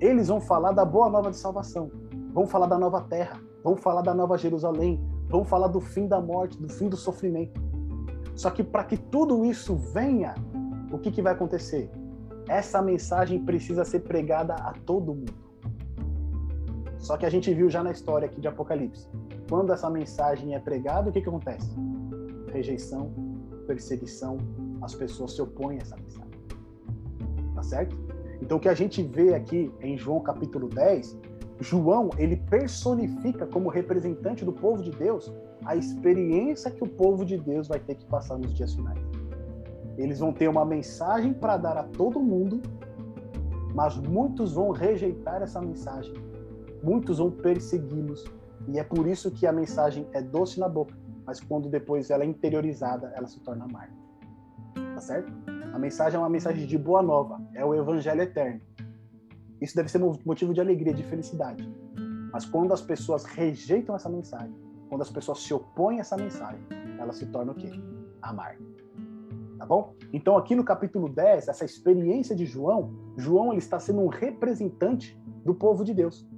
eles 0.00 0.28
vão 0.28 0.40
falar 0.40 0.72
da 0.72 0.84
boa 0.84 1.08
nova 1.08 1.30
de 1.30 1.36
salvação, 1.36 1.90
vão 2.32 2.46
falar 2.46 2.66
da 2.66 2.78
nova 2.78 3.00
terra, 3.02 3.40
vão 3.62 3.76
falar 3.76 4.02
da 4.02 4.14
nova 4.14 4.36
Jerusalém, 4.38 5.00
vão 5.28 5.44
falar 5.44 5.68
do 5.68 5.80
fim 5.80 6.06
da 6.06 6.20
morte, 6.20 6.60
do 6.60 6.68
fim 6.68 6.88
do 6.88 6.96
sofrimento. 6.96 7.60
Só 8.34 8.50
que 8.50 8.62
para 8.62 8.84
que 8.84 8.96
tudo 8.96 9.44
isso 9.44 9.76
venha, 9.76 10.34
o 10.92 10.98
que, 10.98 11.10
que 11.10 11.22
vai 11.22 11.32
acontecer? 11.32 11.90
Essa 12.48 12.80
mensagem 12.80 13.42
precisa 13.44 13.84
ser 13.84 14.00
pregada 14.00 14.54
a 14.54 14.72
todo 14.84 15.14
mundo. 15.14 15.46
Só 16.98 17.16
que 17.16 17.26
a 17.26 17.30
gente 17.30 17.52
viu 17.52 17.68
já 17.68 17.82
na 17.82 17.90
história 17.90 18.26
aqui 18.26 18.40
de 18.40 18.48
Apocalipse. 18.48 19.08
Quando 19.48 19.72
essa 19.72 19.88
mensagem 19.88 20.54
é 20.54 20.58
pregada, 20.58 21.10
o 21.10 21.12
que, 21.12 21.20
que 21.20 21.28
acontece? 21.28 21.70
Rejeição, 22.52 23.12
perseguição, 23.66 24.38
as 24.82 24.94
pessoas 24.94 25.32
se 25.34 25.42
opõem 25.42 25.78
a 25.78 25.82
essa 25.82 25.96
mensagem. 25.96 26.30
Tá 27.54 27.62
certo? 27.62 27.96
Então 28.40 28.58
o 28.58 28.60
que 28.60 28.68
a 28.68 28.74
gente 28.74 29.02
vê 29.02 29.34
aqui 29.34 29.72
em 29.80 29.96
João 29.96 30.20
capítulo 30.20 30.68
10, 30.68 31.18
João, 31.60 32.10
ele 32.18 32.36
personifica 32.36 33.46
como 33.46 33.68
representante 33.68 34.44
do 34.44 34.52
povo 34.52 34.82
de 34.82 34.90
Deus 34.90 35.32
a 35.64 35.74
experiência 35.74 36.70
que 36.70 36.84
o 36.84 36.88
povo 36.88 37.24
de 37.24 37.38
Deus 37.38 37.66
vai 37.66 37.80
ter 37.80 37.94
que 37.94 38.04
passar 38.06 38.36
nos 38.38 38.54
dias 38.54 38.74
finais. 38.74 39.00
Eles 39.96 40.18
vão 40.18 40.32
ter 40.32 40.48
uma 40.48 40.64
mensagem 40.64 41.32
para 41.32 41.56
dar 41.56 41.76
a 41.76 41.82
todo 41.82 42.20
mundo, 42.20 42.60
mas 43.74 43.96
muitos 43.96 44.52
vão 44.52 44.70
rejeitar 44.70 45.42
essa 45.42 45.60
mensagem. 45.60 46.14
Muitos 46.82 47.18
vão 47.18 47.30
persegui-los. 47.30 48.24
E 48.68 48.78
é 48.78 48.84
por 48.84 49.06
isso 49.06 49.30
que 49.30 49.46
a 49.46 49.52
mensagem 49.52 50.06
é 50.12 50.20
doce 50.20 50.60
na 50.60 50.68
boca, 50.68 50.94
mas 51.26 51.40
quando 51.40 51.68
depois 51.68 52.08
ela 52.08 52.22
é 52.22 52.26
interiorizada, 52.26 53.12
ela 53.14 53.26
se 53.26 53.40
torna 53.40 53.64
amarga. 53.64 53.92
Tá 54.94 55.00
certo? 55.00 55.32
A 55.74 55.78
mensagem 55.78 56.16
é 56.16 56.20
uma 56.20 56.30
mensagem 56.30 56.66
de 56.66 56.78
boa 56.78 57.02
nova, 57.02 57.40
é 57.52 57.64
o 57.64 57.74
evangelho 57.74 58.22
eterno. 58.22 58.60
Isso 59.60 59.74
deve 59.74 59.90
ser 59.90 59.98
motivo 60.24 60.54
de 60.54 60.60
alegria, 60.60 60.94
de 60.94 61.02
felicidade. 61.02 61.68
Mas 62.32 62.44
quando 62.44 62.72
as 62.72 62.80
pessoas 62.80 63.24
rejeitam 63.24 63.96
essa 63.96 64.08
mensagem, 64.08 64.54
quando 64.88 65.02
as 65.02 65.10
pessoas 65.10 65.42
se 65.42 65.52
opõem 65.52 65.98
a 65.98 66.00
essa 66.02 66.16
mensagem, 66.16 66.60
ela 66.98 67.12
se 67.12 67.26
torna 67.26 67.52
o 67.52 67.54
quê? 67.54 67.70
Amarga. 68.22 68.64
Tá 69.58 69.66
bom? 69.66 69.94
Então 70.12 70.36
aqui 70.36 70.54
no 70.54 70.62
capítulo 70.62 71.08
10, 71.08 71.48
essa 71.48 71.64
experiência 71.64 72.36
de 72.36 72.44
João, 72.44 72.94
João 73.16 73.48
ele 73.48 73.58
está 73.58 73.80
sendo 73.80 74.00
um 74.00 74.06
representante 74.06 75.18
do 75.44 75.54
povo 75.54 75.82
de 75.82 75.94
Deus. 75.94 76.28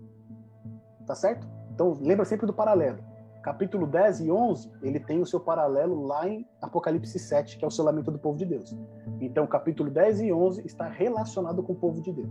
Tá 1.07 1.15
certo? 1.15 1.47
Então 1.75 1.99
lembra 2.01 2.25
sempre 2.25 2.47
do 2.47 2.55
paralelo 2.55 3.08
capítulo 3.49 3.87
10 3.87 4.21
e 4.21 4.31
11, 4.31 4.71
ele 4.83 5.01
tem 5.01 5.23
o 5.23 5.27
seu 5.27 5.41
paralelo 5.41 6.05
lá 6.05 6.29
em 6.29 6.47
Apocalipse 6.61 7.19
7, 7.19 7.57
que 7.57 7.65
é 7.65 7.69
o 7.69 7.71
selamento 7.71 8.11
do 8.11 8.19
povo 8.19 8.37
de 8.37 8.45
Deus. 8.45 8.77
Então, 9.23 9.47
capítulo 9.47 9.91
10 9.91 10.21
e 10.21 10.31
11 10.31 10.67
está 10.67 10.87
relacionado 10.87 11.63
com 11.63 11.73
o 11.73 11.77
povo 11.77 12.03
de 12.03 12.13
Deus. 12.13 12.29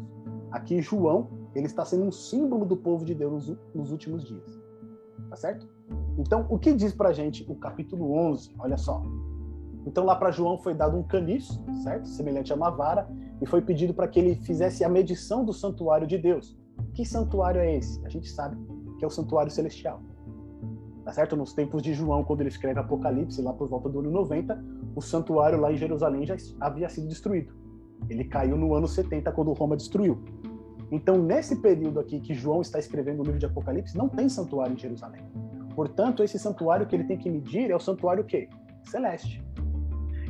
Aqui, 0.52 0.80
João, 0.80 1.28
ele 1.56 1.66
está 1.66 1.84
sendo 1.84 2.04
um 2.04 2.12
símbolo 2.12 2.68
do 2.68 2.78
povo 2.78 3.04
de 3.04 3.16
Deus 3.16 3.52
nos, 3.74 3.92
últimos 3.92 4.26
dias. 4.26 4.62
Tá 5.28 5.36
certo? 5.36 5.68
Então, 6.20 6.46
o 6.52 6.60
que 6.60 6.72
diz 6.72 6.94
pra 6.94 7.12
gente 7.12 7.44
o 7.50 7.56
capítulo 7.56 8.14
11? 8.14 8.54
Olha 8.60 8.78
só. 8.78 9.02
Então, 9.88 10.06
lá 10.06 10.16
para 10.16 10.30
João 10.30 10.60
foi 10.60 10.76
dado 10.76 10.96
um 10.96 11.04
caniço, 11.04 11.60
certo? 11.82 12.08
Semelhante 12.10 12.54
a 12.54 12.56
uma 12.56 12.70
vara, 12.70 13.10
e 13.42 13.48
foi 13.48 13.64
pedido 13.64 13.92
para 13.92 14.08
que 14.08 14.20
ele 14.20 14.36
fizesse 14.36 14.84
a 14.84 14.90
medição 14.90 15.44
do 15.44 15.52
santuário 15.52 16.06
de 16.06 16.20
Deus. 16.20 16.56
Que 16.94 17.04
santuário 17.04 17.60
é 17.60 17.76
esse? 17.76 18.06
A 18.06 18.10
gente 18.10 18.30
sabe 18.30 18.56
que 19.00 19.04
é 19.04 19.08
o 19.08 19.12
santuário 19.12 19.52
celestial 19.52 20.00
tá 21.08 21.14
certo? 21.14 21.38
Nos 21.38 21.54
tempos 21.54 21.82
de 21.82 21.94
João, 21.94 22.22
quando 22.22 22.42
ele 22.42 22.50
escreve 22.50 22.82
Apocalipse, 22.82 23.42
lá 23.42 23.54
por 23.54 23.66
volta 23.70 23.88
do 23.88 24.00
ano 24.00 24.12
90, 24.12 24.62
o 24.94 25.02
santuário 25.02 25.58
lá 25.58 25.72
em 25.72 25.78
Jerusalém 25.78 26.26
já 26.26 26.36
havia 26.60 26.90
sido 26.90 27.08
destruído. 27.08 27.56
Ele 28.10 28.26
caiu 28.26 28.58
no 28.58 28.74
ano 28.74 28.90
70, 28.90 29.32
quando 29.32 29.54
Roma 29.54 29.78
destruiu. 29.78 30.22
Então, 30.92 31.18
nesse 31.18 31.62
período 31.62 32.02
aqui 32.02 32.20
que 32.20 32.34
João 32.34 32.60
está 32.60 32.78
escrevendo 32.78 33.22
o 33.22 33.24
livro 33.24 33.40
de 33.40 33.46
Apocalipse, 33.46 33.98
não 33.98 34.10
tem 34.10 34.28
santuário 34.28 34.74
em 34.74 34.78
Jerusalém. 34.78 35.22
Portanto, 35.74 36.24
esse 36.24 36.38
santuário 36.38 36.86
que 36.86 36.94
ele 36.94 37.06
tem 37.06 37.18
que 37.18 37.30
medir 37.30 37.72
é 37.72 37.76
o 37.78 37.80
santuário 37.80 38.26
quê? 38.26 38.50
Celeste. 38.84 39.42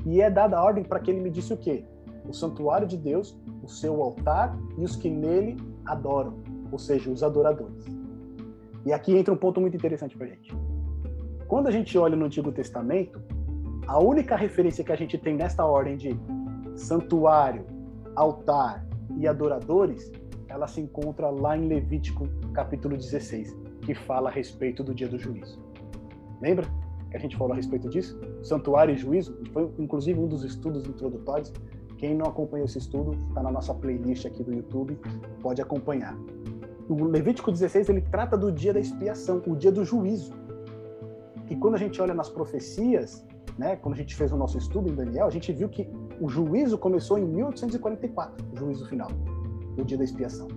E 0.05 0.21
é 0.21 0.29
dada 0.29 0.59
a 0.59 0.63
ordem 0.63 0.83
para 0.83 0.99
que 0.99 1.09
ele 1.09 1.21
medisse 1.21 1.51
o 1.51 1.57
quê? 1.57 1.85
O 2.29 2.33
santuário 2.33 2.87
de 2.87 2.97
Deus, 2.97 3.35
o 3.63 3.67
seu 3.67 3.99
altar 4.03 4.55
e 4.77 4.83
os 4.83 4.95
que 4.95 5.09
nele 5.09 5.57
adoram, 5.87 6.37
ou 6.71 6.77
seja, 6.77 7.09
os 7.09 7.23
adoradores. 7.23 7.96
E 8.87 8.93
aqui 8.93 9.17
entra 9.17 9.33
um 9.33 9.37
ponto 9.37 9.59
muito 9.59 9.75
interessante 9.75 10.15
para 10.17 10.27
a 10.27 10.29
gente. 10.29 10.55
Quando 11.45 11.67
a 11.67 11.71
gente 11.71 11.97
olha 11.97 12.15
no 12.15 12.23
Antigo 12.23 12.53
Testamento, 12.53 13.21
a 13.85 13.99
única 13.99 14.33
referência 14.37 14.81
que 14.81 14.93
a 14.93 14.95
gente 14.95 15.17
tem 15.17 15.35
nesta 15.35 15.65
ordem 15.65 15.97
de 15.97 16.17
santuário, 16.73 17.65
altar 18.15 18.87
e 19.17 19.27
adoradores, 19.27 20.09
ela 20.47 20.67
se 20.67 20.79
encontra 20.79 21.29
lá 21.29 21.57
em 21.57 21.67
Levítico 21.67 22.29
capítulo 22.53 22.95
16, 22.95 23.53
que 23.81 23.93
fala 23.93 24.29
a 24.29 24.31
respeito 24.31 24.85
do 24.85 24.95
dia 24.95 25.09
do 25.09 25.19
juízo. 25.19 25.61
Lembra 26.41 26.65
que 27.11 27.17
a 27.17 27.19
gente 27.19 27.35
falou 27.35 27.51
a 27.51 27.57
respeito 27.57 27.89
disso? 27.89 28.17
Santuário 28.41 28.95
e 28.95 28.97
juízo, 28.97 29.37
foi 29.51 29.69
inclusive 29.79 30.17
um 30.17 30.27
dos 30.29 30.45
estudos 30.45 30.87
introdutórios. 30.87 31.51
Quem 31.97 32.15
não 32.15 32.27
acompanhou 32.27 32.63
esse 32.63 32.77
estudo, 32.77 33.11
está 33.27 33.43
na 33.43 33.51
nossa 33.51 33.73
playlist 33.73 34.25
aqui 34.25 34.43
do 34.43 34.53
YouTube, 34.53 34.97
pode 35.41 35.61
acompanhar. 35.61 36.17
O 36.89 37.03
Levítico 37.03 37.51
16 37.51 37.89
ele 37.89 38.01
trata 38.01 38.37
do 38.37 38.51
dia 38.51 38.73
da 38.73 38.79
expiação, 38.79 39.41
o 39.45 39.55
dia 39.55 39.71
do 39.71 39.83
juízo. 39.83 40.33
E 41.49 41.55
quando 41.55 41.75
a 41.75 41.77
gente 41.77 42.01
olha 42.01 42.13
nas 42.13 42.29
profecias, 42.29 43.25
né, 43.57 43.75
quando 43.75 43.95
a 43.95 43.97
gente 43.97 44.15
fez 44.15 44.31
o 44.31 44.37
nosso 44.37 44.57
estudo 44.57 44.89
em 44.89 44.95
Daniel, 44.95 45.27
a 45.27 45.29
gente 45.29 45.51
viu 45.51 45.67
que 45.67 45.89
o 46.21 46.29
juízo 46.29 46.77
começou 46.77 47.17
em 47.17 47.25
1844, 47.25 48.45
o 48.53 48.57
juízo 48.57 48.87
final, 48.87 49.09
o 49.77 49.83
dia 49.83 49.97
da 49.97 50.03
expiação. 50.03 50.47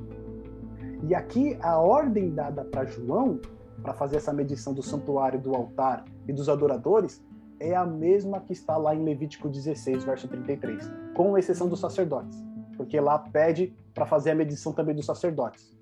E 1.09 1.15
aqui 1.15 1.57
a 1.63 1.79
ordem 1.79 2.31
dada 2.31 2.65
para 2.65 2.85
João, 2.85 3.41
para 3.83 3.95
fazer 3.95 4.17
essa 4.17 4.33
medição 4.33 4.75
do 4.75 4.83
santuário, 4.83 5.41
do 5.41 5.55
altar 5.55 6.05
e 6.29 6.33
dos 6.33 6.49
adoradores, 6.49 7.23
é 7.59 7.75
a 7.75 7.87
mesma 7.87 8.41
que 8.41 8.53
está 8.53 8.77
lá 8.77 8.95
em 8.95 9.03
Levítico 9.03 9.49
16, 9.49 10.05
verso 10.05 10.29
33, 10.29 10.91
com 11.15 11.37
exceção 11.37 11.69
dos 11.69 11.81
sacerdotes, 11.81 12.43
porque 12.77 12.99
lá 13.01 13.19
pede 13.19 13.75
para 13.95 14.07
fazer 14.07 14.31
a 14.31 14.35
medição 14.35 14.73
também 14.73 14.95
dos 14.95 15.07
sacerdotes. 15.07 15.80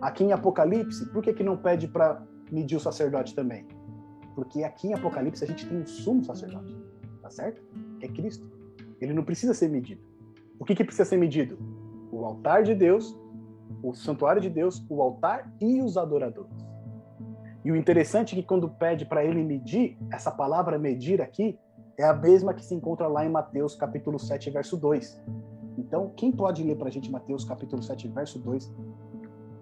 Aqui 0.00 0.24
em 0.24 0.32
Apocalipse, 0.32 1.06
por 1.12 1.22
que, 1.22 1.32
que 1.32 1.42
não 1.42 1.56
pede 1.56 1.86
para 1.86 2.22
medir 2.50 2.76
o 2.76 2.80
sacerdote 2.80 3.34
também? 3.34 3.66
Porque 4.34 4.64
aqui 4.64 4.88
em 4.88 4.94
Apocalipse 4.94 5.44
a 5.44 5.46
gente 5.46 5.66
tem 5.66 5.78
um 5.78 5.86
sumo 5.86 6.24
sacerdote, 6.24 6.74
tá 7.20 7.28
certo? 7.30 7.62
Que 7.98 8.06
é 8.06 8.08
Cristo. 8.08 8.50
Ele 9.00 9.12
não 9.12 9.22
precisa 9.22 9.52
ser 9.52 9.68
medido. 9.68 10.02
O 10.58 10.64
que, 10.64 10.74
que 10.74 10.84
precisa 10.84 11.08
ser 11.08 11.16
medido? 11.16 11.58
O 12.10 12.24
altar 12.24 12.62
de 12.62 12.74
Deus, 12.74 13.18
o 13.82 13.92
santuário 13.92 14.40
de 14.40 14.48
Deus, 14.48 14.84
o 14.88 15.02
altar 15.02 15.52
e 15.60 15.82
os 15.82 15.96
adoradores. 15.96 16.52
E 17.64 17.70
o 17.70 17.76
interessante 17.76 18.34
é 18.34 18.40
que 18.40 18.46
quando 18.46 18.68
pede 18.68 19.04
para 19.04 19.24
ele 19.24 19.44
medir, 19.44 19.98
essa 20.10 20.30
palavra 20.30 20.78
medir 20.78 21.20
aqui 21.20 21.58
é 21.98 22.04
a 22.04 22.14
mesma 22.14 22.54
que 22.54 22.64
se 22.64 22.74
encontra 22.74 23.06
lá 23.06 23.24
em 23.24 23.28
Mateus 23.28 23.74
capítulo 23.74 24.18
7, 24.18 24.50
verso 24.50 24.76
2. 24.78 25.22
Então, 25.76 26.10
quem 26.16 26.32
pode 26.32 26.62
ler 26.62 26.76
para 26.76 26.88
a 26.88 26.90
gente 26.90 27.10
Mateus 27.10 27.44
capítulo 27.44 27.82
7, 27.82 28.08
verso 28.08 28.38
2, 28.38 28.72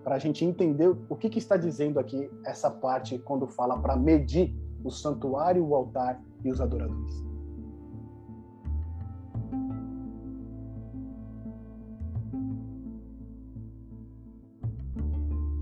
para 0.08 0.16
a 0.16 0.18
gente 0.18 0.42
entender 0.42 0.88
o 1.06 1.14
que, 1.14 1.28
que 1.28 1.38
está 1.38 1.54
dizendo 1.54 2.00
aqui 2.00 2.30
essa 2.42 2.70
parte 2.70 3.18
quando 3.18 3.46
fala 3.46 3.78
para 3.78 3.94
medir 3.94 4.56
o 4.82 4.90
santuário, 4.90 5.62
o 5.62 5.74
altar 5.74 6.18
e 6.42 6.50
os 6.50 6.62
adoradores. 6.62 7.22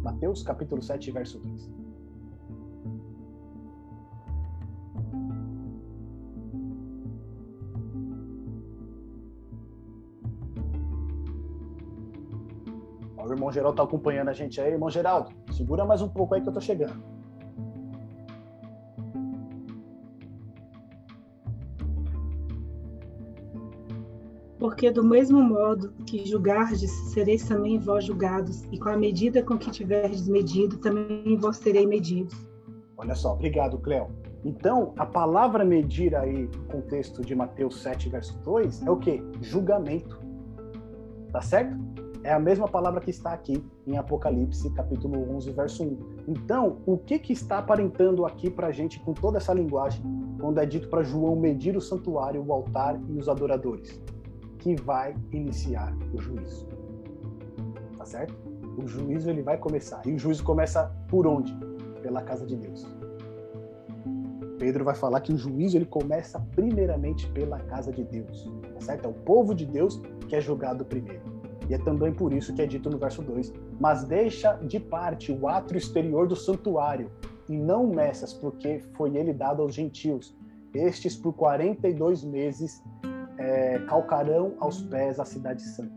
Mateus 0.05 0.45
capítulo 0.45 0.81
7, 0.81 1.11
verso 1.11 1.41
2. 1.41 1.86
Irmão 13.37 13.53
Geraldo 13.53 13.75
está 13.75 13.85
acompanhando 13.85 14.29
a 14.29 14.33
gente 14.33 14.61
aí. 14.61 14.73
Irmão 14.73 14.91
Geraldo, 14.91 15.31
segura 15.53 15.85
mais 15.85 16.01
um 16.03 16.09
pouco 16.09 16.35
aí 16.35 16.41
que 16.41 16.49
eu 16.49 16.53
tô 16.53 16.61
chegando. 16.61 17.01
Porque 24.59 24.91
do 24.91 25.05
mesmo 25.05 25.41
modo 25.41 25.93
que 26.07 26.25
julgardes, 26.27 26.91
sereis 27.13 27.47
também 27.47 27.79
vós 27.79 28.05
julgados, 28.05 28.65
e 28.73 28.79
com 28.79 28.89
a 28.89 28.97
medida 28.97 29.43
com 29.43 29.57
que 29.57 29.71
tiverdes 29.71 30.27
medido, 30.27 30.79
também 30.79 31.37
vós 31.37 31.59
serei 31.59 31.87
medidos. 31.87 32.35
Olha 32.97 33.15
só, 33.15 33.35
obrigado, 33.35 33.79
Cléo. 33.79 34.09
Então, 34.45 34.95
a 34.97 35.05
palavra 35.05 35.65
medir 35.65 36.17
aí, 36.17 36.49
no 36.49 36.65
contexto 36.65 37.23
de 37.23 37.35
Mateus 37.35 37.83
7, 37.83 38.09
verso 38.09 38.39
2, 38.39 38.87
é 38.87 38.91
o 38.91 38.97
quê? 38.97 39.23
Julgamento. 39.41 40.19
Tá 41.31 41.43
certo? 41.43 41.77
É 42.27 42.33
a 42.33 42.41
mesma 42.41 42.67
palavra 42.67 43.01
que 43.01 43.11
está 43.11 43.33
aqui 43.33 43.65
em 43.87 43.97
Apocalipse, 43.97 44.69
capítulo 44.71 45.33
11, 45.37 45.53
verso 45.53 45.85
1. 45.85 45.99
Então, 46.27 46.79
o 46.85 46.99
que, 46.99 47.21
que 47.21 47.33
está 47.33 47.59
aparentando 47.59 48.27
aqui 48.27 48.51
para 48.51 48.67
a 48.67 48.73
gente 48.73 48.99
com 48.99 49.15
toda 49.15 49.39
essa 49.39 49.55
linguagem, 49.55 50.03
quando 50.41 50.59
é 50.59 50.67
dito 50.67 50.89
para 50.89 51.05
João 51.05 51.37
medir 51.37 51.77
o 51.77 51.81
santuário, 51.81 52.45
o 52.45 52.53
altar 52.53 53.01
e 53.09 53.17
os 53.17 53.29
adoradores? 53.29 54.03
Que 54.59 54.75
vai 54.75 55.15
iniciar 55.33 55.97
o 56.13 56.21
juízo. 56.21 56.67
Tá 57.97 58.05
certo? 58.05 58.35
O 58.77 58.89
juízo 58.89 59.31
ele 59.31 59.43
vai 59.43 59.57
começar. 59.57 60.03
E 60.05 60.13
o 60.13 60.19
juízo 60.19 60.43
começa 60.43 60.93
por 61.09 61.29
onde? 61.29 61.57
Pela 62.03 62.23
casa 62.23 62.45
de 62.45 62.57
Deus. 62.57 62.85
Pedro 64.59 64.85
vai 64.85 64.97
falar 64.97 65.21
que 65.21 65.33
o 65.33 65.39
juízo 65.39 65.77
ele 65.79 65.87
começa 65.87 66.41
primeiramente 66.57 67.31
pela 67.31 67.61
casa 67.61 67.93
de 67.93 68.03
Deus, 68.03 68.51
tá 68.75 68.81
certo? 68.81 69.05
É 69.05 69.09
o 69.09 69.13
povo 69.13 69.55
de 69.55 69.65
Deus 69.65 70.03
que 70.27 70.35
é 70.35 70.41
julgado 70.41 70.85
primeiro. 70.85 71.36
E 71.69 71.75
é 71.75 71.79
também 71.79 72.13
por 72.13 72.33
isso 72.33 72.55
que 72.55 72.63
é 72.63 72.67
dito 72.67 72.89
no 72.89 72.99
verso 72.99 73.23
2: 73.23 73.53
Mas 73.81 74.05
deixa 74.05 74.55
de 74.55 74.79
parte 74.79 75.33
o 75.33 75.49
átrio 75.49 75.79
exterior 75.79 76.27
do 76.27 76.37
santuário, 76.37 77.11
e 77.49 77.57
não 77.57 77.87
meças, 77.87 78.33
porque 78.33 78.81
foi 78.97 79.17
ele 79.17 79.33
dado 79.33 79.63
aos 79.63 79.75
gentios. 79.75 80.37
Estes, 80.75 81.17
por 81.17 81.33
42 81.33 82.25
meses, 82.25 82.83
é, 83.39 83.79
calcarão 83.87 84.55
aos 84.59 84.83
pés 84.83 85.19
a 85.19 85.25
cidade 85.25 85.63
santa. 85.63 85.95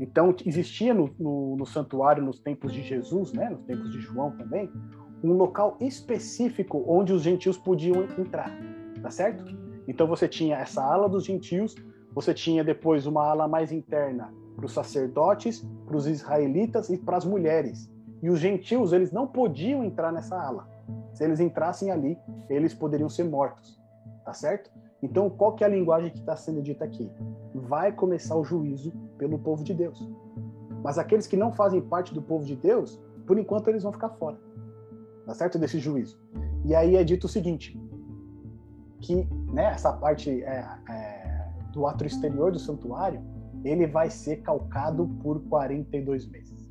Então, 0.00 0.34
existia 0.44 0.92
no, 0.92 1.10
no, 1.18 1.56
no, 1.56 1.66
santuário, 1.66 2.22
nos 2.22 2.40
tempos 2.40 2.72
de 2.72 2.82
Jesus, 2.82 3.32
né, 3.32 3.48
nos 3.50 3.62
tempos 3.62 3.92
de 3.92 4.00
João 4.00 4.32
também, 4.32 4.68
um 5.22 5.32
local 5.32 5.76
específico 5.80 6.84
onde 6.86 7.12
os 7.12 7.22
gentios 7.22 7.56
podiam 7.56 8.04
entrar, 8.18 8.50
tá 9.00 9.10
certo? 9.10 9.44
Então, 9.86 10.06
você 10.06 10.26
tinha 10.26 10.56
essa 10.56 10.82
ala 10.82 11.08
dos 11.08 11.24
gentios, 11.24 11.74
você 12.12 12.34
tinha 12.34 12.64
depois 12.64 13.06
uma 13.06 13.24
ala 13.24 13.46
mais 13.46 13.70
interna 13.70 14.32
para 14.56 14.66
os 14.66 14.72
sacerdotes, 14.72 15.66
para 15.86 15.96
os 15.96 16.06
israelitas 16.06 16.88
e 16.90 16.96
para 16.96 17.16
as 17.16 17.24
mulheres. 17.24 17.90
E 18.22 18.30
os 18.30 18.38
gentios, 18.38 18.92
eles 18.92 19.12
não 19.12 19.26
podiam 19.26 19.84
entrar 19.84 20.12
nessa 20.12 20.36
ala. 20.36 20.68
Se 21.12 21.24
eles 21.24 21.40
entrassem 21.40 21.90
ali, 21.90 22.18
eles 22.48 22.74
poderiam 22.74 23.08
ser 23.08 23.24
mortos. 23.24 23.80
Tá 24.24 24.32
certo? 24.32 24.70
Então, 25.02 25.28
qual 25.28 25.54
que 25.54 25.62
é 25.62 25.66
a 25.66 25.70
linguagem 25.70 26.10
que 26.10 26.18
está 26.18 26.34
sendo 26.34 26.62
dita 26.62 26.84
aqui? 26.84 27.10
Vai 27.54 27.92
começar 27.92 28.36
o 28.36 28.44
juízo 28.44 28.90
pelo 29.18 29.38
povo 29.38 29.62
de 29.62 29.74
Deus. 29.74 30.08
Mas 30.82 30.98
aqueles 30.98 31.26
que 31.26 31.36
não 31.36 31.52
fazem 31.52 31.82
parte 31.82 32.14
do 32.14 32.22
povo 32.22 32.44
de 32.44 32.56
Deus, 32.56 32.98
por 33.26 33.38
enquanto 33.38 33.68
eles 33.68 33.82
vão 33.82 33.92
ficar 33.92 34.10
fora. 34.10 34.38
Tá 35.26 35.34
certo? 35.34 35.58
Desse 35.58 35.78
juízo. 35.78 36.18
E 36.64 36.74
aí 36.74 36.96
é 36.96 37.04
dito 37.04 37.24
o 37.24 37.28
seguinte, 37.28 37.78
que 39.00 39.28
né, 39.52 39.66
essa 39.66 39.92
parte 39.92 40.42
é, 40.42 40.66
é, 40.88 41.48
do 41.72 41.86
ato 41.86 42.06
exterior 42.06 42.50
do 42.50 42.58
santuário, 42.58 43.20
ele 43.64 43.86
vai 43.86 44.10
ser 44.10 44.42
calcado 44.42 45.08
por 45.22 45.40
42 45.44 46.26
meses. 46.26 46.70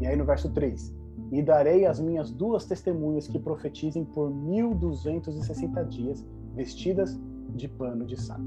E 0.00 0.06
aí 0.06 0.16
no 0.16 0.24
verso 0.24 0.52
3: 0.52 0.94
E 1.32 1.42
darei 1.42 1.86
as 1.86 2.00
minhas 2.00 2.30
duas 2.30 2.66
testemunhas 2.66 3.28
que 3.28 3.38
profetizem 3.38 4.04
por 4.04 4.30
1260 4.30 5.84
dias, 5.84 6.26
vestidas 6.54 7.18
de 7.54 7.68
pano 7.68 8.04
de 8.04 8.20
saco. 8.20 8.42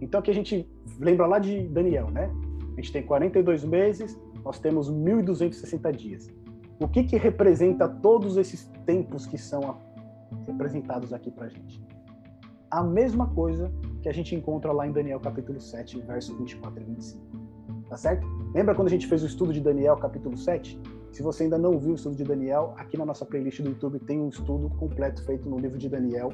Então 0.00 0.20
aqui 0.20 0.30
a 0.30 0.34
gente 0.34 0.70
lembra 1.00 1.26
lá 1.26 1.38
de 1.38 1.66
Daniel, 1.68 2.10
né? 2.10 2.30
A 2.72 2.80
gente 2.80 2.92
tem 2.92 3.02
42 3.02 3.64
meses, 3.64 4.20
nós 4.44 4.58
temos 4.58 4.90
1260 4.90 5.92
dias. 5.92 6.28
O 6.78 6.86
que 6.86 7.04
que 7.04 7.16
representa 7.16 7.88
todos 7.88 8.36
esses 8.36 8.70
tempos 8.84 9.24
que 9.24 9.38
são 9.38 9.78
representados 10.46 11.12
aqui 11.12 11.30
pra 11.30 11.48
gente? 11.48 11.82
A 12.70 12.82
mesma 12.82 13.28
coisa 13.28 13.72
que 14.06 14.10
a 14.10 14.14
gente 14.14 14.36
encontra 14.36 14.70
lá 14.70 14.86
em 14.86 14.92
Daniel 14.92 15.18
capítulo 15.18 15.60
7, 15.60 16.00
versos 16.02 16.38
24 16.38 16.80
e 16.80 16.84
25. 16.84 17.26
Tá 17.88 17.96
certo? 17.96 18.24
Lembra 18.54 18.72
quando 18.72 18.86
a 18.86 18.90
gente 18.92 19.04
fez 19.04 19.20
o 19.24 19.26
estudo 19.26 19.52
de 19.52 19.60
Daniel 19.60 19.96
capítulo 19.96 20.38
7? 20.38 20.80
Se 21.10 21.24
você 21.24 21.42
ainda 21.42 21.58
não 21.58 21.76
viu 21.76 21.90
o 21.90 21.94
estudo 21.96 22.14
de 22.14 22.22
Daniel, 22.22 22.72
aqui 22.76 22.96
na 22.96 23.04
nossa 23.04 23.26
playlist 23.26 23.62
do 23.62 23.70
YouTube 23.70 23.98
tem 23.98 24.20
um 24.20 24.28
estudo 24.28 24.70
completo 24.76 25.24
feito 25.24 25.50
no 25.50 25.58
livro 25.58 25.76
de 25.76 25.88
Daniel. 25.88 26.28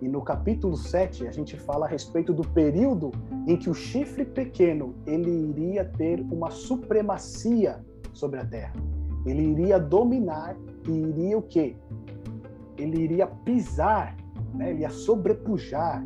E 0.00 0.08
no 0.08 0.20
capítulo 0.20 0.76
7, 0.76 1.28
a 1.28 1.30
gente 1.30 1.56
fala 1.56 1.86
a 1.86 1.88
respeito 1.88 2.32
do 2.32 2.42
período 2.42 3.12
em 3.46 3.56
que 3.56 3.70
o 3.70 3.74
chifre 3.74 4.24
pequeno 4.24 4.96
ele 5.06 5.30
iria 5.30 5.84
ter 5.84 6.18
uma 6.22 6.50
supremacia 6.50 7.84
sobre 8.12 8.40
a 8.40 8.44
terra. 8.44 8.74
Ele 9.24 9.44
iria 9.44 9.78
dominar 9.78 10.56
e 10.88 10.90
iria 10.90 11.38
o 11.38 11.42
quê? 11.42 11.76
Ele 12.76 13.00
iria 13.00 13.28
pisar, 13.28 14.16
né? 14.54 14.70
ele 14.70 14.80
ia 14.80 14.90
sobrepujar, 14.90 16.04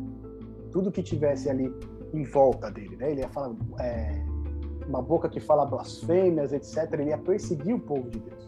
tudo 0.71 0.91
que 0.91 1.03
tivesse 1.03 1.49
ali 1.49 1.73
em 2.13 2.23
volta 2.23 2.71
dele, 2.71 2.95
né? 2.95 3.11
Ele 3.11 3.21
ia 3.21 3.29
falar 3.29 3.55
é, 3.79 4.21
uma 4.87 5.01
boca 5.01 5.27
que 5.29 5.39
fala 5.39 5.65
blasfêmias, 5.65 6.53
etc. 6.53 6.91
Ele 6.93 7.09
ia 7.09 7.17
perseguir 7.17 7.75
o 7.75 7.79
povo 7.79 8.09
de 8.09 8.19
Deus. 8.19 8.47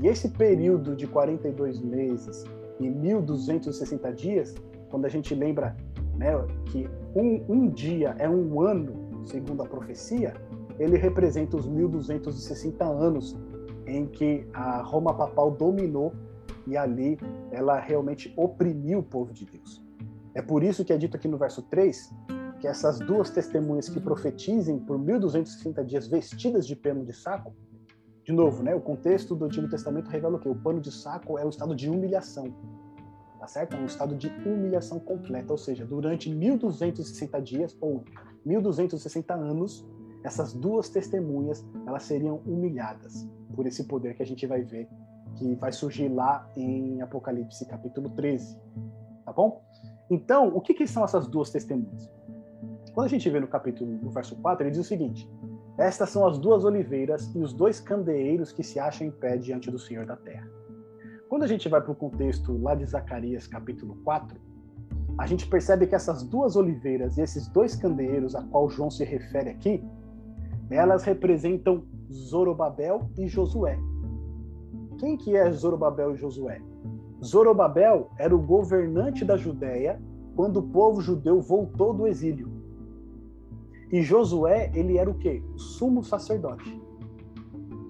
E 0.00 0.06
esse 0.06 0.28
período 0.28 0.94
de 0.94 1.06
42 1.06 1.80
meses 1.80 2.44
e 2.78 2.88
1260 2.88 4.12
dias, 4.12 4.54
quando 4.90 5.06
a 5.06 5.08
gente 5.08 5.34
lembra 5.34 5.76
né, 6.14 6.32
que 6.66 6.88
um, 7.14 7.44
um 7.48 7.68
dia 7.68 8.14
é 8.18 8.28
um 8.28 8.60
ano, 8.60 9.24
segundo 9.24 9.62
a 9.62 9.66
profecia, 9.66 10.34
ele 10.78 10.96
representa 10.96 11.56
os 11.56 11.66
1260 11.66 12.84
anos 12.84 13.36
em 13.86 14.06
que 14.06 14.46
a 14.52 14.82
Roma 14.82 15.14
papal 15.14 15.50
dominou 15.50 16.12
e 16.66 16.76
ali 16.76 17.18
ela 17.50 17.80
realmente 17.80 18.32
oprimiu 18.36 19.00
o 19.00 19.02
povo 19.02 19.32
de 19.32 19.44
Deus. 19.46 19.82
É 20.34 20.42
por 20.42 20.62
isso 20.62 20.84
que 20.84 20.92
é 20.92 20.98
dito 20.98 21.16
aqui 21.16 21.28
no 21.28 21.38
verso 21.38 21.62
3 21.62 22.14
que 22.60 22.66
essas 22.66 22.98
duas 22.98 23.30
testemunhas 23.30 23.88
que 23.88 24.00
profetizem 24.00 24.78
por 24.80 24.98
1260 24.98 25.84
dias 25.84 26.08
vestidas 26.08 26.66
de 26.66 26.74
pano 26.74 27.04
de 27.04 27.12
saco, 27.12 27.54
De 28.24 28.32
novo, 28.32 28.62
né? 28.62 28.74
O 28.74 28.80
contexto 28.80 29.34
do 29.34 29.46
Antigo 29.46 29.68
Testamento 29.70 30.08
revela 30.08 30.36
o 30.36 30.40
quê? 30.40 30.48
O 30.48 30.54
pano 30.54 30.80
de 30.80 30.92
saco 30.92 31.38
é 31.38 31.44
o 31.46 31.48
estado 31.48 31.74
de 31.74 31.88
humilhação. 31.88 32.52
Tá 33.38 33.46
certo? 33.46 33.74
É 33.74 33.80
um 33.80 33.86
estado 33.86 34.14
de 34.16 34.28
humilhação 34.44 34.98
completa, 35.00 35.52
ou 35.52 35.56
seja, 35.56 35.86
durante 35.86 36.28
1260 36.28 37.40
dias 37.40 37.76
ou 37.80 38.04
1260 38.44 39.32
anos, 39.34 39.86
essas 40.24 40.52
duas 40.52 40.88
testemunhas, 40.88 41.64
elas 41.86 42.02
seriam 42.02 42.42
humilhadas 42.44 43.26
por 43.54 43.66
esse 43.66 43.84
poder 43.84 44.14
que 44.14 44.22
a 44.22 44.26
gente 44.26 44.46
vai 44.46 44.62
ver 44.62 44.88
que 45.38 45.54
vai 45.54 45.72
surgir 45.72 46.08
lá 46.08 46.50
em 46.56 47.00
Apocalipse 47.00 47.64
capítulo 47.66 48.10
13. 48.10 48.58
Tá 49.24 49.32
bom? 49.32 49.62
Então, 50.10 50.48
o 50.48 50.60
que, 50.60 50.74
que 50.74 50.86
são 50.86 51.04
essas 51.04 51.26
duas 51.26 51.50
testemunhas? 51.50 52.10
Quando 52.94 53.06
a 53.06 53.10
gente 53.10 53.28
vê 53.30 53.38
no 53.38 53.46
capítulo, 53.46 53.90
no 54.02 54.10
verso 54.10 54.34
4, 54.36 54.64
ele 54.64 54.70
diz 54.70 54.80
o 54.80 54.84
seguinte: 54.84 55.30
Estas 55.78 56.10
são 56.10 56.26
as 56.26 56.38
duas 56.38 56.64
oliveiras 56.64 57.32
e 57.34 57.38
os 57.38 57.52
dois 57.52 57.80
candeeiros 57.80 58.50
que 58.50 58.62
se 58.62 58.80
acham 58.80 59.06
em 59.06 59.10
pé 59.10 59.36
diante 59.36 59.70
do 59.70 59.78
Senhor 59.78 60.06
da 60.06 60.16
terra. 60.16 60.48
Quando 61.28 61.42
a 61.42 61.46
gente 61.46 61.68
vai 61.68 61.80
para 61.80 61.92
o 61.92 61.94
contexto 61.94 62.56
lá 62.60 62.74
de 62.74 62.86
Zacarias, 62.86 63.46
capítulo 63.46 63.96
4, 64.02 64.36
a 65.18 65.26
gente 65.26 65.46
percebe 65.46 65.86
que 65.86 65.94
essas 65.94 66.22
duas 66.22 66.56
oliveiras 66.56 67.18
e 67.18 67.20
esses 67.20 67.48
dois 67.48 67.76
candeeiros 67.76 68.34
a 68.34 68.42
qual 68.44 68.70
João 68.70 68.90
se 68.90 69.04
refere 69.04 69.50
aqui, 69.50 69.84
elas 70.70 71.02
representam 71.04 71.84
Zorobabel 72.10 73.10
e 73.18 73.26
Josué. 73.26 73.78
Quem 74.98 75.16
que 75.16 75.36
é 75.36 75.50
Zorobabel 75.50 76.14
e 76.14 76.16
Josué? 76.16 76.60
Zorobabel 77.24 78.10
era 78.16 78.34
o 78.34 78.40
governante 78.40 79.24
da 79.24 79.36
Judéia 79.36 80.00
quando 80.36 80.58
o 80.58 80.62
povo 80.62 81.00
judeu 81.00 81.40
voltou 81.40 81.92
do 81.92 82.06
exílio. 82.06 82.48
E 83.90 84.02
Josué, 84.02 84.70
ele 84.74 84.98
era 84.98 85.10
o 85.10 85.14
quê? 85.14 85.42
O 85.54 85.58
sumo 85.58 86.04
sacerdote. 86.04 86.80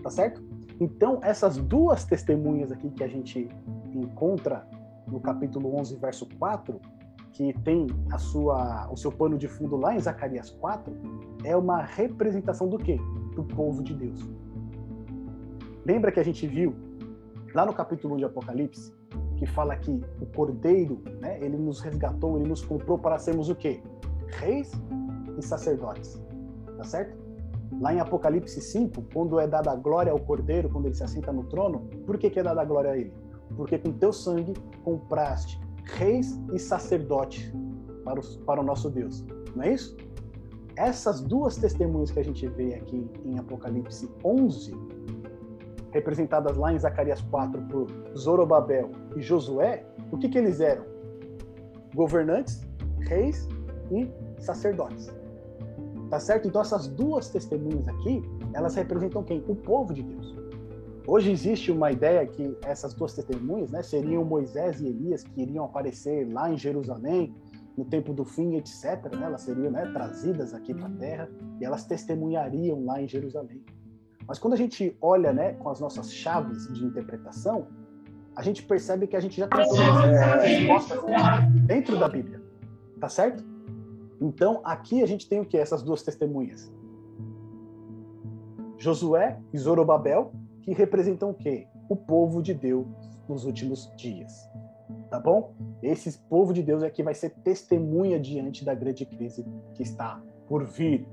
Tá 0.02 0.10
certo? 0.10 0.42
Então, 0.80 1.18
essas 1.22 1.58
duas 1.58 2.04
testemunhas 2.04 2.72
aqui 2.72 2.88
que 2.90 3.04
a 3.04 3.08
gente 3.08 3.48
encontra 3.92 4.66
no 5.06 5.20
capítulo 5.20 5.76
11, 5.76 5.96
verso 5.96 6.26
4, 6.38 6.80
que 7.32 7.52
tem 7.64 7.86
a 8.10 8.18
sua, 8.18 8.88
o 8.90 8.96
seu 8.96 9.10
pano 9.10 9.36
de 9.36 9.48
fundo 9.48 9.76
lá 9.76 9.94
em 9.94 9.98
Zacarias 9.98 10.50
4, 10.50 10.94
é 11.44 11.56
uma 11.56 11.82
representação 11.82 12.68
do 12.68 12.78
quê? 12.78 12.98
Do 13.34 13.44
povo 13.44 13.82
de 13.82 13.92
Deus. 13.92 14.26
Lembra 15.84 16.12
que 16.12 16.20
a 16.20 16.24
gente 16.24 16.46
viu 16.46 16.74
lá 17.54 17.66
no 17.66 17.74
capítulo 17.74 18.14
1 18.14 18.18
de 18.18 18.24
Apocalipse 18.24 18.97
que 19.38 19.46
fala 19.46 19.76
que 19.76 20.02
o 20.20 20.26
Cordeiro, 20.26 21.00
né, 21.20 21.38
ele 21.40 21.56
nos 21.56 21.80
resgatou, 21.80 22.36
ele 22.38 22.48
nos 22.48 22.64
comprou 22.64 22.98
para 22.98 23.18
sermos 23.18 23.48
o 23.48 23.54
quê? 23.54 23.80
Reis 24.26 24.72
e 25.38 25.42
sacerdotes. 25.42 26.20
Tá 26.76 26.84
certo? 26.84 27.16
Lá 27.80 27.94
em 27.94 28.00
Apocalipse 28.00 28.60
5, 28.60 29.04
quando 29.12 29.38
é 29.38 29.46
dada 29.46 29.70
a 29.70 29.76
glória 29.76 30.10
ao 30.10 30.18
Cordeiro, 30.18 30.68
quando 30.68 30.86
ele 30.86 30.94
se 30.94 31.04
assenta 31.04 31.32
no 31.32 31.44
trono, 31.44 31.88
por 32.04 32.18
que, 32.18 32.28
que 32.28 32.40
é 32.40 32.42
dada 32.42 32.60
a 32.60 32.64
glória 32.64 32.90
a 32.90 32.96
ele? 32.96 33.12
Porque 33.56 33.78
com 33.78 33.92
teu 33.92 34.12
sangue 34.12 34.54
compraste 34.82 35.60
reis 35.84 36.38
e 36.52 36.58
sacerdotes 36.58 37.52
para, 38.04 38.20
para 38.44 38.60
o 38.60 38.64
nosso 38.64 38.90
Deus. 38.90 39.24
Não 39.54 39.62
é 39.62 39.72
isso? 39.72 39.96
Essas 40.76 41.20
duas 41.20 41.56
testemunhas 41.56 42.10
que 42.10 42.18
a 42.18 42.24
gente 42.24 42.46
vê 42.48 42.74
aqui 42.74 43.08
em 43.24 43.38
Apocalipse 43.38 44.08
11, 44.24 44.72
representadas 45.92 46.56
lá 46.56 46.72
em 46.72 46.78
Zacarias 46.78 47.20
4 47.22 47.60
por 47.62 47.86
Zorobabel 48.16 48.90
e 49.16 49.22
Josué, 49.22 49.84
o 50.10 50.18
que, 50.18 50.28
que 50.28 50.38
eles 50.38 50.60
eram? 50.60 50.84
Governantes, 51.94 52.60
reis 53.00 53.48
e 53.90 54.08
sacerdotes. 54.40 55.10
Tá 56.10 56.18
certo? 56.18 56.48
Então 56.48 56.60
essas 56.60 56.88
duas 56.88 57.28
testemunhas 57.28 57.86
aqui, 57.88 58.22
elas 58.54 58.74
representam 58.74 59.22
quem? 59.22 59.44
O 59.46 59.54
povo 59.54 59.92
de 59.92 60.02
Deus. 60.02 60.36
Hoje 61.06 61.30
existe 61.30 61.72
uma 61.72 61.90
ideia 61.90 62.26
que 62.26 62.54
essas 62.62 62.92
duas 62.92 63.14
testemunhas, 63.14 63.70
né, 63.70 63.82
seriam 63.82 64.24
Moisés 64.24 64.80
e 64.80 64.88
Elias 64.88 65.24
que 65.24 65.40
iriam 65.40 65.64
aparecer 65.64 66.30
lá 66.30 66.50
em 66.52 66.58
Jerusalém 66.58 67.34
no 67.78 67.84
tempo 67.84 68.12
do 68.12 68.24
fim, 68.24 68.56
etc. 68.56 69.10
Né? 69.16 69.24
Elas 69.24 69.42
seriam 69.42 69.70
né, 69.70 69.90
trazidas 69.92 70.52
aqui 70.52 70.74
para 70.74 70.86
a 70.86 70.90
Terra 70.90 71.30
e 71.60 71.64
elas 71.64 71.86
testemunhariam 71.86 72.84
lá 72.84 73.00
em 73.00 73.08
Jerusalém. 73.08 73.64
Mas 74.28 74.38
quando 74.38 74.52
a 74.52 74.56
gente 74.56 74.94
olha, 75.00 75.32
né, 75.32 75.54
com 75.54 75.70
as 75.70 75.80
nossas 75.80 76.12
chaves 76.12 76.70
de 76.70 76.84
interpretação, 76.84 77.68
a 78.36 78.42
gente 78.42 78.62
percebe 78.62 79.06
que 79.06 79.16
a 79.16 79.20
gente 79.20 79.38
já 79.38 79.48
tem 79.48 79.64
todas 79.64 79.80
as 79.80 80.42
respostas 80.44 81.00
dentro 81.66 81.98
da 81.98 82.06
Bíblia, 82.06 82.40
tá 83.00 83.08
certo? 83.08 83.42
Então, 84.20 84.60
aqui 84.62 85.02
a 85.02 85.06
gente 85.06 85.26
tem 85.26 85.40
o 85.40 85.46
que? 85.46 85.56
Essas 85.56 85.82
duas 85.82 86.02
testemunhas. 86.02 86.70
Josué 88.76 89.38
e 89.52 89.58
Zorobabel, 89.58 90.32
que 90.62 90.72
representam 90.72 91.30
o 91.30 91.34
quê? 91.34 91.66
O 91.88 91.96
povo 91.96 92.42
de 92.42 92.52
Deus 92.52 92.86
nos 93.28 93.44
últimos 93.46 93.90
dias. 93.96 94.48
Tá 95.10 95.18
bom? 95.18 95.54
Esse 95.82 96.18
povo 96.28 96.52
de 96.52 96.62
Deus 96.62 96.82
é 96.82 96.90
que 96.90 97.02
vai 97.02 97.14
ser 97.14 97.30
testemunha 97.30 98.20
diante 98.20 98.62
da 98.64 98.74
grande 98.74 99.06
crise 99.06 99.44
que 99.74 99.82
está 99.82 100.20
por 100.46 100.64
vir. 100.64 101.08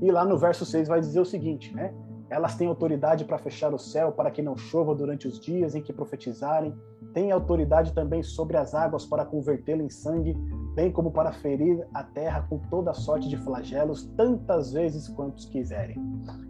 E 0.00 0.10
lá 0.10 0.24
no 0.24 0.38
verso 0.38 0.64
6 0.64 0.88
vai 0.88 1.00
dizer 1.00 1.20
o 1.20 1.24
seguinte, 1.24 1.74
né? 1.74 1.92
Elas 2.30 2.54
têm 2.54 2.68
autoridade 2.68 3.24
para 3.24 3.38
fechar 3.38 3.74
o 3.74 3.78
céu 3.78 4.12
para 4.12 4.30
que 4.30 4.40
não 4.40 4.56
chova 4.56 4.94
durante 4.94 5.26
os 5.26 5.40
dias 5.40 5.74
em 5.74 5.82
que 5.82 5.92
profetizarem. 5.92 6.72
Têm 7.12 7.32
autoridade 7.32 7.92
também 7.92 8.22
sobre 8.22 8.56
as 8.56 8.72
águas 8.72 9.04
para 9.04 9.24
convertê-la 9.24 9.82
em 9.82 9.90
sangue, 9.90 10.36
bem 10.76 10.92
como 10.92 11.10
para 11.10 11.32
ferir 11.32 11.84
a 11.92 12.04
terra 12.04 12.46
com 12.48 12.58
toda 12.70 12.94
sorte 12.94 13.28
de 13.28 13.36
flagelos, 13.36 14.06
tantas 14.16 14.72
vezes 14.72 15.08
quantos 15.08 15.46
quiserem. 15.46 15.96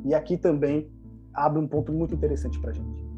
E 0.04 0.14
aqui 0.14 0.36
também 0.36 0.90
abre 1.32 1.58
um 1.58 1.66
ponto 1.66 1.92
muito 1.92 2.14
interessante 2.14 2.60
para 2.60 2.70
a 2.70 2.74
gente. 2.74 3.08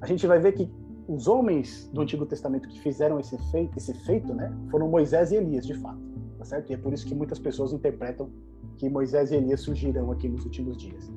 A 0.00 0.06
gente 0.06 0.26
vai 0.26 0.38
ver 0.38 0.52
que 0.52 0.72
os 1.06 1.28
homens 1.28 1.90
do 1.92 2.00
Antigo 2.00 2.24
Testamento 2.24 2.68
que 2.68 2.80
fizeram 2.80 3.20
esse 3.20 3.36
feito, 3.50 3.76
esse 3.76 3.92
feito, 3.92 4.32
né, 4.34 4.52
foram 4.70 4.88
Moisés 4.88 5.32
e 5.32 5.36
Elias, 5.36 5.66
de 5.66 5.74
fato, 5.74 6.00
tá 6.38 6.44
certo? 6.44 6.70
E 6.70 6.74
é 6.74 6.78
por 6.78 6.92
isso 6.92 7.06
que 7.06 7.14
muitas 7.14 7.38
pessoas 7.38 7.72
interpretam 7.72 8.30
que 8.76 8.88
Moisés 8.88 9.30
e 9.30 9.36
Elias 9.36 9.60
surgirão 9.60 10.10
aqui 10.10 10.28
nos 10.28 10.44
últimos 10.44 10.76
dias. 10.76 11.10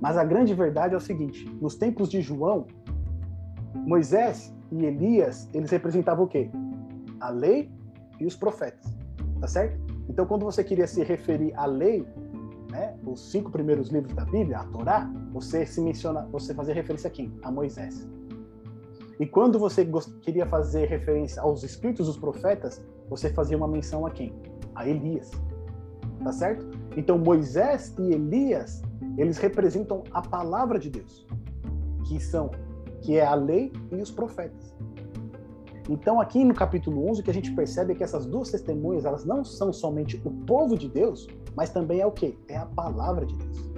Mas 0.00 0.16
a 0.16 0.24
grande 0.24 0.54
verdade 0.54 0.94
é 0.94 0.96
o 0.96 1.00
seguinte: 1.00 1.48
nos 1.60 1.76
tempos 1.76 2.08
de 2.08 2.20
João, 2.20 2.66
Moisés 3.74 4.54
e 4.70 4.84
Elias, 4.84 5.48
eles 5.52 5.70
representavam 5.70 6.24
o 6.24 6.28
quê? 6.28 6.50
A 7.20 7.30
lei 7.30 7.70
e 8.20 8.26
os 8.26 8.36
profetas, 8.36 8.92
tá 9.40 9.46
certo? 9.46 9.78
Então, 10.08 10.26
quando 10.26 10.44
você 10.44 10.62
queria 10.62 10.86
se 10.86 11.02
referir 11.02 11.52
à 11.56 11.66
lei, 11.66 12.06
né, 12.70 12.94
os 13.06 13.30
cinco 13.30 13.50
primeiros 13.50 13.88
livros 13.88 14.14
da 14.14 14.24
Bíblia, 14.24 14.58
a 14.58 14.64
Torá, 14.64 15.10
você 15.32 15.64
se 15.64 15.80
menciona, 15.80 16.26
você 16.30 16.52
fazia 16.54 16.74
referência 16.74 17.08
a 17.08 17.10
quem? 17.10 17.32
A 17.42 17.50
Moisés. 17.50 18.06
E 19.18 19.26
quando 19.26 19.58
você 19.58 19.88
queria 20.22 20.44
fazer 20.46 20.86
referência 20.86 21.40
aos 21.40 21.62
escritos 21.62 22.06
dos 22.06 22.16
profetas, 22.16 22.84
você 23.08 23.30
fazia 23.30 23.56
uma 23.56 23.68
menção 23.68 24.04
a 24.04 24.10
quem? 24.10 24.34
A 24.74 24.88
Elias. 24.88 25.30
Tá 26.22 26.32
certo? 26.32 26.66
Então 26.96 27.18
Moisés 27.18 27.94
e 27.98 28.12
Elias, 28.12 28.82
eles 29.16 29.38
representam 29.38 30.02
a 30.10 30.22
palavra 30.22 30.78
de 30.78 30.90
Deus, 30.90 31.26
que 32.06 32.20
são 32.20 32.50
que 33.00 33.16
é 33.18 33.24
a 33.24 33.34
lei 33.34 33.70
e 33.92 33.96
os 33.96 34.10
profetas. 34.10 34.74
Então, 35.88 36.18
aqui 36.18 36.42
no 36.42 36.54
capítulo 36.54 37.06
11, 37.10 37.20
o 37.20 37.24
que 37.24 37.30
a 37.30 37.34
gente 37.34 37.52
percebe 37.52 37.92
é 37.92 37.94
que 37.94 38.02
essas 38.02 38.24
duas 38.24 38.50
testemunhas, 38.50 39.04
elas 39.04 39.26
não 39.26 39.44
são 39.44 39.70
somente 39.70 40.20
o 40.24 40.30
povo 40.30 40.78
de 40.78 40.88
Deus, 40.88 41.28
mas 41.54 41.68
também 41.68 42.00
é 42.00 42.06
o 42.06 42.10
quê? 42.10 42.38
É 42.48 42.56
a 42.56 42.64
palavra 42.64 43.26
de 43.26 43.36
Deus. 43.36 43.70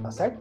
Tá 0.00 0.10
certo? 0.12 0.40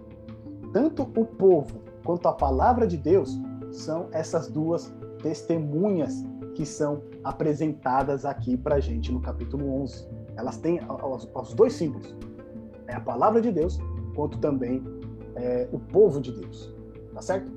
Tanto 0.71 1.01
o 1.01 1.25
povo 1.25 1.81
quanto 2.03 2.27
a 2.27 2.33
palavra 2.33 2.85
de 2.85 2.97
Deus 2.97 3.35
são 3.71 4.07
essas 4.11 4.47
duas 4.47 4.93
testemunhas 5.23 6.23
que 6.53 6.65
são 6.65 7.01
apresentadas 7.23 8.25
aqui 8.25 8.55
para 8.55 8.79
gente 8.79 9.11
no 9.11 9.19
capítulo 9.19 9.81
11. 9.81 10.07
Elas 10.37 10.57
têm 10.57 10.79
os, 11.33 11.53
dois 11.55 11.73
símbolos: 11.73 12.15
é 12.87 12.95
a 12.95 12.99
palavra 12.99 13.41
de 13.41 13.51
Deus, 13.51 13.79
quanto 14.15 14.37
também 14.39 14.83
é, 15.35 15.67
o 15.71 15.79
povo 15.79 16.21
de 16.21 16.31
Deus. 16.31 16.73
Tá 17.13 17.21
certo? 17.21 17.51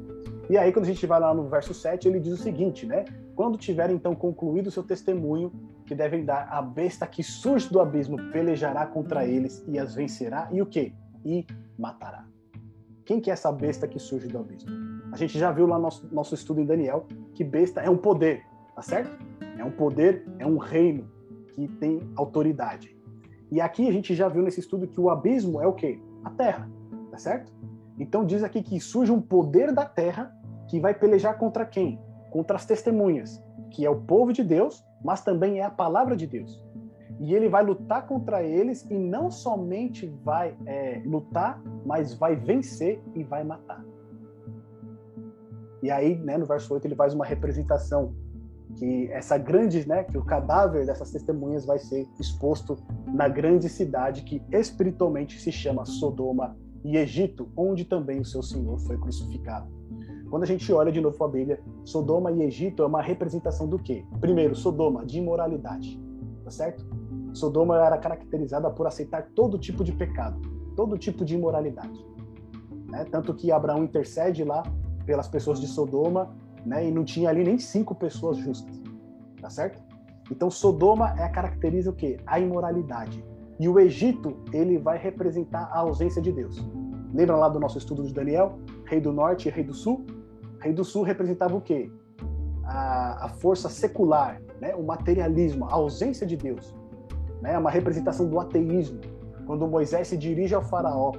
E 0.48 0.56
aí, 0.56 0.72
quando 0.72 0.84
a 0.84 0.88
gente 0.88 1.06
vai 1.06 1.20
lá 1.20 1.34
no 1.34 1.48
verso 1.48 1.74
7, 1.74 2.08
ele 2.08 2.20
diz 2.20 2.32
o 2.32 2.36
seguinte, 2.36 2.86
né? 2.86 3.04
Quando 3.34 3.58
tiver 3.58 3.90
então 3.90 4.14
concluído 4.14 4.68
o 4.68 4.70
seu 4.70 4.82
testemunho, 4.82 5.52
que 5.86 5.94
devem 5.94 6.24
dar, 6.24 6.48
a 6.50 6.60
besta 6.60 7.06
que 7.06 7.22
surge 7.22 7.70
do 7.70 7.80
abismo 7.80 8.16
pelejará 8.30 8.86
contra 8.86 9.26
eles 9.26 9.64
e 9.66 9.78
as 9.78 9.94
vencerá, 9.94 10.48
e 10.52 10.60
o 10.60 10.66
quê? 10.66 10.92
E 11.24 11.46
matará. 11.78 12.26
Quem 13.04 13.20
que 13.20 13.30
é 13.30 13.32
essa 13.32 13.50
besta 13.50 13.88
que 13.88 13.98
surge 13.98 14.28
do 14.28 14.38
abismo? 14.38 14.70
A 15.10 15.16
gente 15.16 15.38
já 15.38 15.50
viu 15.50 15.66
lá 15.66 15.76
no 15.76 15.82
nosso, 15.82 16.08
nosso 16.12 16.34
estudo 16.34 16.60
em 16.60 16.66
Daniel 16.66 17.06
que 17.34 17.42
besta 17.42 17.80
é 17.80 17.88
um 17.88 17.96
poder, 17.96 18.44
tá 18.74 18.82
certo? 18.82 19.10
É 19.56 19.64
um 19.64 19.70
poder, 19.70 20.26
é 20.38 20.46
um 20.46 20.58
reino 20.58 21.10
que 21.54 21.66
tem 21.66 22.00
autoridade. 22.16 22.97
E 23.50 23.60
aqui 23.60 23.88
a 23.88 23.92
gente 23.92 24.14
já 24.14 24.28
viu 24.28 24.42
nesse 24.42 24.60
estudo 24.60 24.86
que 24.86 25.00
o 25.00 25.10
abismo 25.10 25.60
é 25.60 25.66
o 25.66 25.72
quê? 25.72 26.00
A 26.24 26.30
terra, 26.30 26.68
tá 27.10 27.16
certo? 27.16 27.52
Então 27.98 28.24
diz 28.24 28.42
aqui 28.42 28.62
que 28.62 28.80
surge 28.80 29.10
um 29.10 29.20
poder 29.20 29.72
da 29.72 29.84
terra 29.84 30.32
que 30.68 30.78
vai 30.78 30.94
pelejar 30.94 31.38
contra 31.38 31.64
quem? 31.64 31.98
Contra 32.30 32.56
as 32.56 32.66
testemunhas, 32.66 33.42
que 33.70 33.84
é 33.84 33.90
o 33.90 34.00
povo 34.00 34.32
de 34.32 34.44
Deus, 34.44 34.84
mas 35.02 35.22
também 35.22 35.60
é 35.60 35.64
a 35.64 35.70
palavra 35.70 36.14
de 36.14 36.26
Deus. 36.26 36.62
E 37.20 37.34
ele 37.34 37.48
vai 37.48 37.64
lutar 37.64 38.06
contra 38.06 38.42
eles 38.42 38.86
e 38.88 38.94
não 38.94 39.30
somente 39.30 40.06
vai 40.22 40.56
é, 40.66 41.02
lutar, 41.04 41.60
mas 41.84 42.14
vai 42.14 42.36
vencer 42.36 43.02
e 43.14 43.24
vai 43.24 43.42
matar. 43.42 43.84
E 45.82 45.90
aí, 45.90 46.16
né, 46.18 46.36
no 46.36 46.46
verso 46.46 46.72
8, 46.74 46.86
ele 46.86 46.94
faz 46.94 47.14
uma 47.14 47.24
representação 47.24 48.14
que 48.76 49.10
essa 49.10 49.36
grande, 49.38 49.86
né, 49.88 50.04
que 50.04 50.16
o 50.16 50.24
cadáver 50.24 50.86
dessas 50.86 51.10
testemunhas 51.10 51.64
vai 51.64 51.78
ser 51.78 52.06
exposto 52.20 52.76
na 53.06 53.28
grande 53.28 53.68
cidade 53.68 54.22
que 54.22 54.42
espiritualmente 54.52 55.40
se 55.40 55.50
chama 55.50 55.84
Sodoma 55.84 56.56
e 56.84 56.96
Egito, 56.96 57.50
onde 57.56 57.84
também 57.84 58.20
o 58.20 58.24
seu 58.24 58.42
Senhor 58.42 58.78
foi 58.80 58.98
crucificado. 58.98 59.68
Quando 60.30 60.42
a 60.42 60.46
gente 60.46 60.70
olha 60.72 60.92
de 60.92 61.00
novo 61.00 61.22
a 61.24 61.28
Bíblia, 61.28 61.60
Sodoma 61.84 62.30
e 62.30 62.42
Egito 62.42 62.82
é 62.82 62.86
uma 62.86 63.00
representação 63.00 63.66
do 63.66 63.78
quê? 63.78 64.04
Primeiro, 64.20 64.54
Sodoma, 64.54 65.04
de 65.04 65.18
imoralidade, 65.18 65.98
tá 66.44 66.50
certo? 66.50 66.86
Sodoma 67.32 67.78
era 67.78 67.96
caracterizada 67.96 68.70
por 68.70 68.86
aceitar 68.86 69.30
todo 69.34 69.58
tipo 69.58 69.82
de 69.82 69.92
pecado, 69.92 70.40
todo 70.76 70.98
tipo 70.98 71.24
de 71.24 71.34
imoralidade. 71.34 72.06
Né? 72.88 73.04
Tanto 73.10 73.34
que 73.34 73.50
Abraão 73.50 73.84
intercede 73.84 74.44
lá 74.44 74.62
pelas 75.06 75.28
pessoas 75.28 75.60
de 75.60 75.66
Sodoma, 75.66 76.36
né? 76.68 76.86
e 76.86 76.92
não 76.92 77.04
tinha 77.04 77.30
ali 77.30 77.42
nem 77.42 77.58
cinco 77.58 77.94
pessoas 77.94 78.36
justas, 78.36 78.80
tá 79.40 79.48
certo? 79.48 79.82
Então 80.30 80.50
Sodoma 80.50 81.14
é 81.18 81.28
caracteriza 81.28 81.90
o 81.90 81.94
quê? 81.94 82.18
A 82.26 82.38
imoralidade. 82.38 83.24
E 83.58 83.68
o 83.68 83.80
Egito, 83.80 84.36
ele 84.52 84.78
vai 84.78 84.98
representar 84.98 85.70
a 85.72 85.80
ausência 85.80 86.20
de 86.20 86.30
Deus. 86.30 86.62
Lembra 87.12 87.36
lá 87.36 87.48
do 87.48 87.58
nosso 87.58 87.78
estudo 87.78 88.04
de 88.04 88.12
Daniel? 88.12 88.58
Rei 88.84 89.00
do 89.00 89.12
Norte 89.12 89.48
e 89.48 89.50
Rei 89.50 89.64
do 89.64 89.74
Sul? 89.74 90.06
Rei 90.60 90.72
do 90.72 90.84
Sul 90.84 91.02
representava 91.02 91.56
o 91.56 91.60
quê? 91.60 91.90
A, 92.64 93.24
a 93.24 93.28
força 93.30 93.68
secular, 93.68 94.40
né? 94.60 94.74
o 94.74 94.82
materialismo, 94.84 95.64
a 95.64 95.74
ausência 95.74 96.26
de 96.26 96.36
Deus. 96.36 96.74
Né? 97.40 97.54
É 97.54 97.58
uma 97.58 97.70
representação 97.70 98.28
do 98.28 98.38
ateísmo. 98.38 99.00
Quando 99.46 99.66
Moisés 99.66 100.08
se 100.08 100.16
dirige 100.16 100.54
ao 100.54 100.62
faraó, 100.62 101.12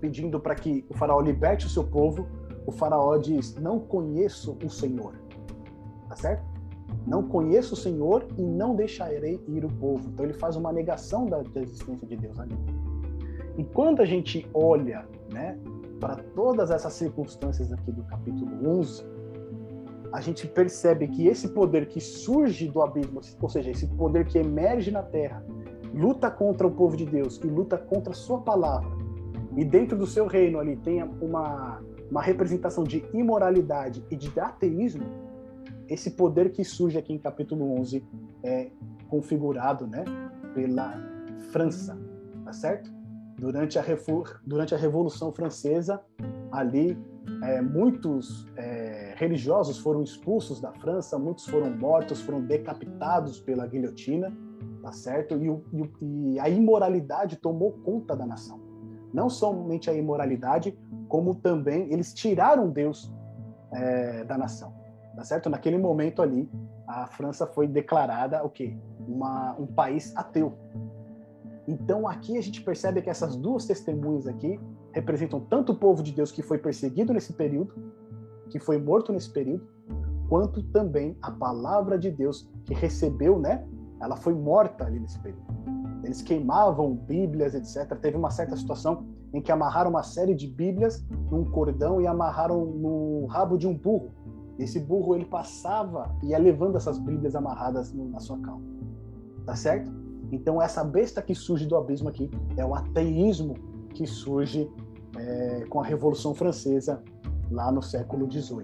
pedindo 0.00 0.38
para 0.38 0.54
que 0.54 0.86
o 0.88 0.96
faraó 0.96 1.20
liberte 1.20 1.66
o 1.66 1.68
seu 1.68 1.82
povo, 1.82 2.26
o 2.66 2.72
faraó 2.72 3.16
diz: 3.16 3.54
Não 3.56 3.78
conheço 3.78 4.56
o 4.64 4.70
Senhor. 4.70 5.14
Tá 6.08 6.16
certo? 6.16 6.44
Não 7.06 7.22
conheço 7.22 7.74
o 7.74 7.76
Senhor 7.76 8.26
e 8.36 8.42
não 8.42 8.74
deixarei 8.74 9.42
ir 9.48 9.64
o 9.64 9.68
povo. 9.68 10.08
Então 10.08 10.24
ele 10.24 10.34
faz 10.34 10.56
uma 10.56 10.72
negação 10.72 11.26
da, 11.26 11.42
da 11.42 11.60
existência 11.60 12.06
de 12.06 12.16
Deus 12.16 12.38
ali. 12.38 12.56
E 13.56 13.64
quando 13.64 14.00
a 14.00 14.04
gente 14.04 14.48
olha 14.52 15.06
né, 15.32 15.58
para 16.00 16.22
todas 16.34 16.70
essas 16.70 16.92
circunstâncias 16.94 17.72
aqui 17.72 17.92
do 17.92 18.02
capítulo 18.04 18.50
11, 18.78 19.04
a 20.12 20.20
gente 20.20 20.46
percebe 20.46 21.08
que 21.08 21.26
esse 21.26 21.48
poder 21.48 21.86
que 21.86 22.00
surge 22.00 22.68
do 22.68 22.82
abismo, 22.82 23.20
ou 23.40 23.48
seja, 23.48 23.70
esse 23.70 23.86
poder 23.86 24.24
que 24.26 24.38
emerge 24.38 24.90
na 24.90 25.02
terra, 25.02 25.44
luta 25.92 26.30
contra 26.30 26.66
o 26.66 26.70
povo 26.70 26.96
de 26.96 27.04
Deus 27.04 27.40
e 27.42 27.46
luta 27.46 27.76
contra 27.76 28.12
a 28.12 28.14
sua 28.14 28.40
palavra, 28.40 28.90
e 29.56 29.64
dentro 29.64 29.96
do 29.96 30.06
seu 30.06 30.26
reino 30.26 30.58
ali 30.58 30.76
tem 30.76 31.02
uma, 31.20 31.80
uma 32.14 32.22
representação 32.22 32.84
de 32.84 33.04
imoralidade 33.12 34.04
e 34.08 34.14
de 34.14 34.38
ateísmo, 34.38 35.04
esse 35.88 36.12
poder 36.12 36.52
que 36.52 36.62
surge 36.62 36.96
aqui 36.96 37.12
em 37.12 37.18
capítulo 37.18 37.76
11 37.80 38.06
é 38.44 38.70
configurado 39.08 39.84
né, 39.84 40.04
pela 40.54 40.94
França, 41.50 41.98
tá 42.44 42.52
certo? 42.52 42.88
Durante 43.36 43.80
a, 43.80 43.84
durante 44.46 44.76
a 44.76 44.78
Revolução 44.78 45.32
Francesa, 45.32 46.00
ali, 46.52 46.96
é, 47.42 47.60
muitos 47.60 48.46
é, 48.56 49.14
religiosos 49.16 49.78
foram 49.78 50.00
expulsos 50.00 50.60
da 50.60 50.72
França, 50.72 51.18
muitos 51.18 51.46
foram 51.46 51.68
mortos, 51.76 52.20
foram 52.20 52.40
decapitados 52.40 53.40
pela 53.40 53.66
guilhotina, 53.66 54.32
tá 54.80 54.92
certo? 54.92 55.34
E, 55.34 55.50
o, 55.50 55.64
e, 56.00 56.38
a 56.38 56.48
imoralidade 56.48 57.34
tomou 57.38 57.72
conta 57.72 58.14
da 58.14 58.24
nação. 58.24 58.60
Não 59.12 59.28
somente 59.28 59.90
a 59.90 59.94
imoralidade, 59.94 60.78
como 61.08 61.34
também 61.34 61.92
eles 61.92 62.12
tiraram 62.12 62.70
Deus 62.70 63.12
é, 63.72 64.24
da 64.24 64.38
nação, 64.38 64.72
tá 65.16 65.24
certo? 65.24 65.48
Naquele 65.48 65.78
momento 65.78 66.22
ali, 66.22 66.50
a 66.86 67.06
França 67.06 67.46
foi 67.46 67.66
declarada 67.66 68.42
o 68.44 68.50
quê? 68.50 68.76
Uma, 69.06 69.54
um 69.58 69.66
país 69.66 70.16
ateu, 70.16 70.56
então 71.66 72.06
aqui 72.06 72.36
a 72.36 72.42
gente 72.42 72.60
percebe 72.62 73.00
que 73.00 73.08
essas 73.08 73.36
duas 73.36 73.64
testemunhas 73.64 74.26
aqui 74.26 74.60
representam 74.92 75.40
tanto 75.40 75.72
o 75.72 75.76
povo 75.76 76.02
de 76.02 76.12
Deus 76.12 76.30
que 76.30 76.42
foi 76.42 76.58
perseguido 76.58 77.12
nesse 77.12 77.32
período, 77.32 77.74
que 78.50 78.58
foi 78.58 78.78
morto 78.78 79.12
nesse 79.12 79.30
período, 79.30 79.66
quanto 80.28 80.62
também 80.62 81.16
a 81.22 81.30
palavra 81.30 81.98
de 81.98 82.10
Deus 82.10 82.48
que 82.64 82.74
recebeu, 82.74 83.38
né? 83.38 83.66
Ela 84.00 84.16
foi 84.16 84.34
morta 84.34 84.84
ali 84.84 85.00
nesse 85.00 85.18
período. 85.20 85.46
Eles 86.02 86.20
queimavam 86.20 86.94
Bíblias, 86.94 87.54
etc. 87.54 87.98
Teve 87.98 88.16
uma 88.16 88.30
certa 88.30 88.56
situação 88.56 89.06
em 89.34 89.42
que 89.42 89.50
amarraram 89.50 89.90
uma 89.90 90.04
série 90.04 90.34
de 90.34 90.46
Bíblias 90.46 91.04
num 91.30 91.44
cordão 91.44 92.00
e 92.00 92.06
amarraram 92.06 92.64
no 92.64 93.26
rabo 93.26 93.58
de 93.58 93.66
um 93.66 93.76
burro. 93.76 94.10
Esse 94.58 94.78
burro 94.78 95.16
ele 95.16 95.24
passava 95.24 96.14
e 96.22 96.28
ia 96.28 96.38
levando 96.38 96.76
essas 96.76 96.98
Bíblias 96.98 97.34
amarradas 97.34 97.92
na 97.92 98.20
sua 98.20 98.38
calma. 98.38 98.64
Tá 99.44 99.56
certo? 99.56 99.92
Então, 100.30 100.62
essa 100.62 100.84
besta 100.84 101.20
que 101.20 101.34
surge 101.34 101.66
do 101.66 101.76
abismo 101.76 102.08
aqui 102.08 102.30
é 102.56 102.64
o 102.64 102.74
ateísmo 102.74 103.54
que 103.92 104.06
surge 104.06 104.70
é, 105.16 105.64
com 105.68 105.80
a 105.80 105.84
Revolução 105.84 106.32
Francesa 106.32 107.02
lá 107.50 107.70
no 107.72 107.82
século 107.82 108.30
XVIII. 108.30 108.62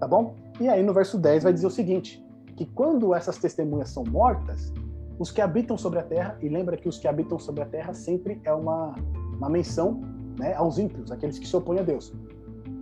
Tá 0.00 0.08
bom? 0.08 0.34
E 0.58 0.66
aí, 0.66 0.82
no 0.82 0.94
verso 0.94 1.18
10, 1.18 1.44
vai 1.44 1.52
dizer 1.52 1.66
o 1.66 1.70
seguinte: 1.70 2.24
que 2.56 2.64
quando 2.64 3.14
essas 3.14 3.36
testemunhas 3.36 3.90
são 3.90 4.04
mortas, 4.04 4.72
os 5.18 5.30
que 5.30 5.40
habitam 5.40 5.76
sobre 5.76 5.98
a 5.98 6.02
terra, 6.02 6.38
e 6.40 6.48
lembra 6.48 6.76
que 6.76 6.88
os 6.88 6.98
que 6.98 7.06
habitam 7.06 7.38
sobre 7.38 7.62
a 7.62 7.66
terra 7.66 7.92
sempre 7.92 8.40
é 8.44 8.52
uma, 8.52 8.94
uma 9.36 9.48
menção 9.48 10.00
né, 10.38 10.54
aos 10.54 10.78
ímpios, 10.78 11.10
aqueles 11.10 11.38
que 11.38 11.46
se 11.46 11.56
opõem 11.56 11.80
a 11.80 11.82
Deus. 11.82 12.12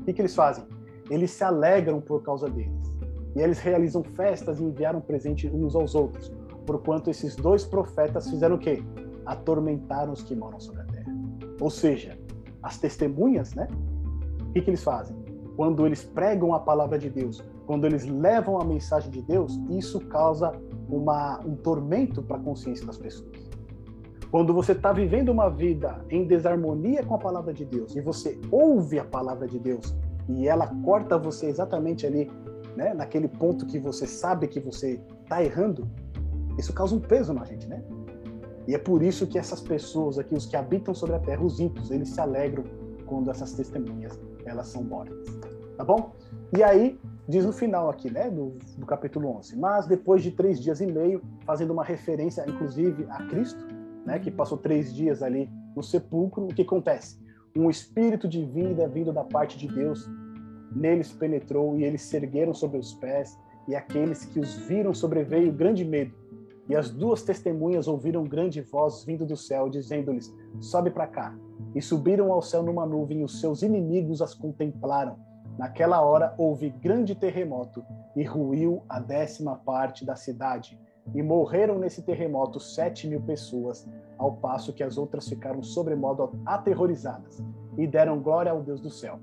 O 0.01 0.05
que, 0.05 0.13
que 0.13 0.21
eles 0.21 0.35
fazem? 0.35 0.65
Eles 1.11 1.31
se 1.31 1.45
alegram 1.45 2.01
por 2.01 2.23
causa 2.23 2.49
deles. 2.49 2.93
E 3.35 3.41
eles 3.41 3.59
realizam 3.59 4.03
festas 4.03 4.61
e 4.61 4.65
enviaram 4.65 5.01
presente 5.01 5.49
uns 5.49 5.75
aos 5.75 5.95
outros 5.95 6.33
porquanto 6.67 7.11
esses 7.11 7.37
dois 7.37 7.65
profetas 7.65 8.29
fizeram 8.29 8.57
o 8.57 8.59
quê? 8.59 8.83
Atormentaram 9.27 10.13
os 10.13 10.23
que 10.23 10.35
moram 10.35 10.61
sobre 10.61 10.83
a 10.83 10.85
terra. 10.85 11.13
Ou 11.61 11.71
seja, 11.71 12.19
as 12.63 12.79
testemunhas, 12.79 13.55
né? 13.55 13.69
O 14.41 14.53
que, 14.53 14.63
que 14.63 14.71
eles 14.71 14.83
fazem? 14.83 15.17
Quando 15.57 15.87
eles 15.87 16.05
pregam 16.05 16.55
a 16.55 16.61
palavra 16.61 16.99
de 16.99 17.09
Deus, 17.11 17.43
quando 17.67 17.87
eles 17.87 18.05
levam 18.07 18.61
a 18.61 18.65
mensagem 18.65 19.11
de 19.11 19.23
Deus, 19.23 19.61
isso 19.71 20.01
causa 20.07 20.53
uma, 20.89 21.41
um 21.41 21.55
tormento 21.55 22.23
para 22.23 22.37
a 22.37 22.41
consciência 22.41 22.87
das 22.87 22.99
pessoas. 22.99 23.42
Quando 24.33 24.55
você 24.55 24.73
está 24.73 24.95
vivendo 24.95 25.29
uma 25.29 25.51
vida 25.51 26.03
em 26.09 26.27
desarmonia 26.27 27.05
com 27.05 27.15
a 27.15 27.19
palavra 27.19 27.53
de 27.53 27.67
Deus 27.67 27.95
e 27.95 28.01
você 28.01 28.41
ouve 28.51 28.99
a 28.99 29.05
palavra 29.05 29.47
de 29.47 29.59
Deus 29.59 29.95
e 30.27 30.49
ela 30.49 30.69
corta 30.83 31.19
você 31.19 31.49
exatamente 31.49 32.07
ali, 32.07 32.31
né, 32.75 32.95
naquele 32.95 33.29
ponto 33.29 33.67
que 33.67 33.79
você 33.79 34.07
sabe 34.07 34.49
que 34.49 34.59
você 34.59 34.99
está 35.23 35.45
errando, 35.45 35.87
isso 36.59 36.73
causa 36.73 36.95
um 36.95 36.99
peso 36.99 37.35
na 37.35 37.45
gente, 37.45 37.69
né? 37.69 37.85
E 38.67 38.75
é 38.75 38.79
por 38.79 39.03
isso 39.03 39.27
que 39.27 39.39
essas 39.39 39.61
pessoas 39.61 40.19
aqui, 40.19 40.35
os 40.35 40.47
que 40.47 40.57
habitam 40.57 40.95
sobre 40.95 41.17
a 41.17 41.19
terra, 41.19 41.45
os 41.45 41.61
ímpios, 41.61 41.91
eles 41.91 42.09
se 42.09 42.21
alegram 42.21 42.65
quando 43.05 43.31
essas 43.31 43.53
testemunhas 43.53 44.19
elas 44.47 44.69
são 44.69 44.83
mortas. 44.83 45.27
Tá 45.77 45.85
bom? 45.85 46.11
E 46.57 46.63
aí, 46.63 46.99
diz 47.29 47.45
no 47.45 47.53
final 47.53 47.91
aqui, 47.91 48.11
né, 48.11 48.31
do, 48.31 48.57
do 48.79 48.87
capítulo 48.87 49.29
11. 49.37 49.59
Mas 49.59 49.87
depois 49.87 50.23
de 50.23 50.31
três 50.31 50.59
dias 50.59 50.81
e 50.81 50.87
meio, 50.87 51.21
fazendo 51.45 51.73
uma 51.75 51.85
referência, 51.85 52.43
inclusive, 52.49 53.07
a 53.11 53.27
Cristo, 53.27 53.82
né, 54.05 54.19
que 54.19 54.31
passou 54.31 54.59
três 54.59 54.95
dias 54.95 55.23
ali 55.23 55.51
no 55.75 55.83
sepulcro, 55.83 56.45
o 56.45 56.55
que 56.55 56.63
acontece? 56.63 57.21
Um 57.57 57.69
espírito 57.69 58.29
de 58.29 58.45
vida 58.45 58.89
vindo 58.89 59.13
da 59.13 59.25
parte 59.25 59.59
de 59.59 59.69
Deus 59.69 60.09
neles 60.75 61.13
penetrou 61.13 61.79
e 61.79 61.85
eles 61.85 62.03
se 62.03 62.17
ergueram 62.17 62.55
sobre 62.55 62.79
os 62.79 62.95
pés, 62.95 63.39
e 63.69 63.75
aqueles 63.75 64.25
que 64.25 64.41
os 64.41 64.57
viram 64.57 64.93
sobreveio 64.93 65.53
grande 65.53 65.85
medo 65.85 66.15
e 66.69 66.77
as 66.77 66.91
duas 66.91 67.23
testemunhas 67.23 67.89
ouviram 67.89 68.25
grande 68.25 68.61
voz 68.61 69.05
vindo 69.05 69.27
do 69.27 69.37
céu, 69.37 69.69
dizendo-lhes: 69.69 70.33
Sobe 70.61 70.91
para 70.91 71.07
cá. 71.07 71.37
E 71.75 71.83
subiram 71.83 72.33
ao 72.33 72.43
céu 72.43 72.63
numa 72.63 72.87
nuvem, 72.87 73.21
e 73.21 73.25
os 73.25 73.41
seus 73.41 73.63
inimigos 73.63 74.23
as 74.23 74.35
contemplaram. 74.35 75.17
Naquela 75.59 76.01
hora 76.01 76.35
houve 76.39 76.71
grande 76.71 77.15
terremoto, 77.15 77.85
e 78.17 78.23
ruiu 78.23 78.83
a 78.89 79.01
décima 79.01 79.57
parte 79.57 80.05
da 80.05 80.17
cidade. 80.17 80.79
E 81.15 81.23
morreram 81.23 81.79
nesse 81.79 82.03
terremoto 82.03 82.61
sete 82.61 83.07
mil 83.09 83.21
pessoas, 83.21 83.89
ao 84.17 84.37
passo 84.37 84.73
que 84.73 84.83
as 84.83 84.97
outras 84.97 85.29
ficaram 85.29 85.63
sobremodo 85.63 86.39
aterrorizadas, 86.47 87.43
e 87.77 87.87
deram 87.87 88.21
glória 88.21 88.53
ao 88.53 88.63
Deus 88.63 88.81
do 88.81 88.91
céu. 88.91 89.19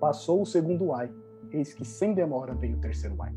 Passou 0.00 0.42
o 0.42 0.46
segundo 0.46 0.92
ai, 0.92 1.12
eis 1.52 1.72
que 1.72 1.84
sem 1.84 2.12
demora 2.14 2.54
veio 2.54 2.76
o 2.76 2.80
terceiro 2.80 3.16
ai. 3.20 3.32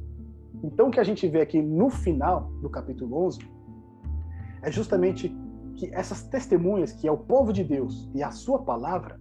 Então, 0.64 0.88
o 0.88 0.92
que 0.92 1.00
a 1.00 1.04
gente 1.04 1.28
vê 1.28 1.42
aqui 1.42 1.62
no 1.62 1.90
final 1.90 2.50
do 2.62 2.70
capítulo 2.70 3.26
11 3.26 3.40
é 4.64 4.72
justamente 4.72 5.36
que 5.76 5.94
essas 5.94 6.24
testemunhas, 6.24 6.92
que 6.92 7.08
é 7.08 7.12
o 7.12 7.18
povo 7.18 7.54
de 7.54 7.64
Deus 7.64 8.10
e 8.16 8.24
a 8.24 8.32
sua 8.32 8.64
palavra, 8.64 9.20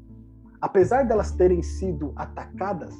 apesar 0.61 1.05
delas 1.05 1.32
terem 1.32 1.62
sido 1.62 2.12
atacadas, 2.16 2.95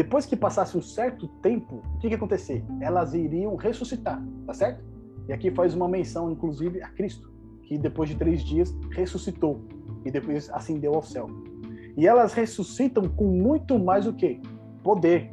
depois 0.00 0.24
que 0.24 0.34
passasse 0.34 0.78
um 0.78 0.80
certo 0.80 1.28
tempo, 1.42 1.82
o 1.94 1.98
que, 1.98 2.08
que 2.08 2.14
ia 2.14 2.16
acontecer? 2.16 2.64
Elas 2.80 3.12
iriam 3.12 3.54
ressuscitar, 3.54 4.18
tá 4.46 4.54
certo? 4.54 4.82
E 5.28 5.32
aqui 5.32 5.50
faz 5.50 5.74
uma 5.74 5.86
menção, 5.86 6.32
inclusive, 6.32 6.82
a 6.82 6.88
Cristo, 6.88 7.30
que 7.64 7.76
depois 7.76 8.08
de 8.08 8.16
três 8.16 8.42
dias 8.42 8.74
ressuscitou 8.92 9.60
e 10.02 10.10
depois 10.10 10.48
ascendeu 10.54 10.94
ao 10.94 11.02
céu. 11.02 11.28
E 11.98 12.08
elas 12.08 12.32
ressuscitam 12.32 13.10
com 13.10 13.26
muito 13.26 13.78
mais 13.78 14.06
o 14.06 14.14
que? 14.14 14.40
Poder. 14.82 15.30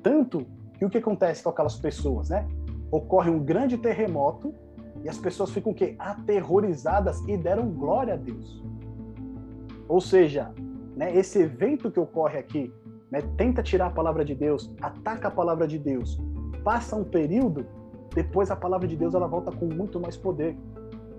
Tanto 0.00 0.46
que 0.78 0.84
o 0.84 0.88
que 0.88 0.98
acontece 0.98 1.42
com 1.42 1.50
aquelas 1.50 1.74
pessoas, 1.74 2.28
né? 2.28 2.46
Ocorre 2.92 3.28
um 3.28 3.40
grande 3.40 3.76
terremoto 3.76 4.54
e 5.02 5.08
as 5.08 5.18
pessoas 5.18 5.50
ficam 5.50 5.72
o 5.72 5.74
quê? 5.74 5.96
Aterrorizadas 5.98 7.18
e 7.26 7.36
deram 7.36 7.72
glória 7.72 8.14
a 8.14 8.16
Deus. 8.16 8.62
Ou 9.88 10.00
seja, 10.00 10.54
né, 10.96 11.14
esse 11.16 11.40
evento 11.40 11.90
que 11.90 12.00
ocorre 12.00 12.38
aqui, 12.38 12.72
né, 13.10 13.20
tenta 13.36 13.62
tirar 13.62 13.86
a 13.86 13.90
palavra 13.90 14.24
de 14.24 14.34
Deus, 14.34 14.74
ataca 14.80 15.28
a 15.28 15.30
palavra 15.30 15.66
de 15.66 15.78
Deus, 15.78 16.20
passa 16.64 16.96
um 16.96 17.04
período, 17.04 17.66
depois 18.14 18.50
a 18.50 18.56
palavra 18.56 18.86
de 18.86 18.96
Deus 18.96 19.14
ela 19.14 19.26
volta 19.26 19.50
com 19.50 19.66
muito 19.66 19.98
mais 19.98 20.16
poder. 20.16 20.56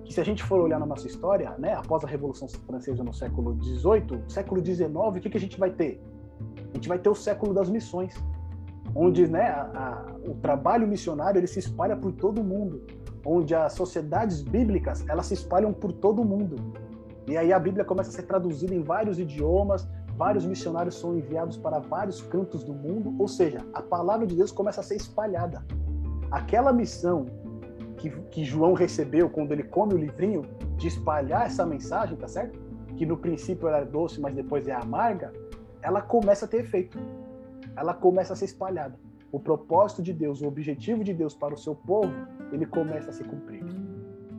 Se 0.10 0.20
a 0.20 0.24
gente 0.24 0.44
for 0.44 0.60
olhar 0.60 0.80
na 0.80 0.86
nossa 0.86 1.08
história, 1.08 1.56
né, 1.58 1.74
após 1.74 2.04
a 2.04 2.08
Revolução 2.08 2.48
Francesa 2.48 3.04
no 3.04 3.14
século 3.14 3.58
XVIII, 3.62 4.24
século 4.28 4.64
XIX, 4.64 4.90
o 4.94 5.14
que, 5.14 5.30
que 5.30 5.38
a 5.38 5.40
gente 5.40 5.60
vai 5.60 5.72
ter? 5.72 6.02
A 6.72 6.76
gente 6.76 6.88
vai 6.88 7.00
ter 7.00 7.10
o 7.10 7.16
século 7.16 7.54
das 7.54 7.70
missões, 7.70 8.14
onde 8.96 9.28
né, 9.28 9.48
a, 9.48 9.62
a, 9.74 10.30
o 10.30 10.36
trabalho 10.36 10.88
missionário 10.88 11.40
ele 11.40 11.48
se 11.48 11.60
espalha 11.60 11.96
por 11.96 12.12
todo 12.12 12.42
o 12.42 12.44
mundo, 12.44 12.84
onde 13.26 13.56
as 13.56 13.74
sociedades 13.74 14.42
bíblicas 14.42 15.08
elas 15.08 15.28
se 15.28 15.34
espalham 15.34 15.74
por 15.74 15.92
todo 15.92 16.22
o 16.22 16.26
mundo. 16.26 16.58
E 17.28 17.38
aí 17.38 17.54
a 17.54 17.60
Bíblia 17.60 17.86
começa 17.86 18.10
a 18.10 18.14
ser 18.14 18.24
traduzida 18.24 18.74
em 18.74 18.82
vários 18.82 19.18
idiomas, 19.18 19.88
vários 20.18 20.46
missionários 20.46 21.00
são 21.00 21.18
enviados 21.18 21.58
para 21.58 21.80
vários 21.80 22.22
cantos 22.22 22.64
do 22.64 22.74
mundo, 22.74 23.16
ou 23.18 23.28
seja, 23.28 23.66
a 23.74 23.82
palavra 23.82 24.28
de 24.28 24.36
Deus 24.36 24.52
começa 24.52 24.82
a 24.82 24.84
ser 24.84 24.96
espalhada. 24.96 25.66
Aquela 26.30 26.74
missão 26.74 27.26
que, 27.98 28.10
que 28.10 28.44
João 28.44 28.74
recebeu 28.74 29.30
quando 29.30 29.54
ele 29.54 29.64
come 29.64 29.94
o 29.94 29.98
livrinho 29.98 30.44
de 30.76 30.88
espalhar 30.88 31.46
essa 31.46 31.66
mensagem, 31.66 32.18
tá 32.18 32.28
certo? 32.28 32.60
Que 32.98 33.06
no 33.06 33.18
princípio 33.18 33.68
era 33.68 33.86
doce, 33.86 34.20
mas 34.20 34.36
depois 34.36 34.68
é 34.68 34.74
amarga, 34.74 35.32
ela 35.82 36.02
começa 36.02 36.46
a 36.46 36.48
ter 36.48 36.62
efeito. 36.62 36.98
Ela 37.76 37.94
começa 37.94 38.34
a 38.34 38.36
ser 38.36 38.46
espalhada. 38.46 39.00
O 39.32 39.40
propósito 39.40 40.04
de 40.04 40.14
Deus, 40.14 40.42
o 40.42 40.48
objetivo 40.48 41.04
de 41.04 41.14
Deus 41.14 41.34
para 41.34 41.54
o 41.54 41.58
seu 41.58 41.76
povo, 41.76 42.14
ele 42.52 42.66
começa 42.66 43.10
a 43.10 43.14
se 43.14 43.24
cumprir. 43.24 43.64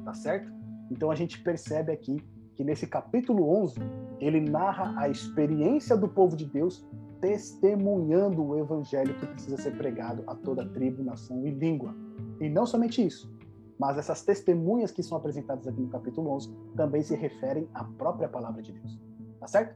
Tá 0.05 0.15
certo? 0.15 0.53
Então 0.91 1.11
a 1.11 1.15
gente 1.15 1.41
percebe 1.41 1.91
aqui 1.91 2.23
que 2.55 2.65
nesse 2.65 2.87
capítulo 2.87 3.49
11, 3.63 3.81
ele 4.21 4.41
narra 4.41 4.95
a 4.97 5.09
experiência 5.09 5.97
do 5.97 6.09
povo 6.09 6.37
de 6.37 6.47
Deus 6.47 6.87
testemunhando 7.21 8.45
o 8.45 8.59
evangelho 8.59 9.15
que 9.15 9.27
precisa 9.27 9.57
ser 9.57 9.77
pregado 9.77 10.23
a 10.27 10.35
toda 10.35 10.69
tribo, 10.69 11.03
nação 11.03 11.47
e 11.47 11.51
língua. 11.51 11.95
E 12.41 12.49
não 12.49 12.67
somente 12.67 13.05
isso, 13.05 13.33
mas 13.79 13.97
essas 13.97 14.23
testemunhas 14.23 14.91
que 14.91 15.03
são 15.03 15.17
apresentadas 15.17 15.67
aqui 15.67 15.81
no 15.81 15.89
capítulo 15.89 16.31
11 16.33 16.55
também 16.77 17.03
se 17.03 17.17
referem 17.17 17.69
à 17.75 17.85
própria 17.85 18.29
palavra 18.29 18.63
de 18.63 18.73
Deus. 18.73 19.01
Tá 19.41 19.47
certo? 19.47 19.75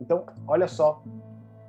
Então, 0.00 0.24
olha 0.46 0.68
só 0.68 1.02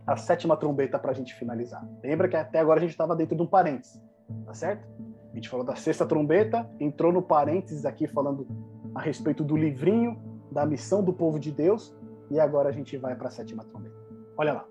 a 0.06 0.18
sétima 0.18 0.58
trombeta 0.58 1.00
para 1.00 1.12
a 1.12 1.14
gente 1.14 1.34
finalizar. 1.36 1.88
Lembra 2.04 2.28
que 2.28 2.36
até 2.36 2.60
agora 2.60 2.80
a 2.80 2.82
gente 2.82 2.92
estava 2.92 3.16
dentro 3.16 3.36
de 3.36 3.42
um 3.42 3.48
parênteses, 3.48 4.02
tá 4.46 4.54
certo? 4.54 4.88
A 5.32 5.36
gente 5.36 5.48
falou 5.48 5.66
da 5.66 5.76
sexta 5.76 6.06
trombeta, 6.06 6.70
entrou 6.80 7.12
no 7.12 7.22
parênteses 7.22 7.86
aqui 7.86 8.06
falando 8.06 8.46
a 8.94 9.02
respeito 9.02 9.44
do 9.44 9.56
livrinho 9.56 10.31
da 10.52 10.66
missão 10.66 11.04
do 11.04 11.14
povo 11.14 11.40
de 11.40 11.52
Deus, 11.52 11.96
e 12.30 12.40
agora 12.40 12.70
a 12.70 12.72
gente 12.72 12.98
vai 12.98 13.16
para 13.16 13.28
a 13.28 13.32
sétima 13.32 13.64
trombeta. 13.64 13.96
Olha 14.38 14.54
lá. 14.54 14.66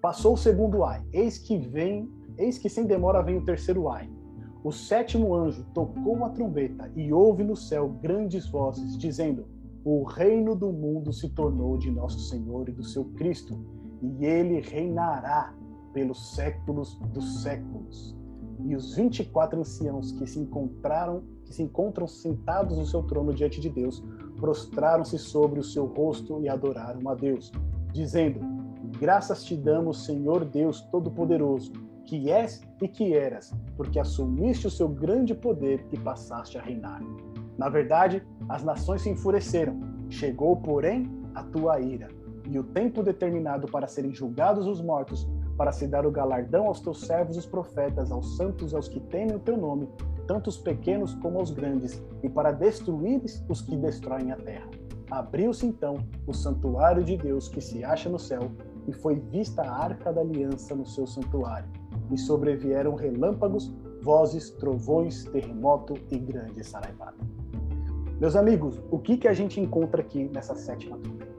Passou 0.00 0.34
o 0.34 0.36
segundo 0.36 0.84
ai, 0.84 1.02
eis 1.12 1.38
que 1.38 1.58
vem, 1.58 2.08
eis 2.38 2.58
que 2.58 2.68
sem 2.68 2.86
demora 2.86 3.22
vem 3.22 3.38
o 3.38 3.44
terceiro 3.44 3.88
ai. 3.88 4.10
O 4.62 4.72
sétimo 4.72 5.34
anjo 5.34 5.64
tocou 5.72 6.24
a 6.24 6.30
trombeta 6.30 6.90
e 6.94 7.12
houve 7.12 7.44
no 7.44 7.56
céu 7.56 7.88
grandes 7.88 8.48
vozes, 8.48 8.96
dizendo: 8.98 9.46
O 9.84 10.04
reino 10.04 10.54
do 10.54 10.72
mundo 10.72 11.12
se 11.12 11.28
tornou 11.30 11.78
de 11.78 11.90
nosso 11.90 12.20
Senhor 12.20 12.68
e 12.68 12.72
do 12.72 12.84
seu 12.84 13.04
Cristo, 13.16 13.58
e 14.02 14.24
ele 14.24 14.60
reinará 14.60 15.54
pelos 15.92 16.34
séculos 16.34 16.98
dos 17.12 17.42
séculos. 17.42 18.16
E 18.64 18.74
os 18.74 18.94
vinte 18.94 19.20
e 19.20 19.24
quatro 19.24 19.60
anciãos 19.60 20.12
que 20.12 20.26
se 20.26 20.38
encontraram, 20.38 21.22
que 21.44 21.54
se 21.54 21.62
encontram 21.62 22.06
sentados 22.06 22.76
no 22.76 22.86
seu 22.86 23.02
trono 23.02 23.32
diante 23.32 23.60
de 23.60 23.70
Deus, 23.70 24.02
prostraram-se 24.36 25.18
sobre 25.18 25.60
o 25.60 25.64
seu 25.64 25.86
rosto 25.86 26.40
e 26.40 26.48
adoraram 26.48 27.08
a 27.08 27.14
Deus, 27.14 27.52
dizendo: 27.92 28.40
Graças 28.98 29.44
te 29.44 29.56
damos, 29.56 30.04
Senhor 30.04 30.44
Deus 30.44 30.80
Todo-Poderoso, 30.82 31.72
que 32.04 32.30
és 32.30 32.62
e 32.80 32.88
que 32.88 33.14
eras, 33.14 33.52
porque 33.76 33.98
assumiste 33.98 34.66
o 34.66 34.70
seu 34.70 34.88
grande 34.88 35.34
poder 35.34 35.84
e 35.92 35.98
passaste 35.98 36.56
a 36.56 36.62
reinar. 36.62 37.02
Na 37.58 37.68
verdade, 37.68 38.22
as 38.48 38.62
nações 38.62 39.02
se 39.02 39.10
enfureceram, 39.10 39.80
chegou, 40.08 40.56
porém, 40.56 41.10
a 41.34 41.42
tua 41.42 41.80
ira, 41.80 42.08
e 42.48 42.58
o 42.58 42.64
tempo 42.64 43.02
determinado 43.02 43.66
para 43.66 43.88
serem 43.88 44.14
julgados 44.14 44.66
os 44.66 44.80
mortos, 44.80 45.28
para 45.56 45.72
se 45.72 45.86
dar 45.86 46.06
o 46.06 46.10
galardão 46.10 46.66
aos 46.66 46.80
teus 46.80 47.00
servos 47.00 47.36
os 47.36 47.46
profetas, 47.46 48.12
aos 48.12 48.36
santos 48.36 48.72
e 48.72 48.76
aos 48.76 48.88
que 48.88 49.00
temem 49.00 49.34
o 49.34 49.40
teu 49.40 49.56
nome, 49.56 49.88
tanto 50.26 50.48
os 50.48 50.58
pequenos 50.58 51.14
como 51.14 51.40
os 51.40 51.50
grandes, 51.50 52.02
e 52.22 52.28
para 52.28 52.52
destruir 52.52 53.22
os 53.48 53.60
que 53.60 53.76
destroem 53.76 54.32
a 54.32 54.36
terra. 54.36 54.68
Abriu-se 55.10 55.64
então 55.66 55.98
o 56.26 56.34
santuário 56.34 57.04
de 57.04 57.16
Deus 57.16 57.48
que 57.48 57.60
se 57.60 57.84
acha 57.84 58.08
no 58.08 58.18
céu, 58.18 58.50
e 58.88 58.92
foi 58.92 59.16
vista 59.16 59.62
a 59.62 59.84
arca 59.84 60.12
da 60.12 60.20
aliança 60.20 60.74
no 60.74 60.86
seu 60.86 61.06
santuário. 61.06 61.68
E 62.10 62.18
sobrevieram 62.18 62.94
relâmpagos, 62.94 63.72
vozes, 64.02 64.50
trovões, 64.50 65.24
terremoto 65.24 65.94
e 66.10 66.18
grande 66.18 66.62
saraivada. 66.64 67.16
Meus 68.20 68.34
amigos, 68.34 68.80
o 68.90 68.98
que, 68.98 69.16
que 69.16 69.28
a 69.28 69.32
gente 69.32 69.60
encontra 69.60 70.00
aqui 70.00 70.30
nessa 70.32 70.54
sétima 70.54 70.96
trombeta? 70.98 71.36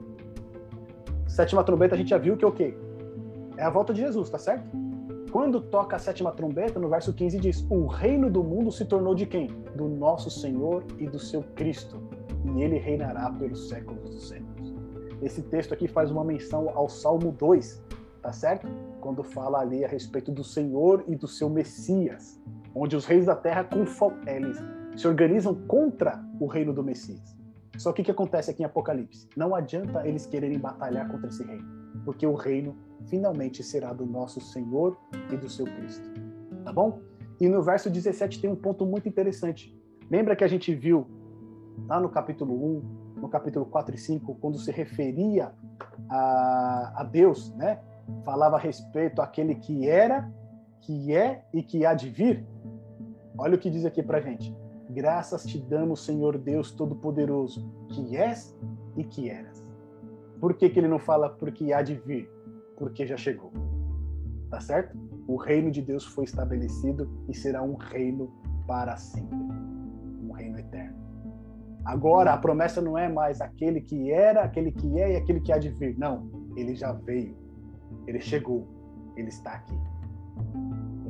Sétima 1.26 1.64
trombeta 1.64 1.94
a 1.94 1.98
gente 1.98 2.10
já 2.10 2.18
viu 2.18 2.36
que 2.36 2.44
é 2.44 2.48
o 2.48 2.52
quê? 2.52 2.76
É 3.56 3.64
a 3.64 3.70
volta 3.70 3.92
de 3.92 4.00
Jesus, 4.00 4.30
tá 4.30 4.38
certo? 4.38 4.87
Quando 5.30 5.60
toca 5.60 5.96
a 5.96 5.98
sétima 5.98 6.32
trombeta, 6.32 6.80
no 6.80 6.88
verso 6.88 7.12
15 7.12 7.38
diz: 7.38 7.66
O 7.68 7.86
reino 7.86 8.30
do 8.30 8.42
mundo 8.42 8.72
se 8.72 8.84
tornou 8.84 9.14
de 9.14 9.26
quem? 9.26 9.48
Do 9.76 9.86
nosso 9.86 10.30
Senhor 10.30 10.84
e 10.98 11.06
do 11.06 11.18
seu 11.18 11.42
Cristo, 11.54 12.00
e 12.44 12.62
ele 12.62 12.78
reinará 12.78 13.30
pelos 13.30 13.68
séculos 13.68 14.10
dos 14.10 14.28
séculos. 14.28 14.74
Esse 15.20 15.42
texto 15.42 15.74
aqui 15.74 15.86
faz 15.86 16.10
uma 16.10 16.24
menção 16.24 16.70
ao 16.74 16.88
Salmo 16.88 17.32
2, 17.32 17.82
tá 18.22 18.32
certo? 18.32 18.66
Quando 19.00 19.22
fala 19.22 19.60
ali 19.60 19.84
a 19.84 19.88
respeito 19.88 20.32
do 20.32 20.42
Senhor 20.42 21.04
e 21.06 21.14
do 21.14 21.28
seu 21.28 21.50
Messias, 21.50 22.40
onde 22.74 22.96
os 22.96 23.04
reis 23.04 23.26
da 23.26 23.36
terra 23.36 23.68
eles 24.26 24.58
se 24.96 25.06
organizam 25.06 25.54
contra 25.66 26.24
o 26.40 26.46
reino 26.46 26.72
do 26.72 26.82
Messias. 26.82 27.37
Só 27.78 27.92
que 27.92 28.02
o 28.02 28.04
que 28.04 28.10
acontece 28.10 28.50
aqui 28.50 28.62
em 28.62 28.66
Apocalipse? 28.66 29.28
Não 29.36 29.54
adianta 29.54 30.06
eles 30.06 30.26
quererem 30.26 30.58
batalhar 30.58 31.08
contra 31.08 31.28
esse 31.28 31.44
reino, 31.44 31.64
porque 32.04 32.26
o 32.26 32.34
reino 32.34 32.76
finalmente 33.06 33.62
será 33.62 33.92
do 33.92 34.04
nosso 34.04 34.40
Senhor 34.40 34.98
e 35.32 35.36
do 35.36 35.48
seu 35.48 35.64
Cristo. 35.64 36.10
Tá 36.64 36.72
bom? 36.72 37.00
E 37.40 37.48
no 37.48 37.62
verso 37.62 37.88
17 37.88 38.40
tem 38.40 38.50
um 38.50 38.56
ponto 38.56 38.84
muito 38.84 39.08
interessante. 39.08 39.72
Lembra 40.10 40.34
que 40.34 40.42
a 40.42 40.48
gente 40.48 40.74
viu 40.74 41.06
lá 41.86 42.00
no 42.00 42.08
capítulo 42.08 42.52
1, 43.16 43.20
no 43.20 43.28
capítulo 43.28 43.64
4 43.64 43.94
e 43.94 43.98
5, 43.98 44.34
quando 44.34 44.58
se 44.58 44.72
referia 44.72 45.52
a, 46.10 46.94
a 46.96 47.04
Deus, 47.04 47.54
né? 47.54 47.80
Falava 48.24 48.56
a 48.56 48.58
respeito 48.58 49.22
àquele 49.22 49.54
que 49.54 49.88
era, 49.88 50.28
que 50.80 51.14
é 51.14 51.44
e 51.54 51.62
que 51.62 51.86
há 51.86 51.94
de 51.94 52.10
vir. 52.10 52.44
Olha 53.38 53.54
o 53.54 53.58
que 53.58 53.70
diz 53.70 53.84
aqui 53.84 54.02
pra 54.02 54.20
gente. 54.20 54.52
Graças 54.90 55.44
te 55.44 55.58
damos, 55.58 56.04
Senhor 56.04 56.38
Deus 56.38 56.72
Todo-Poderoso, 56.72 57.70
que 57.90 58.16
és 58.16 58.56
e 58.96 59.04
que 59.04 59.28
eras. 59.28 59.66
Por 60.40 60.54
que, 60.54 60.70
que 60.70 60.78
ele 60.78 60.88
não 60.88 60.98
fala 60.98 61.28
porque 61.30 61.72
há 61.72 61.82
de 61.82 61.94
vir? 61.94 62.30
porque 62.78 63.04
já 63.04 63.16
chegou. 63.16 63.52
Tá 64.48 64.60
certo? 64.60 64.96
O 65.26 65.36
reino 65.36 65.70
de 65.70 65.82
Deus 65.82 66.06
foi 66.06 66.24
estabelecido 66.24 67.10
e 67.28 67.34
será 67.34 67.62
um 67.62 67.74
reino 67.74 68.32
para 68.66 68.96
sempre. 68.96 69.36
Um 70.22 70.32
reino 70.32 70.58
eterno. 70.58 70.96
Agora, 71.84 72.32
a 72.32 72.38
promessa 72.38 72.80
não 72.80 72.96
é 72.96 73.08
mais 73.08 73.40
aquele 73.40 73.80
que 73.80 74.10
era, 74.10 74.42
aquele 74.42 74.72
que 74.72 74.98
é 74.98 75.12
e 75.12 75.16
aquele 75.16 75.40
que 75.40 75.52
há 75.52 75.58
de 75.58 75.70
vir. 75.70 75.98
Não. 75.98 76.30
Ele 76.56 76.74
já 76.74 76.92
veio. 76.92 77.36
Ele 78.06 78.20
chegou. 78.20 78.66
Ele 79.16 79.28
está 79.28 79.52
aqui. 79.52 79.78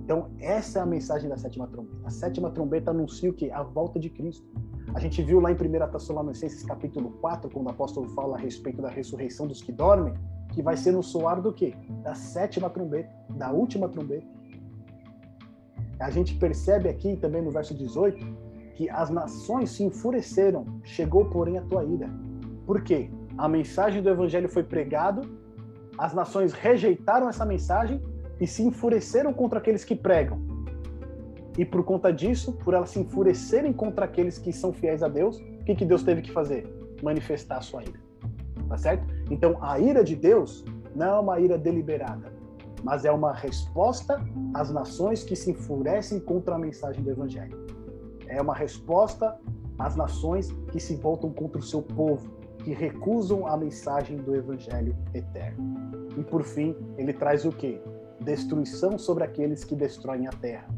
Então, 0.08 0.30
essa 0.40 0.78
é 0.78 0.82
a 0.82 0.86
mensagem 0.86 1.28
da 1.28 1.36
sétima 1.36 1.66
trombeta. 1.66 1.98
A 2.02 2.08
sétima 2.08 2.50
trombeta 2.50 2.92
anuncia 2.92 3.28
o 3.28 3.34
quê? 3.34 3.50
A 3.52 3.62
volta 3.62 4.00
de 4.00 4.08
Cristo. 4.08 4.42
A 4.94 5.00
gente 5.00 5.22
viu 5.22 5.38
lá 5.38 5.52
em 5.52 5.54
1 5.54 5.90
Tessalonicenses 5.90 6.62
capítulo 6.62 7.10
4, 7.20 7.50
quando 7.50 7.66
o 7.66 7.68
apóstolo 7.68 8.08
fala 8.14 8.38
a 8.38 8.40
respeito 8.40 8.80
da 8.80 8.88
ressurreição 8.88 9.46
dos 9.46 9.60
que 9.60 9.70
dormem, 9.70 10.14
que 10.54 10.62
vai 10.62 10.78
ser 10.78 10.92
no 10.92 11.02
soar 11.02 11.42
do 11.42 11.52
quê? 11.52 11.74
Da 12.02 12.14
sétima 12.14 12.70
trombeta, 12.70 13.10
da 13.36 13.50
última 13.52 13.86
trombeta. 13.86 14.26
A 16.00 16.08
gente 16.08 16.36
percebe 16.36 16.88
aqui 16.88 17.14
também 17.14 17.42
no 17.42 17.50
verso 17.50 17.74
18 17.74 18.48
que 18.76 18.88
as 18.88 19.10
nações 19.10 19.72
se 19.72 19.84
enfureceram, 19.84 20.64
chegou 20.84 21.26
porém 21.26 21.58
a 21.58 21.62
tua 21.64 21.84
ira. 21.84 22.08
Por 22.64 22.80
quê? 22.80 23.10
A 23.36 23.46
mensagem 23.46 24.02
do 24.02 24.08
evangelho 24.08 24.48
foi 24.48 24.62
pregado, 24.62 25.20
as 25.98 26.14
nações 26.14 26.54
rejeitaram 26.54 27.28
essa 27.28 27.44
mensagem 27.44 28.02
e 28.40 28.46
se 28.46 28.62
enfureceram 28.62 29.32
contra 29.32 29.58
aqueles 29.58 29.84
que 29.84 29.94
pregam. 29.94 30.40
E 31.56 31.64
por 31.64 31.84
conta 31.84 32.12
disso, 32.12 32.52
por 32.52 32.72
elas 32.72 32.90
se 32.90 33.00
enfurecerem 33.00 33.72
contra 33.72 34.04
aqueles 34.04 34.38
que 34.38 34.52
são 34.52 34.72
fiéis 34.72 35.02
a 35.02 35.08
Deus, 35.08 35.38
o 35.40 35.64
que, 35.64 35.74
que 35.74 35.84
Deus 35.84 36.04
teve 36.04 36.22
que 36.22 36.30
fazer? 36.30 36.72
Manifestar 37.02 37.58
a 37.58 37.60
sua 37.60 37.82
ira. 37.82 38.00
Tá 38.68 38.76
certo? 38.76 39.06
Então, 39.30 39.58
a 39.60 39.78
ira 39.80 40.04
de 40.04 40.14
Deus 40.14 40.64
não 40.94 41.06
é 41.06 41.18
uma 41.18 41.40
ira 41.40 41.58
deliberada, 41.58 42.32
mas 42.84 43.04
é 43.04 43.10
uma 43.10 43.32
resposta 43.32 44.24
às 44.54 44.70
nações 44.70 45.24
que 45.24 45.34
se 45.34 45.50
enfurecem 45.50 46.20
contra 46.20 46.54
a 46.54 46.58
mensagem 46.58 47.02
do 47.02 47.10
Evangelho. 47.10 47.66
É 48.28 48.40
uma 48.40 48.54
resposta 48.54 49.36
às 49.78 49.96
nações 49.96 50.52
que 50.70 50.78
se 50.78 50.94
voltam 50.96 51.32
contra 51.32 51.58
o 51.58 51.62
seu 51.62 51.82
povo, 51.82 52.30
que 52.58 52.72
recusam 52.72 53.46
a 53.46 53.56
mensagem 53.56 54.16
do 54.18 54.34
Evangelho 54.34 54.94
eterno. 55.14 56.08
E 56.16 56.22
por 56.22 56.42
fim, 56.42 56.76
ele 56.96 57.12
traz 57.12 57.44
o 57.44 57.50
quê? 57.50 57.80
Destruição 58.20 58.98
sobre 58.98 59.24
aqueles 59.24 59.64
que 59.64 59.74
destroem 59.74 60.26
a 60.26 60.30
terra. 60.30 60.68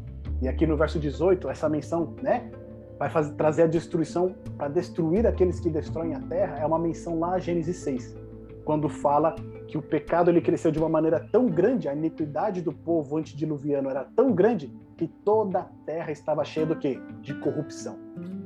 E 0.41 0.47
aqui 0.47 0.65
no 0.65 0.75
verso 0.75 0.99
18, 0.99 1.49
essa 1.49 1.69
menção, 1.69 2.15
né? 2.21 2.51
Vai 2.97 3.09
fazer, 3.09 3.33
trazer 3.33 3.63
a 3.63 3.67
destruição 3.67 4.35
para 4.57 4.67
destruir 4.67 5.25
aqueles 5.25 5.59
que 5.59 5.69
destroem 5.69 6.13
a 6.13 6.19
terra, 6.19 6.57
é 6.59 6.65
uma 6.65 6.77
menção 6.79 7.19
lá 7.19 7.33
a 7.33 7.39
Gênesis 7.39 7.77
6, 7.77 8.15
quando 8.63 8.87
fala 8.87 9.35
que 9.67 9.77
o 9.77 9.81
pecado 9.81 10.29
ele 10.29 10.41
cresceu 10.41 10.71
de 10.71 10.79
uma 10.79 10.89
maneira 10.89 11.19
tão 11.31 11.47
grande, 11.47 11.87
a 11.87 11.93
iniquidade 11.93 12.61
do 12.61 12.71
povo 12.71 13.17
antediluviano 13.17 13.89
era 13.89 14.03
tão 14.03 14.33
grande 14.33 14.71
que 14.97 15.07
toda 15.07 15.59
a 15.59 15.63
terra 15.85 16.11
estava 16.11 16.43
cheia 16.43 16.65
do 16.65 16.75
quê? 16.75 16.99
De 17.21 17.33
corrupção. 17.35 17.97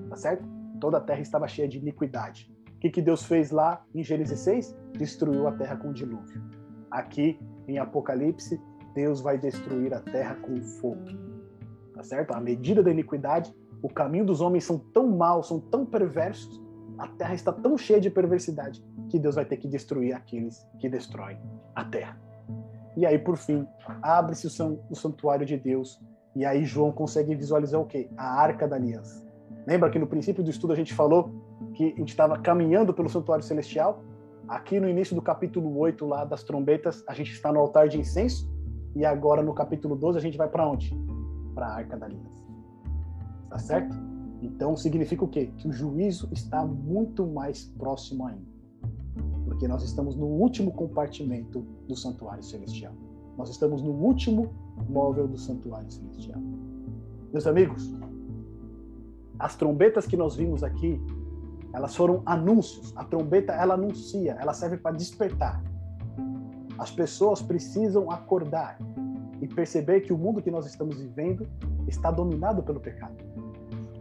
Tá 0.09 0.15
certo? 0.15 0.45
Toda 0.79 0.97
a 0.97 1.01
terra 1.01 1.21
estava 1.21 1.47
cheia 1.47 1.67
de 1.67 1.77
iniquidade. 1.79 2.51
O 2.75 2.79
que, 2.79 2.89
que 2.89 3.01
Deus 3.01 3.23
fez 3.23 3.51
lá 3.51 3.83
em 3.93 4.03
Gênesis 4.03 4.39
6? 4.39 4.75
Destruiu 4.93 5.47
a 5.47 5.51
terra 5.51 5.75
com 5.75 5.91
dilúvio. 5.91 6.41
Aqui 6.91 7.39
em 7.67 7.77
Apocalipse, 7.77 8.61
Deus 8.95 9.21
vai 9.21 9.37
destruir 9.37 9.93
a 9.93 9.99
terra 9.99 10.35
com 10.35 10.59
fogo. 10.61 11.05
Tá 11.93 12.01
certo? 12.01 12.33
A 12.33 12.41
medida 12.41 12.81
da 12.81 12.89
iniquidade, 12.89 13.53
o 13.83 13.89
caminho 13.89 14.25
dos 14.25 14.41
homens 14.41 14.63
são 14.63 14.79
tão 14.79 15.07
maus, 15.07 15.47
são 15.47 15.59
tão 15.59 15.85
perversos, 15.85 16.63
a 16.97 17.07
terra 17.07 17.35
está 17.35 17.51
tão 17.51 17.77
cheia 17.77 17.99
de 17.99 18.09
perversidade 18.09 18.83
que 19.09 19.19
Deus 19.19 19.35
vai 19.35 19.45
ter 19.45 19.57
que 19.57 19.67
destruir 19.67 20.13
aqueles 20.15 20.65
que 20.79 20.89
destroem 20.89 21.37
a 21.75 21.83
terra. 21.83 22.19
E 22.95 23.05
aí, 23.05 23.19
por 23.19 23.35
fim, 23.35 23.67
abre-se 24.01 24.47
o 24.47 24.95
santuário 24.95 25.45
de 25.45 25.57
Deus 25.57 26.01
e 26.33 26.45
aí 26.45 26.63
João 26.63 26.91
consegue 26.91 27.35
visualizar 27.35 27.79
o 27.79 27.85
quê? 27.85 28.09
A 28.17 28.41
arca 28.41 28.67
da 28.67 28.77
aliança. 28.77 29.23
Lembra 29.67 29.89
que 29.89 29.99
no 29.99 30.07
princípio 30.07 30.43
do 30.43 30.49
estudo 30.49 30.71
a 30.71 30.75
gente 30.75 30.93
falou 30.93 31.29
que 31.73 31.93
a 31.93 31.99
gente 31.99 32.09
estava 32.09 32.39
caminhando 32.39 32.93
pelo 32.93 33.09
santuário 33.09 33.43
celestial 33.43 34.01
Aqui 34.47 34.79
no 34.79 34.87
início 34.87 35.15
do 35.15 35.23
capítulo 35.23 35.75
8 35.79 36.05
lá 36.05 36.23
das 36.23 36.43
trombetas, 36.43 37.03
a 37.07 37.13
gente 37.15 37.31
está 37.31 37.51
no 37.51 37.59
altar 37.59 37.87
de 37.87 37.99
incenso 37.99 38.47
e 38.95 39.05
agora 39.05 39.43
no 39.43 39.53
capítulo 39.53 39.95
12 39.95 40.17
a 40.17 40.21
gente 40.21 40.37
vai 40.37 40.47
para 40.47 40.67
onde? 40.67 40.95
Para 41.53 41.67
a 41.67 41.75
Arca 41.75 41.97
da 41.97 42.05
Aliança. 42.05 42.43
Tá 43.49 43.57
certo? 43.59 43.95
Então 44.41 44.75
significa 44.75 45.23
o 45.23 45.27
quê? 45.27 45.51
Que 45.57 45.67
o 45.67 45.71
juízo 45.71 46.29
está 46.31 46.65
muito 46.65 47.25
mais 47.27 47.65
próximo 47.77 48.25
ainda. 48.25 48.55
Porque 49.45 49.67
nós 49.67 49.83
estamos 49.83 50.15
no 50.15 50.25
último 50.25 50.71
compartimento 50.71 51.61
do 51.87 51.95
santuário 51.95 52.43
celestial. 52.43 52.93
Nós 53.37 53.49
estamos 53.49 53.81
no 53.81 53.91
último 53.91 54.53
móvel 54.89 55.27
do 55.27 55.37
santuário 55.37 55.91
celestial. 55.91 56.39
Meus 57.31 57.45
amigos, 57.45 57.93
as 59.37 59.55
trombetas 59.55 60.07
que 60.07 60.15
nós 60.15 60.35
vimos 60.35 60.63
aqui 60.63 60.99
elas 61.75 61.93
foram 61.93 62.23
anúncios. 62.25 62.93
A 62.95 63.03
trombeta, 63.03 63.51
ela 63.51 63.73
anuncia, 63.73 64.37
ela 64.39 64.53
serve 64.53 64.77
para 64.77 64.95
despertar. 64.95 65.61
As 66.77 66.91
pessoas 66.91 67.41
precisam 67.41 68.11
acordar 68.11 68.77
e 69.41 69.47
perceber 69.47 70.01
que 70.01 70.13
o 70.13 70.17
mundo 70.17 70.41
que 70.41 70.51
nós 70.51 70.65
estamos 70.65 70.97
vivendo 70.97 71.47
está 71.87 72.11
dominado 72.11 72.63
pelo 72.63 72.79
pecado. 72.79 73.15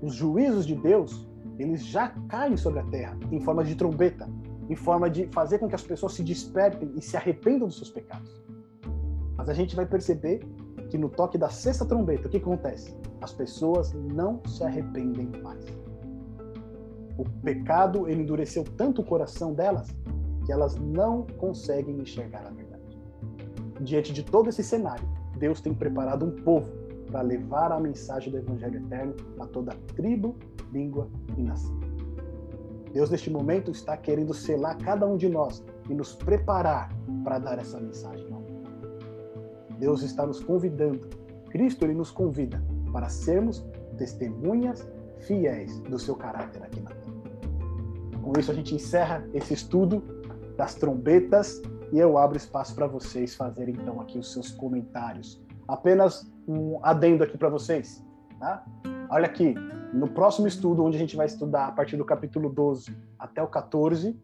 Os 0.02 0.14
juízos 0.14 0.66
de 0.66 0.74
Deus, 0.74 1.28
eles 1.58 1.84
já 1.84 2.08
caem 2.28 2.56
sobre 2.56 2.80
a 2.80 2.84
terra 2.84 3.16
em 3.30 3.40
forma 3.40 3.64
de 3.64 3.74
trombeta, 3.74 4.28
em 4.68 4.76
forma 4.76 5.08
de 5.08 5.26
fazer 5.28 5.58
com 5.58 5.68
que 5.68 5.74
as 5.74 5.82
pessoas 5.82 6.14
se 6.14 6.22
despertem 6.22 6.92
e 6.96 7.02
se 7.02 7.16
arrependam 7.16 7.68
dos 7.68 7.76
seus 7.76 7.90
pecados. 7.90 8.42
Mas 9.36 9.48
a 9.48 9.54
gente 9.54 9.76
vai 9.76 9.86
perceber 9.86 10.40
que 10.90 10.98
no 10.98 11.08
toque 11.08 11.36
da 11.36 11.48
sexta 11.48 11.84
trombeta, 11.84 12.28
o 12.28 12.30
que 12.30 12.38
acontece? 12.38 12.96
As 13.20 13.32
pessoas 13.32 13.92
não 13.92 14.40
se 14.46 14.62
arrependem 14.64 15.30
mais. 15.42 15.64
O 17.16 17.24
pecado 17.42 18.08
ele 18.08 18.22
endureceu 18.22 18.64
tanto 18.64 19.02
o 19.02 19.04
coração 19.04 19.54
delas 19.54 19.88
que 20.44 20.52
elas 20.52 20.76
não 20.76 21.26
conseguem 21.38 21.98
enxergar 21.98 22.46
a 22.46 22.50
verdade. 22.50 22.82
Diante 23.80 24.12
de 24.12 24.22
todo 24.22 24.48
esse 24.48 24.62
cenário, 24.62 25.06
Deus 25.36 25.60
tem 25.60 25.74
preparado 25.74 26.24
um 26.24 26.30
povo 26.30 26.70
para 27.10 27.22
levar 27.22 27.72
a 27.72 27.80
mensagem 27.80 28.30
do 28.30 28.38
Evangelho 28.38 28.78
eterno 28.78 29.14
a 29.38 29.46
toda 29.46 29.76
tribo, 29.94 30.36
língua 30.72 31.08
e 31.36 31.42
nação. 31.42 31.78
Deus, 32.92 33.10
neste 33.10 33.30
momento, 33.30 33.70
está 33.70 33.96
querendo 33.96 34.32
selar 34.32 34.78
cada 34.78 35.06
um 35.06 35.16
de 35.16 35.28
nós 35.28 35.64
e 35.90 35.94
nos 35.94 36.14
preparar 36.14 36.94
para 37.24 37.38
dar 37.38 37.58
essa 37.58 37.80
mensagem. 37.80 38.24
Deus 39.78 40.02
está 40.02 40.24
nos 40.24 40.40
convidando, 40.40 41.08
Cristo 41.50 41.84
ele 41.84 41.94
nos 41.94 42.10
convida 42.10 42.62
para 42.92 43.08
sermos 43.08 43.66
testemunhas 43.98 44.88
fiéis 45.18 45.78
do 45.80 45.98
seu 45.98 46.14
caráter 46.14 46.62
aqui 46.62 46.80
na 46.80 46.90
terra. 46.90 47.14
Com 48.22 48.32
isso, 48.38 48.50
a 48.50 48.54
gente 48.54 48.74
encerra 48.74 49.28
esse 49.34 49.52
estudo 49.52 50.02
das 50.56 50.74
trombetas 50.74 51.60
e 51.92 51.98
eu 51.98 52.18
abro 52.18 52.36
espaço 52.36 52.74
para 52.74 52.86
vocês 52.86 53.34
fazerem 53.34 53.74
então 53.74 54.00
aqui 54.00 54.18
os 54.18 54.32
seus 54.32 54.50
comentários. 54.50 55.42
Apenas 55.66 56.30
um 56.46 56.78
adendo 56.82 57.24
aqui 57.24 57.38
para 57.38 57.48
vocês. 57.48 58.04
Tá? 58.38 58.64
Olha 59.10 59.26
aqui, 59.26 59.54
no 59.92 60.08
próximo 60.08 60.46
estudo, 60.46 60.84
onde 60.84 60.96
a 60.96 61.00
gente 61.00 61.16
vai 61.16 61.26
estudar 61.26 61.66
a 61.66 61.72
partir 61.72 61.96
do 61.96 62.04
capítulo 62.04 62.48
12 62.48 62.96
até 63.18 63.42
o 63.42 63.46
14, 63.46 64.18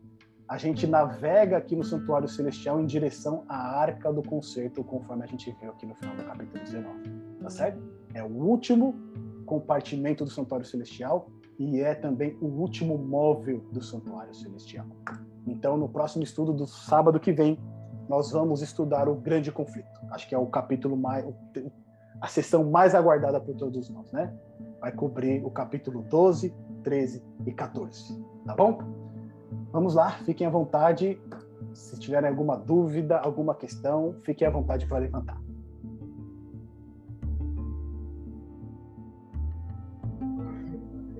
a 0.48 0.58
gente 0.58 0.86
navega 0.86 1.56
aqui 1.56 1.76
no 1.76 1.84
Santuário 1.84 2.28
Celestial 2.28 2.80
em 2.80 2.86
direção 2.86 3.44
à 3.48 3.80
Arca 3.80 4.12
do 4.12 4.22
Concerto, 4.22 4.82
conforme 4.82 5.22
a 5.22 5.26
gente 5.26 5.54
viu 5.60 5.70
aqui 5.70 5.86
no 5.86 5.94
final 5.94 6.16
do 6.16 6.24
capítulo 6.24 6.62
19. 6.64 6.88
Tá 7.40 7.50
certo? 7.50 7.80
É 8.12 8.22
o 8.22 8.26
último 8.26 8.94
compartimento 9.46 10.24
do 10.24 10.30
Santuário 10.30 10.66
Celestial 10.66 11.30
e 11.60 11.78
é 11.80 11.94
também 11.94 12.36
o 12.40 12.46
último 12.46 12.96
móvel 12.96 13.62
do 13.70 13.82
santuário 13.82 14.34
celestial. 14.34 14.86
Então, 15.50 15.76
no 15.76 15.88
próximo 15.88 16.22
estudo 16.22 16.52
do 16.52 16.66
sábado 16.66 17.18
que 17.18 17.32
vem, 17.32 17.58
nós 18.08 18.30
vamos 18.30 18.62
estudar 18.62 19.08
o 19.08 19.16
grande 19.16 19.50
conflito. 19.50 19.88
Acho 20.10 20.28
que 20.28 20.34
é 20.34 20.38
o 20.38 20.46
capítulo 20.46 20.96
mais 20.96 21.24
a 22.20 22.26
sessão 22.26 22.70
mais 22.70 22.94
aguardada 22.94 23.40
por 23.40 23.56
todos 23.56 23.88
nós, 23.88 24.12
né? 24.12 24.32
Vai 24.78 24.92
cobrir 24.92 25.44
o 25.44 25.50
capítulo 25.50 26.02
12, 26.02 26.54
13 26.84 27.22
e 27.46 27.52
14, 27.52 28.22
tá 28.44 28.54
bom? 28.54 28.78
Vamos 29.72 29.94
lá, 29.94 30.10
fiquem 30.24 30.46
à 30.46 30.50
vontade. 30.50 31.18
Se 31.72 31.98
tiverem 31.98 32.28
alguma 32.28 32.56
dúvida, 32.56 33.18
alguma 33.18 33.54
questão, 33.54 34.14
fiquem 34.22 34.46
à 34.46 34.50
vontade 34.50 34.86
para 34.86 34.98
levantar. 34.98 35.40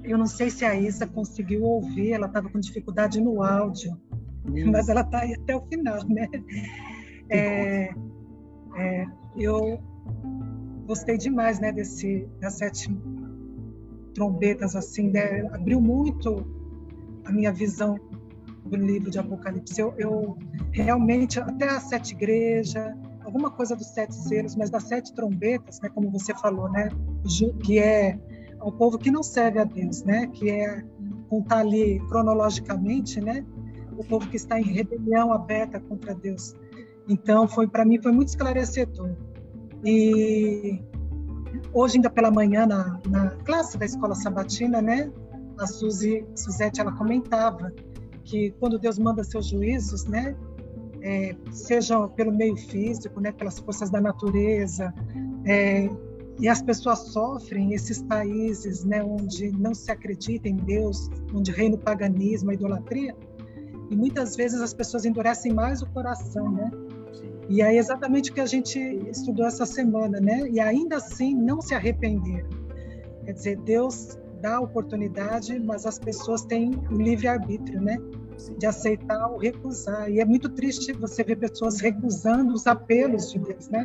Eu 0.04 0.18
não 0.18 0.26
sei 0.26 0.50
se 0.50 0.64
a 0.64 0.74
Isa 0.74 1.06
conseguiu 1.06 1.62
ouvir, 1.62 2.12
ela 2.12 2.26
estava 2.26 2.50
com 2.50 2.58
dificuldade 2.58 3.20
no 3.20 3.42
áudio. 3.42 3.96
Mas 4.70 4.88
ela 4.88 5.02
está 5.02 5.20
aí 5.20 5.34
até 5.34 5.56
o 5.56 5.60
final, 5.62 6.04
né? 6.08 6.28
É, 7.28 7.90
é, 8.76 9.06
eu 9.36 9.80
gostei 10.86 11.16
demais, 11.16 11.60
né, 11.60 11.70
desse 11.70 12.28
das 12.40 12.54
sete 12.54 12.90
trombetas 14.14 14.74
assim, 14.74 15.10
né? 15.10 15.46
Abriu 15.52 15.80
muito 15.80 16.44
a 17.24 17.32
minha 17.32 17.52
visão 17.52 17.98
do 18.64 18.76
livro 18.76 19.10
de 19.10 19.18
Apocalipse. 19.18 19.80
Eu, 19.80 19.94
eu 19.96 20.36
realmente 20.72 21.38
até 21.38 21.68
as 21.68 21.84
sete 21.84 22.14
igrejas, 22.14 22.92
alguma 23.24 23.50
coisa 23.50 23.76
dos 23.76 23.86
sete 23.86 24.14
selos, 24.14 24.56
mas 24.56 24.70
das 24.70 24.84
sete 24.84 25.14
trombetas, 25.14 25.80
né, 25.80 25.88
como 25.88 26.10
você 26.10 26.34
falou, 26.34 26.68
né, 26.70 26.88
que 27.62 27.78
é 27.78 28.18
ao 28.60 28.70
povo 28.70 28.98
que 28.98 29.10
não 29.10 29.22
serve 29.22 29.58
a 29.58 29.64
Deus, 29.64 30.04
né? 30.04 30.26
Que 30.28 30.50
é 30.50 30.84
contar 31.28 31.58
ali 31.58 31.98
cronologicamente, 32.08 33.20
né? 33.20 33.44
O 34.00 34.04
povo 34.04 34.26
que 34.28 34.36
está 34.36 34.58
em 34.58 34.64
rebelião 34.64 35.30
aberta 35.30 35.78
contra 35.78 36.14
Deus. 36.14 36.56
Então, 37.06 37.46
foi 37.46 37.68
para 37.68 37.84
mim 37.84 38.00
foi 38.02 38.12
muito 38.12 38.28
esclarecedor. 38.28 39.10
E 39.84 40.82
hoje 41.74 41.96
ainda 41.96 42.08
pela 42.08 42.30
manhã 42.30 42.66
na, 42.66 42.98
na 43.06 43.30
classe 43.44 43.76
da 43.76 43.84
escola 43.84 44.14
sabatina, 44.14 44.80
né? 44.80 45.12
A 45.58 45.66
Suzy, 45.66 46.24
Suzete 46.34 46.80
ela 46.80 46.92
comentava 46.92 47.70
que 48.24 48.52
quando 48.58 48.78
Deus 48.78 48.98
manda 48.98 49.22
seus 49.22 49.46
juízos, 49.48 50.06
né? 50.06 50.34
É, 51.02 51.36
sejam 51.50 52.08
pelo 52.08 52.32
meio 52.32 52.56
físico, 52.56 53.20
né? 53.20 53.32
Pelas 53.32 53.58
forças 53.58 53.90
da 53.90 54.00
natureza, 54.00 54.94
é, 55.44 55.90
e 56.38 56.48
as 56.48 56.62
pessoas 56.62 57.00
sofrem 57.00 57.74
esses 57.74 58.02
países 58.02 58.82
né, 58.82 59.02
onde 59.02 59.52
não 59.52 59.74
se 59.74 59.92
acredita 59.92 60.48
em 60.48 60.56
Deus, 60.56 61.10
onde 61.34 61.50
reina 61.50 61.74
o 61.74 61.78
paganismo, 61.78 62.50
a 62.50 62.54
idolatria, 62.54 63.14
e 63.90 63.96
muitas 63.96 64.36
vezes 64.36 64.60
as 64.60 64.72
pessoas 64.72 65.04
endurecem 65.04 65.52
mais 65.52 65.82
o 65.82 65.86
coração, 65.86 66.50
né? 66.50 66.70
E 67.48 67.60
aí 67.60 67.76
é 67.76 67.78
exatamente 67.80 68.30
o 68.30 68.34
que 68.34 68.40
a 68.40 68.46
gente 68.46 68.78
estudou 69.10 69.44
essa 69.44 69.66
semana, 69.66 70.20
né? 70.20 70.48
E 70.48 70.60
ainda 70.60 70.96
assim 70.96 71.34
não 71.34 71.60
se 71.60 71.74
arrependeram. 71.74 72.48
Quer 73.24 73.32
dizer, 73.32 73.56
Deus 73.58 74.16
dá 74.40 74.56
a 74.56 74.60
oportunidade, 74.60 75.58
mas 75.58 75.84
as 75.84 75.98
pessoas 75.98 76.44
têm 76.44 76.70
o 76.90 76.94
livre-arbítrio, 76.94 77.80
né? 77.80 77.98
De 78.56 78.66
aceitar 78.66 79.26
ou 79.28 79.36
recusar. 79.36 80.08
E 80.08 80.20
é 80.20 80.24
muito 80.24 80.48
triste 80.48 80.92
você 80.92 81.24
ver 81.24 81.36
pessoas 81.36 81.80
recusando 81.80 82.54
os 82.54 82.68
apelos 82.68 83.32
de 83.32 83.40
Deus, 83.40 83.68
né? 83.68 83.84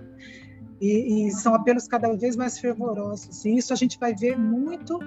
E, 0.80 1.28
e 1.28 1.32
são 1.32 1.56
apelos 1.56 1.88
cada 1.88 2.14
vez 2.16 2.36
mais 2.36 2.60
fervorosos. 2.60 3.44
E 3.46 3.58
isso 3.58 3.74
a 3.74 3.76
gente 3.76 3.98
vai 3.98 4.14
ver 4.14 4.38
muito 4.38 5.00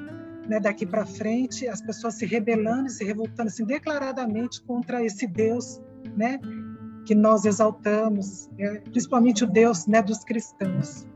né, 0.48 0.58
daqui 0.58 0.86
para 0.86 1.04
frente, 1.04 1.68
as 1.68 1.80
pessoas 1.80 2.14
se 2.14 2.24
rebelando 2.24 2.86
e 2.86 2.90
se 2.90 3.04
revoltando 3.04 3.48
assim, 3.48 3.64
declaradamente 3.64 4.62
contra 4.62 5.04
esse 5.04 5.26
Deus 5.26 5.80
né, 6.16 6.40
que 7.04 7.14
nós 7.14 7.44
exaltamos, 7.44 8.48
é, 8.58 8.80
principalmente 8.80 9.44
o 9.44 9.46
Deus 9.46 9.86
né, 9.86 10.02
dos 10.02 10.24
cristãos. 10.24 11.06